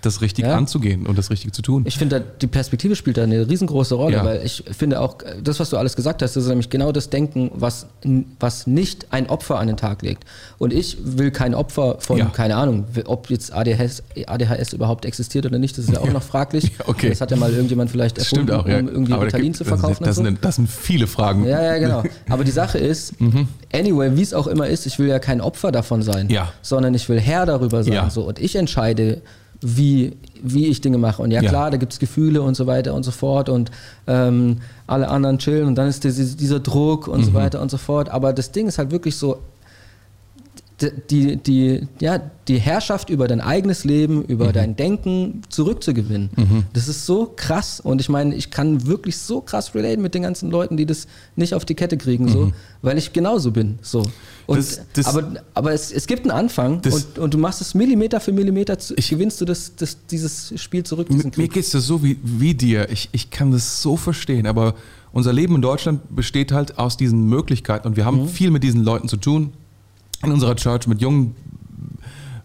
das 0.06 0.20
richtig 0.22 0.44
Ja. 0.46 0.56
anzugehen 0.56 1.06
und 1.06 1.18
das 1.18 1.30
richtig 1.30 1.52
zu 1.52 1.60
tun. 1.62 1.84
Ich 1.86 1.98
finde, 1.98 2.24
die 2.40 2.46
Perspektive 2.46 2.96
spielt 2.96 3.16
da 3.18 3.24
eine 3.24 3.48
riesengroße 3.48 3.94
Rolle, 3.94 4.16
Ja. 4.16 4.24
weil 4.24 4.40
ich 4.44 4.64
finde 4.70 5.00
auch, 5.00 5.18
das, 5.42 5.60
was 5.60 5.70
du 5.70 5.76
alles 5.76 5.96
gesagt 5.96 6.22
hast, 6.22 6.36
das 6.36 6.44
ist 6.44 6.48
nämlich 6.48 6.70
genau 6.70 6.92
das 6.92 7.10
Denken, 7.10 7.50
was, 7.54 7.86
was 8.40 8.66
nicht 8.66 9.08
ein 9.12 9.28
Opfer 9.28 9.58
an 9.58 9.66
den 9.66 9.76
Tag 9.76 10.02
legt. 10.02 10.24
Und 10.58 10.72
ich 10.72 10.96
will 11.02 11.30
kein 11.30 11.54
Opfer 11.54 11.96
von, 11.98 12.18
Ja. 12.18 12.26
keine 12.26 12.56
Ahnung, 12.56 12.86
ob 13.06 13.28
jetzt 13.30 13.52
ADHS, 13.52 14.02
ADHS 14.26 14.72
überhaupt 14.72 15.04
existiert 15.04 15.44
oder 15.46 15.58
nicht, 15.58 15.76
das 15.76 15.84
ist 15.86 15.94
ja 15.94 16.00
auch 16.00 16.12
noch 16.12 16.22
fraglich. 16.22 16.72
Okay. 16.86 17.10
Das 17.10 17.20
hat 17.20 17.30
ja 17.30 17.36
mal 17.36 17.52
irgendjemand 17.52 17.90
vielleicht 17.90 18.16
das 18.16 18.30
erfunden, 18.32 18.52
auch, 18.54 18.64
um 18.64 18.70
irgendwie 18.70 19.12
Aber 19.12 19.22
da 19.22 19.26
Ritalin 19.26 19.46
gibt- 19.46 19.56
zu 19.56 19.64
verkaufen. 19.64 20.04
Das, 20.04 20.18
und 20.18 20.24
sind, 20.24 20.38
das 20.44 20.56
sind 20.56 20.68
viele 20.70 21.06
Fragen. 21.06 21.44
ja, 21.44 21.60
ja, 21.62 21.78
genau. 21.78 22.02
Aber 22.28 22.44
die 22.44 22.50
Sache 22.52 22.78
ist, 22.78 23.14
anyway, 23.72 24.10
wie 24.16 24.22
es 24.22 24.32
auch 24.34 24.46
immer 24.46 24.66
ist, 24.68 24.86
ich 24.86 24.98
will 24.98 25.08
ja 25.08 25.18
kein 25.18 25.40
Opfer 25.40 25.72
davon 25.72 26.02
sein, 26.02 26.28
sondern 26.62 26.94
ich 26.94 27.08
will 27.08 27.20
Herr 27.20 27.44
darüber 27.46 27.82
sein. 27.82 28.10
So. 28.10 28.22
Und 28.22 28.38
ich 28.38 28.54
entscheide, 28.56 29.20
wie, 29.60 30.12
wie 30.42 30.66
ich 30.66 30.80
Dinge 30.80 30.98
mache. 30.98 31.22
Und 31.22 31.30
ja, 31.30 31.42
Ja. 31.42 31.48
klar, 31.48 31.70
da 31.70 31.76
gibt 31.76 31.92
es 31.92 31.98
Gefühle 31.98 32.42
und 32.42 32.56
so 32.56 32.66
weiter 32.66 32.94
und 32.94 33.02
so 33.04 33.10
fort 33.10 33.48
und 33.48 33.70
ähm, 34.06 34.58
alle 34.86 35.08
anderen 35.08 35.38
chillen 35.38 35.66
und 35.66 35.74
dann 35.76 35.88
ist 35.88 36.04
diese, 36.04 36.36
dieser 36.36 36.60
Druck 36.60 37.08
und 37.08 37.24
so 37.24 37.34
weiter 37.34 37.60
und 37.62 37.70
so 37.70 37.76
fort. 37.78 38.08
Aber 38.10 38.32
das 38.32 38.52
Ding 38.52 38.66
ist 38.68 38.78
halt 38.78 38.90
wirklich 38.90 39.16
so, 39.16 39.38
die, 41.10 41.36
die, 41.38 41.88
ja, 42.00 42.18
die 42.48 42.58
Herrschaft 42.58 43.08
über 43.08 43.26
dein 43.28 43.40
eigenes 43.40 43.84
Leben, 43.84 44.22
über 44.24 44.52
dein 44.52 44.76
Denken 44.76 45.40
zurückzugewinnen. 45.48 46.66
Das 46.74 46.86
ist 46.88 47.06
so 47.06 47.32
krass. 47.34 47.80
Und 47.80 48.00
ich 48.00 48.08
meine, 48.10 48.34
ich 48.34 48.50
kann 48.50 48.86
wirklich 48.86 49.16
so 49.16 49.40
krass 49.40 49.74
relaten 49.74 50.02
mit 50.02 50.14
den 50.14 50.22
ganzen 50.22 50.50
Leuten, 50.50 50.76
die 50.76 50.84
das 50.84 51.06
nicht 51.34 51.54
auf 51.54 51.64
die 51.64 51.74
Kette 51.74 51.96
kriegen, 51.96 52.28
so, 52.28 52.52
weil 52.82 52.98
ich 52.98 53.12
genauso 53.14 53.50
bin. 53.52 53.78
So. 53.80 54.02
Und, 54.46 54.58
Das- 54.58 54.80
das- 54.92 55.06
aber 55.06 55.42
aber 55.54 55.72
es, 55.72 55.90
es 55.90 56.06
gibt 56.06 56.22
einen 56.22 56.30
Anfang 56.30 56.82
Das- 56.82 56.94
und, 56.94 57.18
und 57.18 57.34
du 57.34 57.38
machst 57.38 57.60
es 57.62 57.74
Millimeter 57.74 58.20
für 58.20 58.32
Millimeter, 58.32 58.78
zu, 58.78 58.94
gewinnst 58.94 59.40
du 59.40 59.44
das, 59.46 59.74
das, 59.76 59.96
dieses 60.10 60.52
Spiel 60.60 60.84
zurück, 60.84 61.08
Mir, 61.10 61.48
geht 61.48 61.64
es 61.64 61.70
da 61.70 61.80
so 61.80 62.02
wie, 62.04 62.18
wie 62.22 62.54
dir. 62.54 62.90
Ich, 62.90 63.08
ich 63.12 63.30
kann 63.30 63.50
das 63.50 63.80
so 63.82 63.96
verstehen, 63.96 64.46
aber 64.46 64.74
unser 65.12 65.32
Leben 65.32 65.54
in 65.54 65.62
Deutschland 65.62 66.14
besteht 66.14 66.52
halt 66.52 66.78
aus 66.78 66.96
diesen 66.98 67.24
Möglichkeiten 67.28 67.88
und 67.88 67.96
wir 67.96 68.04
haben 68.04 68.28
viel 68.28 68.50
mit 68.50 68.62
diesen 68.62 68.84
Leuten 68.84 69.08
zu 69.08 69.16
tun. 69.16 69.52
In 70.22 70.32
unserer 70.32 70.56
Church 70.56 70.86
mit 70.86 71.00
jungen, 71.00 71.34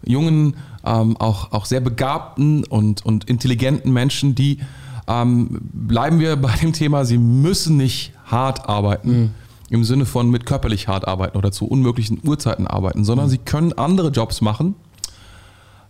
jungen 0.04 0.56
ähm, 0.84 1.16
auch, 1.16 1.52
auch 1.52 1.64
sehr 1.64 1.80
begabten 1.80 2.64
und, 2.64 3.04
und 3.04 3.24
intelligenten 3.24 3.92
Menschen, 3.92 4.34
die, 4.34 4.58
ähm, 5.06 5.60
bleiben 5.72 6.20
wir 6.20 6.36
bei 6.36 6.54
dem 6.56 6.72
Thema, 6.72 7.04
sie 7.04 7.18
müssen 7.18 7.76
nicht 7.76 8.12
hart 8.26 8.68
arbeiten. 8.68 9.34
Im 9.70 9.84
Sinne 9.84 10.04
von 10.04 10.28
mit 10.30 10.44
körperlich 10.44 10.86
hart 10.86 11.08
arbeiten 11.08 11.38
oder 11.38 11.50
zu 11.50 11.66
unmöglichen 11.66 12.20
Uhrzeiten 12.22 12.66
arbeiten, 12.66 13.04
sondern 13.04 13.30
sie 13.30 13.38
können 13.38 13.72
andere 13.72 14.08
Jobs 14.08 14.42
machen, 14.42 14.74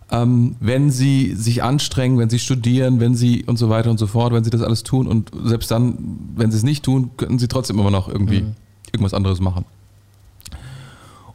ähm, 0.09 0.55
wenn 0.61 0.89
sie 0.89 1.33
sich 1.35 1.63
anstrengen, 1.63 2.17
wenn 2.17 2.29
sie 2.29 2.39
studieren, 2.39 3.01
wenn 3.01 3.13
sie 3.13 3.43
und 3.43 3.57
so 3.57 3.69
weiter 3.69 3.89
und 3.89 3.97
so 3.97 4.07
fort, 4.07 4.31
wenn 4.31 4.45
sie 4.45 4.51
das 4.51 4.61
alles 4.61 4.83
tun 4.83 5.05
und 5.05 5.31
selbst 5.43 5.69
dann, 5.69 5.97
wenn 6.35 6.49
sie 6.49 6.57
es 6.57 6.63
nicht 6.63 6.85
tun, 6.85 7.11
könnten 7.17 7.39
sie 7.39 7.49
trotzdem 7.49 7.77
immer 7.77 7.91
noch 7.91 8.07
irgendwie 8.07 8.45
irgendwas 8.93 9.13
anderes 9.13 9.41
machen. 9.41 9.65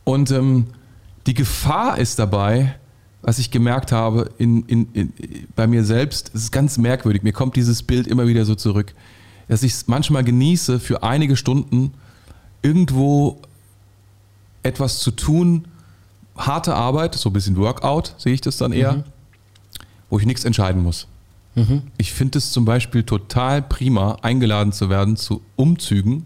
Und 0.08 0.30
ähm, 0.30 0.68
die 1.26 1.34
Gefahr 1.34 1.98
ist 1.98 2.18
dabei, 2.18 2.76
was 3.20 3.38
ich 3.38 3.50
gemerkt 3.50 3.92
habe 3.92 4.30
in, 4.38 4.62
in, 4.62 4.88
in, 4.94 5.12
bei 5.54 5.66
mir 5.66 5.84
selbst, 5.84 6.30
es 6.32 6.44
ist 6.44 6.50
ganz 6.50 6.78
merkwürdig, 6.78 7.22
mir 7.22 7.34
kommt 7.34 7.56
dieses 7.56 7.82
Bild 7.82 8.06
immer 8.06 8.26
wieder 8.26 8.46
so 8.46 8.54
zurück, 8.54 8.94
dass 9.48 9.62
ich 9.62 9.72
es 9.72 9.86
manchmal 9.86 10.24
genieße, 10.24 10.80
für 10.80 11.02
einige 11.02 11.36
Stunden 11.36 11.92
irgendwo 12.62 13.38
etwas 14.62 15.00
zu 15.00 15.10
tun, 15.10 15.68
harte 16.38 16.74
Arbeit, 16.74 17.14
so 17.14 17.28
ein 17.28 17.34
bisschen 17.34 17.58
Workout, 17.58 18.14
sehe 18.16 18.32
ich 18.32 18.40
das 18.40 18.56
dann 18.56 18.72
eher, 18.72 19.04
wo 20.08 20.18
ich 20.18 20.24
nichts 20.24 20.46
entscheiden 20.46 20.82
muss. 20.82 21.06
Ich 21.98 22.14
finde 22.14 22.38
es 22.38 22.50
zum 22.50 22.64
Beispiel 22.64 23.02
total 23.02 23.60
prima, 23.60 24.16
eingeladen 24.22 24.72
zu 24.72 24.88
werden 24.88 25.16
zu 25.16 25.42
Umzügen, 25.56 26.24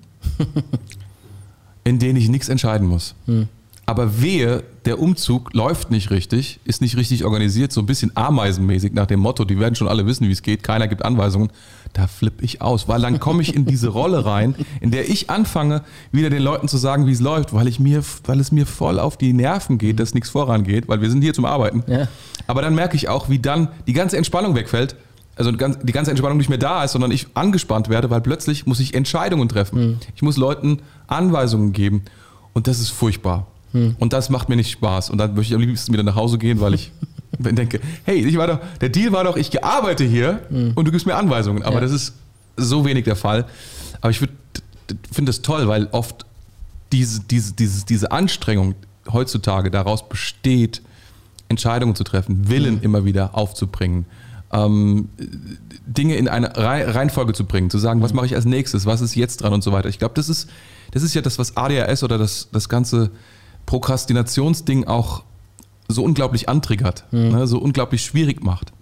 in 1.82 1.98
denen 1.98 2.16
ich 2.16 2.28
nichts 2.28 2.48
entscheiden 2.48 2.86
muss. 2.86 3.16
Aber 3.84 4.22
wehe, 4.22 4.62
der 4.84 5.00
Umzug 5.00 5.52
läuft 5.54 5.90
nicht 5.90 6.10
richtig, 6.10 6.60
ist 6.64 6.80
nicht 6.80 6.96
richtig 6.96 7.24
organisiert, 7.24 7.72
so 7.72 7.80
ein 7.80 7.86
bisschen 7.86 8.16
ameisenmäßig 8.16 8.92
nach 8.92 9.06
dem 9.06 9.20
Motto, 9.20 9.44
die 9.44 9.58
werden 9.58 9.74
schon 9.74 9.88
alle 9.88 10.06
wissen, 10.06 10.28
wie 10.28 10.32
es 10.32 10.42
geht, 10.42 10.62
keiner 10.62 10.86
gibt 10.86 11.04
Anweisungen. 11.04 11.50
Da 11.92 12.06
flippe 12.06 12.44
ich 12.44 12.62
aus, 12.62 12.86
weil 12.88 13.02
dann 13.02 13.18
komme 13.18 13.42
ich 13.42 13.54
in 13.54 13.66
diese 13.66 13.88
Rolle 13.88 14.24
rein, 14.24 14.54
in 14.80 14.92
der 14.92 15.10
ich 15.10 15.30
anfange, 15.30 15.82
wieder 16.10 16.30
den 16.30 16.42
Leuten 16.42 16.68
zu 16.68 16.78
sagen, 16.78 17.06
wie 17.06 17.12
es 17.12 17.20
läuft, 17.20 17.52
weil, 17.52 17.66
ich 17.66 17.80
mir, 17.80 18.02
weil 18.24 18.40
es 18.40 18.52
mir 18.52 18.66
voll 18.66 18.98
auf 18.98 19.16
die 19.16 19.32
Nerven 19.32 19.78
geht, 19.78 20.00
dass 20.00 20.14
nichts 20.14 20.30
vorangeht, 20.30 20.88
weil 20.88 21.00
wir 21.00 21.10
sind 21.10 21.20
hier 21.20 21.34
zum 21.34 21.44
Arbeiten. 21.44 21.82
Ja. 21.86 22.08
Aber 22.46 22.62
dann 22.62 22.74
merke 22.74 22.96
ich 22.96 23.08
auch, 23.08 23.28
wie 23.28 23.40
dann 23.40 23.68
die 23.86 23.92
ganze 23.92 24.16
Entspannung 24.16 24.54
wegfällt. 24.54 24.96
Also 25.34 25.50
die 25.50 25.92
ganze 25.92 26.10
Entspannung 26.10 26.38
nicht 26.38 26.50
mehr 26.50 26.58
da 26.58 26.84
ist, 26.84 26.92
sondern 26.92 27.10
ich 27.10 27.26
angespannt 27.34 27.88
werde, 27.88 28.10
weil 28.10 28.20
plötzlich 28.20 28.66
muss 28.66 28.80
ich 28.80 28.94
Entscheidungen 28.94 29.48
treffen. 29.48 29.98
Ich 30.14 30.22
muss 30.22 30.36
Leuten 30.36 30.80
Anweisungen 31.08 31.72
geben. 31.72 32.02
Und 32.52 32.66
das 32.68 32.80
ist 32.80 32.90
furchtbar. 32.90 33.46
Und 33.72 34.12
das 34.12 34.28
macht 34.30 34.48
mir 34.48 34.56
nicht 34.56 34.70
Spaß. 34.70 35.10
Und 35.10 35.18
dann 35.18 35.34
möchte 35.34 35.52
ich 35.52 35.54
am 35.54 35.60
liebsten 35.66 35.92
wieder 35.92 36.02
nach 36.02 36.14
Hause 36.14 36.36
gehen, 36.38 36.60
weil 36.60 36.74
ich 36.74 36.92
denke, 37.38 37.80
hey, 38.04 38.16
ich 38.26 38.36
war 38.36 38.46
doch, 38.46 38.58
der 38.80 38.90
Deal 38.90 39.12
war 39.12 39.24
doch, 39.24 39.36
ich 39.36 39.64
arbeite 39.64 40.04
hier 40.04 40.40
und 40.50 40.84
du 40.84 40.90
gibst 40.92 41.06
mir 41.06 41.14
Anweisungen. 41.16 41.62
Aber 41.62 41.76
Ja. 41.76 41.80
das 41.80 41.92
ist 41.92 42.14
so 42.56 42.84
wenig 42.84 43.04
der 43.04 43.16
Fall. 43.16 43.46
Aber 44.02 44.10
ich 44.10 44.18
finde 45.10 45.30
es 45.30 45.40
toll, 45.42 45.68
weil 45.68 45.88
oft 45.92 46.26
diese, 46.92 47.20
diese, 47.22 47.54
diese, 47.54 47.86
diese 47.86 48.12
Anstrengung 48.12 48.74
heutzutage 49.10 49.70
daraus 49.70 50.06
besteht, 50.08 50.82
Entscheidungen 51.48 51.94
zu 51.94 52.04
treffen, 52.04 52.48
Willen 52.48 52.82
immer 52.82 53.04
wieder 53.04 53.34
aufzubringen, 53.36 54.04
ähm, 54.52 55.08
Dinge 55.86 56.16
in 56.16 56.28
eine 56.28 56.54
Rei- 56.56 56.84
Reihenfolge 56.90 57.32
zu 57.32 57.44
bringen, 57.46 57.70
zu 57.70 57.78
sagen, 57.78 58.02
was 58.02 58.12
mache 58.12 58.26
ich 58.26 58.34
als 58.34 58.44
nächstes, 58.44 58.84
was 58.86 59.00
ist 59.00 59.14
jetzt 59.14 59.38
dran 59.42 59.52
und 59.54 59.62
so 59.64 59.72
weiter. 59.72 59.88
Ich 59.88 59.98
glaube, 59.98 60.14
das 60.14 60.28
ist, 60.28 60.48
das 60.92 61.02
ist 61.02 61.14
ja 61.14 61.22
das, 61.22 61.38
was 61.38 61.56
ADHS 61.56 62.02
oder 62.04 62.18
das, 62.18 62.48
das 62.52 62.68
ganze 62.68 63.10
Prokrastinationsding 63.66 64.84
auch 64.84 65.22
so 65.88 66.02
unglaublich 66.04 66.48
antriggert, 66.48 67.04
ne, 67.10 67.46
so 67.46 67.58
unglaublich 67.58 68.04
schwierig 68.04 68.42
macht. 68.42 68.72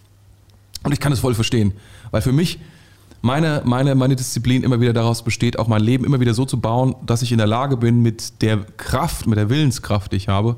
Und 0.83 0.93
ich 0.93 1.01
kann 1.01 1.13
es 1.13 1.21
voll 1.21 1.35
verstehen, 1.35 1.73
weil 2.11 2.23
für 2.23 2.33
mich 2.33 2.59
meine, 3.23 3.63
meine, 3.65 3.95
meine 3.95 4.17
Disziplin 4.17 4.63
immer 4.63 4.81
wieder 4.81 4.93
daraus 4.93 5.23
besteht, 5.23 5.59
auch 5.59 5.69
mein 5.69 5.83
Leben 5.83 6.05
immer 6.05 6.21
wieder 6.21 6.35
so 6.35 6.45
zu 6.45 6.59
bauen, 6.59 6.95
dass 7.05 7.23
ich 7.23 7.33
in 7.33 7.39
der 7.39 7.47
Lage 7.47 7.77
bin, 7.77 8.01
mit 8.01 8.41
der 8.43 8.59
Kraft, 8.77 9.27
mit 9.27 9.39
der 9.39 9.51
Willenskraft, 9.51 10.13
die 10.13 10.17
ich 10.17 10.29
habe, 10.29 10.57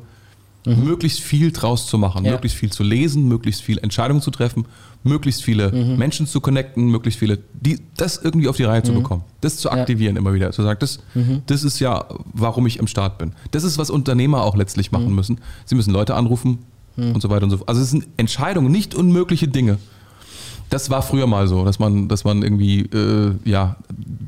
möglichst 0.64 1.20
viel 1.20 1.50
draus 1.52 1.86
zu 1.86 1.98
machen, 1.98 2.24
Ja. 2.24 2.32
möglichst 2.32 2.56
viel 2.56 2.70
zu 2.70 2.82
lesen, 2.82 3.26
möglichst 3.28 3.62
viel 3.62 3.78
Entscheidungen 3.78 4.20
zu 4.22 4.30
treffen, 4.30 4.66
möglichst 5.02 5.42
viele 5.42 5.72
Menschen 5.72 6.26
zu 6.28 6.40
connecten, 6.40 6.86
möglichst 6.86 7.18
viele, 7.18 7.38
die, 7.52 7.80
das 7.96 8.18
irgendwie 8.22 8.46
auf 8.48 8.56
die 8.56 8.62
Reihe 8.64 8.82
zu 8.84 8.92
bekommen, 8.92 9.24
das 9.40 9.56
zu 9.56 9.70
aktivieren 9.70 10.16
immer 10.16 10.32
wieder, 10.34 10.52
zu 10.52 10.62
sagen, 10.62 10.78
das, 10.80 11.00
das 11.46 11.64
ist 11.64 11.80
ja, 11.80 12.04
warum 12.32 12.66
ich 12.66 12.78
am 12.78 12.86
Start 12.86 13.18
bin. 13.18 13.32
Das 13.50 13.64
ist, 13.64 13.76
was 13.78 13.90
Unternehmer 13.90 14.42
auch 14.44 14.56
letztlich 14.56 14.92
machen 14.92 15.12
müssen. 15.14 15.40
Sie 15.64 15.74
müssen 15.74 15.92
Leute 15.92 16.14
anrufen 16.14 16.58
und 16.96 17.20
so 17.20 17.28
weiter 17.30 17.44
und 17.44 17.50
so 17.50 17.56
fort. 17.56 17.68
Also 17.68 17.80
es 17.80 17.90
sind 17.90 18.06
Entscheidungen, 18.16 18.70
nicht 18.70 18.94
unmögliche 18.94 19.48
Dinge. 19.48 19.78
Das 20.70 20.88
war 20.90 21.02
früher 21.02 21.26
mal 21.26 21.48
so, 21.48 21.64
dass 21.64 21.78
man, 21.78 22.08
dass 22.08 22.24
man 22.24 22.42
irgendwie 22.42 22.80
äh, 22.82 23.32
ja, 23.44 23.76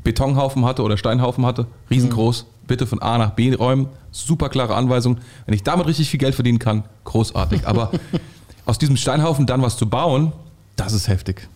Betonhaufen 0.03 0.65
hatte 0.65 0.83
oder 0.83 0.97
Steinhaufen 0.97 1.45
hatte, 1.45 1.65
riesengroß, 1.89 2.45
bitte 2.67 2.87
von 2.87 3.01
A 3.01 3.17
nach 3.17 3.31
B 3.31 3.53
räumen, 3.53 3.87
super 4.11 4.49
klare 4.49 4.75
Anweisung. 4.75 5.17
Wenn 5.45 5.53
ich 5.55 5.63
damit 5.63 5.87
richtig 5.87 6.09
viel 6.09 6.19
Geld 6.19 6.35
verdienen 6.35 6.59
kann, 6.59 6.83
großartig. 7.03 7.67
Aber 7.67 7.91
aus 8.65 8.77
diesem 8.77 8.97
Steinhaufen 8.97 9.45
dann 9.45 9.61
was 9.61 9.77
zu 9.77 9.87
bauen, 9.89 10.31
das 10.75 10.93
ist 10.93 11.07
heftig. 11.07 11.47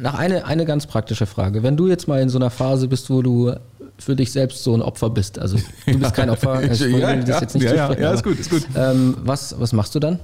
Nach 0.00 0.14
eine, 0.14 0.44
eine 0.46 0.64
ganz 0.64 0.86
praktische 0.86 1.26
Frage. 1.26 1.62
Wenn 1.62 1.76
du 1.76 1.88
jetzt 1.88 2.08
mal 2.08 2.20
in 2.20 2.28
so 2.28 2.38
einer 2.38 2.50
Phase 2.50 2.88
bist, 2.88 3.10
wo 3.10 3.22
du 3.22 3.54
für 3.98 4.16
dich 4.16 4.32
selbst 4.32 4.64
so 4.64 4.74
ein 4.74 4.82
Opfer 4.82 5.10
bist, 5.10 5.38
also 5.38 5.56
du 5.86 5.98
bist 5.98 6.14
kein 6.14 6.30
Opfer, 6.30 6.62
ich 6.62 6.80
will 6.80 6.98
ja, 6.98 7.14
das 7.16 7.40
jetzt 7.40 7.54
nicht 7.54 7.64
ja, 7.64 7.74
ja, 7.92 7.98
ja, 7.98 8.12
ist 8.12 8.24
gut, 8.24 8.38
ist 8.38 8.50
gut. 8.50 8.66
Ähm, 8.74 9.16
was, 9.22 9.54
was 9.60 9.72
machst 9.72 9.94
du 9.94 9.98
dann? 10.00 10.18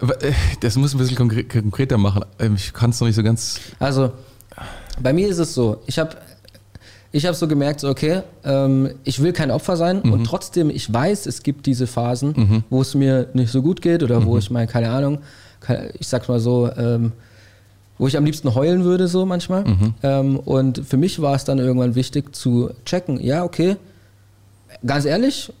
Äh, 0.00 0.32
Das 0.60 0.76
muss 0.76 0.94
ein 0.94 0.98
bisschen 0.98 1.16
konkre- 1.18 1.48
konkreter 1.60 1.98
machen. 1.98 2.24
Ähm, 2.38 2.54
Ich 2.54 2.72
kann 2.72 2.90
es 2.90 3.00
noch 3.00 3.06
nicht 3.08 3.16
so 3.16 3.22
ganz. 3.22 3.58
Also, 3.78 4.12
bei 5.02 5.12
mir 5.12 5.28
ist 5.28 5.38
es 5.38 5.54
so, 5.54 5.82
ich 5.86 5.98
habe 5.98 6.16
ich 7.12 7.24
hab 7.26 7.34
so 7.34 7.48
gemerkt, 7.48 7.80
so, 7.80 7.88
okay, 7.88 8.22
ähm, 8.44 8.90
ich 9.04 9.22
will 9.22 9.32
kein 9.32 9.50
Opfer 9.50 9.76
sein 9.76 10.00
Mhm. 10.04 10.12
und 10.12 10.24
trotzdem, 10.24 10.68
ich 10.70 10.92
weiß, 10.92 11.26
es 11.26 11.42
gibt 11.42 11.66
diese 11.66 11.86
Phasen, 11.86 12.64
wo 12.70 12.82
es 12.82 12.94
mir 12.94 13.28
nicht 13.32 13.50
so 13.50 13.62
gut 13.62 13.80
geht 13.80 14.02
oder 14.02 14.24
wo 14.26 14.32
Mhm. 14.32 14.38
ich 14.38 14.50
mal, 14.50 14.66
keine 14.66 14.90
Ahnung, 14.90 15.18
ich 15.98 16.06
sag's 16.08 16.28
mal 16.28 16.38
so, 16.40 16.70
ähm, 16.76 17.12
wo 17.96 18.06
ich 18.06 18.16
am 18.16 18.24
liebsten 18.24 18.54
heulen 18.54 18.84
würde, 18.84 19.08
so 19.08 19.26
manchmal. 19.26 19.64
Mhm. 19.64 19.94
Ähm, 20.02 20.36
und 20.38 20.82
für 20.86 20.96
mich 20.96 21.20
war 21.20 21.34
es 21.34 21.44
dann 21.44 21.58
irgendwann 21.58 21.94
wichtig 21.94 22.34
zu 22.36 22.70
checken, 22.84 23.18
ja, 23.20 23.42
okay, 23.42 23.76
ganz 24.84 25.04
ehrlich, 25.04 25.52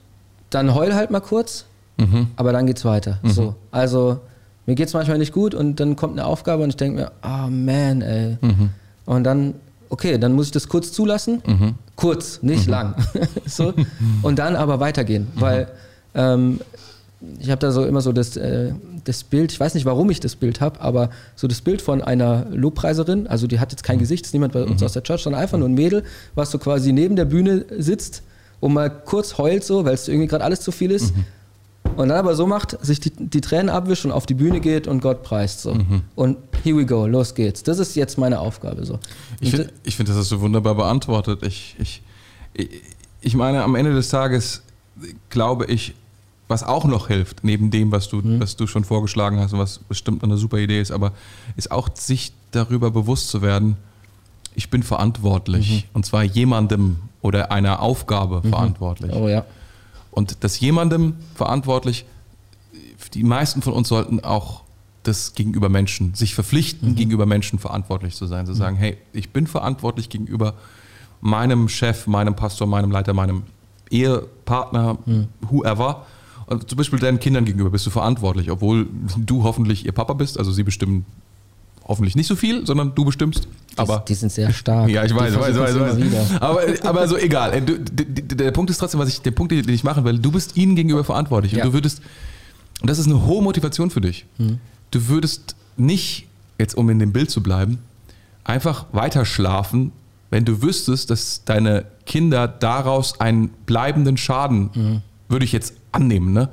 dann 0.50 0.74
heul 0.74 0.94
halt 0.94 1.10
mal 1.10 1.20
kurz, 1.20 1.64
Mhm. 1.96 2.28
aber 2.36 2.52
dann 2.52 2.66
geht's 2.66 2.84
weiter. 2.84 3.18
So, 3.24 3.54
also 3.70 4.20
mir 4.66 4.74
geht's 4.76 4.92
manchmal 4.92 5.18
nicht 5.18 5.32
gut 5.32 5.54
und 5.54 5.80
dann 5.80 5.96
kommt 5.96 6.12
eine 6.12 6.26
Aufgabe 6.26 6.62
und 6.62 6.68
ich 6.68 6.76
denke 6.76 7.00
mir, 7.00 7.12
oh 7.24 7.48
man, 7.50 8.02
ey. 8.02 8.36
Mhm. 8.40 8.70
Und 9.06 9.24
dann, 9.24 9.54
okay, 9.90 10.18
dann 10.18 10.32
muss 10.32 10.46
ich 10.46 10.52
das 10.52 10.68
kurz 10.68 10.92
zulassen, 10.92 11.42
kurz, 11.96 12.40
nicht 12.42 12.66
Mhm. 12.66 12.70
lang, 12.70 12.94
so, 13.46 13.74
und 14.22 14.38
dann 14.38 14.56
aber 14.56 14.80
weitergehen, 14.80 15.28
weil 15.34 15.68
ähm, 16.14 16.60
ich 17.40 17.50
habe 17.50 17.58
da 17.58 17.72
so 17.72 17.84
immer 17.84 18.00
so 18.00 18.12
das, 18.12 18.36
äh, 18.36 18.72
das 19.04 19.24
Bild, 19.24 19.50
ich 19.50 19.58
weiß 19.58 19.74
nicht, 19.74 19.84
warum 19.86 20.08
ich 20.10 20.20
das 20.20 20.36
Bild 20.36 20.60
habe, 20.60 20.80
aber 20.80 21.10
so 21.34 21.48
das 21.48 21.60
Bild 21.62 21.82
von 21.82 22.00
einer 22.02 22.46
Lobpreiserin, 22.52 23.26
also 23.26 23.46
die 23.46 23.58
hat 23.58 23.72
jetzt 23.72 23.82
Mhm. 23.82 23.86
kein 23.86 23.98
Gesicht, 23.98 24.26
ist 24.26 24.32
niemand 24.34 24.52
bei 24.52 24.62
uns 24.62 24.82
aus 24.82 24.92
der 24.92 25.02
Church, 25.02 25.22
sondern 25.22 25.42
einfach 25.42 25.58
nur 25.58 25.68
ein 25.68 25.74
Mädel, 25.74 26.04
was 26.34 26.50
so 26.50 26.58
quasi 26.58 26.92
neben 26.92 27.16
der 27.16 27.24
Bühne 27.24 27.64
sitzt 27.78 28.22
und 28.60 28.72
mal 28.72 28.88
kurz 28.90 29.38
heult 29.38 29.64
so, 29.64 29.84
weil 29.84 29.94
es 29.94 30.06
irgendwie 30.08 30.28
gerade 30.28 30.44
alles 30.44 30.60
zu 30.60 30.70
viel 30.70 30.90
ist. 30.92 31.12
Mhm. 31.92 31.98
Und 31.98 32.08
dann 32.08 32.18
aber 32.18 32.34
so 32.34 32.46
macht, 32.46 32.76
sich 32.84 33.00
die, 33.00 33.10
die 33.10 33.40
Tränen 33.40 33.68
abwischt 33.68 34.04
und 34.04 34.12
auf 34.12 34.26
die 34.26 34.34
Bühne 34.34 34.60
geht 34.60 34.86
und 34.86 35.00
Gott 35.00 35.22
preist 35.22 35.62
so. 35.62 35.74
Mhm. 35.74 36.02
Und 36.14 36.38
here 36.62 36.76
we 36.76 36.86
go, 36.86 37.06
los 37.06 37.34
geht's. 37.34 37.62
Das 37.62 37.78
ist 37.78 37.94
jetzt 37.96 38.18
meine 38.18 38.38
Aufgabe 38.40 38.84
so. 38.84 38.98
Ich 39.40 39.50
finde, 39.50 39.70
find, 39.84 40.08
das 40.08 40.16
hast 40.16 40.30
du 40.32 40.40
wunderbar 40.40 40.74
beantwortet. 40.74 41.42
Ich, 41.44 41.76
ich, 41.78 42.02
ich- 43.20 43.34
meine, 43.34 43.62
am 43.62 43.74
Ende 43.74 43.92
des 43.94 44.08
Tages 44.08 44.62
glaube 45.30 45.66
ich, 45.66 45.94
was 46.48 46.62
auch 46.62 46.86
noch 46.86 47.08
hilft, 47.08 47.44
neben 47.44 47.70
dem, 47.70 47.92
was 47.92 48.08
du, 48.08 48.22
was 48.40 48.56
du 48.56 48.66
schon 48.66 48.82
vorgeschlagen 48.84 49.38
hast 49.38 49.52
und 49.52 49.58
was 49.58 49.78
bestimmt 49.80 50.24
eine 50.24 50.38
super 50.38 50.56
Idee 50.58 50.80
ist, 50.80 50.90
aber 50.90 51.12
ist 51.56 51.70
auch 51.70 51.88
sich 51.94 52.32
darüber 52.52 52.90
bewusst 52.90 53.28
zu 53.28 53.42
werden, 53.42 53.76
ich 54.54 54.70
bin 54.70 54.82
verantwortlich 54.82 55.86
und 55.92 56.06
zwar 56.06 56.22
jemandem 56.24 56.96
oder 57.20 57.52
einer 57.52 57.80
Aufgabe 57.82 58.42
verantwortlich. 58.48 59.12
Oh 59.14 59.28
ja. 59.28 59.44
Und 60.10 60.42
das 60.44 60.60
jemandem 60.60 61.14
verantwortlich, 61.34 62.04
die 63.14 63.24
meisten 63.24 63.62
von 63.62 63.72
uns 63.72 63.88
sollten 63.88 64.20
auch 64.20 64.62
das 65.02 65.34
gegenüber 65.34 65.68
Menschen, 65.68 66.14
sich 66.14 66.34
verpflichten, 66.34 66.94
gegenüber 66.94 67.24
Menschen 67.24 67.58
verantwortlich 67.58 68.14
zu 68.14 68.26
sein. 68.26 68.46
Zu 68.46 68.54
sagen, 68.54 68.76
hey, 68.76 68.98
ich 69.12 69.30
bin 69.30 69.46
verantwortlich 69.46 70.08
gegenüber 70.08 70.54
meinem 71.20 71.68
Chef, 71.68 72.06
meinem 72.06 72.36
Pastor, 72.36 72.66
meinem 72.66 72.90
Leiter, 72.90 73.14
meinem 73.14 73.44
Ehepartner, 73.90 74.98
whoever. 75.50 76.06
Und 76.46 76.68
zum 76.68 76.76
Beispiel 76.76 76.98
deinen 76.98 77.20
Kindern 77.20 77.44
gegenüber 77.44 77.70
bist 77.70 77.86
du 77.86 77.90
verantwortlich, 77.90 78.50
obwohl 78.50 78.86
du 79.18 79.44
hoffentlich 79.44 79.86
ihr 79.86 79.92
Papa 79.92 80.14
bist, 80.14 80.38
also 80.38 80.50
sie 80.50 80.62
bestimmen 80.62 81.04
hoffentlich 81.88 82.14
nicht 82.14 82.26
so 82.26 82.36
viel, 82.36 82.66
sondern 82.66 82.94
du 82.94 83.04
bestimmst. 83.04 83.48
Aber 83.76 84.04
die 84.06 84.14
sind 84.14 84.30
sehr 84.30 84.52
stark. 84.62 84.88
ja, 84.90 85.04
ich 85.04 85.14
weiß, 85.14 85.32
Die 85.32 85.40
weiß, 85.40 85.56
weiß, 85.58 85.74
weiß. 85.80 86.40
Aber, 86.40 86.60
aber 86.82 87.08
so 87.08 87.16
egal. 87.16 87.54
Äh, 87.54 87.62
Du, 87.62 87.78
der 87.78 88.50
Punkt 88.52 88.70
ist 88.70 88.78
trotzdem, 88.78 89.00
was 89.00 89.08
ich, 89.08 89.22
der 89.22 89.30
Punkt, 89.30 89.52
den 89.52 89.68
ich 89.68 89.84
machen 89.84 90.04
will, 90.04 90.18
du 90.18 90.30
bist 90.30 90.56
ihnen 90.56 90.76
gegenüber 90.76 91.02
verantwortlich. 91.04 91.52
Ja. 91.52 91.64
Und 91.64 91.70
du 91.70 91.72
würdest, 91.72 92.02
und 92.82 92.88
das 92.90 92.98
ist 92.98 93.06
eine 93.06 93.24
hohe 93.26 93.42
Motivation 93.42 93.90
für 93.90 94.00
dich. 94.00 94.26
Hm. 94.36 94.58
Du 94.90 95.08
würdest 95.08 95.56
nicht, 95.76 96.26
jetzt 96.58 96.76
um 96.76 96.90
in 96.90 96.98
dem 96.98 97.12
Bild 97.12 97.30
zu 97.30 97.42
bleiben, 97.42 97.78
einfach 98.44 98.86
weiter 98.92 99.24
schlafen, 99.24 99.92
wenn 100.30 100.44
du 100.44 100.60
wüsstest, 100.62 101.08
dass 101.10 101.44
deine 101.44 101.86
Kinder 102.04 102.46
daraus 102.48 103.18
einen 103.20 103.48
bleibenden 103.66 104.16
Schaden, 104.18 104.70
Hm. 104.74 105.00
würde 105.28 105.44
ich 105.44 105.52
jetzt 105.52 105.74
annehmen, 105.92 106.32
ne? 106.32 106.48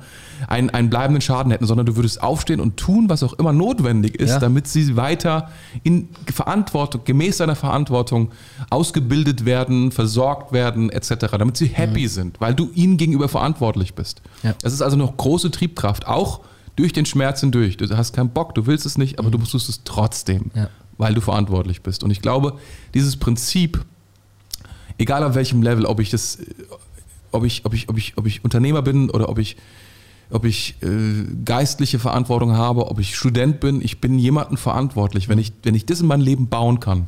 einen, 0.48 0.70
einen 0.70 0.88
bleibenden 0.90 1.20
Schaden 1.20 1.52
hätten, 1.52 1.66
sondern 1.66 1.86
du 1.86 1.96
würdest 1.96 2.22
aufstehen 2.22 2.60
und 2.60 2.76
tun, 2.76 3.08
was 3.08 3.22
auch 3.22 3.34
immer 3.34 3.52
notwendig 3.52 4.14
ist, 4.16 4.30
Ja. 4.30 4.38
damit 4.38 4.66
sie 4.68 4.96
weiter 4.96 5.50
in 5.82 6.08
Verantwortung, 6.32 7.02
gemäß 7.04 7.36
deiner 7.38 7.56
Verantwortung 7.56 8.30
ausgebildet 8.70 9.44
werden, 9.44 9.92
versorgt 9.92 10.52
werden, 10.52 10.90
etc., 10.90 11.26
damit 11.38 11.56
sie 11.56 11.66
happy 11.66 12.08
sind, 12.08 12.40
weil 12.40 12.54
du 12.54 12.70
ihnen 12.74 12.96
gegenüber 12.96 13.28
verantwortlich 13.28 13.94
bist. 13.94 14.22
Ja. 14.42 14.54
Das 14.62 14.72
ist 14.72 14.82
also 14.82 14.96
noch 14.96 15.16
große 15.16 15.50
Triebkraft, 15.50 16.06
auch 16.06 16.40
durch 16.76 16.92
den 16.92 17.06
Schmerz 17.06 17.40
hindurch. 17.40 17.76
Du 17.76 17.88
hast 17.96 18.12
keinen 18.14 18.30
Bock, 18.30 18.54
du 18.54 18.66
willst 18.66 18.84
es 18.86 18.98
nicht, 18.98 19.18
aber 19.18 19.30
du 19.30 19.38
tust 19.38 19.68
es 19.68 19.82
trotzdem, 19.84 20.50
Ja. 20.54 20.68
weil 20.98 21.14
du 21.14 21.20
verantwortlich 21.20 21.82
bist. 21.82 22.04
Und 22.04 22.10
ich 22.10 22.20
glaube, 22.20 22.54
dieses 22.94 23.16
Prinzip, 23.16 23.82
egal 24.98 25.22
auf 25.24 25.34
welchem 25.34 25.62
Level, 25.62 25.86
ob 25.86 26.00
ich 26.00 26.10
das, 26.10 26.38
ob 27.32 27.44
ich, 27.44 27.64
ob 27.64 27.74
ich, 27.74 27.88
ob 27.88 27.96
ich, 27.98 28.16
ob 28.16 28.26
ich 28.26 28.44
Unternehmer 28.44 28.82
bin 28.82 29.10
oder 29.10 29.28
ob 29.28 29.38
ich, 29.38 29.56
ob 30.30 30.44
ich 30.44 30.76
äh, 30.82 31.24
geistliche 31.44 31.98
Verantwortung 31.98 32.52
habe, 32.52 32.86
ob 32.90 32.98
ich 32.98 33.16
Student 33.16 33.60
bin, 33.60 33.80
ich 33.80 34.00
bin 34.00 34.18
jemandem 34.18 34.56
verantwortlich. 34.56 35.28
Wenn 35.28 35.38
ich, 35.38 35.52
wenn 35.62 35.74
ich 35.74 35.86
das 35.86 36.00
in 36.00 36.06
mein 36.06 36.20
Leben 36.20 36.48
bauen 36.48 36.80
kann, 36.80 37.06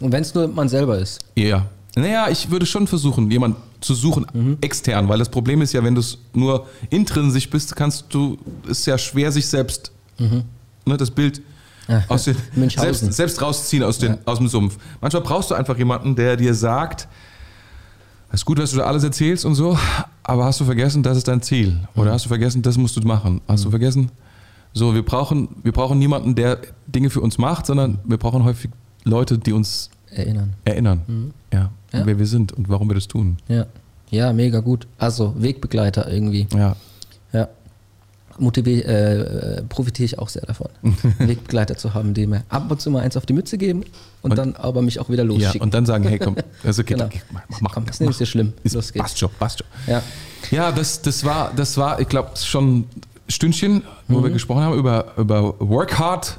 Und 0.00 0.12
wenn 0.12 0.22
es 0.22 0.34
nur 0.34 0.48
man 0.48 0.68
selber 0.68 0.98
ist. 0.98 1.20
eher. 1.34 1.66
Naja, 1.96 2.28
ich 2.30 2.50
würde 2.50 2.66
schon 2.66 2.86
versuchen, 2.86 3.30
jemanden 3.30 3.56
zu 3.80 3.94
suchen, 3.94 4.26
Mhm. 4.32 4.58
extern, 4.60 5.08
weil 5.08 5.18
das 5.18 5.28
Problem 5.28 5.62
ist 5.62 5.72
ja, 5.72 5.82
wenn 5.82 5.94
du 5.94 6.00
es 6.00 6.18
nur 6.32 6.66
intrinsisch 6.90 7.48
bist, 7.50 7.74
kannst 7.74 8.06
du, 8.10 8.38
ist 8.68 8.86
ja 8.86 8.98
schwer, 8.98 9.32
sich 9.32 9.46
selbst, 9.46 9.90
ne, 10.18 10.96
das 10.96 11.10
Bild 11.10 11.40
aus 12.08 12.24
den, 12.24 12.36
Mhm. 12.54 12.68
Selbst, 12.70 13.12
selbst 13.12 13.40
rausziehen 13.42 13.82
aus, 13.82 13.98
den, 13.98 14.18
aus 14.26 14.38
dem 14.38 14.46
Sumpf. 14.48 14.76
Manchmal 15.00 15.22
brauchst 15.22 15.50
du 15.50 15.54
einfach 15.54 15.76
jemanden, 15.78 16.14
der 16.14 16.36
dir 16.36 16.54
sagt, 16.54 17.08
es 18.30 18.40
ist 18.40 18.44
gut, 18.44 18.58
was 18.58 18.70
du 18.72 18.78
da 18.78 18.84
alles 18.84 19.04
erzählst 19.04 19.44
und 19.44 19.54
so, 19.54 19.78
aber 20.22 20.44
hast 20.44 20.60
du 20.60 20.64
vergessen, 20.64 21.02
das 21.02 21.16
ist 21.16 21.28
dein 21.28 21.42
Ziel? 21.42 21.70
Mhm. 21.72 22.02
Oder 22.02 22.12
hast 22.12 22.24
du 22.24 22.28
vergessen, 22.28 22.62
das 22.62 22.76
musst 22.76 22.96
du 22.96 23.00
machen? 23.06 23.40
Hast 23.48 23.64
du 23.64 23.70
vergessen? 23.70 24.10
So, 24.74 24.94
wir 24.94 25.02
brauchen, 25.04 25.48
wir 25.62 25.72
brauchen 25.72 25.98
niemanden, 25.98 26.34
der 26.34 26.58
Dinge 26.86 27.10
für 27.10 27.20
uns 27.20 27.38
macht, 27.38 27.66
sondern 27.66 27.98
wir 28.04 28.18
brauchen 28.18 28.44
häufig 28.44 28.70
Leute, 29.04 29.38
die 29.38 29.52
uns 29.52 29.90
Erinnern. 30.10 30.52
erinnern, 30.64 31.02
ja, 31.52 31.62
Mhm. 31.62 31.68
Ja. 31.92 32.06
wer 32.06 32.18
wir 32.18 32.26
sind 32.26 32.52
und 32.52 32.68
warum 32.68 32.88
wir 32.90 32.94
das 32.94 33.08
tun. 33.08 33.38
Ja. 33.48 33.66
Ja, 34.10 34.32
mega 34.32 34.60
gut. 34.60 34.86
Also, 34.98 35.34
Wegbegleiter 35.38 36.10
irgendwie. 36.10 36.46
Ja, 36.54 36.76
Ja. 37.32 37.48
Motivier, 38.38 38.84
äh, 38.86 39.20
äh, 39.58 39.62
profitiere 39.68 40.04
ich 40.06 40.18
auch 40.18 40.28
sehr 40.28 40.42
davon, 40.46 40.68
Wegbegleiter 41.18 41.76
zu 41.76 41.94
haben, 41.94 42.14
die 42.14 42.26
mir 42.26 42.42
ab 42.48 42.70
und 42.70 42.80
zu 42.80 42.90
mal 42.90 43.00
eins 43.02 43.16
auf 43.16 43.26
die 43.26 43.32
Mütze 43.32 43.58
geben 43.58 43.84
und, 44.22 44.30
Und- 44.32 44.36
dann 44.38 44.56
aber 44.56 44.82
mich 44.82 45.00
auch 45.00 45.08
wieder 45.10 45.22
ja 45.24 45.28
losschicken. 45.28 45.60
und 45.60 45.74
dann 45.74 45.86
sagen, 45.86 46.04
hey, 46.04 46.18
komm, 46.18 46.36
also 46.64 46.82
okay, 46.82 46.94
Genau. 46.94 47.06
okay, 47.06 47.20
mach, 47.30 47.42
mach, 47.60 47.72
Komm, 47.74 47.84
mach, 47.84 47.90
ist 47.90 48.00
nicht 48.00 48.14
so 48.18 48.24
schlimm. 48.24 48.52
Ist, 48.64 48.74
Los 48.74 48.92
geht's. 48.92 49.02
passt 49.02 49.18
schon, 49.18 49.30
passt 49.38 49.58
schon. 49.60 49.66
Ja. 49.92 50.02
Ja, 50.50 50.72
das, 50.72 51.02
das 51.02 51.24
war, 51.24 51.52
das 51.54 51.76
war, 51.76 52.00
ich 52.00 52.08
glaube, 52.08 52.30
schon 52.36 52.78
ein 52.80 52.84
Stündchen, 53.28 53.82
wo 54.06 54.18
Mhm. 54.20 54.24
wir 54.24 54.30
gesprochen 54.30 54.62
haben 54.62 54.78
über, 54.78 55.12
über 55.16 55.54
Work 55.60 55.98
Hard. 55.98 56.38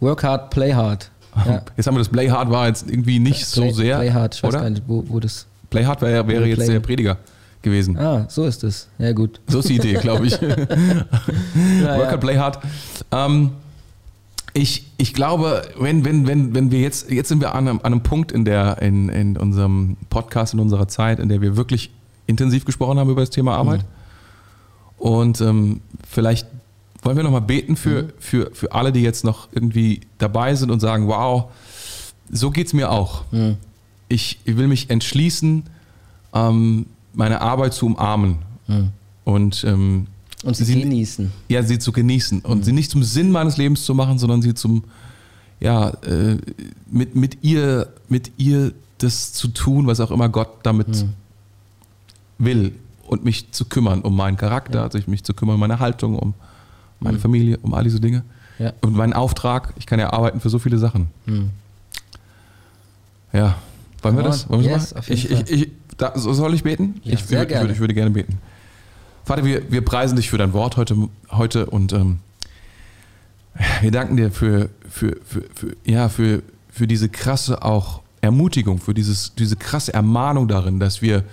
Work 0.00 0.22
hard, 0.22 0.50
play 0.50 0.72
hard. 0.74 1.10
Ja. 1.46 1.62
Jetzt 1.76 1.86
haben 1.86 1.94
wir 1.94 1.98
das 2.00 2.08
Play 2.08 2.28
Hard 2.30 2.50
war 2.50 2.66
jetzt 2.66 2.88
irgendwie 2.90 3.20
nicht 3.20 3.46
so 3.46 3.60
Play, 3.62 3.72
sehr. 3.72 3.98
Play 3.98 4.10
hard, 4.12 4.34
ich 4.34 4.42
weiß 4.42 4.48
oder? 4.50 4.60
gar 4.62 4.70
nicht, 4.70 4.82
wo, 4.88 5.04
wo 5.06 5.20
das. 5.20 5.46
Play 5.70 5.84
Hard 5.84 6.02
wäre, 6.02 6.26
wäre 6.26 6.46
jetzt 6.46 6.66
der 6.66 6.80
Prediger 6.80 7.16
gewesen. 7.62 7.98
Ah, 7.98 8.26
so 8.28 8.44
ist 8.44 8.64
es. 8.64 8.88
Ja, 8.98 9.12
gut. 9.12 9.40
So 9.46 9.58
ist 9.60 9.68
die 9.68 9.76
Idee, 9.76 9.94
glaube 9.94 10.26
ich. 10.26 10.38
Ja, 11.82 11.98
Work 11.98 12.12
ja. 12.12 12.16
Play 12.16 12.38
Hard. 12.38 12.58
Ähm, 13.10 13.50
ich, 14.54 14.86
ich 14.96 15.14
glaube, 15.14 15.62
wenn, 15.78 16.04
wenn, 16.04 16.26
wenn, 16.26 16.54
wenn 16.54 16.70
wir 16.70 16.80
jetzt, 16.80 17.10
jetzt 17.10 17.28
sind 17.28 17.40
wir 17.40 17.54
an 17.54 17.68
einem, 17.68 17.78
an 17.78 17.92
einem 17.92 18.02
Punkt 18.02 18.32
in, 18.32 18.44
der, 18.44 18.80
in, 18.82 19.08
in 19.08 19.36
unserem 19.36 19.96
Podcast, 20.10 20.54
in 20.54 20.60
unserer 20.60 20.88
Zeit, 20.88 21.18
in 21.18 21.28
der 21.28 21.40
wir 21.40 21.56
wirklich 21.56 21.90
intensiv 22.26 22.64
gesprochen 22.64 22.98
haben 22.98 23.10
über 23.10 23.20
das 23.22 23.30
Thema 23.30 23.56
Arbeit. 23.56 23.84
Und 24.98 25.40
ähm, 25.40 25.80
vielleicht 26.08 26.46
wollen 27.02 27.16
wir 27.16 27.24
nochmal 27.24 27.42
beten 27.42 27.76
für, 27.76 28.04
mhm. 28.04 28.12
für, 28.18 28.50
für 28.52 28.72
alle, 28.72 28.92
die 28.92 29.02
jetzt 29.02 29.24
noch 29.24 29.48
irgendwie 29.52 30.00
dabei 30.18 30.54
sind 30.54 30.70
und 30.70 30.80
sagen, 30.80 31.06
wow, 31.06 31.50
so 32.30 32.50
geht 32.50 32.66
es 32.66 32.72
mir 32.72 32.90
auch. 32.90 33.24
Mhm. 33.30 33.56
Ich, 34.08 34.40
ich, 34.44 34.56
will 34.56 34.68
mich 34.68 34.90
entschließen, 34.90 35.64
ähm, 36.34 36.86
meine 37.18 37.40
Arbeit 37.40 37.74
zu 37.74 37.86
umarmen. 37.86 38.38
Mhm. 38.68 38.90
Und, 39.24 39.64
ähm, 39.64 40.06
und 40.44 40.56
sie, 40.56 40.64
sie, 40.64 40.80
genießen. 40.80 41.32
Ja, 41.48 41.62
sie 41.62 41.78
zu 41.78 41.92
genießen. 41.92 42.40
Und 42.40 42.58
mhm. 42.58 42.62
sie 42.62 42.72
nicht 42.72 42.90
zum 42.90 43.02
Sinn 43.02 43.30
meines 43.30 43.56
Lebens 43.56 43.84
zu 43.84 43.94
machen, 43.94 44.18
sondern 44.18 44.40
sie 44.40 44.54
zum, 44.54 44.84
ja, 45.60 45.90
äh, 46.04 46.38
mit, 46.90 47.16
mit, 47.16 47.38
ihr, 47.42 47.92
mit 48.08 48.30
ihr 48.38 48.72
das 48.98 49.32
zu 49.32 49.48
tun, 49.48 49.86
was 49.86 50.00
auch 50.00 50.12
immer 50.12 50.28
Gott 50.28 50.48
damit 50.62 50.88
mhm. 50.88 51.14
will. 52.38 52.72
Und 53.06 53.24
mich 53.24 53.50
zu 53.50 53.64
kümmern 53.64 54.02
um 54.02 54.14
meinen 54.14 54.36
Charakter, 54.36 54.78
ja. 54.78 54.84
also 54.84 54.98
mich 55.06 55.24
zu 55.24 55.34
kümmern 55.34 55.54
um 55.54 55.60
meine 55.60 55.80
Haltung, 55.80 56.16
um 56.16 56.34
meine 57.00 57.16
mhm. 57.16 57.22
Familie, 57.22 57.58
um 57.62 57.74
all 57.74 57.82
diese 57.82 58.00
Dinge. 58.00 58.22
Ja. 58.58 58.72
Und 58.80 58.94
meinen 58.94 59.12
Auftrag, 59.12 59.72
ich 59.76 59.86
kann 59.86 59.98
ja 59.98 60.12
arbeiten 60.12 60.40
für 60.40 60.50
so 60.50 60.58
viele 60.58 60.78
Sachen. 60.78 61.08
Mhm. 61.26 61.50
Ja, 63.32 63.56
wollen 64.02 64.16
wir 64.16 64.22
das? 64.22 64.48
Wollen 64.48 64.62
wir 64.62 64.70
yes, 64.70 64.90
das 64.90 65.08
ich, 65.08 65.30
ich, 65.30 65.50
ich, 65.50 65.70
da, 65.98 66.12
soll 66.16 66.54
ich 66.54 66.62
beten? 66.62 67.00
Ja, 67.04 67.14
ich, 67.14 67.24
sehr 67.24 67.42
ich, 67.42 67.48
gerne. 67.48 67.70
ich 67.70 67.80
würde 67.80 67.94
gerne 67.94 68.10
beten. 68.10 68.38
Vater, 69.24 69.44
wir, 69.44 69.70
wir 69.70 69.84
preisen 69.84 70.16
dich 70.16 70.30
für 70.30 70.38
dein 70.38 70.54
Wort 70.54 70.78
heute, 70.78 70.96
heute 71.30 71.66
und 71.66 71.92
ähm, 71.92 72.20
wir 73.82 73.90
danken 73.90 74.16
dir 74.16 74.30
für, 74.30 74.70
für, 74.88 75.18
für, 75.24 75.42
für, 75.54 75.76
ja, 75.84 76.08
für, 76.08 76.42
für 76.70 76.86
diese 76.86 77.08
krasse 77.08 77.62
auch 77.62 78.00
Ermutigung, 78.20 78.78
für 78.78 78.94
dieses, 78.94 79.34
diese 79.34 79.56
krasse 79.56 79.92
Ermahnung 79.92 80.48
darin, 80.48 80.80
dass 80.80 81.02
wir 81.02 81.24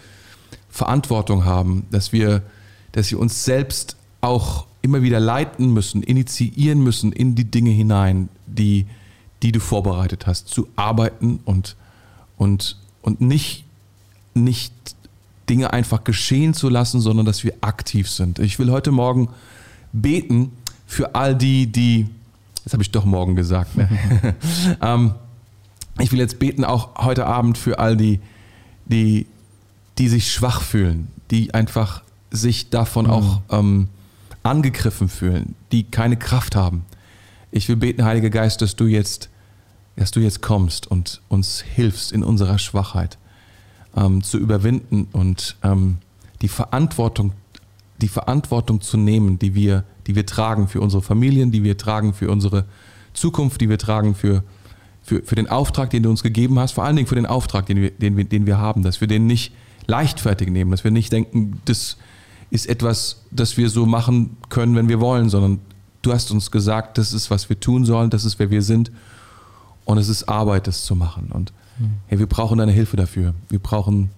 Verantwortung 0.70 1.46
haben, 1.46 1.86
dass 1.92 2.12
wir, 2.12 2.42
dass 2.92 3.12
wir 3.12 3.20
uns 3.20 3.46
selbst 3.46 3.96
auch 4.22 4.66
immer 4.82 5.02
wieder 5.02 5.20
leiten 5.20 5.74
müssen, 5.74 6.04
initiieren 6.04 6.82
müssen 6.82 7.12
in 7.12 7.36
die 7.36 7.46
Dinge 7.46 7.72
hinein, 7.72 8.30
die, 8.46 8.86
die 9.42 9.52
du 9.52 9.60
vorbereitet 9.60 10.28
hast, 10.28 10.48
zu 10.48 10.68
arbeiten 10.76 11.40
und, 11.46 11.76
und, 12.38 12.78
und 13.02 13.22
nicht, 13.22 13.65
nicht 14.36 14.74
Dinge 15.50 15.74
einfach 15.74 16.04
geschehen 16.04 16.54
zu 16.54 16.70
lassen, 16.70 17.02
sondern 17.02 17.26
dass 17.26 17.44
wir 17.44 17.54
aktiv 17.62 18.10
sind. 18.10 18.40
Ich 18.40 18.60
will 18.60 18.72
heute 18.72 18.92
Morgen 18.92 19.30
beten 19.94 20.52
für 20.86 21.16
all 21.16 21.36
die, 21.36 21.72
die, 21.72 22.08
das 22.64 22.74
habe 22.74 22.84
ich 22.84 22.92
doch 22.92 23.06
morgen 23.06 23.36
gesagt, 23.36 23.76
ne? 23.78 23.90
ähm, 24.82 25.16
ich 26.00 26.12
will 26.12 26.20
jetzt 26.20 26.40
beten 26.40 26.66
auch 26.66 26.96
heute 26.98 27.26
Abend 27.26 27.58
für 27.58 27.80
all 27.80 27.96
die, 27.96 28.20
die, 28.86 29.28
die 29.98 30.10
sich 30.10 30.32
schwach 30.32 30.62
fühlen, 30.62 31.08
die 31.32 31.54
einfach 31.54 32.04
sich 32.32 32.70
davon 32.70 33.06
mhm. 33.06 33.12
auch 33.12 33.42
ähm, 33.50 33.88
angegriffen 34.44 35.08
fühlen, 35.08 35.56
die 35.72 35.84
keine 35.84 36.18
Kraft 36.18 36.56
haben. 36.56 36.86
Ich 37.52 37.70
will 37.70 37.78
beten, 37.78 38.04
Heiliger 38.04 38.30
Geist, 38.30 38.62
dass 38.62 38.76
du 38.76 38.86
jetzt, 38.86 39.30
dass 39.96 40.12
du 40.12 40.20
jetzt 40.20 40.42
kommst 40.42 40.88
und 40.88 41.22
uns 41.30 41.62
hilfst 41.62 42.12
in 42.12 42.24
unserer 42.24 42.60
Schwachheit 42.60 43.18
ähm, 43.96 44.24
zu 44.24 44.38
überwinden 44.38 45.08
und 45.12 45.58
ähm, 45.64 45.98
die 46.42 46.48
Verantwortung, 46.48 47.34
die 48.02 48.08
Verantwortung 48.08 48.82
zu 48.82 48.98
nehmen, 48.98 49.40
die 49.40 49.56
wir, 49.56 49.84
die 50.08 50.16
wir 50.16 50.26
tragen 50.26 50.68
für 50.68 50.82
unsere 50.82 51.02
Familien, 51.02 51.52
die 51.52 51.64
wir 51.64 51.78
tragen 51.78 52.14
für 52.14 52.30
unsere 52.30 52.66
Zukunft, 53.14 53.62
die 53.62 53.70
wir 53.70 53.78
tragen 53.78 54.16
für, 54.16 54.44
für, 55.02 55.24
für 55.24 55.36
den 55.36 55.50
Auftrag, 55.50 55.90
den 55.90 56.04
du 56.04 56.10
uns 56.10 56.24
gegeben 56.24 56.60
hast, 56.60 56.74
vor 56.74 56.84
allen 56.84 56.96
Dingen 56.96 57.08
für 57.08 57.16
den 57.16 57.26
Auftrag, 57.26 57.66
den 57.66 57.82
wir, 57.82 57.92
den 57.92 58.18
wir, 58.18 58.26
den 58.26 58.46
wir 58.46 58.58
haben, 58.58 58.84
dass 58.84 59.00
wir 59.00 59.08
den 59.08 59.28
nicht 59.28 59.54
leichtfertig 59.88 60.50
nehmen, 60.50 60.72
dass 60.72 60.84
wir 60.84 60.92
nicht 60.92 61.12
denken, 61.12 61.62
das, 61.66 61.98
ist 62.50 62.68
etwas, 62.68 63.24
das 63.32 63.58
wir 63.58 63.70
so 63.70 63.86
machen 63.86 64.38
können, 64.50 64.76
wenn 64.76 64.90
wir 64.90 65.00
wollen, 65.00 65.30
sondern 65.30 65.60
du 66.02 66.14
hast 66.14 66.32
uns 66.32 66.52
gesagt, 66.52 66.98
das 66.98 67.14
ist, 67.14 67.32
was 67.32 67.50
wir 67.50 67.60
tun 67.60 67.86
sollen, 67.86 68.10
das 68.10 68.26
ist, 68.26 68.40
wer 68.40 68.50
wir 68.50 68.62
sind. 68.62 68.92
Und 69.84 69.98
es 69.98 70.10
ist 70.10 70.28
Arbeit, 70.30 70.68
das 70.68 70.86
zu 70.86 70.96
machen. 70.96 71.30
Und. 71.32 71.54
Hey, 72.08 72.20
wir 72.20 72.28
brauchen 72.28 72.58
deine 72.58 72.72
Hilfe 72.72 72.98
dafür. 72.98 73.34
Wir 73.50 73.60
brauchen 73.60 74.10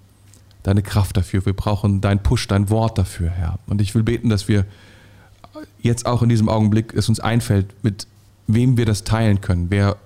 deine 0.64 0.82
Kraft 0.82 1.18
dafür. 1.18 1.46
Wir 1.46 1.54
brauchen 1.54 2.02
dein 2.02 2.22
Push, 2.22 2.48
dein 2.48 2.70
Wort 2.70 2.98
dafür, 2.98 3.30
Herr. 3.30 3.60
Und 3.68 3.82
ich 3.82 3.96
will 3.96 4.04
beten, 4.04 4.30
dass 4.30 4.48
wir 4.48 4.66
jetzt 5.80 6.06
auch 6.06 6.22
in 6.22 6.30
diesem 6.30 6.50
Augenblick 6.50 6.94
es 6.94 7.10
uns 7.10 7.20
einfällt, 7.20 7.74
mit 7.84 8.08
wem 8.48 8.78
wir 8.78 8.86
das 8.86 9.04
teilen 9.04 9.42
können, 9.42 9.68
wer, 9.70 9.98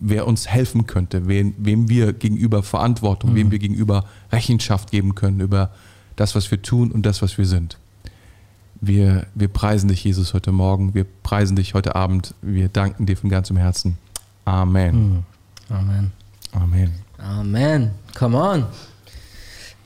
wer 0.00 0.26
uns 0.26 0.48
helfen 0.48 0.86
könnte, 0.86 1.28
wem, 1.28 1.54
wem 1.58 1.88
wir 1.88 2.12
gegenüber 2.12 2.62
Verantwortung, 2.62 3.32
mhm. 3.32 3.36
wem 3.36 3.50
wir 3.50 3.58
gegenüber 3.58 4.04
Rechenschaft 4.32 4.90
geben 4.90 5.14
können 5.14 5.40
über 5.40 5.70
das, 6.16 6.34
was 6.34 6.50
wir 6.50 6.62
tun 6.62 6.92
und 6.92 7.04
das, 7.04 7.22
was 7.22 7.38
wir 7.38 7.46
sind. 7.46 7.78
Wir, 8.80 9.26
wir 9.34 9.48
preisen 9.48 9.88
dich, 9.88 10.04
Jesus, 10.04 10.34
heute 10.34 10.52
Morgen. 10.52 10.94
Wir 10.94 11.06
preisen 11.22 11.56
dich 11.56 11.74
heute 11.74 11.94
Abend. 11.94 12.34
Wir 12.42 12.68
danken 12.68 13.06
dir 13.06 13.16
von 13.16 13.30
ganzem 13.30 13.56
Herzen. 13.56 13.96
Amen. 14.44 14.92
Hm. 14.92 15.22
Amen. 15.70 16.23
Amen. 16.54 16.94
Amen. 17.18 17.90
Come 18.16 18.36
on. 18.36 18.66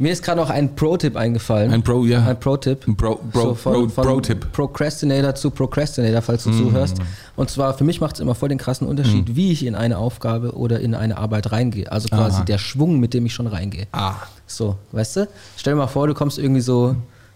Mir 0.00 0.12
ist 0.12 0.22
gerade 0.22 0.40
noch 0.40 0.50
ein 0.50 0.76
Pro-Tipp 0.76 1.16
eingefallen. 1.16 1.72
Ein 1.72 1.82
Pro, 1.82 2.04
ja. 2.04 2.24
Ein 2.24 2.38
Pro-Tipp. 2.38 2.86
Ein 2.86 2.96
Pro, 2.96 3.16
Pro, 3.16 3.40
so 3.40 3.54
von, 3.54 3.88
Pro, 3.88 4.02
Pro-Tipp. 4.02 4.52
Procrastinator 4.52 5.34
zu 5.34 5.50
Procrastinator, 5.50 6.22
falls 6.22 6.44
du 6.44 6.50
mm. 6.50 6.58
zuhörst. 6.58 6.98
Und 7.34 7.50
zwar, 7.50 7.74
für 7.74 7.82
mich 7.82 8.00
macht 8.00 8.14
es 8.14 8.20
immer 8.20 8.36
voll 8.36 8.48
den 8.48 8.58
krassen 8.58 8.86
Unterschied, 8.86 9.30
mm. 9.30 9.36
wie 9.36 9.50
ich 9.50 9.66
in 9.66 9.74
eine 9.74 9.98
Aufgabe 9.98 10.52
oder 10.56 10.78
in 10.78 10.94
eine 10.94 11.18
Arbeit 11.18 11.50
reingehe. 11.50 11.90
Also 11.90 12.08
quasi 12.08 12.36
Aha. 12.36 12.44
der 12.44 12.58
Schwung, 12.58 13.00
mit 13.00 13.12
dem 13.12 13.26
ich 13.26 13.34
schon 13.34 13.48
reingehe. 13.48 13.88
Ah. 13.90 14.14
So, 14.46 14.76
weißt 14.92 15.16
du? 15.16 15.28
Stell 15.56 15.72
dir 15.72 15.78
mal 15.78 15.88
vor, 15.88 16.06
du 16.06 16.14
kommst 16.14 16.38
irgendwie 16.38 16.60
so 16.60 16.94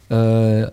äh, 0.09 0.67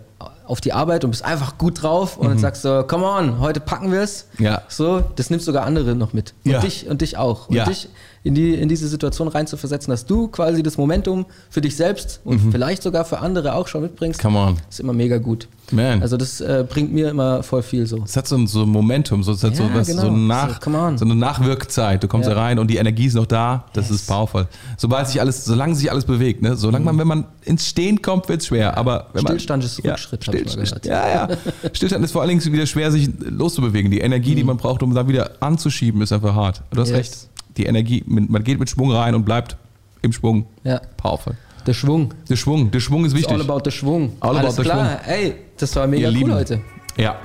auf 0.46 0.60
die 0.60 0.72
Arbeit 0.72 1.04
und 1.04 1.10
bist 1.10 1.24
einfach 1.24 1.58
gut 1.58 1.82
drauf 1.82 2.16
und 2.16 2.26
mhm. 2.26 2.30
dann 2.30 2.38
sagst 2.38 2.64
du, 2.64 2.84
come 2.84 3.04
on, 3.04 3.40
heute 3.40 3.58
packen 3.58 3.90
wir 3.90 4.02
es. 4.02 4.26
Ja. 4.38 4.62
So, 4.68 5.02
das 5.16 5.30
nimmst 5.30 5.46
sogar 5.46 5.64
andere 5.64 5.96
noch 5.96 6.12
mit. 6.12 6.34
Und 6.44 6.52
ja. 6.52 6.60
dich 6.60 6.88
und 6.88 7.00
dich 7.00 7.16
auch. 7.16 7.48
Und 7.48 7.56
ja. 7.56 7.64
dich 7.64 7.88
in, 8.22 8.34
die, 8.34 8.54
in 8.54 8.68
diese 8.68 8.86
Situation 8.86 9.28
rein 9.28 9.46
zu 9.46 9.56
versetzen, 9.56 9.90
dass 9.90 10.04
du 10.04 10.28
quasi 10.28 10.62
das 10.62 10.76
Momentum 10.76 11.24
für 11.48 11.60
dich 11.60 11.76
selbst 11.76 12.20
und 12.24 12.44
mhm. 12.44 12.52
vielleicht 12.52 12.82
sogar 12.82 13.04
für 13.04 13.18
andere 13.18 13.54
auch 13.54 13.66
schon 13.66 13.82
mitbringst. 13.82 14.20
Come 14.20 14.38
on. 14.38 14.56
Ist 14.68 14.80
immer 14.80 14.92
mega 14.92 15.18
gut. 15.18 15.48
Man. 15.72 16.02
Also 16.02 16.16
das 16.16 16.40
äh, 16.40 16.66
bringt 16.68 16.92
mir 16.92 17.10
immer 17.10 17.44
voll 17.44 17.62
viel 17.62 17.86
so. 17.86 18.02
Es 18.04 18.16
hat 18.16 18.26
so 18.26 18.36
ein 18.36 18.48
so 18.48 18.66
Momentum, 18.66 19.22
so, 19.22 19.32
es 19.32 19.44
hat 19.44 19.52
ja, 19.52 19.58
so, 19.58 19.70
was, 19.72 19.86
genau. 19.86 20.02
so, 20.02 20.10
nach, 20.10 20.60
so, 20.60 20.96
so, 20.96 21.04
eine 21.04 21.14
Nachwirkzeit. 21.14 22.02
Du 22.02 22.08
kommst 22.08 22.28
ja. 22.28 22.34
da 22.34 22.40
rein 22.40 22.58
und 22.58 22.68
die 22.68 22.76
Energie 22.76 23.06
ist 23.06 23.14
noch 23.14 23.26
da. 23.26 23.66
Das 23.72 23.88
yes. 23.88 24.00
ist 24.00 24.08
powerful. 24.08 24.48
Sobald 24.76 25.06
sich 25.06 25.20
alles, 25.20 25.44
solange 25.44 25.76
sich 25.76 25.90
alles 25.90 26.04
bewegt, 26.04 26.42
ne? 26.42 26.56
solange 26.56 26.80
mhm. 26.80 26.86
man, 26.86 26.98
wenn 26.98 27.06
man 27.06 27.24
ins 27.44 27.68
Stehen 27.68 28.02
kommt, 28.02 28.28
wird 28.28 28.40
es 28.40 28.48
schwer. 28.48 28.76
Aber 28.76 29.06
wenn 29.12 29.22
Stillstand 29.22 29.62
man, 29.62 29.66
ist 29.66 29.84
Rückschritt, 29.84 30.26
ja, 30.26 30.48
Stillstand, 30.48 30.86
Ja, 30.86 31.08
ja. 31.08 31.28
Stillstand 31.72 32.04
ist 32.04 32.10
vor 32.10 32.22
allen 32.22 32.30
Dingen 32.30 32.52
wieder 32.52 32.66
schwer, 32.66 32.90
sich 32.90 33.08
loszubewegen. 33.20 33.92
Die 33.92 34.00
Energie, 34.00 34.32
mhm. 34.32 34.36
die 34.36 34.44
man 34.44 34.56
braucht, 34.56 34.82
um 34.82 34.92
da 34.92 35.06
wieder 35.06 35.30
anzuschieben, 35.40 36.02
ist 36.02 36.12
einfach 36.12 36.34
hart. 36.34 36.62
Du 36.72 36.80
hast 36.80 36.88
yes. 36.88 36.98
recht 36.98 37.29
die 37.56 37.66
Energie, 37.66 38.02
man 38.06 38.42
geht 38.44 38.58
mit 38.58 38.70
Schwung 38.70 38.92
rein 38.92 39.14
und 39.14 39.24
bleibt 39.24 39.56
im 40.02 40.12
Schwung. 40.12 40.46
Ja. 40.64 40.80
Powerful. 40.96 41.36
Der 41.66 41.74
Schwung. 41.74 42.14
Der 42.28 42.36
Schwung. 42.36 42.70
Der 42.70 42.80
Schwung 42.80 43.04
ist 43.04 43.14
wichtig. 43.14 43.32
All 43.32 43.40
about 43.42 43.60
the 43.64 43.70
Schwung. 43.70 44.12
All 44.20 44.36
Alles 44.36 44.54
about 44.54 44.62
klar. 44.62 45.00
Schwung. 45.04 45.12
Ey, 45.14 45.34
das 45.58 45.76
war 45.76 45.86
mega 45.86 46.02
Ihr 46.08 46.08
cool 46.08 46.14
Lieben. 46.18 46.34
heute. 46.34 46.60
Ja. 46.96 47.16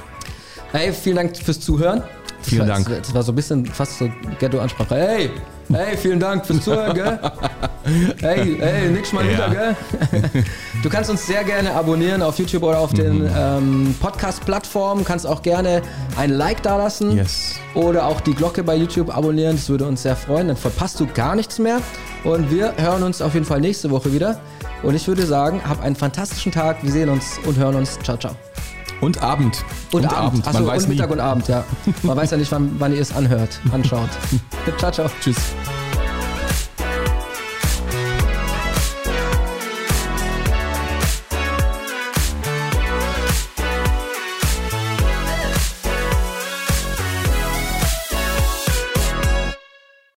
Hey, 0.72 0.92
vielen 0.92 1.16
Dank 1.16 1.38
fürs 1.38 1.60
Zuhören. 1.62 2.04
Vielen 2.42 2.68
das 2.68 2.78
Dank. 2.78 2.90
War, 2.90 2.98
das 2.98 3.14
war 3.14 3.24
so 3.24 3.32
ein 3.32 3.36
bisschen 3.36 3.66
fast 3.66 3.98
so 3.98 4.10
Ghetto-Ansprache. 4.40 4.96
Hey, 4.96 5.30
hey, 5.74 5.98
vielen 5.98 6.20
Dank 6.20 6.46
fürs 6.46 6.64
Zuhören, 6.64 6.94
gell? 6.94 7.20
Hey, 8.20 8.58
hey, 8.60 8.90
nix 8.90 9.14
mal 9.14 9.26
ja. 9.26 9.32
wieder, 9.32 9.50
gell? 9.50 10.44
Du 10.84 10.90
kannst 10.90 11.10
uns 11.10 11.26
sehr 11.26 11.44
gerne 11.44 11.74
abonnieren 11.74 12.22
auf 12.22 12.38
YouTube 12.38 12.64
oder 12.64 12.80
auf 12.80 12.94
den 12.94 13.24
mhm. 13.24 13.30
ähm, 13.36 13.96
Podcast-Plattformen. 14.00 15.04
Kannst 15.04 15.26
auch 15.26 15.42
gerne 15.42 15.82
ein 16.18 16.32
Like 16.32 16.62
da 16.64 16.78
lassen. 16.78 17.16
Yes. 17.16 17.56
Oder 17.74 18.06
auch 18.06 18.22
die 18.22 18.34
Glocke 18.34 18.64
bei 18.64 18.76
YouTube 18.76 19.16
abonnieren. 19.16 19.56
Das 19.56 19.70
würde 19.70 19.86
uns 19.86 20.04
sehr 20.04 20.16
freuen. 20.16 20.48
Dann 20.48 20.58
verpasst 20.58 21.00
du 21.00 21.08
gar 21.08 21.36
nichts 21.36 21.60
mehr. 21.60 21.80
Und 22.24 22.52
wir 22.52 22.74
hören 22.78 23.04
uns 23.04 23.22
auf 23.22 23.34
jeden 23.34 23.46
Fall 23.46 23.62
nächste 23.62 23.92
Woche 23.92 24.14
wieder. 24.14 24.40
Und 24.84 24.96
ich 24.96 25.08
würde 25.08 25.26
sagen, 25.26 25.62
hab 25.68 25.82
einen 25.82 25.96
fantastischen 25.96 26.52
Tag. 26.52 26.84
Wir 26.84 26.92
sehen 26.92 27.10
uns 27.10 27.40
und 27.46 27.58
hören 27.58 27.76
uns. 27.76 28.00
Ciao, 28.04 28.18
ciao. 28.18 28.36
Und 29.06 29.22
Abend. 29.22 29.64
Und, 29.92 30.04
und 30.04 30.14
Abend. 30.14 30.48
Achso, 30.48 30.60
Man 30.60 30.68
weiß 30.68 30.84
und 30.84 30.90
Mittag 30.90 31.08
nie. 31.10 31.14
und 31.14 31.20
Abend, 31.20 31.48
ja. 31.48 31.64
Man 32.02 32.18
weiß 32.18 32.32
ja 32.32 32.38
nicht, 32.38 32.52
wann, 32.52 32.76
wann 32.80 32.92
ihr 32.92 33.02
es 33.02 33.16
anhört, 33.16 33.62
anschaut. 33.72 34.10
ciao, 34.78 34.92
ciao. 34.92 35.10
Tschüss. 35.22 35.38